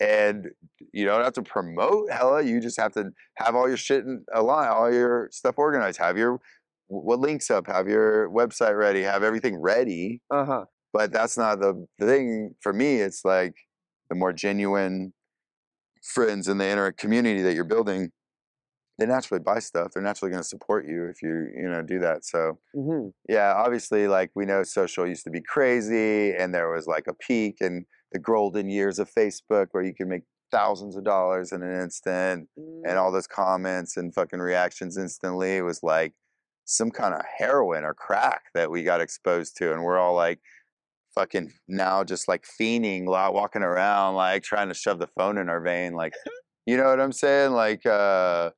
and 0.00 0.48
you 0.92 1.06
don't 1.06 1.24
have 1.24 1.32
to 1.34 1.42
promote 1.42 2.10
hella. 2.10 2.42
You 2.42 2.60
just 2.60 2.78
have 2.78 2.92
to 2.92 3.12
have 3.36 3.54
all 3.54 3.68
your 3.68 3.78
shit 3.78 4.04
in 4.04 4.24
a 4.34 4.42
line, 4.42 4.68
all 4.68 4.92
your 4.92 5.28
stuff 5.32 5.54
organized. 5.56 5.98
Have 5.98 6.18
your 6.18 6.40
what 6.88 7.20
links 7.20 7.50
up. 7.50 7.66
Have 7.66 7.88
your 7.88 8.28
website 8.30 8.76
ready. 8.76 9.02
Have 9.02 9.22
everything 9.22 9.60
ready. 9.60 10.20
Uh-huh. 10.30 10.64
But 10.92 11.12
that's 11.12 11.36
not 11.36 11.60
the, 11.60 11.86
the 11.98 12.06
thing 12.06 12.54
for 12.60 12.72
me. 12.72 12.96
It's 12.96 13.24
like 13.24 13.54
the 14.08 14.16
more 14.16 14.32
genuine 14.32 15.12
friends 16.02 16.48
in 16.48 16.58
the 16.58 16.66
inner 16.66 16.90
community 16.92 17.42
that 17.42 17.54
you're 17.54 17.64
building. 17.64 18.10
They 18.98 19.06
naturally 19.06 19.42
buy 19.42 19.60
stuff. 19.60 19.92
They're 19.94 20.02
naturally 20.02 20.30
going 20.30 20.42
to 20.42 20.48
support 20.48 20.88
you 20.88 21.04
if 21.04 21.22
you 21.22 21.46
you 21.56 21.68
know 21.68 21.82
do 21.82 22.00
that. 22.00 22.24
So 22.24 22.58
hmm 22.74 23.08
yeah, 23.28 23.54
obviously, 23.56 24.08
like 24.08 24.30
we 24.34 24.44
know 24.44 24.62
social 24.64 25.06
used 25.06 25.24
to 25.24 25.30
be 25.30 25.40
crazy, 25.40 26.34
and 26.34 26.52
there 26.52 26.70
was 26.70 26.86
like 26.86 27.06
a 27.06 27.14
peak 27.14 27.58
in 27.60 27.84
the 28.10 28.18
golden 28.18 28.68
years 28.68 28.98
of 28.98 29.12
Facebook 29.12 29.68
where 29.70 29.84
you 29.84 29.94
could 29.94 30.08
make 30.08 30.22
thousands 30.50 30.96
of 30.96 31.04
dollars 31.04 31.52
in 31.52 31.62
an 31.62 31.80
instant, 31.80 32.48
and 32.56 32.98
all 32.98 33.12
those 33.12 33.28
comments 33.28 33.96
and 33.96 34.14
fucking 34.14 34.40
reactions 34.40 34.96
instantly. 34.96 35.58
It 35.58 35.62
was 35.62 35.82
like 35.82 36.14
some 36.70 36.90
kind 36.90 37.14
of 37.14 37.22
heroin 37.38 37.82
or 37.82 37.94
crack 37.94 38.42
that 38.54 38.70
we 38.70 38.82
got 38.82 39.00
exposed 39.00 39.56
to, 39.56 39.72
and 39.72 39.82
we're 39.82 39.98
all 39.98 40.14
like 40.14 40.38
fucking 41.14 41.50
now 41.66 42.04
just 42.04 42.28
like 42.28 42.44
fiending, 42.60 43.06
walking 43.06 43.62
around 43.62 44.14
like 44.14 44.42
trying 44.42 44.68
to 44.68 44.74
shove 44.74 44.98
the 44.98 45.06
phone 45.06 45.38
in 45.38 45.48
our 45.48 45.60
vein, 45.62 45.94
like 45.94 46.12
you 46.66 46.76
know 46.76 46.84
what 46.90 47.00
I'm 47.00 47.12
saying? 47.12 47.52
Like 47.52 47.86
uh, 47.86 48.50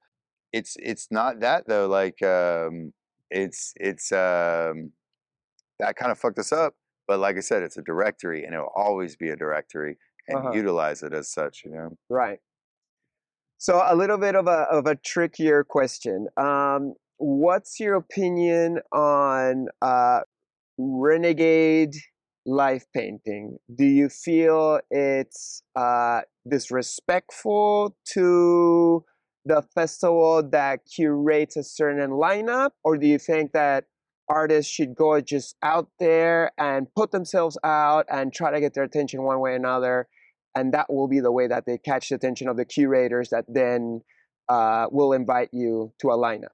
it's 0.53 0.77
it's 0.81 1.07
not 1.13 1.41
that 1.41 1.69
though. 1.69 1.87
Like 1.87 2.21
um, 2.23 2.93
it's 3.31 3.73
it's 3.77 4.11
um, 4.11 4.91
that 5.79 5.95
kind 5.97 6.11
of 6.11 6.19
fucked 6.19 6.39
us 6.41 6.53
up. 6.53 6.75
But 7.07 7.21
like 7.21 7.37
I 7.37 7.41
said, 7.41 7.63
it's 7.63 7.77
a 7.77 7.83
directory, 7.83 8.45
and 8.45 8.55
it'll 8.55 8.73
always 8.75 9.15
be 9.17 9.31
a 9.31 9.37
directory, 9.37 9.99
and 10.29 10.39
Uh-huh. 10.39 10.51
utilize 10.53 11.03
it 11.05 11.13
as 11.15 11.31
such. 11.31 11.63
You 11.65 11.71
know. 11.71 11.97
Right. 12.09 12.41
So 13.59 13.83
a 13.87 13.95
little 13.95 14.19
bit 14.19 14.35
of 14.35 14.49
a 14.49 14.67
of 14.73 14.87
a 14.87 14.97
trickier 14.97 15.63
question. 15.63 16.27
Um, 16.37 16.95
what's 17.21 17.79
your 17.79 17.95
opinion 17.95 18.81
on 18.93 19.67
uh, 19.83 20.21
renegade 20.79 21.95
life 22.47 22.87
painting? 22.95 23.59
Do 23.75 23.85
you 23.85 24.09
feel 24.09 24.81
it's 24.91 25.63
uh, 25.77 26.23
disrespectful 26.49 27.97
to 28.15 29.05
the 29.45 29.63
festival 29.75 30.49
that 30.51 30.81
curates 30.95 31.57
a 31.57 31.63
certain 31.63 32.11
lineup, 32.11 32.71
or 32.83 32.97
do 32.97 33.07
you 33.07 33.19
think 33.19 33.53
that 33.53 33.85
artists 34.29 34.73
should 34.73 34.95
go 34.95 35.21
just 35.21 35.57
out 35.63 35.89
there 35.99 36.53
and 36.57 36.87
put 36.95 37.11
themselves 37.11 37.59
out 37.63 38.07
and 38.11 38.33
try 38.33 38.51
to 38.51 38.61
get 38.61 38.75
their 38.75 38.85
attention 38.85 39.23
one 39.23 39.41
way 39.41 39.53
or 39.53 39.57
another? 39.57 40.09
and 40.55 40.75
that 40.75 40.93
will 40.93 41.07
be 41.07 41.21
the 41.21 41.31
way 41.31 41.47
that 41.47 41.65
they 41.67 41.79
catch 41.79 42.09
the 42.09 42.17
attention 42.17 42.49
of 42.49 42.57
the 42.57 42.65
curators 42.65 43.31
that 43.31 43.45
then 43.47 44.01
uh, 44.49 44.87
will 44.91 45.13
invite 45.13 45.49
you 45.53 45.93
to 46.01 46.09
a 46.09 46.19
lineup. 46.19 46.51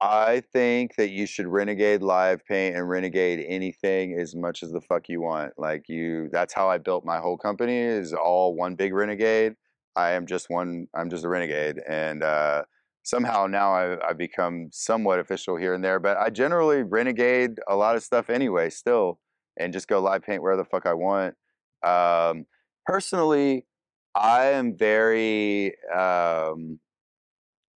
I 0.00 0.42
think 0.52 0.96
that 0.96 1.10
you 1.10 1.26
should 1.26 1.46
renegade 1.46 2.02
live 2.02 2.44
paint 2.44 2.76
and 2.76 2.88
renegade 2.88 3.44
anything 3.48 4.18
as 4.18 4.34
much 4.34 4.62
as 4.62 4.70
the 4.70 4.80
fuck 4.80 5.08
you 5.08 5.22
want. 5.22 5.54
Like 5.56 5.88
you, 5.88 6.28
that's 6.30 6.52
how 6.52 6.68
I 6.68 6.78
built 6.78 7.04
my 7.04 7.18
whole 7.18 7.38
company. 7.38 7.78
Is 7.78 8.12
all 8.12 8.54
one 8.54 8.74
big 8.74 8.92
renegade. 8.92 9.54
I 9.96 10.12
am 10.12 10.26
just 10.26 10.50
one. 10.50 10.88
I'm 10.94 11.08
just 11.08 11.24
a 11.24 11.28
renegade, 11.28 11.78
and 11.88 12.22
uh, 12.22 12.64
somehow 13.04 13.46
now 13.46 13.72
I, 13.72 14.08
I've 14.08 14.18
become 14.18 14.68
somewhat 14.70 15.18
official 15.18 15.56
here 15.56 15.72
and 15.72 15.82
there. 15.82 15.98
But 15.98 16.18
I 16.18 16.28
generally 16.28 16.82
renegade 16.82 17.58
a 17.66 17.76
lot 17.76 17.96
of 17.96 18.02
stuff 18.02 18.28
anyway, 18.28 18.68
still, 18.68 19.18
and 19.56 19.72
just 19.72 19.88
go 19.88 20.00
live 20.00 20.22
paint 20.22 20.42
where 20.42 20.58
the 20.58 20.64
fuck 20.64 20.84
I 20.84 20.92
want. 20.92 21.34
Um, 21.82 22.44
personally, 22.84 23.64
I 24.14 24.46
am 24.48 24.76
very 24.76 25.74
um, 25.94 26.80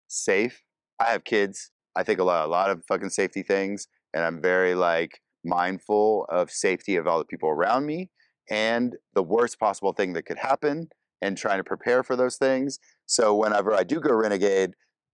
safe. 0.09 0.63
I 0.99 1.11
have 1.11 1.24
kids. 1.24 1.72
I 2.00 2.04
think 2.04 2.20
a 2.20 2.24
lot, 2.24 2.47
a 2.47 2.50
lot 2.50 2.70
of 2.70 2.84
fucking 2.88 3.10
safety 3.10 3.43
things, 3.43 3.88
and 4.14 4.24
I'm 4.24 4.41
very 4.41 4.74
like 4.74 5.20
mindful 5.43 6.26
of 6.30 6.50
safety 6.50 6.95
of 6.95 7.08
all 7.08 7.20
the 7.20 7.26
people 7.26 7.50
around 7.50 7.86
me 7.86 8.10
and 8.50 8.95
the 9.14 9.24
worst 9.24 9.60
possible 9.60 9.93
thing 9.93 10.14
that 10.14 10.26
could 10.26 10.38
happen, 10.38 10.88
and 11.22 11.38
trying 11.38 11.60
to 11.60 11.64
prepare 11.64 12.02
for 12.02 12.16
those 12.16 12.38
things. 12.38 12.80
So 13.06 13.36
whenever 13.36 13.74
I 13.74 13.84
do 13.84 14.00
go 14.00 14.14
renegade, 14.14 14.72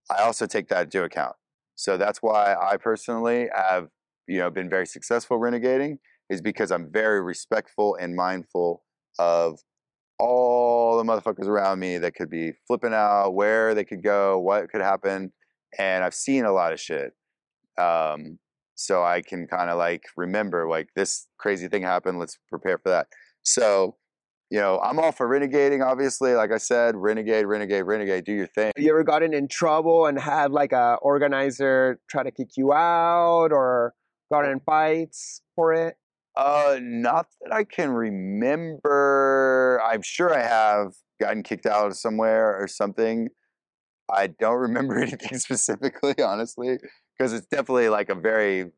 I 0.08 0.22
also 0.22 0.46
take 0.46 0.68
that 0.68 0.84
into 0.84 1.02
account. 1.02 1.34
So 1.74 1.96
that's 1.96 2.20
why 2.22 2.54
I 2.54 2.76
personally 2.76 3.48
have, 3.54 3.88
you 4.28 4.38
know, 4.38 4.50
been 4.50 4.70
very 4.70 4.86
successful 4.86 5.40
renegading, 5.40 5.98
is 6.30 6.40
because 6.40 6.70
I'm 6.70 6.88
very 6.92 7.20
respectful 7.20 7.96
and 8.00 8.14
mindful 8.14 8.84
of 9.18 9.58
all 10.18 10.96
the 10.96 11.04
motherfuckers 11.04 11.46
around 11.46 11.80
me 11.80 11.98
that 11.98 12.14
could 12.14 12.30
be 12.30 12.52
flipping 12.66 12.94
out, 12.94 13.34
where 13.34 13.74
they 13.74 13.84
could 13.84 14.02
go, 14.04 14.38
what 14.38 14.70
could 14.70 14.80
happen. 14.80 15.32
And 15.78 16.04
I've 16.04 16.14
seen 16.14 16.44
a 16.44 16.52
lot 16.52 16.72
of 16.72 16.80
shit. 16.80 17.12
Um, 17.78 18.38
so 18.74 19.02
I 19.02 19.22
can 19.22 19.46
kind 19.46 19.70
of 19.70 19.78
like 19.78 20.04
remember 20.16 20.68
like 20.68 20.88
this 20.94 21.26
crazy 21.38 21.68
thing 21.68 21.82
happened. 21.82 22.18
Let's 22.18 22.38
prepare 22.48 22.78
for 22.78 22.90
that. 22.90 23.08
So, 23.42 23.96
you 24.50 24.60
know, 24.60 24.80
I'm 24.80 24.98
all 24.98 25.12
for 25.12 25.28
renegading. 25.28 25.84
Obviously, 25.84 26.34
like 26.34 26.52
I 26.52 26.58
said, 26.58 26.94
renegade, 26.94 27.46
renegade, 27.46 27.84
renegade. 27.84 28.24
Do 28.24 28.32
your 28.32 28.46
thing. 28.46 28.72
You 28.76 28.90
ever 28.90 29.02
gotten 29.02 29.32
in 29.32 29.48
trouble 29.48 30.06
and 30.06 30.18
had 30.18 30.52
like 30.52 30.72
a 30.72 30.98
organizer 31.02 31.98
try 32.08 32.22
to 32.22 32.30
kick 32.30 32.50
you 32.56 32.72
out 32.72 33.50
or 33.50 33.94
gotten 34.30 34.52
in 34.52 34.60
fights 34.60 35.42
for 35.54 35.72
it? 35.72 35.96
Uh, 36.36 36.78
not 36.82 37.28
that 37.40 37.54
I 37.54 37.64
can 37.64 37.90
remember. 37.90 39.80
I'm 39.82 40.02
sure 40.02 40.34
I 40.34 40.42
have 40.42 40.92
gotten 41.18 41.42
kicked 41.42 41.64
out 41.64 41.86
of 41.86 41.96
somewhere 41.96 42.60
or 42.60 42.68
something. 42.68 43.28
I 44.10 44.28
don't 44.28 44.58
remember 44.58 44.98
anything 45.02 45.38
specifically, 45.38 46.14
honestly, 46.22 46.78
because 47.16 47.32
it's 47.32 47.46
definitely 47.46 47.88
like 47.88 48.08
a 48.08 48.14
very, 48.14 48.70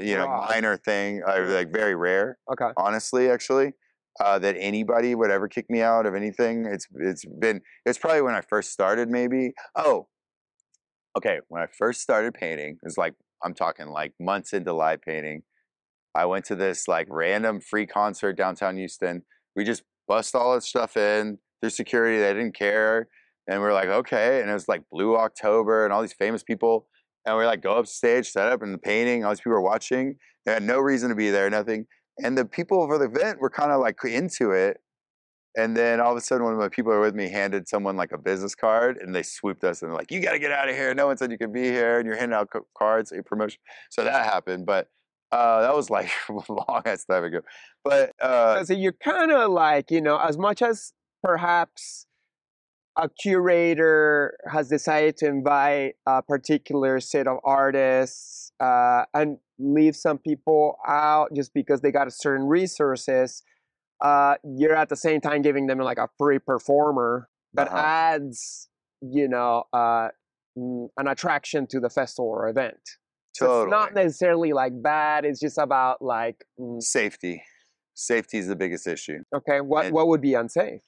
you 0.00 0.16
know, 0.16 0.28
minor 0.48 0.76
thing, 0.76 1.22
uh, 1.26 1.44
like 1.48 1.72
very 1.72 1.94
rare. 1.94 2.38
Okay. 2.50 2.70
honestly, 2.76 3.30
actually, 3.30 3.72
uh, 4.20 4.38
that 4.38 4.56
anybody 4.58 5.14
would 5.14 5.30
ever 5.30 5.48
kick 5.48 5.66
me 5.68 5.80
out 5.80 6.06
of 6.06 6.14
anything. 6.14 6.66
It's 6.66 6.86
it's 6.94 7.24
been 7.24 7.60
it's 7.84 7.98
probably 7.98 8.22
when 8.22 8.34
I 8.34 8.40
first 8.40 8.72
started, 8.72 9.08
maybe. 9.08 9.52
Oh, 9.76 10.08
okay. 11.16 11.40
When 11.48 11.62
I 11.62 11.66
first 11.66 12.00
started 12.00 12.34
painting, 12.34 12.78
it 12.82 12.84
was 12.84 12.98
like 12.98 13.14
I'm 13.44 13.54
talking 13.54 13.88
like 13.88 14.14
months 14.18 14.52
into 14.52 14.72
live 14.72 15.02
painting. 15.02 15.42
I 16.14 16.24
went 16.24 16.44
to 16.46 16.56
this 16.56 16.88
like 16.88 17.06
random 17.10 17.60
free 17.60 17.86
concert 17.86 18.36
downtown 18.36 18.76
Houston. 18.76 19.22
We 19.54 19.64
just 19.64 19.84
bust 20.08 20.34
all 20.34 20.54
this 20.54 20.66
stuff 20.66 20.96
in 20.96 21.38
through 21.60 21.70
security. 21.70 22.18
They 22.18 22.34
didn't 22.34 22.56
care, 22.56 23.08
and 23.48 23.60
we 23.60 23.66
are 23.66 23.72
like, 23.72 23.88
okay. 23.88 24.40
And 24.40 24.50
it 24.50 24.52
was 24.52 24.68
like 24.68 24.82
Blue 24.92 25.16
October 25.16 25.84
and 25.84 25.92
all 25.92 26.02
these 26.02 26.12
famous 26.12 26.42
people. 26.42 26.86
And 27.26 27.36
we 27.36 27.42
are 27.42 27.46
like 27.46 27.62
go 27.62 27.78
up 27.78 27.86
stage, 27.86 28.30
set 28.30 28.48
up 28.48 28.62
in 28.62 28.72
the 28.72 28.78
painting. 28.78 29.24
All 29.24 29.30
these 29.30 29.40
people 29.40 29.54
are 29.54 29.60
watching. 29.60 30.16
They 30.46 30.52
had 30.52 30.62
no 30.62 30.78
reason 30.78 31.08
to 31.08 31.14
be 31.14 31.30
there, 31.30 31.50
nothing 31.50 31.86
and 32.18 32.36
the 32.36 32.44
people 32.44 32.86
for 32.86 32.98
the 32.98 33.06
event 33.06 33.40
were 33.40 33.50
kind 33.50 33.72
of 33.72 33.80
like 33.80 33.98
into 34.04 34.50
it. 34.50 34.78
And 35.56 35.76
then 35.76 36.00
all 36.00 36.12
of 36.12 36.18
a 36.18 36.20
sudden, 36.20 36.44
one 36.44 36.52
of 36.52 36.58
my 36.58 36.68
people 36.68 36.92
who 36.92 36.98
were 36.98 37.04
with 37.04 37.14
me 37.14 37.28
handed 37.28 37.68
someone 37.68 37.96
like 37.96 38.12
a 38.12 38.18
business 38.18 38.54
card, 38.54 38.98
and 38.98 39.14
they 39.14 39.22
swooped 39.22 39.64
us 39.64 39.82
and 39.82 39.92
like, 39.92 40.10
"You 40.10 40.20
got 40.20 40.32
to 40.32 40.38
get 40.38 40.52
out 40.52 40.68
of 40.68 40.76
here! 40.76 40.94
No 40.94 41.06
one 41.06 41.16
said 41.16 41.32
you 41.32 41.38
could 41.38 41.52
be 41.52 41.64
here, 41.64 41.98
and 41.98 42.06
you're 42.06 42.16
handing 42.16 42.36
out 42.36 42.50
cards, 42.76 43.12
a 43.12 43.22
promotion." 43.22 43.58
So 43.90 44.04
that 44.04 44.24
happened, 44.24 44.66
but 44.66 44.88
uh, 45.32 45.62
that 45.62 45.74
was 45.74 45.90
like 45.90 46.10
a 46.28 46.52
long 46.52 46.82
ass 46.84 47.04
time 47.06 47.24
ago. 47.24 47.40
But 47.82 48.12
uh, 48.20 48.62
so 48.64 48.74
you're 48.74 48.92
kind 48.92 49.32
of 49.32 49.50
like, 49.50 49.90
you 49.90 50.00
know, 50.00 50.18
as 50.18 50.38
much 50.38 50.62
as 50.62 50.92
perhaps 51.24 52.06
a 52.98 53.08
curator 53.08 54.36
has 54.50 54.68
decided 54.68 55.16
to 55.18 55.26
invite 55.26 55.94
a 56.06 56.20
particular 56.22 56.98
set 57.00 57.26
of 57.28 57.38
artists 57.44 58.50
uh, 58.60 59.04
and 59.14 59.38
leave 59.58 59.94
some 59.94 60.18
people 60.18 60.76
out 60.86 61.28
just 61.34 61.54
because 61.54 61.80
they 61.80 61.92
got 61.92 62.12
certain 62.12 62.46
resources, 62.46 63.42
uh, 64.00 64.34
you're 64.56 64.74
at 64.74 64.88
the 64.88 64.96
same 64.96 65.20
time 65.20 65.42
giving 65.42 65.66
them 65.68 65.78
like 65.78 65.98
a 65.98 66.08
free 66.18 66.38
performer 66.40 67.28
that 67.54 67.68
Uh-huh. 67.68 67.76
adds, 67.78 68.68
you 69.00 69.28
know, 69.28 69.64
uh, 69.72 70.08
an 70.56 71.06
attraction 71.06 71.66
to 71.68 71.78
the 71.78 71.88
festival 71.90 72.28
or 72.28 72.48
event. 72.48 72.80
So 73.32 73.46
totally 73.46 73.64
it's 73.66 73.70
not 73.70 73.94
necessarily 73.94 74.52
like 74.52 74.72
bad. 74.82 75.24
It's 75.24 75.38
just 75.38 75.58
about 75.58 76.02
like, 76.02 76.44
mm, 76.58 76.82
safety. 76.82 77.44
Safety 77.94 78.38
is 78.38 78.48
the 78.48 78.56
biggest 78.56 78.86
issue. 78.88 79.20
okay, 79.34 79.60
what 79.60 79.86
And- 79.86 79.94
what 79.94 80.08
would 80.08 80.20
be 80.20 80.34
unsafe? 80.34 80.82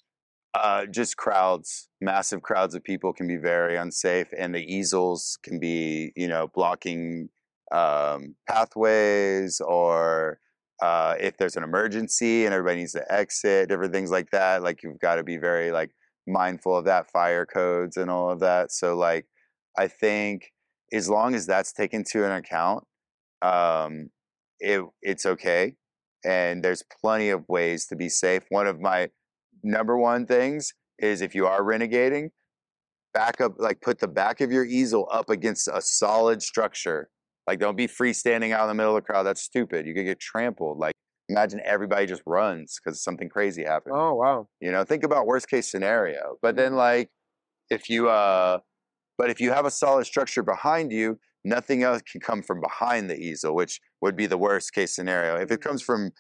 Uh, 0.53 0.85
just 0.87 1.17
crowds, 1.17 1.89
massive 2.01 2.43
crowds 2.43 2.75
of 2.75 2.83
people 2.83 3.13
can 3.13 3.29
be 3.29 3.37
very 3.37 3.77
unsafe, 3.77 4.29
and 4.37 4.53
the 4.55 4.65
easels 4.75 5.39
can 5.45 5.61
be, 5.61 6.13
you 6.17 6.27
know, 6.27 6.49
blocking 6.53 7.29
um, 7.71 8.35
pathways, 8.49 9.61
or 9.61 10.41
uh, 10.83 11.15
if 11.21 11.37
there's 11.37 11.57
an 11.57 11.63
emergency 11.63 12.45
and 12.45 12.55
everybody 12.55 12.81
needs 12.81 12.93
to 12.93 13.13
exit, 13.13 13.69
different 13.69 13.93
things 13.93 14.11
like 14.11 14.31
that. 14.31 14.63
Like 14.63 14.83
you've 14.83 14.99
got 14.99 15.17
to 15.17 15.23
be 15.23 15.37
very 15.37 15.71
like 15.71 15.91
mindful 16.27 16.77
of 16.77 16.85
that, 16.87 17.11
fire 17.11 17.47
codes 17.47 17.97
and 17.97 18.11
all 18.11 18.31
of 18.31 18.41
that. 18.41 18.73
So 18.73 18.97
like, 18.97 19.27
I 19.79 19.87
think 19.87 20.53
as 20.93 21.09
long 21.09 21.35
as 21.35 21.47
that's 21.47 21.73
taken 21.73 22.03
to 22.11 22.25
an 22.25 22.33
account, 22.33 22.85
um, 23.43 24.11
it 24.59 24.85
it's 25.01 25.27
okay, 25.27 25.75
and 26.25 26.63
there's 26.65 26.83
plenty 27.01 27.31
of 27.31 27.49
ways 27.49 27.87
to 27.87 27.97
be 27.97 28.09
safe. 28.09 28.43
One 28.49 28.67
of 28.67 28.81
my 28.81 29.11
number 29.63 29.97
one 29.97 30.27
things 30.27 30.73
is 30.99 31.21
if 31.21 31.35
you 31.35 31.47
are 31.47 31.63
renegading, 31.63 32.31
back 33.13 33.41
up, 33.41 33.55
like 33.59 33.81
put 33.81 33.99
the 33.99 34.09
back 34.09 34.41
of 34.41 34.53
your 34.53 34.65
easel 34.65 35.09
up 35.11 35.31
against 35.31 35.69
a 35.69 35.81
solid 35.81 36.43
structure. 36.43 37.09
Like 37.47 37.59
don't 37.59 37.77
be 37.77 37.89
freestanding 37.89 38.53
out 38.53 38.63
in 38.63 38.69
the 38.69 38.75
middle 38.75 38.97
of 38.97 39.03
the 39.03 39.07
crowd. 39.07 39.25
That's 39.25 39.43
stupid. 39.43 39.87
You 39.87 39.95
could 39.95 40.05
get 40.05 40.21
trampled. 40.21 40.79
Like 40.79 40.93
imagine 41.29 41.61
everybody 41.65 42.07
just 42.07 42.23
runs 42.27 42.79
because 42.83 43.03
something 43.03 43.29
crazy 43.29 43.65
happened. 43.65 43.95
Oh 43.97 44.15
wow. 44.15 44.49
You 44.61 44.71
know, 44.71 44.85
think 44.85 45.05
about 45.05 45.27
worst 45.27 45.49
case 45.49 45.71
scenario. 45.71 46.37
But 46.43 46.57
then 46.57 46.75
like 46.75 47.09
if 47.71 47.89
you 47.89 48.09
uh 48.09 48.59
but 49.19 49.31
if 49.31 49.41
you 49.41 49.53
have 49.53 49.67
a 49.67 49.71
solid 49.71 50.07
structure 50.07 50.43
behind 50.43 50.93
you, 50.93 51.19
nothing 51.45 51.83
else 51.83 52.03
can 52.03 52.21
come 52.21 52.43
from 52.43 52.61
behind 52.61 53.11
the 53.11 53.17
easel, 53.17 53.55
which 53.55 53.81
would 54.01 54.17
be 54.17 54.27
the 54.27 54.39
worst 54.39 54.73
case 54.73 54.95
scenario. 54.95 55.37
If 55.37 55.51
it 55.51 55.61
comes 55.61 55.83
from 55.83 56.11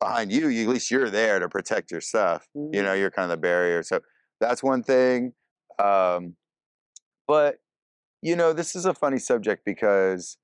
behind 0.00 0.32
you, 0.32 0.48
you 0.48 0.62
at 0.64 0.68
least 0.68 0.90
you're 0.90 1.10
there 1.10 1.38
to 1.38 1.48
protect 1.48 1.90
your 1.90 2.00
stuff. 2.00 2.48
You 2.54 2.82
know, 2.82 2.94
you're 2.94 3.10
kind 3.10 3.30
of 3.30 3.30
the 3.30 3.40
barrier. 3.40 3.82
So 3.82 4.00
that's 4.40 4.62
one 4.62 4.82
thing. 4.82 5.32
Um 5.78 6.34
but 7.28 7.58
you 8.22 8.36
know, 8.36 8.52
this 8.52 8.74
is 8.74 8.84
a 8.86 8.94
funny 8.94 9.18
subject 9.18 9.64
because 9.64 10.36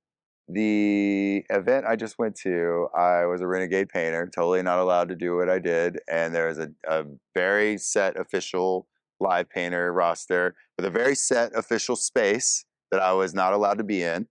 the 0.49 1.45
event 1.51 1.87
I 1.87 1.97
just 1.97 2.19
went 2.19 2.37
to, 2.43 2.89
I 2.97 3.27
was 3.27 3.41
a 3.41 3.47
renegade 3.47 3.89
painter, 3.89 4.31
totally 4.33 4.63
not 4.63 4.79
allowed 4.79 5.09
to 5.09 5.17
do 5.17 5.37
what 5.37 5.51
I 5.51 5.59
did. 5.59 5.99
And 6.09 6.35
there 6.35 6.49
was 6.49 6.59
a, 6.59 6.69
a 6.87 7.05
very 7.35 7.79
set 7.79 8.19
official 8.19 8.87
live 9.19 9.49
painter 9.51 9.93
roster 9.93 10.55
with 10.77 10.87
a 10.87 10.91
very 10.91 11.15
set 11.15 11.55
official 11.57 11.97
space 11.97 12.65
that 12.91 13.01
I 13.01 13.13
was 13.13 13.35
not 13.35 13.53
allowed 13.53 13.79
to 13.79 13.85
be 13.85 14.03
in 14.03 14.29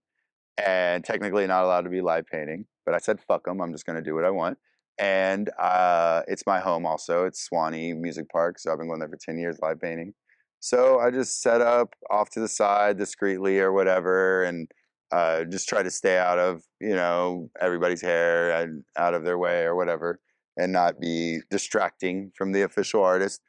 and 0.64 1.04
technically 1.04 1.46
not 1.46 1.64
allowed 1.64 1.82
to 1.82 1.90
be 1.90 2.00
live 2.00 2.26
painting. 2.26 2.66
But 2.86 2.94
I 2.94 2.98
said, 2.98 3.20
fuck 3.20 3.44
them, 3.44 3.60
I'm 3.60 3.72
just 3.72 3.84
going 3.84 3.96
to 3.96 4.02
do 4.02 4.14
what 4.14 4.24
I 4.24 4.30
want. 4.30 4.58
And 4.98 5.50
uh, 5.58 6.22
it's 6.26 6.44
my 6.46 6.58
home 6.58 6.86
also. 6.86 7.26
It's 7.26 7.48
Suwannee 7.48 7.92
Music 7.92 8.28
Park. 8.30 8.58
So 8.58 8.72
I've 8.72 8.78
been 8.78 8.88
going 8.88 9.00
there 9.00 9.08
for 9.08 9.18
10 9.20 9.38
years 9.38 9.58
live 9.60 9.80
painting. 9.80 10.14
So 10.60 10.98
I 10.98 11.10
just 11.10 11.42
set 11.42 11.60
up 11.60 11.94
off 12.10 12.30
to 12.30 12.40
the 12.40 12.48
side 12.48 12.98
discreetly 12.98 13.58
or 13.60 13.72
whatever 13.72 14.42
and 14.44 14.68
uh, 15.12 15.44
just 15.44 15.68
try 15.68 15.82
to 15.82 15.90
stay 15.90 16.18
out 16.18 16.38
of 16.38 16.62
you 16.80 16.94
know 16.94 17.48
everybody's 17.60 18.02
hair 18.02 18.50
and 18.50 18.82
out 18.98 19.14
of 19.14 19.24
their 19.24 19.38
way 19.38 19.62
or 19.62 19.76
whatever 19.76 20.18
and 20.56 20.72
not 20.72 21.00
be 21.00 21.40
distracting 21.50 22.32
from 22.36 22.52
the 22.52 22.62
official 22.62 23.02
artist 23.02 23.40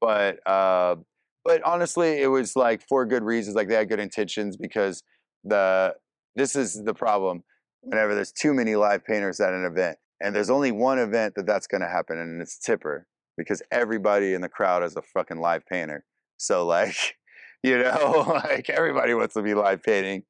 but 0.00 0.44
uh, 0.46 0.96
but 1.44 1.62
honestly 1.62 2.20
it 2.20 2.26
was 2.26 2.56
like 2.56 2.82
for 2.88 3.06
good 3.06 3.22
reasons 3.22 3.54
like 3.54 3.68
they 3.68 3.76
had 3.76 3.88
good 3.88 4.00
intentions 4.00 4.56
because 4.56 5.02
the 5.44 5.94
this 6.34 6.56
is 6.56 6.82
the 6.84 6.94
problem 6.94 7.44
whenever 7.82 8.14
there's 8.14 8.32
too 8.32 8.52
many 8.52 8.74
live 8.74 9.04
painters 9.04 9.38
at 9.38 9.52
an 9.52 9.64
event 9.64 9.96
and 10.22 10.34
there's 10.34 10.50
only 10.50 10.72
one 10.72 10.98
event 10.98 11.34
that 11.36 11.46
that's 11.46 11.66
going 11.66 11.80
to 11.80 11.88
happen 11.88 12.18
and 12.18 12.40
it's 12.40 12.58
tipper 12.58 13.06
because 13.36 13.62
everybody 13.70 14.34
in 14.34 14.40
the 14.40 14.48
crowd 14.48 14.82
is 14.82 14.96
a 14.96 15.02
fucking 15.02 15.38
live 15.38 15.64
painter 15.66 16.04
so 16.36 16.66
like 16.66 17.16
you 17.62 17.78
know 17.78 18.24
like 18.44 18.68
everybody 18.70 19.14
wants 19.14 19.34
to 19.34 19.42
be 19.42 19.54
live 19.54 19.82
painting 19.82 20.22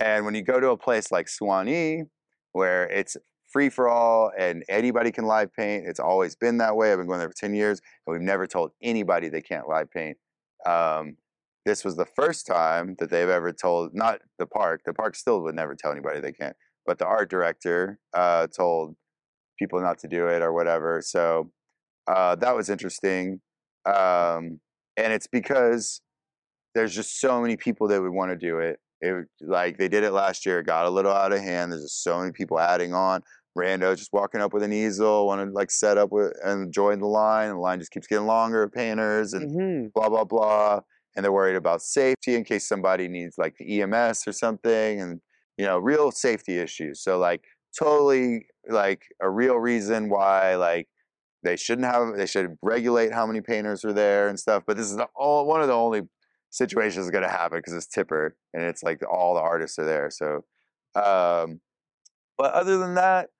and 0.00 0.24
when 0.24 0.34
you 0.34 0.42
go 0.42 0.60
to 0.60 0.70
a 0.70 0.76
place 0.76 1.10
like 1.10 1.28
Suwannee, 1.28 2.04
where 2.52 2.88
it's 2.88 3.16
free 3.48 3.68
for 3.68 3.88
all 3.88 4.32
and 4.36 4.64
anybody 4.68 5.12
can 5.12 5.26
live 5.26 5.52
paint, 5.52 5.86
it's 5.86 6.00
always 6.00 6.34
been 6.34 6.58
that 6.58 6.76
way. 6.76 6.92
I've 6.92 6.98
been 6.98 7.06
going 7.06 7.20
there 7.20 7.28
for 7.28 7.36
10 7.36 7.54
years 7.54 7.80
and 8.06 8.12
we've 8.12 8.22
never 8.22 8.46
told 8.46 8.72
anybody 8.82 9.28
they 9.28 9.42
can't 9.42 9.68
live 9.68 9.90
paint. 9.90 10.16
Um, 10.66 11.16
this 11.64 11.84
was 11.84 11.96
the 11.96 12.06
first 12.06 12.46
time 12.46 12.96
that 12.98 13.10
they've 13.10 13.28
ever 13.28 13.52
told, 13.52 13.94
not 13.94 14.20
the 14.38 14.46
park, 14.46 14.82
the 14.84 14.92
park 14.92 15.14
still 15.14 15.42
would 15.42 15.54
never 15.54 15.74
tell 15.74 15.92
anybody 15.92 16.20
they 16.20 16.32
can't, 16.32 16.56
but 16.84 16.98
the 16.98 17.06
art 17.06 17.30
director 17.30 17.98
uh, 18.12 18.46
told 18.48 18.96
people 19.58 19.80
not 19.80 19.98
to 20.00 20.08
do 20.08 20.26
it 20.28 20.42
or 20.42 20.52
whatever. 20.52 21.00
So 21.02 21.50
uh, 22.06 22.36
that 22.36 22.54
was 22.56 22.68
interesting. 22.68 23.40
Um, 23.86 24.60
and 24.96 25.12
it's 25.12 25.26
because 25.26 26.00
there's 26.74 26.94
just 26.94 27.20
so 27.20 27.40
many 27.40 27.56
people 27.56 27.88
that 27.88 28.02
would 28.02 28.12
want 28.12 28.30
to 28.30 28.36
do 28.36 28.58
it 28.58 28.78
it 29.04 29.26
like 29.40 29.78
they 29.78 29.88
did 29.88 30.04
it 30.04 30.12
last 30.12 30.46
year. 30.46 30.60
It 30.60 30.66
got 30.66 30.86
a 30.86 30.90
little 30.90 31.12
out 31.12 31.32
of 31.32 31.40
hand. 31.40 31.72
There's 31.72 31.82
just 31.82 32.02
so 32.02 32.18
many 32.18 32.32
people 32.32 32.58
adding 32.58 32.94
on. 32.94 33.22
Rando 33.56 33.96
just 33.96 34.12
walking 34.12 34.40
up 34.40 34.52
with 34.52 34.64
an 34.64 34.72
easel, 34.72 35.26
want 35.26 35.46
to 35.46 35.52
like 35.52 35.70
set 35.70 35.96
up 35.96 36.10
with 36.10 36.32
and 36.42 36.72
join 36.72 36.98
the 36.98 37.06
line. 37.06 37.50
The 37.50 37.56
line 37.56 37.78
just 37.78 37.92
keeps 37.92 38.06
getting 38.06 38.26
longer. 38.26 38.68
Painters 38.68 39.32
and 39.32 39.50
hmm 39.50 39.86
blah 39.94 40.08
blah 40.08 40.24
blah. 40.24 40.80
And 41.14 41.24
they're 41.24 41.32
worried 41.32 41.56
about 41.56 41.82
safety 41.82 42.34
in 42.34 42.42
case 42.42 42.66
somebody 42.66 43.06
needs 43.06 43.38
like 43.38 43.54
the 43.58 43.82
EMS 43.82 44.26
or 44.26 44.32
something, 44.32 45.00
and 45.00 45.20
you 45.56 45.64
know, 45.64 45.78
real 45.78 46.10
safety 46.10 46.58
issues. 46.58 47.00
So 47.00 47.18
like 47.18 47.44
totally 47.78 48.46
like 48.68 49.02
a 49.20 49.28
real 49.28 49.56
reason 49.56 50.08
why 50.08 50.56
like 50.56 50.88
they 51.42 51.56
shouldn't 51.56 51.86
have 51.86 52.16
they 52.16 52.26
should 52.26 52.56
regulate 52.62 53.12
how 53.12 53.26
many 53.26 53.40
painters 53.40 53.84
are 53.84 53.92
there 53.92 54.28
and 54.28 54.38
stuff. 54.38 54.64
But 54.66 54.76
this 54.76 54.86
is 54.86 54.96
the 54.96 55.08
all, 55.14 55.46
one 55.46 55.60
of 55.60 55.68
the 55.68 55.74
only 55.74 56.02
situations 56.50 57.10
going 57.10 57.24
to 57.24 57.30
happen 57.30 57.58
because 57.58 57.74
it's 57.74 57.86
Tipper 57.86 58.36
and 58.52 58.62
it's 58.62 58.82
like 58.82 59.00
all 59.10 59.34
the 59.34 59.40
artists 59.40 59.78
are 59.78 59.84
there. 59.84 60.10
So, 60.10 60.44
um, 60.94 61.60
but 62.38 62.52
other 62.52 62.78
than 62.78 62.94
that, 62.94 63.30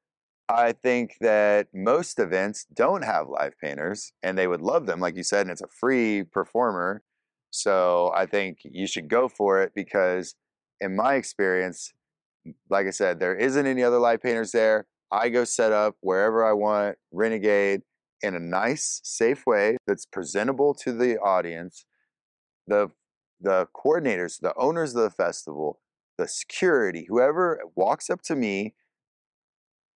I 0.48 0.73
think 0.73 1.16
that 1.20 1.69
most 1.73 2.19
events 2.19 2.66
don't 2.73 3.05
have 3.05 3.28
live 3.28 3.55
painters 3.59 4.12
and 4.23 4.36
they 4.36 4.47
would 4.47 4.61
love 4.61 4.86
them, 4.86 5.01
like 5.01 5.16
you 5.16 5.23
said, 5.23 5.43
and 5.43 5.51
it's 5.51 5.62
a 5.62 5.69
free 5.69 6.23
performer. 6.23 7.02
So 7.51 8.12
I 8.15 8.27
think 8.27 8.59
you 8.65 8.86
should 8.86 9.09
go 9.09 9.28
for 9.28 9.62
it 9.62 9.73
because, 9.74 10.35
in 10.81 10.97
my 10.97 11.15
experience, 11.15 11.94
like 12.70 12.86
I 12.86 12.90
said, 12.90 13.20
there 13.20 13.34
isn't 13.34 13.66
any 13.66 13.82
other 13.82 13.98
live 13.98 14.22
painters 14.22 14.52
there. 14.52 14.86
I 15.10 15.28
go 15.28 15.44
set 15.44 15.72
up 15.72 15.96
wherever 16.00 16.44
I 16.44 16.52
want, 16.52 16.96
Renegade, 17.12 17.82
in 18.22 18.34
a 18.34 18.40
nice, 18.40 19.00
safe 19.04 19.44
way 19.46 19.76
that's 19.86 20.06
presentable 20.06 20.74
to 20.74 20.92
the 20.92 21.18
audience. 21.18 21.84
The 22.66 22.90
the 23.40 23.66
coordinators, 23.76 24.40
the 24.40 24.54
owners 24.56 24.94
of 24.94 25.02
the 25.02 25.10
festival, 25.10 25.80
the 26.16 26.26
security, 26.26 27.06
whoever 27.08 27.60
walks 27.74 28.08
up 28.08 28.22
to 28.22 28.34
me 28.34 28.74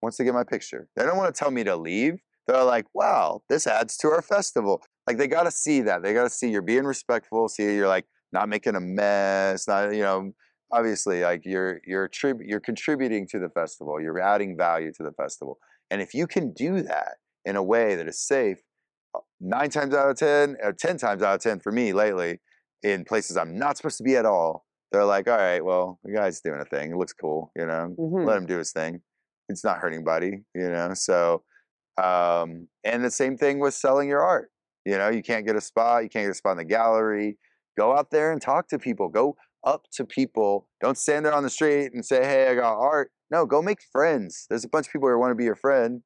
wants 0.02 0.18
to 0.18 0.24
get 0.24 0.34
my 0.34 0.44
picture. 0.44 0.88
They 0.96 1.04
don't 1.04 1.16
want 1.16 1.34
to 1.34 1.38
tell 1.38 1.50
me 1.50 1.64
to 1.64 1.76
leave. 1.76 2.20
They're 2.46 2.64
like, 2.64 2.86
wow, 2.94 3.42
this 3.48 3.66
adds 3.66 3.96
to 3.98 4.08
our 4.08 4.22
festival. 4.22 4.82
Like 5.06 5.16
they 5.16 5.26
got 5.26 5.44
to 5.44 5.50
see 5.50 5.80
that. 5.82 6.02
They 6.02 6.12
got 6.14 6.24
to 6.24 6.30
see 6.30 6.50
you're 6.50 6.62
being 6.62 6.84
respectful. 6.84 7.48
See 7.48 7.74
you're 7.74 7.88
like 7.88 8.06
not 8.32 8.48
making 8.48 8.76
a 8.76 8.80
mess. 8.80 9.66
Not 9.66 9.94
you 9.94 10.02
know, 10.02 10.32
obviously 10.70 11.22
like 11.22 11.42
you're 11.44 11.80
you're 11.86 12.08
trib- 12.08 12.42
you're 12.44 12.60
contributing 12.60 13.26
to 13.28 13.38
the 13.38 13.48
festival. 13.48 14.00
You're 14.00 14.20
adding 14.20 14.56
value 14.56 14.92
to 14.94 15.02
the 15.02 15.12
festival. 15.12 15.58
And 15.90 16.02
if 16.02 16.14
you 16.14 16.26
can 16.26 16.52
do 16.52 16.82
that 16.82 17.16
in 17.44 17.56
a 17.56 17.62
way 17.62 17.94
that 17.94 18.06
is 18.08 18.20
safe, 18.20 18.58
uh, 19.14 19.20
nine 19.40 19.70
times 19.70 19.94
out 19.94 20.10
of 20.10 20.16
ten, 20.16 20.56
or 20.62 20.72
ten 20.72 20.98
times 20.98 21.22
out 21.22 21.36
of 21.36 21.40
ten 21.40 21.60
for 21.60 21.72
me 21.72 21.92
lately, 21.92 22.40
in 22.82 23.04
places 23.04 23.36
I'm 23.36 23.58
not 23.58 23.76
supposed 23.76 23.98
to 23.98 24.04
be 24.04 24.16
at 24.16 24.26
all, 24.26 24.66
they're 24.92 25.04
like, 25.04 25.28
all 25.28 25.36
right, 25.36 25.64
well, 25.64 25.98
the 26.04 26.12
guy's 26.12 26.40
doing 26.40 26.60
a 26.60 26.64
thing. 26.64 26.92
It 26.92 26.96
looks 26.96 27.12
cool, 27.12 27.50
you 27.56 27.66
know. 27.66 27.94
Mhm. 27.98 28.26
Let 28.26 28.36
him 28.38 28.46
do 28.46 28.58
his 28.58 28.72
thing. 28.72 29.00
It's 29.48 29.64
not 29.64 29.78
hurting 29.78 29.96
anybody, 29.98 30.44
you 30.54 30.68
know. 30.68 30.92
So, 30.94 31.42
um, 32.02 32.68
and 32.84 33.04
the 33.04 33.10
same 33.10 33.36
thing 33.36 33.58
with 33.58 33.74
selling 33.74 34.08
your 34.08 34.22
art. 34.22 34.50
You 34.84 34.96
know, 34.96 35.08
you 35.08 35.22
can't 35.22 35.46
get 35.46 35.56
a 35.56 35.60
spot. 35.60 36.02
You 36.04 36.08
can't 36.08 36.24
get 36.24 36.30
a 36.30 36.34
spot 36.34 36.52
in 36.52 36.58
the 36.58 36.64
gallery. 36.64 37.38
Go 37.78 37.96
out 37.96 38.10
there 38.10 38.32
and 38.32 38.40
talk 38.40 38.68
to 38.68 38.78
people. 38.78 39.08
Go 39.08 39.36
up 39.68 39.86
to 39.92 40.04
people. 40.06 40.68
Don't 40.80 40.98
stand 40.98 41.26
there 41.26 41.34
on 41.34 41.44
the 41.44 41.50
street 41.50 41.92
and 41.94 42.04
say, 42.04 42.24
"Hey, 42.24 42.48
I 42.50 42.54
got 42.56 42.78
art." 42.78 43.12
No, 43.30 43.46
go 43.46 43.62
make 43.62 43.80
friends. 43.92 44.46
There's 44.50 44.64
a 44.64 44.68
bunch 44.68 44.88
of 44.88 44.92
people 44.92 45.08
who 45.10 45.18
want 45.18 45.32
to 45.32 45.36
be 45.36 45.44
your 45.44 45.56
friend, 45.56 46.02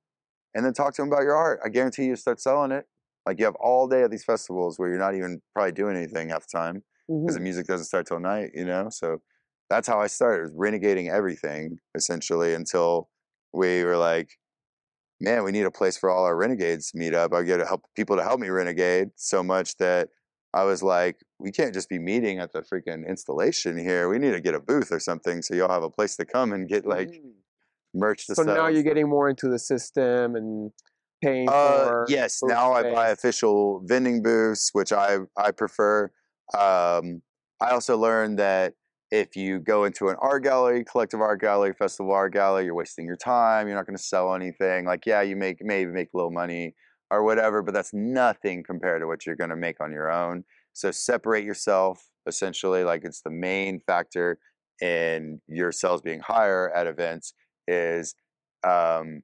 and 0.55 0.65
then 0.65 0.73
talk 0.73 0.95
to 0.95 1.03
them 1.03 1.09
about 1.13 1.23
your 1.23 1.37
art. 1.37 1.61
I 1.65 1.69
guarantee 1.69 2.05
you, 2.07 2.17
start 2.17 2.41
selling 2.41 2.73
it. 2.73 2.87
Like 3.27 3.39
you 3.39 3.45
have 3.45 3.57
all 3.57 3.89
day 3.89 4.03
at 4.03 4.11
these 4.11 4.25
festivals 4.25 4.79
where 4.79 4.89
you're 4.91 4.99
not 4.99 5.15
even 5.15 5.43
probably 5.55 5.73
doing 5.73 5.97
anything 5.97 6.31
half 6.31 6.47
the 6.49 6.59
time 6.59 6.85
because 7.25 7.35
Mhm. 7.35 7.37
the 7.37 7.43
music 7.43 7.67
doesn't 7.67 7.87
start 7.87 8.07
till 8.07 8.21
night, 8.21 8.51
you 8.55 8.65
know? 8.65 8.89
So 8.91 9.23
that's 9.71 9.89
how 9.89 10.01
I 10.01 10.09
started, 10.09 10.43
was 10.43 10.53
renegading 10.55 11.11
everything 11.11 11.79
essentially 11.95 12.55
until 12.55 13.09
we 13.53 13.85
were 13.85 13.97
like, 13.97 14.31
man, 15.21 15.45
we 15.45 15.53
need 15.53 15.65
a 15.67 15.71
place 15.71 15.97
for 15.97 16.11
all 16.11 16.25
our 16.25 16.37
renegades 16.37 16.91
to 16.91 16.99
meet 16.99 17.15
up. 17.15 17.33
I 17.33 17.43
get 17.43 17.59
to 17.59 17.67
help 17.67 17.85
people 17.97 18.17
to 18.17 18.23
help 18.23 18.41
me 18.41 18.49
renegade 18.49 19.11
so 19.17 19.43
much 19.43 19.77
that 19.77 20.09
I 20.55 20.65
was 20.65 20.83
like, 20.83 21.19
we 21.39 21.51
can't 21.51 21.73
just 21.73 21.89
be 21.89 21.99
meeting 21.99 22.39
at 22.39 22.53
the 22.53 22.61
freaking 22.63 23.07
installation 23.09 23.79
here. 23.79 24.09
We 24.09 24.19
need 24.19 24.33
to 24.33 24.41
get 24.41 24.55
a 24.55 24.61
booth 24.61 24.93
or 24.93 25.01
something 25.01 25.43
so 25.43 25.55
y'all 25.55 25.71
have 25.71 25.83
a 25.83 25.91
place 25.91 26.17
to 26.17 26.25
come 26.25 26.53
and 26.53 26.69
get 26.69 26.87
like 26.87 27.09
Mm. 27.09 27.33
merch 27.95 28.27
to 28.27 28.35
So 28.35 28.43
sell. 28.43 28.55
now 28.55 28.67
you're 28.69 28.83
getting 28.83 29.09
more 29.09 29.29
into 29.29 29.49
the 29.49 29.59
system 29.59 30.35
and 30.37 30.73
paying 31.23 31.49
Uh, 31.49 31.87
for. 31.87 32.07
yes. 32.09 32.43
Now 32.43 32.73
I 32.73 32.83
buy 32.83 33.09
official 33.09 33.81
vending 33.87 34.23
booths, 34.23 34.71
which 34.73 34.93
I 34.93 35.19
I 35.37 35.51
prefer. 35.53 36.11
Um, 36.55 37.23
I 37.61 37.71
also 37.71 37.97
learned 37.97 38.39
that 38.39 38.75
if 39.11 39.37
you 39.37 39.59
go 39.59 39.85
into 39.85 40.09
an 40.09 40.17
art 40.21 40.43
gallery, 40.43 40.85
collective 40.85 41.21
art 41.21 41.41
gallery, 41.41 41.75
festival 41.75 42.13
art 42.13 42.33
gallery, 42.33 42.65
you're 42.65 42.75
wasting 42.75 43.07
your 43.07 43.17
time. 43.17 43.69
You're 43.69 43.77
not 43.77 43.87
going 43.87 43.97
to 43.97 44.03
sell 44.03 44.35
anything. 44.35 44.85
Like, 44.87 45.07
yeah, 45.07 45.21
you 45.23 45.37
make 45.37 45.59
maybe 45.63 45.91
make 45.91 46.09
a 46.13 46.17
little 46.17 46.31
money 46.31 46.75
or 47.13 47.23
whatever, 47.23 47.63
but 47.63 47.75
that's 47.75 47.93
nothing 47.93 48.65
compared 48.65 49.03
to 49.03 49.07
what 49.07 49.27
you're 49.27 49.37
going 49.37 49.51
to 49.51 49.57
make 49.57 49.81
on 49.83 49.93
your 49.93 50.11
own. 50.11 50.45
So 50.73 50.91
separate 50.91 51.45
yourself. 51.45 52.09
Essentially, 52.27 52.85
like 52.85 53.05
it's 53.05 53.21
the 53.21 53.31
main 53.31 53.81
factor 53.87 54.39
in 54.81 55.41
your 55.47 55.73
sales 55.73 56.01
being 56.01 56.21
higher 56.21 56.73
at 56.75 56.87
events 56.87 57.35
is 57.69 58.15
um, 58.65 59.23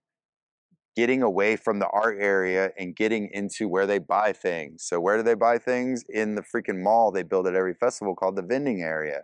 getting 0.96 1.22
away 1.22 1.56
from 1.56 1.78
the 1.78 1.88
art 1.88 2.18
area 2.20 2.72
and 2.76 2.94
getting 2.94 3.30
into 3.32 3.68
where 3.68 3.86
they 3.86 3.98
buy 3.98 4.32
things. 4.32 4.84
So 4.84 5.00
where 5.00 5.16
do 5.16 5.22
they 5.22 5.34
buy 5.34 5.56
things? 5.56 6.04
In 6.10 6.34
the 6.34 6.42
freaking 6.42 6.82
mall 6.82 7.10
they 7.10 7.22
build 7.22 7.46
at 7.46 7.54
every 7.54 7.74
festival 7.74 8.14
called 8.14 8.36
the 8.36 8.42
vending 8.42 8.82
area. 8.82 9.22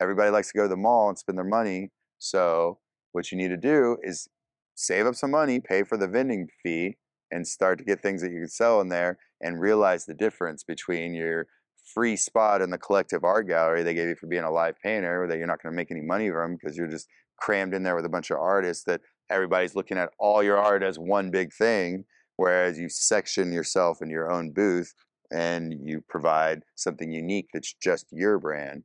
Everybody 0.00 0.30
likes 0.30 0.52
to 0.52 0.58
go 0.58 0.62
to 0.62 0.68
the 0.68 0.76
mall 0.76 1.10
and 1.10 1.18
spend 1.18 1.36
their 1.36 1.44
money. 1.44 1.90
So 2.18 2.78
what 3.12 3.30
you 3.30 3.36
need 3.36 3.48
to 3.48 3.58
do 3.58 3.98
is 4.02 4.28
save 4.74 5.04
up 5.06 5.16
some 5.16 5.32
money, 5.32 5.60
pay 5.60 5.82
for 5.82 5.98
the 5.98 6.08
vending 6.08 6.48
fee, 6.62 6.96
and 7.30 7.46
start 7.46 7.78
to 7.78 7.84
get 7.84 8.02
things 8.02 8.22
that 8.22 8.30
you 8.30 8.40
can 8.40 8.48
sell 8.48 8.80
in 8.80 8.88
there 8.88 9.18
and 9.40 9.60
realize 9.60 10.04
the 10.04 10.14
difference 10.14 10.62
between 10.64 11.14
your 11.14 11.46
free 11.94 12.16
spot 12.16 12.62
in 12.62 12.70
the 12.70 12.78
collective 12.78 13.24
art 13.24 13.46
gallery 13.46 13.82
they 13.82 13.94
gave 13.94 14.08
you 14.08 14.16
for 14.16 14.26
being 14.26 14.42
a 14.42 14.50
live 14.50 14.74
painter 14.82 15.26
that 15.28 15.38
you're 15.38 15.46
not 15.46 15.62
going 15.62 15.72
to 15.72 15.76
make 15.76 15.90
any 15.90 16.00
money 16.00 16.30
from 16.30 16.56
because 16.56 16.76
you're 16.76 16.88
just 16.88 17.08
crammed 17.38 17.74
in 17.74 17.82
there 17.82 17.94
with 17.94 18.04
a 18.04 18.10
bunch 18.10 18.30
of 18.30 18.38
artists 18.38 18.84
that 18.84 19.00
everybody's 19.30 19.74
looking 19.74 19.98
at 19.98 20.10
all 20.18 20.42
your 20.42 20.58
art 20.58 20.82
as 20.82 20.98
one 20.98 21.30
big 21.30 21.52
thing 21.52 22.04
whereas 22.36 22.78
you 22.78 22.88
section 22.88 23.52
yourself 23.52 24.02
in 24.02 24.10
your 24.10 24.30
own 24.30 24.50
booth 24.50 24.92
and 25.30 25.74
you 25.82 26.02
provide 26.08 26.62
something 26.74 27.12
unique 27.12 27.48
that's 27.52 27.74
just 27.74 28.06
your 28.10 28.38
brand 28.38 28.82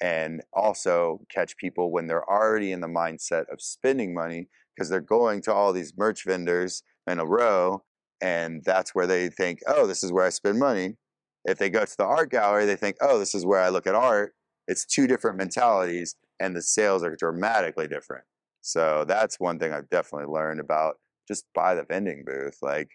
and 0.00 0.42
also 0.52 1.20
catch 1.32 1.56
people 1.56 1.90
when 1.90 2.06
they're 2.06 2.28
already 2.28 2.72
in 2.72 2.80
the 2.80 2.86
mindset 2.86 3.44
of 3.52 3.60
spending 3.60 4.12
money 4.12 4.48
because 4.74 4.88
they're 4.88 5.00
going 5.00 5.40
to 5.40 5.52
all 5.52 5.72
these 5.72 5.94
merch 5.96 6.24
vendors 6.24 6.82
in 7.06 7.18
a 7.18 7.26
row 7.26 7.82
and 8.20 8.62
that's 8.64 8.94
where 8.94 9.06
they 9.06 9.28
think 9.28 9.60
oh 9.66 9.86
this 9.86 10.02
is 10.02 10.12
where 10.12 10.24
i 10.24 10.30
spend 10.30 10.58
money. 10.58 10.96
If 11.44 11.58
they 11.58 11.68
go 11.68 11.84
to 11.84 11.96
the 11.96 12.04
art 12.04 12.30
gallery 12.30 12.64
they 12.64 12.76
think 12.76 12.96
oh 13.00 13.18
this 13.18 13.34
is 13.34 13.44
where 13.44 13.60
i 13.60 13.68
look 13.68 13.86
at 13.86 13.94
art. 13.94 14.34
It's 14.66 14.86
two 14.86 15.06
different 15.06 15.36
mentalities 15.36 16.16
and 16.40 16.56
the 16.56 16.62
sales 16.62 17.02
are 17.04 17.16
dramatically 17.16 17.86
different. 17.86 18.24
So 18.62 19.04
that's 19.06 19.38
one 19.38 19.58
thing 19.58 19.72
i've 19.72 19.90
definitely 19.90 20.32
learned 20.32 20.60
about 20.60 20.96
just 21.28 21.44
buy 21.54 21.74
the 21.74 21.84
vending 21.84 22.22
booth 22.26 22.58
like 22.62 22.88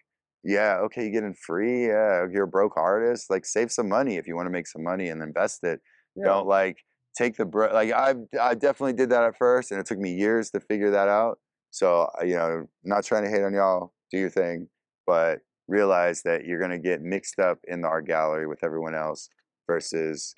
yeah 0.43 0.77
okay 0.77 1.05
you 1.05 1.11
get 1.11 1.23
in 1.23 1.33
free 1.33 1.87
yeah 1.87 2.25
you're 2.31 2.45
a 2.45 2.47
broke 2.47 2.77
artist 2.77 3.29
like 3.29 3.45
save 3.45 3.71
some 3.71 3.89
money 3.89 4.17
if 4.17 4.25
you 4.25 4.35
want 4.35 4.45
to 4.45 4.51
make 4.51 4.67
some 4.67 4.83
money 4.83 5.09
and 5.09 5.21
invest 5.21 5.63
it. 5.63 5.79
Yeah. 6.15 6.25
don't 6.25 6.47
like 6.47 6.77
take 7.15 7.37
the 7.37 7.45
bro 7.45 7.71
like 7.73 7.91
i 7.91 8.15
i 8.41 8.55
definitely 8.55 8.93
did 8.93 9.09
that 9.09 9.23
at 9.23 9.37
first 9.37 9.71
and 9.71 9.79
it 9.79 9.85
took 9.85 9.99
me 9.99 10.13
years 10.13 10.49
to 10.51 10.59
figure 10.59 10.91
that 10.91 11.07
out. 11.07 11.39
So 11.71 12.09
you 12.23 12.35
know 12.35 12.65
not 12.83 13.03
trying 13.03 13.25
to 13.25 13.29
hate 13.29 13.43
on 13.43 13.53
y'all 13.53 13.93
do 14.11 14.17
your 14.17 14.29
thing 14.29 14.67
but 15.07 15.39
realize 15.67 16.21
that 16.23 16.45
you're 16.45 16.59
going 16.59 16.71
to 16.71 16.79
get 16.79 17.01
mixed 17.01 17.39
up 17.39 17.59
in 17.67 17.81
the 17.81 17.87
art 17.87 18.05
gallery 18.07 18.47
with 18.47 18.63
everyone 18.63 18.95
else 18.95 19.29
versus 19.67 20.33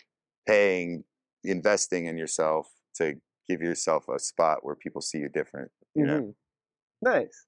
paying 0.47 1.03
investing 1.43 2.05
in 2.05 2.17
yourself 2.17 2.67
to 2.95 3.15
give 3.49 3.61
yourself 3.61 4.07
a 4.09 4.19
spot 4.19 4.59
where 4.63 4.75
people 4.75 5.01
see 5.01 5.17
you 5.19 5.29
different 5.29 5.71
you 5.95 6.05
Mhm. 6.05 6.33
Nice. 7.01 7.45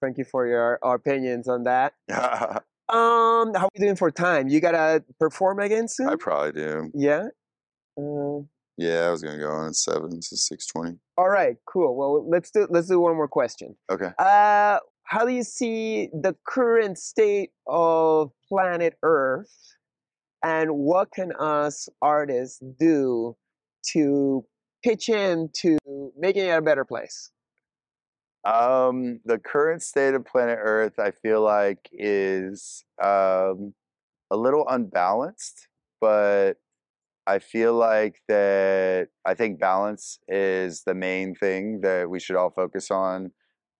Thank 0.00 0.18
you 0.18 0.24
for 0.24 0.46
your 0.46 0.78
opinions 0.82 1.48
on 1.48 1.64
that. 1.64 1.94
Um, 2.88 3.54
how 3.54 3.66
are 3.66 3.68
you 3.74 3.80
doing 3.80 3.96
for 3.96 4.10
time? 4.10 4.48
You 4.48 4.60
gotta 4.60 5.02
perform 5.18 5.60
again 5.60 5.88
soon? 5.88 6.08
i 6.08 6.16
probably 6.16 6.52
do 6.52 6.90
yeah. 6.92 7.28
Uh, 7.98 8.40
yeah 8.76 9.06
i 9.06 9.10
was 9.10 9.22
going 9.22 9.38
to 9.38 9.42
go 9.42 9.50
on 9.50 9.68
at 9.68 9.76
7 9.76 10.10
to 10.10 10.36
620 10.36 10.98
all 11.16 11.28
right. 11.30 11.56
Cool. 11.66 11.94
Well, 11.96 12.28
let's 12.28 12.50
do 12.50 12.66
let's 12.68 12.88
do 12.88 12.98
one 13.00 13.16
more 13.16 13.28
question. 13.28 13.76
okay 13.90 14.10
Uh, 14.18 14.78
how 15.04 15.24
do 15.24 15.32
you 15.32 15.42
see 15.42 16.08
the 16.12 16.34
current 16.46 16.98
state 16.98 17.50
of 17.66 18.32
planet 18.48 18.94
Earth, 19.02 19.76
and 20.42 20.72
what 20.72 21.12
can 21.12 21.32
us 21.38 21.88
artists 22.00 22.60
do 22.78 23.36
to 23.92 24.44
pitch 24.82 25.08
in 25.08 25.50
to 25.54 25.78
making 26.18 26.46
it 26.46 26.56
a 26.56 26.62
better 26.62 26.84
place? 26.84 27.30
Um, 28.44 29.20
the 29.24 29.38
current 29.38 29.82
state 29.82 30.14
of 30.14 30.24
planet 30.24 30.58
Earth, 30.60 30.98
I 30.98 31.12
feel 31.12 31.42
like, 31.42 31.88
is 31.92 32.84
um, 33.02 33.74
a 34.30 34.36
little 34.36 34.66
unbalanced, 34.68 35.68
but 36.00 36.54
I 37.26 37.38
feel 37.38 37.74
like 37.74 38.20
that 38.28 39.08
I 39.24 39.34
think 39.34 39.60
balance 39.60 40.18
is 40.26 40.82
the 40.82 40.94
main 40.94 41.36
thing 41.36 41.82
that 41.82 42.10
we 42.10 42.18
should 42.18 42.34
all 42.34 42.50
focus 42.50 42.90
on. 42.90 43.32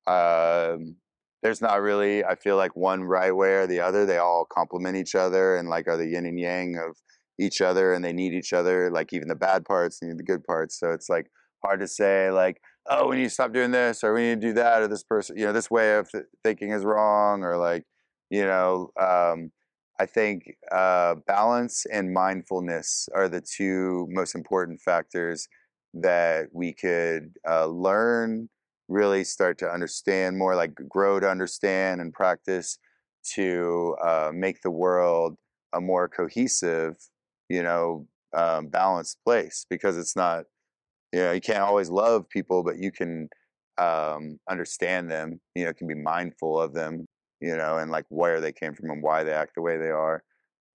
Um, 0.06 0.96
there's 1.42 1.60
not 1.60 1.80
really, 1.80 2.24
I 2.24 2.36
feel 2.36 2.56
like 2.56 2.76
one 2.76 3.02
right 3.04 3.34
way 3.34 3.54
or 3.54 3.66
the 3.66 3.80
other. 3.80 4.06
They 4.06 4.18
all 4.18 4.44
complement 4.44 4.96
each 4.96 5.14
other 5.14 5.56
and 5.56 5.68
like 5.68 5.88
are 5.88 5.96
the 5.96 6.06
yin 6.06 6.26
and 6.26 6.38
yang 6.38 6.76
of 6.76 6.96
each 7.38 7.60
other 7.60 7.92
and 7.92 8.04
they 8.04 8.12
need 8.12 8.32
each 8.32 8.52
other. 8.52 8.90
Like 8.90 9.12
even 9.12 9.28
the 9.28 9.34
bad 9.34 9.64
parts 9.64 10.02
need 10.02 10.18
the 10.18 10.22
good 10.22 10.44
parts. 10.44 10.78
So 10.78 10.92
it's 10.92 11.08
like 11.08 11.30
hard 11.64 11.80
to 11.80 11.88
say 11.88 12.30
like, 12.30 12.60
oh, 12.88 13.08
we 13.08 13.16
need 13.16 13.24
to 13.24 13.30
stop 13.30 13.52
doing 13.52 13.72
this 13.72 14.04
or 14.04 14.14
we 14.14 14.22
need 14.22 14.40
to 14.40 14.48
do 14.48 14.52
that 14.54 14.82
or 14.82 14.88
this 14.88 15.02
person, 15.04 15.36
you 15.36 15.44
know, 15.44 15.52
this 15.52 15.70
way 15.70 15.96
of 15.96 16.10
th- 16.10 16.24
thinking 16.44 16.70
is 16.70 16.84
wrong 16.84 17.42
or 17.42 17.56
like, 17.56 17.84
you 18.30 18.44
know, 18.44 18.90
um, 19.00 19.50
I 20.00 20.06
think 20.06 20.56
uh, 20.72 21.16
balance 21.26 21.86
and 21.92 22.12
mindfulness 22.12 23.08
are 23.14 23.28
the 23.28 23.40
two 23.40 24.06
most 24.10 24.34
important 24.34 24.80
factors 24.80 25.48
that 25.94 26.46
we 26.52 26.72
could 26.72 27.34
uh, 27.48 27.66
learn, 27.66 28.48
really 28.88 29.24
start 29.24 29.58
to 29.58 29.70
understand 29.70 30.38
more, 30.38 30.54
like 30.54 30.74
grow 30.88 31.20
to 31.20 31.28
understand 31.28 32.00
and 32.00 32.12
practice 32.12 32.78
to 33.34 33.96
uh, 34.02 34.30
make 34.34 34.62
the 34.62 34.70
world 34.70 35.36
a 35.72 35.80
more 35.80 36.08
cohesive, 36.08 36.96
you 37.48 37.62
know, 37.62 38.06
um, 38.34 38.68
balanced 38.68 39.18
place. 39.24 39.66
Because 39.68 39.96
it's 39.96 40.16
not, 40.16 40.44
you 41.12 41.20
know, 41.20 41.32
you 41.32 41.40
can't 41.40 41.60
always 41.60 41.90
love 41.90 42.28
people, 42.28 42.62
but 42.62 42.78
you 42.78 42.90
can 42.90 43.28
um, 43.78 44.38
understand 44.50 45.10
them. 45.10 45.40
You 45.54 45.64
know, 45.66 45.72
can 45.72 45.86
be 45.86 45.94
mindful 45.94 46.60
of 46.60 46.74
them. 46.74 47.06
You 47.40 47.56
know, 47.56 47.78
and 47.78 47.90
like 47.90 48.04
where 48.08 48.40
they 48.40 48.52
came 48.52 48.74
from 48.74 48.90
and 48.90 49.02
why 49.02 49.24
they 49.24 49.32
act 49.32 49.56
the 49.56 49.62
way 49.62 49.76
they 49.76 49.90
are, 49.90 50.22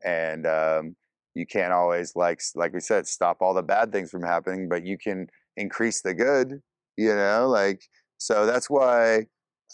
and 0.04 0.46
um, 0.46 0.96
you 1.34 1.46
can't 1.46 1.72
always 1.72 2.14
like 2.16 2.42
like 2.56 2.74
we 2.74 2.82
said 2.82 3.08
stop 3.08 3.38
all 3.42 3.54
the 3.54 3.64
bad 3.64 3.92
things 3.92 4.12
from 4.12 4.24
happening, 4.24 4.68
but 4.68 4.86
you 4.86 4.98
can 4.98 5.28
increase 5.56 6.02
the 6.02 6.14
good. 6.14 6.62
You 6.98 7.16
know, 7.16 7.48
like 7.48 7.84
so 8.18 8.46
that's 8.46 8.70
why 8.70 9.28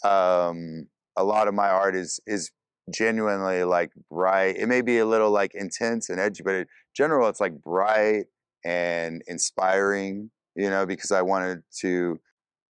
um, 0.04 0.86
a 1.16 1.24
lot 1.24 1.48
of 1.48 1.54
my 1.54 1.68
art 1.68 1.96
is 1.96 2.20
is 2.26 2.50
genuinely 2.92 3.64
like 3.64 3.92
bright. 4.10 4.56
It 4.56 4.68
may 4.68 4.82
be 4.82 4.98
a 4.98 5.06
little 5.06 5.30
like 5.30 5.52
intense 5.54 6.10
and 6.10 6.20
edgy, 6.20 6.42
but 6.42 6.54
in 6.54 6.66
general, 6.96 7.28
it's 7.28 7.40
like 7.40 7.60
bright 7.62 8.26
and 8.64 9.22
inspiring. 9.26 10.30
You 10.56 10.70
know, 10.70 10.86
because 10.86 11.10
I 11.10 11.22
wanted 11.22 11.62
to 11.80 12.20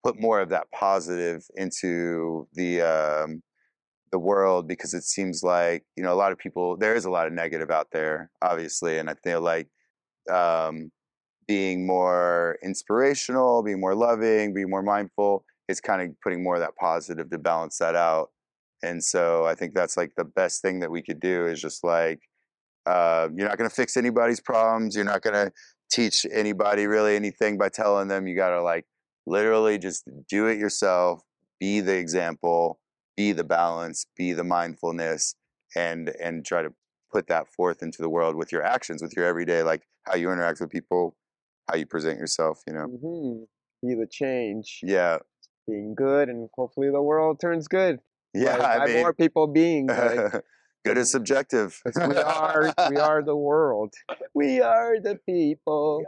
put 0.05 0.20
more 0.20 0.41
of 0.41 0.51
that 0.51 0.70
positive 0.73 1.45
into 1.57 2.47
the 2.55 2.83
um, 2.83 3.43
the 4.12 4.19
world 4.19 4.69
because 4.69 4.95
it 4.95 5.03
seems 5.03 5.43
like 5.43 5.85
you 5.97 6.03
know 6.03 6.12
a 6.12 6.15
lot 6.15 6.33
of 6.33 6.39
people 6.39 6.77
there 6.77 6.95
is 6.95 7.07
a 7.07 7.11
lot 7.11 7.27
of 7.27 7.33
negative 7.33 7.70
out 7.70 7.89
there 7.93 8.31
obviously 8.43 8.99
and 8.99 9.09
i 9.09 9.15
feel 9.24 9.41
like 9.41 9.69
um, 10.31 10.93
being 11.53 11.87
more 11.87 12.59
inspirational 12.62 13.62
being 13.62 13.81
more 13.81 13.95
loving 13.95 14.55
being 14.55 14.70
more 14.70 14.83
mindful 14.83 15.45
is 15.69 15.81
kind 15.81 16.01
of 16.03 16.09
putting 16.23 16.43
more 16.43 16.57
of 16.57 16.61
that 16.61 16.77
positive 16.77 17.31
to 17.31 17.39
balance 17.39 17.79
that 17.79 17.95
out. 17.95 18.31
And 18.83 19.03
so 19.03 19.45
i 19.45 19.55
think 19.55 19.74
that's 19.74 19.97
like 19.97 20.12
the 20.16 20.24
best 20.24 20.62
thing 20.62 20.81
that 20.81 20.91
we 20.91 21.03
could 21.03 21.20
do 21.20 21.47
is 21.47 21.61
just 21.61 21.85
like 21.85 22.20
uh, 22.85 23.29
you're 23.37 23.49
not 23.49 23.59
going 23.59 23.70
to 23.70 23.77
fix 23.83 23.97
anybody's 23.97 24.41
problems 24.41 24.97
you're 24.97 25.05
not 25.15 25.23
going 25.23 25.35
to 25.35 25.53
teach 25.89 26.27
anybody 26.33 26.87
really 26.87 27.15
anything 27.15 27.57
by 27.57 27.69
telling 27.69 28.09
them 28.09 28.27
you 28.27 28.35
got 28.35 28.51
to 28.51 28.61
like 28.61 28.85
literally 29.24 29.79
just 29.79 30.03
do 30.29 30.47
it 30.47 30.59
yourself 30.59 31.23
be 31.61 31.79
the 31.81 31.97
example 31.97 32.81
be 33.16 33.33
the 33.33 33.45
balance, 33.45 34.07
be 34.16 34.33
the 34.33 34.45
mindfulness, 34.45 35.35
and 35.77 36.12
and 36.20 36.45
try 36.45 36.62
to 36.62 36.73
put 37.12 37.27
that 37.29 37.47
forth 37.49 37.83
into 37.83 38.01
the 38.01 38.09
world 38.09 38.37
with 38.37 38.53
your 38.53 38.62
actions, 38.62 39.03
with 39.03 39.15
your 39.16 39.27
everyday, 39.27 39.62
like 39.62 39.83
how 40.05 40.16
you 40.16 40.31
interact 40.33 40.61
with 40.61 40.70
people, 40.70 41.15
how 41.68 41.76
you 41.76 41.86
present 41.86 42.18
yourself. 42.18 42.62
You 42.66 42.74
know. 42.74 42.86
Mm-hmm. 42.86 43.89
Be 43.89 43.94
the 43.94 44.06
change. 44.10 44.80
Yeah. 44.82 45.18
Being 45.66 45.94
good, 45.94 46.28
and 46.28 46.48
hopefully 46.55 46.90
the 46.90 47.02
world 47.02 47.40
turns 47.40 47.68
good. 47.68 47.98
Yeah, 48.34 48.56
I 48.56 48.86
mean, 48.86 48.97
more 48.97 49.12
people 49.12 49.47
being 49.47 49.89
good. 49.89 50.40
good 50.86 50.97
is 50.97 51.10
subjective. 51.10 51.78
we 51.84 52.16
are 52.16 52.72
we 52.89 52.97
are 52.97 53.22
the 53.22 53.36
world. 53.36 53.93
We 54.34 54.62
are 54.62 54.98
the 54.98 55.18
people. 55.28 56.02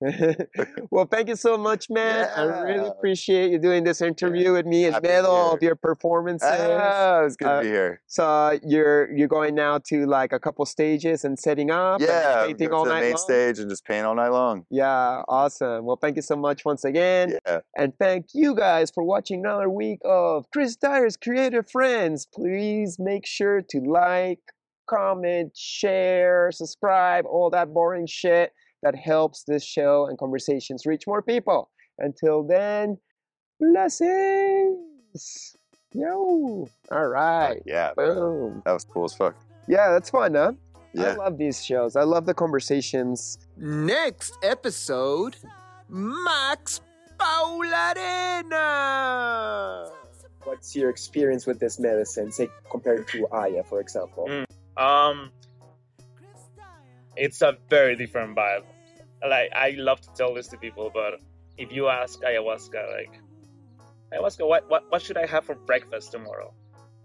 well, 0.90 1.06
thank 1.06 1.28
you 1.28 1.36
so 1.36 1.56
much, 1.56 1.88
man. 1.88 2.28
I 2.36 2.42
really 2.42 2.88
appreciate 2.88 3.50
you 3.50 3.58
doing 3.58 3.84
this 3.84 4.02
interview 4.02 4.52
with 4.52 4.66
me 4.66 4.84
in 4.84 4.92
Happy 4.92 5.08
middle 5.08 5.52
of 5.52 5.62
your 5.62 5.74
performances. 5.74 6.48
Ah, 6.50 7.20
it's 7.22 7.36
good 7.36 7.48
Uh, 7.48 7.56
to 7.60 7.62
be 7.64 7.70
here. 7.70 8.02
So 8.06 8.58
you're 8.62 9.10
you're 9.16 9.28
going 9.28 9.54
now 9.54 9.78
to 9.86 10.04
like 10.06 10.32
a 10.32 10.38
couple 10.38 10.66
stages 10.66 11.24
and 11.24 11.38
setting 11.38 11.70
up 11.70 12.00
and 12.00 12.08
Yeah, 12.10 12.46
painting 12.46 12.68
go 12.68 12.76
all 12.76 12.84
to 12.84 12.88
the 12.90 12.94
night 12.94 13.00
main 13.00 13.10
long. 13.12 13.18
stage 13.18 13.58
and 13.58 13.70
just 13.70 13.84
paint 13.86 14.04
all 14.04 14.14
night 14.14 14.28
long. 14.28 14.66
Yeah, 14.70 15.22
awesome. 15.28 15.86
Well, 15.86 15.96
thank 15.96 16.16
you 16.16 16.22
so 16.22 16.36
much 16.36 16.64
once 16.64 16.84
again. 16.84 17.38
Yeah, 17.46 17.60
And 17.76 17.94
thank 17.98 18.26
you 18.34 18.54
guys 18.54 18.90
for 18.90 19.02
watching 19.02 19.40
another 19.40 19.70
week 19.70 20.00
of 20.04 20.44
Chris 20.52 20.76
Dyer's 20.76 21.16
Creative 21.16 21.68
Friends. 21.68 22.26
Please 22.26 22.98
make 22.98 23.24
sure 23.26 23.62
to 23.62 23.80
like, 23.80 24.40
comment, 24.86 25.56
share, 25.56 26.50
subscribe, 26.52 27.24
all 27.26 27.48
that 27.50 27.72
boring 27.72 28.06
shit 28.06 28.52
that 28.82 28.94
helps 28.96 29.44
this 29.44 29.64
show 29.64 30.06
and 30.06 30.18
conversations 30.18 30.86
reach 30.86 31.06
more 31.06 31.22
people. 31.22 31.70
Until 31.98 32.42
then, 32.42 32.98
blessings. 33.58 35.56
Yo. 35.92 36.68
All 36.90 37.06
right. 37.08 37.62
yeah, 37.64 37.92
bro. 37.94 38.14
Boom. 38.14 38.62
that 38.66 38.72
was 38.72 38.84
cool 38.84 39.04
as 39.04 39.14
fuck. 39.14 39.34
Yeah, 39.66 39.90
that's 39.90 40.10
fun, 40.10 40.34
huh? 40.34 40.52
Yeah. 40.92 41.12
I 41.12 41.14
love 41.14 41.38
these 41.38 41.64
shows. 41.64 41.96
I 41.96 42.02
love 42.02 42.26
the 42.26 42.34
conversations. 42.34 43.38
Next 43.56 44.36
episode, 44.42 45.36
Max 45.88 46.80
Paularena. 47.18 48.60
What's 50.44 50.76
your 50.76 50.90
experience 50.90 51.46
with 51.46 51.58
this 51.58 51.78
medicine, 51.80 52.30
say 52.30 52.48
compared 52.70 53.08
to 53.08 53.26
Aya, 53.32 53.64
for 53.64 53.80
example? 53.80 54.26
Mm. 54.28 54.44
Um, 54.82 55.32
it's 57.16 57.42
a 57.42 57.56
very 57.68 57.96
different 57.96 58.36
vibe. 58.36 58.64
Like 59.26 59.50
I 59.54 59.70
love 59.76 60.00
to 60.02 60.08
tell 60.14 60.34
this 60.34 60.48
to 60.48 60.58
people, 60.58 60.90
but 60.92 61.14
if 61.56 61.72
you 61.72 61.88
ask 61.88 62.20
ayahuasca, 62.20 62.92
like 62.92 63.20
ayahuasca, 64.12 64.46
what 64.46 64.64
what 64.68 64.84
what 64.88 65.02
should 65.02 65.16
I 65.16 65.26
have 65.26 65.44
for 65.44 65.54
breakfast 65.54 66.12
tomorrow? 66.12 66.52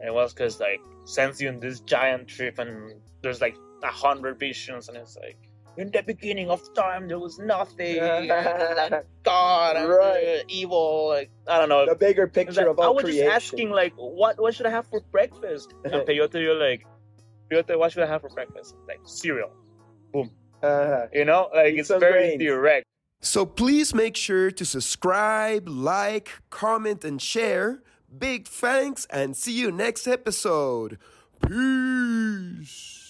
Ayahuasca 0.04 0.42
is 0.42 0.60
like 0.60 0.82
sends 1.06 1.42
you 1.42 1.50
in 1.50 1.60
this 1.60 1.80
giant 1.82 2.28
trip, 2.28 2.60
and 2.60 3.02
there's 3.22 3.42
like 3.42 3.56
a 3.84 3.88
hundred 3.88 4.40
visions, 4.40 4.88
and 4.90 4.98
it's 4.98 5.18
like 5.18 5.38
in 5.78 5.90
the 5.92 6.04
beginning 6.04 6.50
of 6.50 6.62
time 6.74 7.08
there 7.08 7.20
was 7.20 7.40
nothing, 7.40 7.98
and 8.00 8.28
God, 9.24 9.78
and 9.78 9.90
Right. 9.90 10.44
evil. 10.50 11.08
Like 11.08 11.32
I 11.48 11.60
don't 11.60 11.70
know. 11.70 11.86
the 11.86 11.96
bigger 11.96 12.28
picture 12.28 12.62
like, 12.62 12.70
of 12.72 12.80
all 12.80 12.86
I 12.86 12.90
was 12.90 13.06
creation. 13.06 13.26
just 13.26 13.36
asking, 13.36 13.70
like, 13.70 13.94
what 13.96 14.40
what 14.40 14.54
should 14.56 14.66
I 14.66 14.72
have 14.72 14.88
for 14.88 15.02
breakfast? 15.12 15.74
And 15.86 15.94
Peyote, 16.06 16.42
you're 16.42 16.56
like, 16.56 16.86
Peyote, 17.52 17.78
what 17.78 17.92
should 17.92 18.04
I 18.04 18.08
have 18.08 18.22
for 18.22 18.30
breakfast? 18.30 18.76
Like 18.88 19.02
cereal, 19.06 19.52
Uh, 20.64 21.08
you 21.12 21.26
know, 21.26 21.50
like 21.54 21.74
Eat 21.74 21.80
it's 21.80 21.90
very 21.90 22.38
grains. 22.38 22.40
direct. 22.40 22.86
So 23.22 23.46
please 23.46 23.94
make 23.94 24.16
sure 24.16 24.52
to 24.52 24.66
subscribe, 24.66 25.68
like, 25.70 26.30
comment, 26.50 27.04
and 27.04 27.22
share. 27.22 27.84
Big 28.16 28.48
thanks, 28.48 29.06
and 29.10 29.38
see 29.38 29.54
you 29.54 29.72
next 29.72 30.08
episode. 30.08 30.98
Peace. 31.48 33.01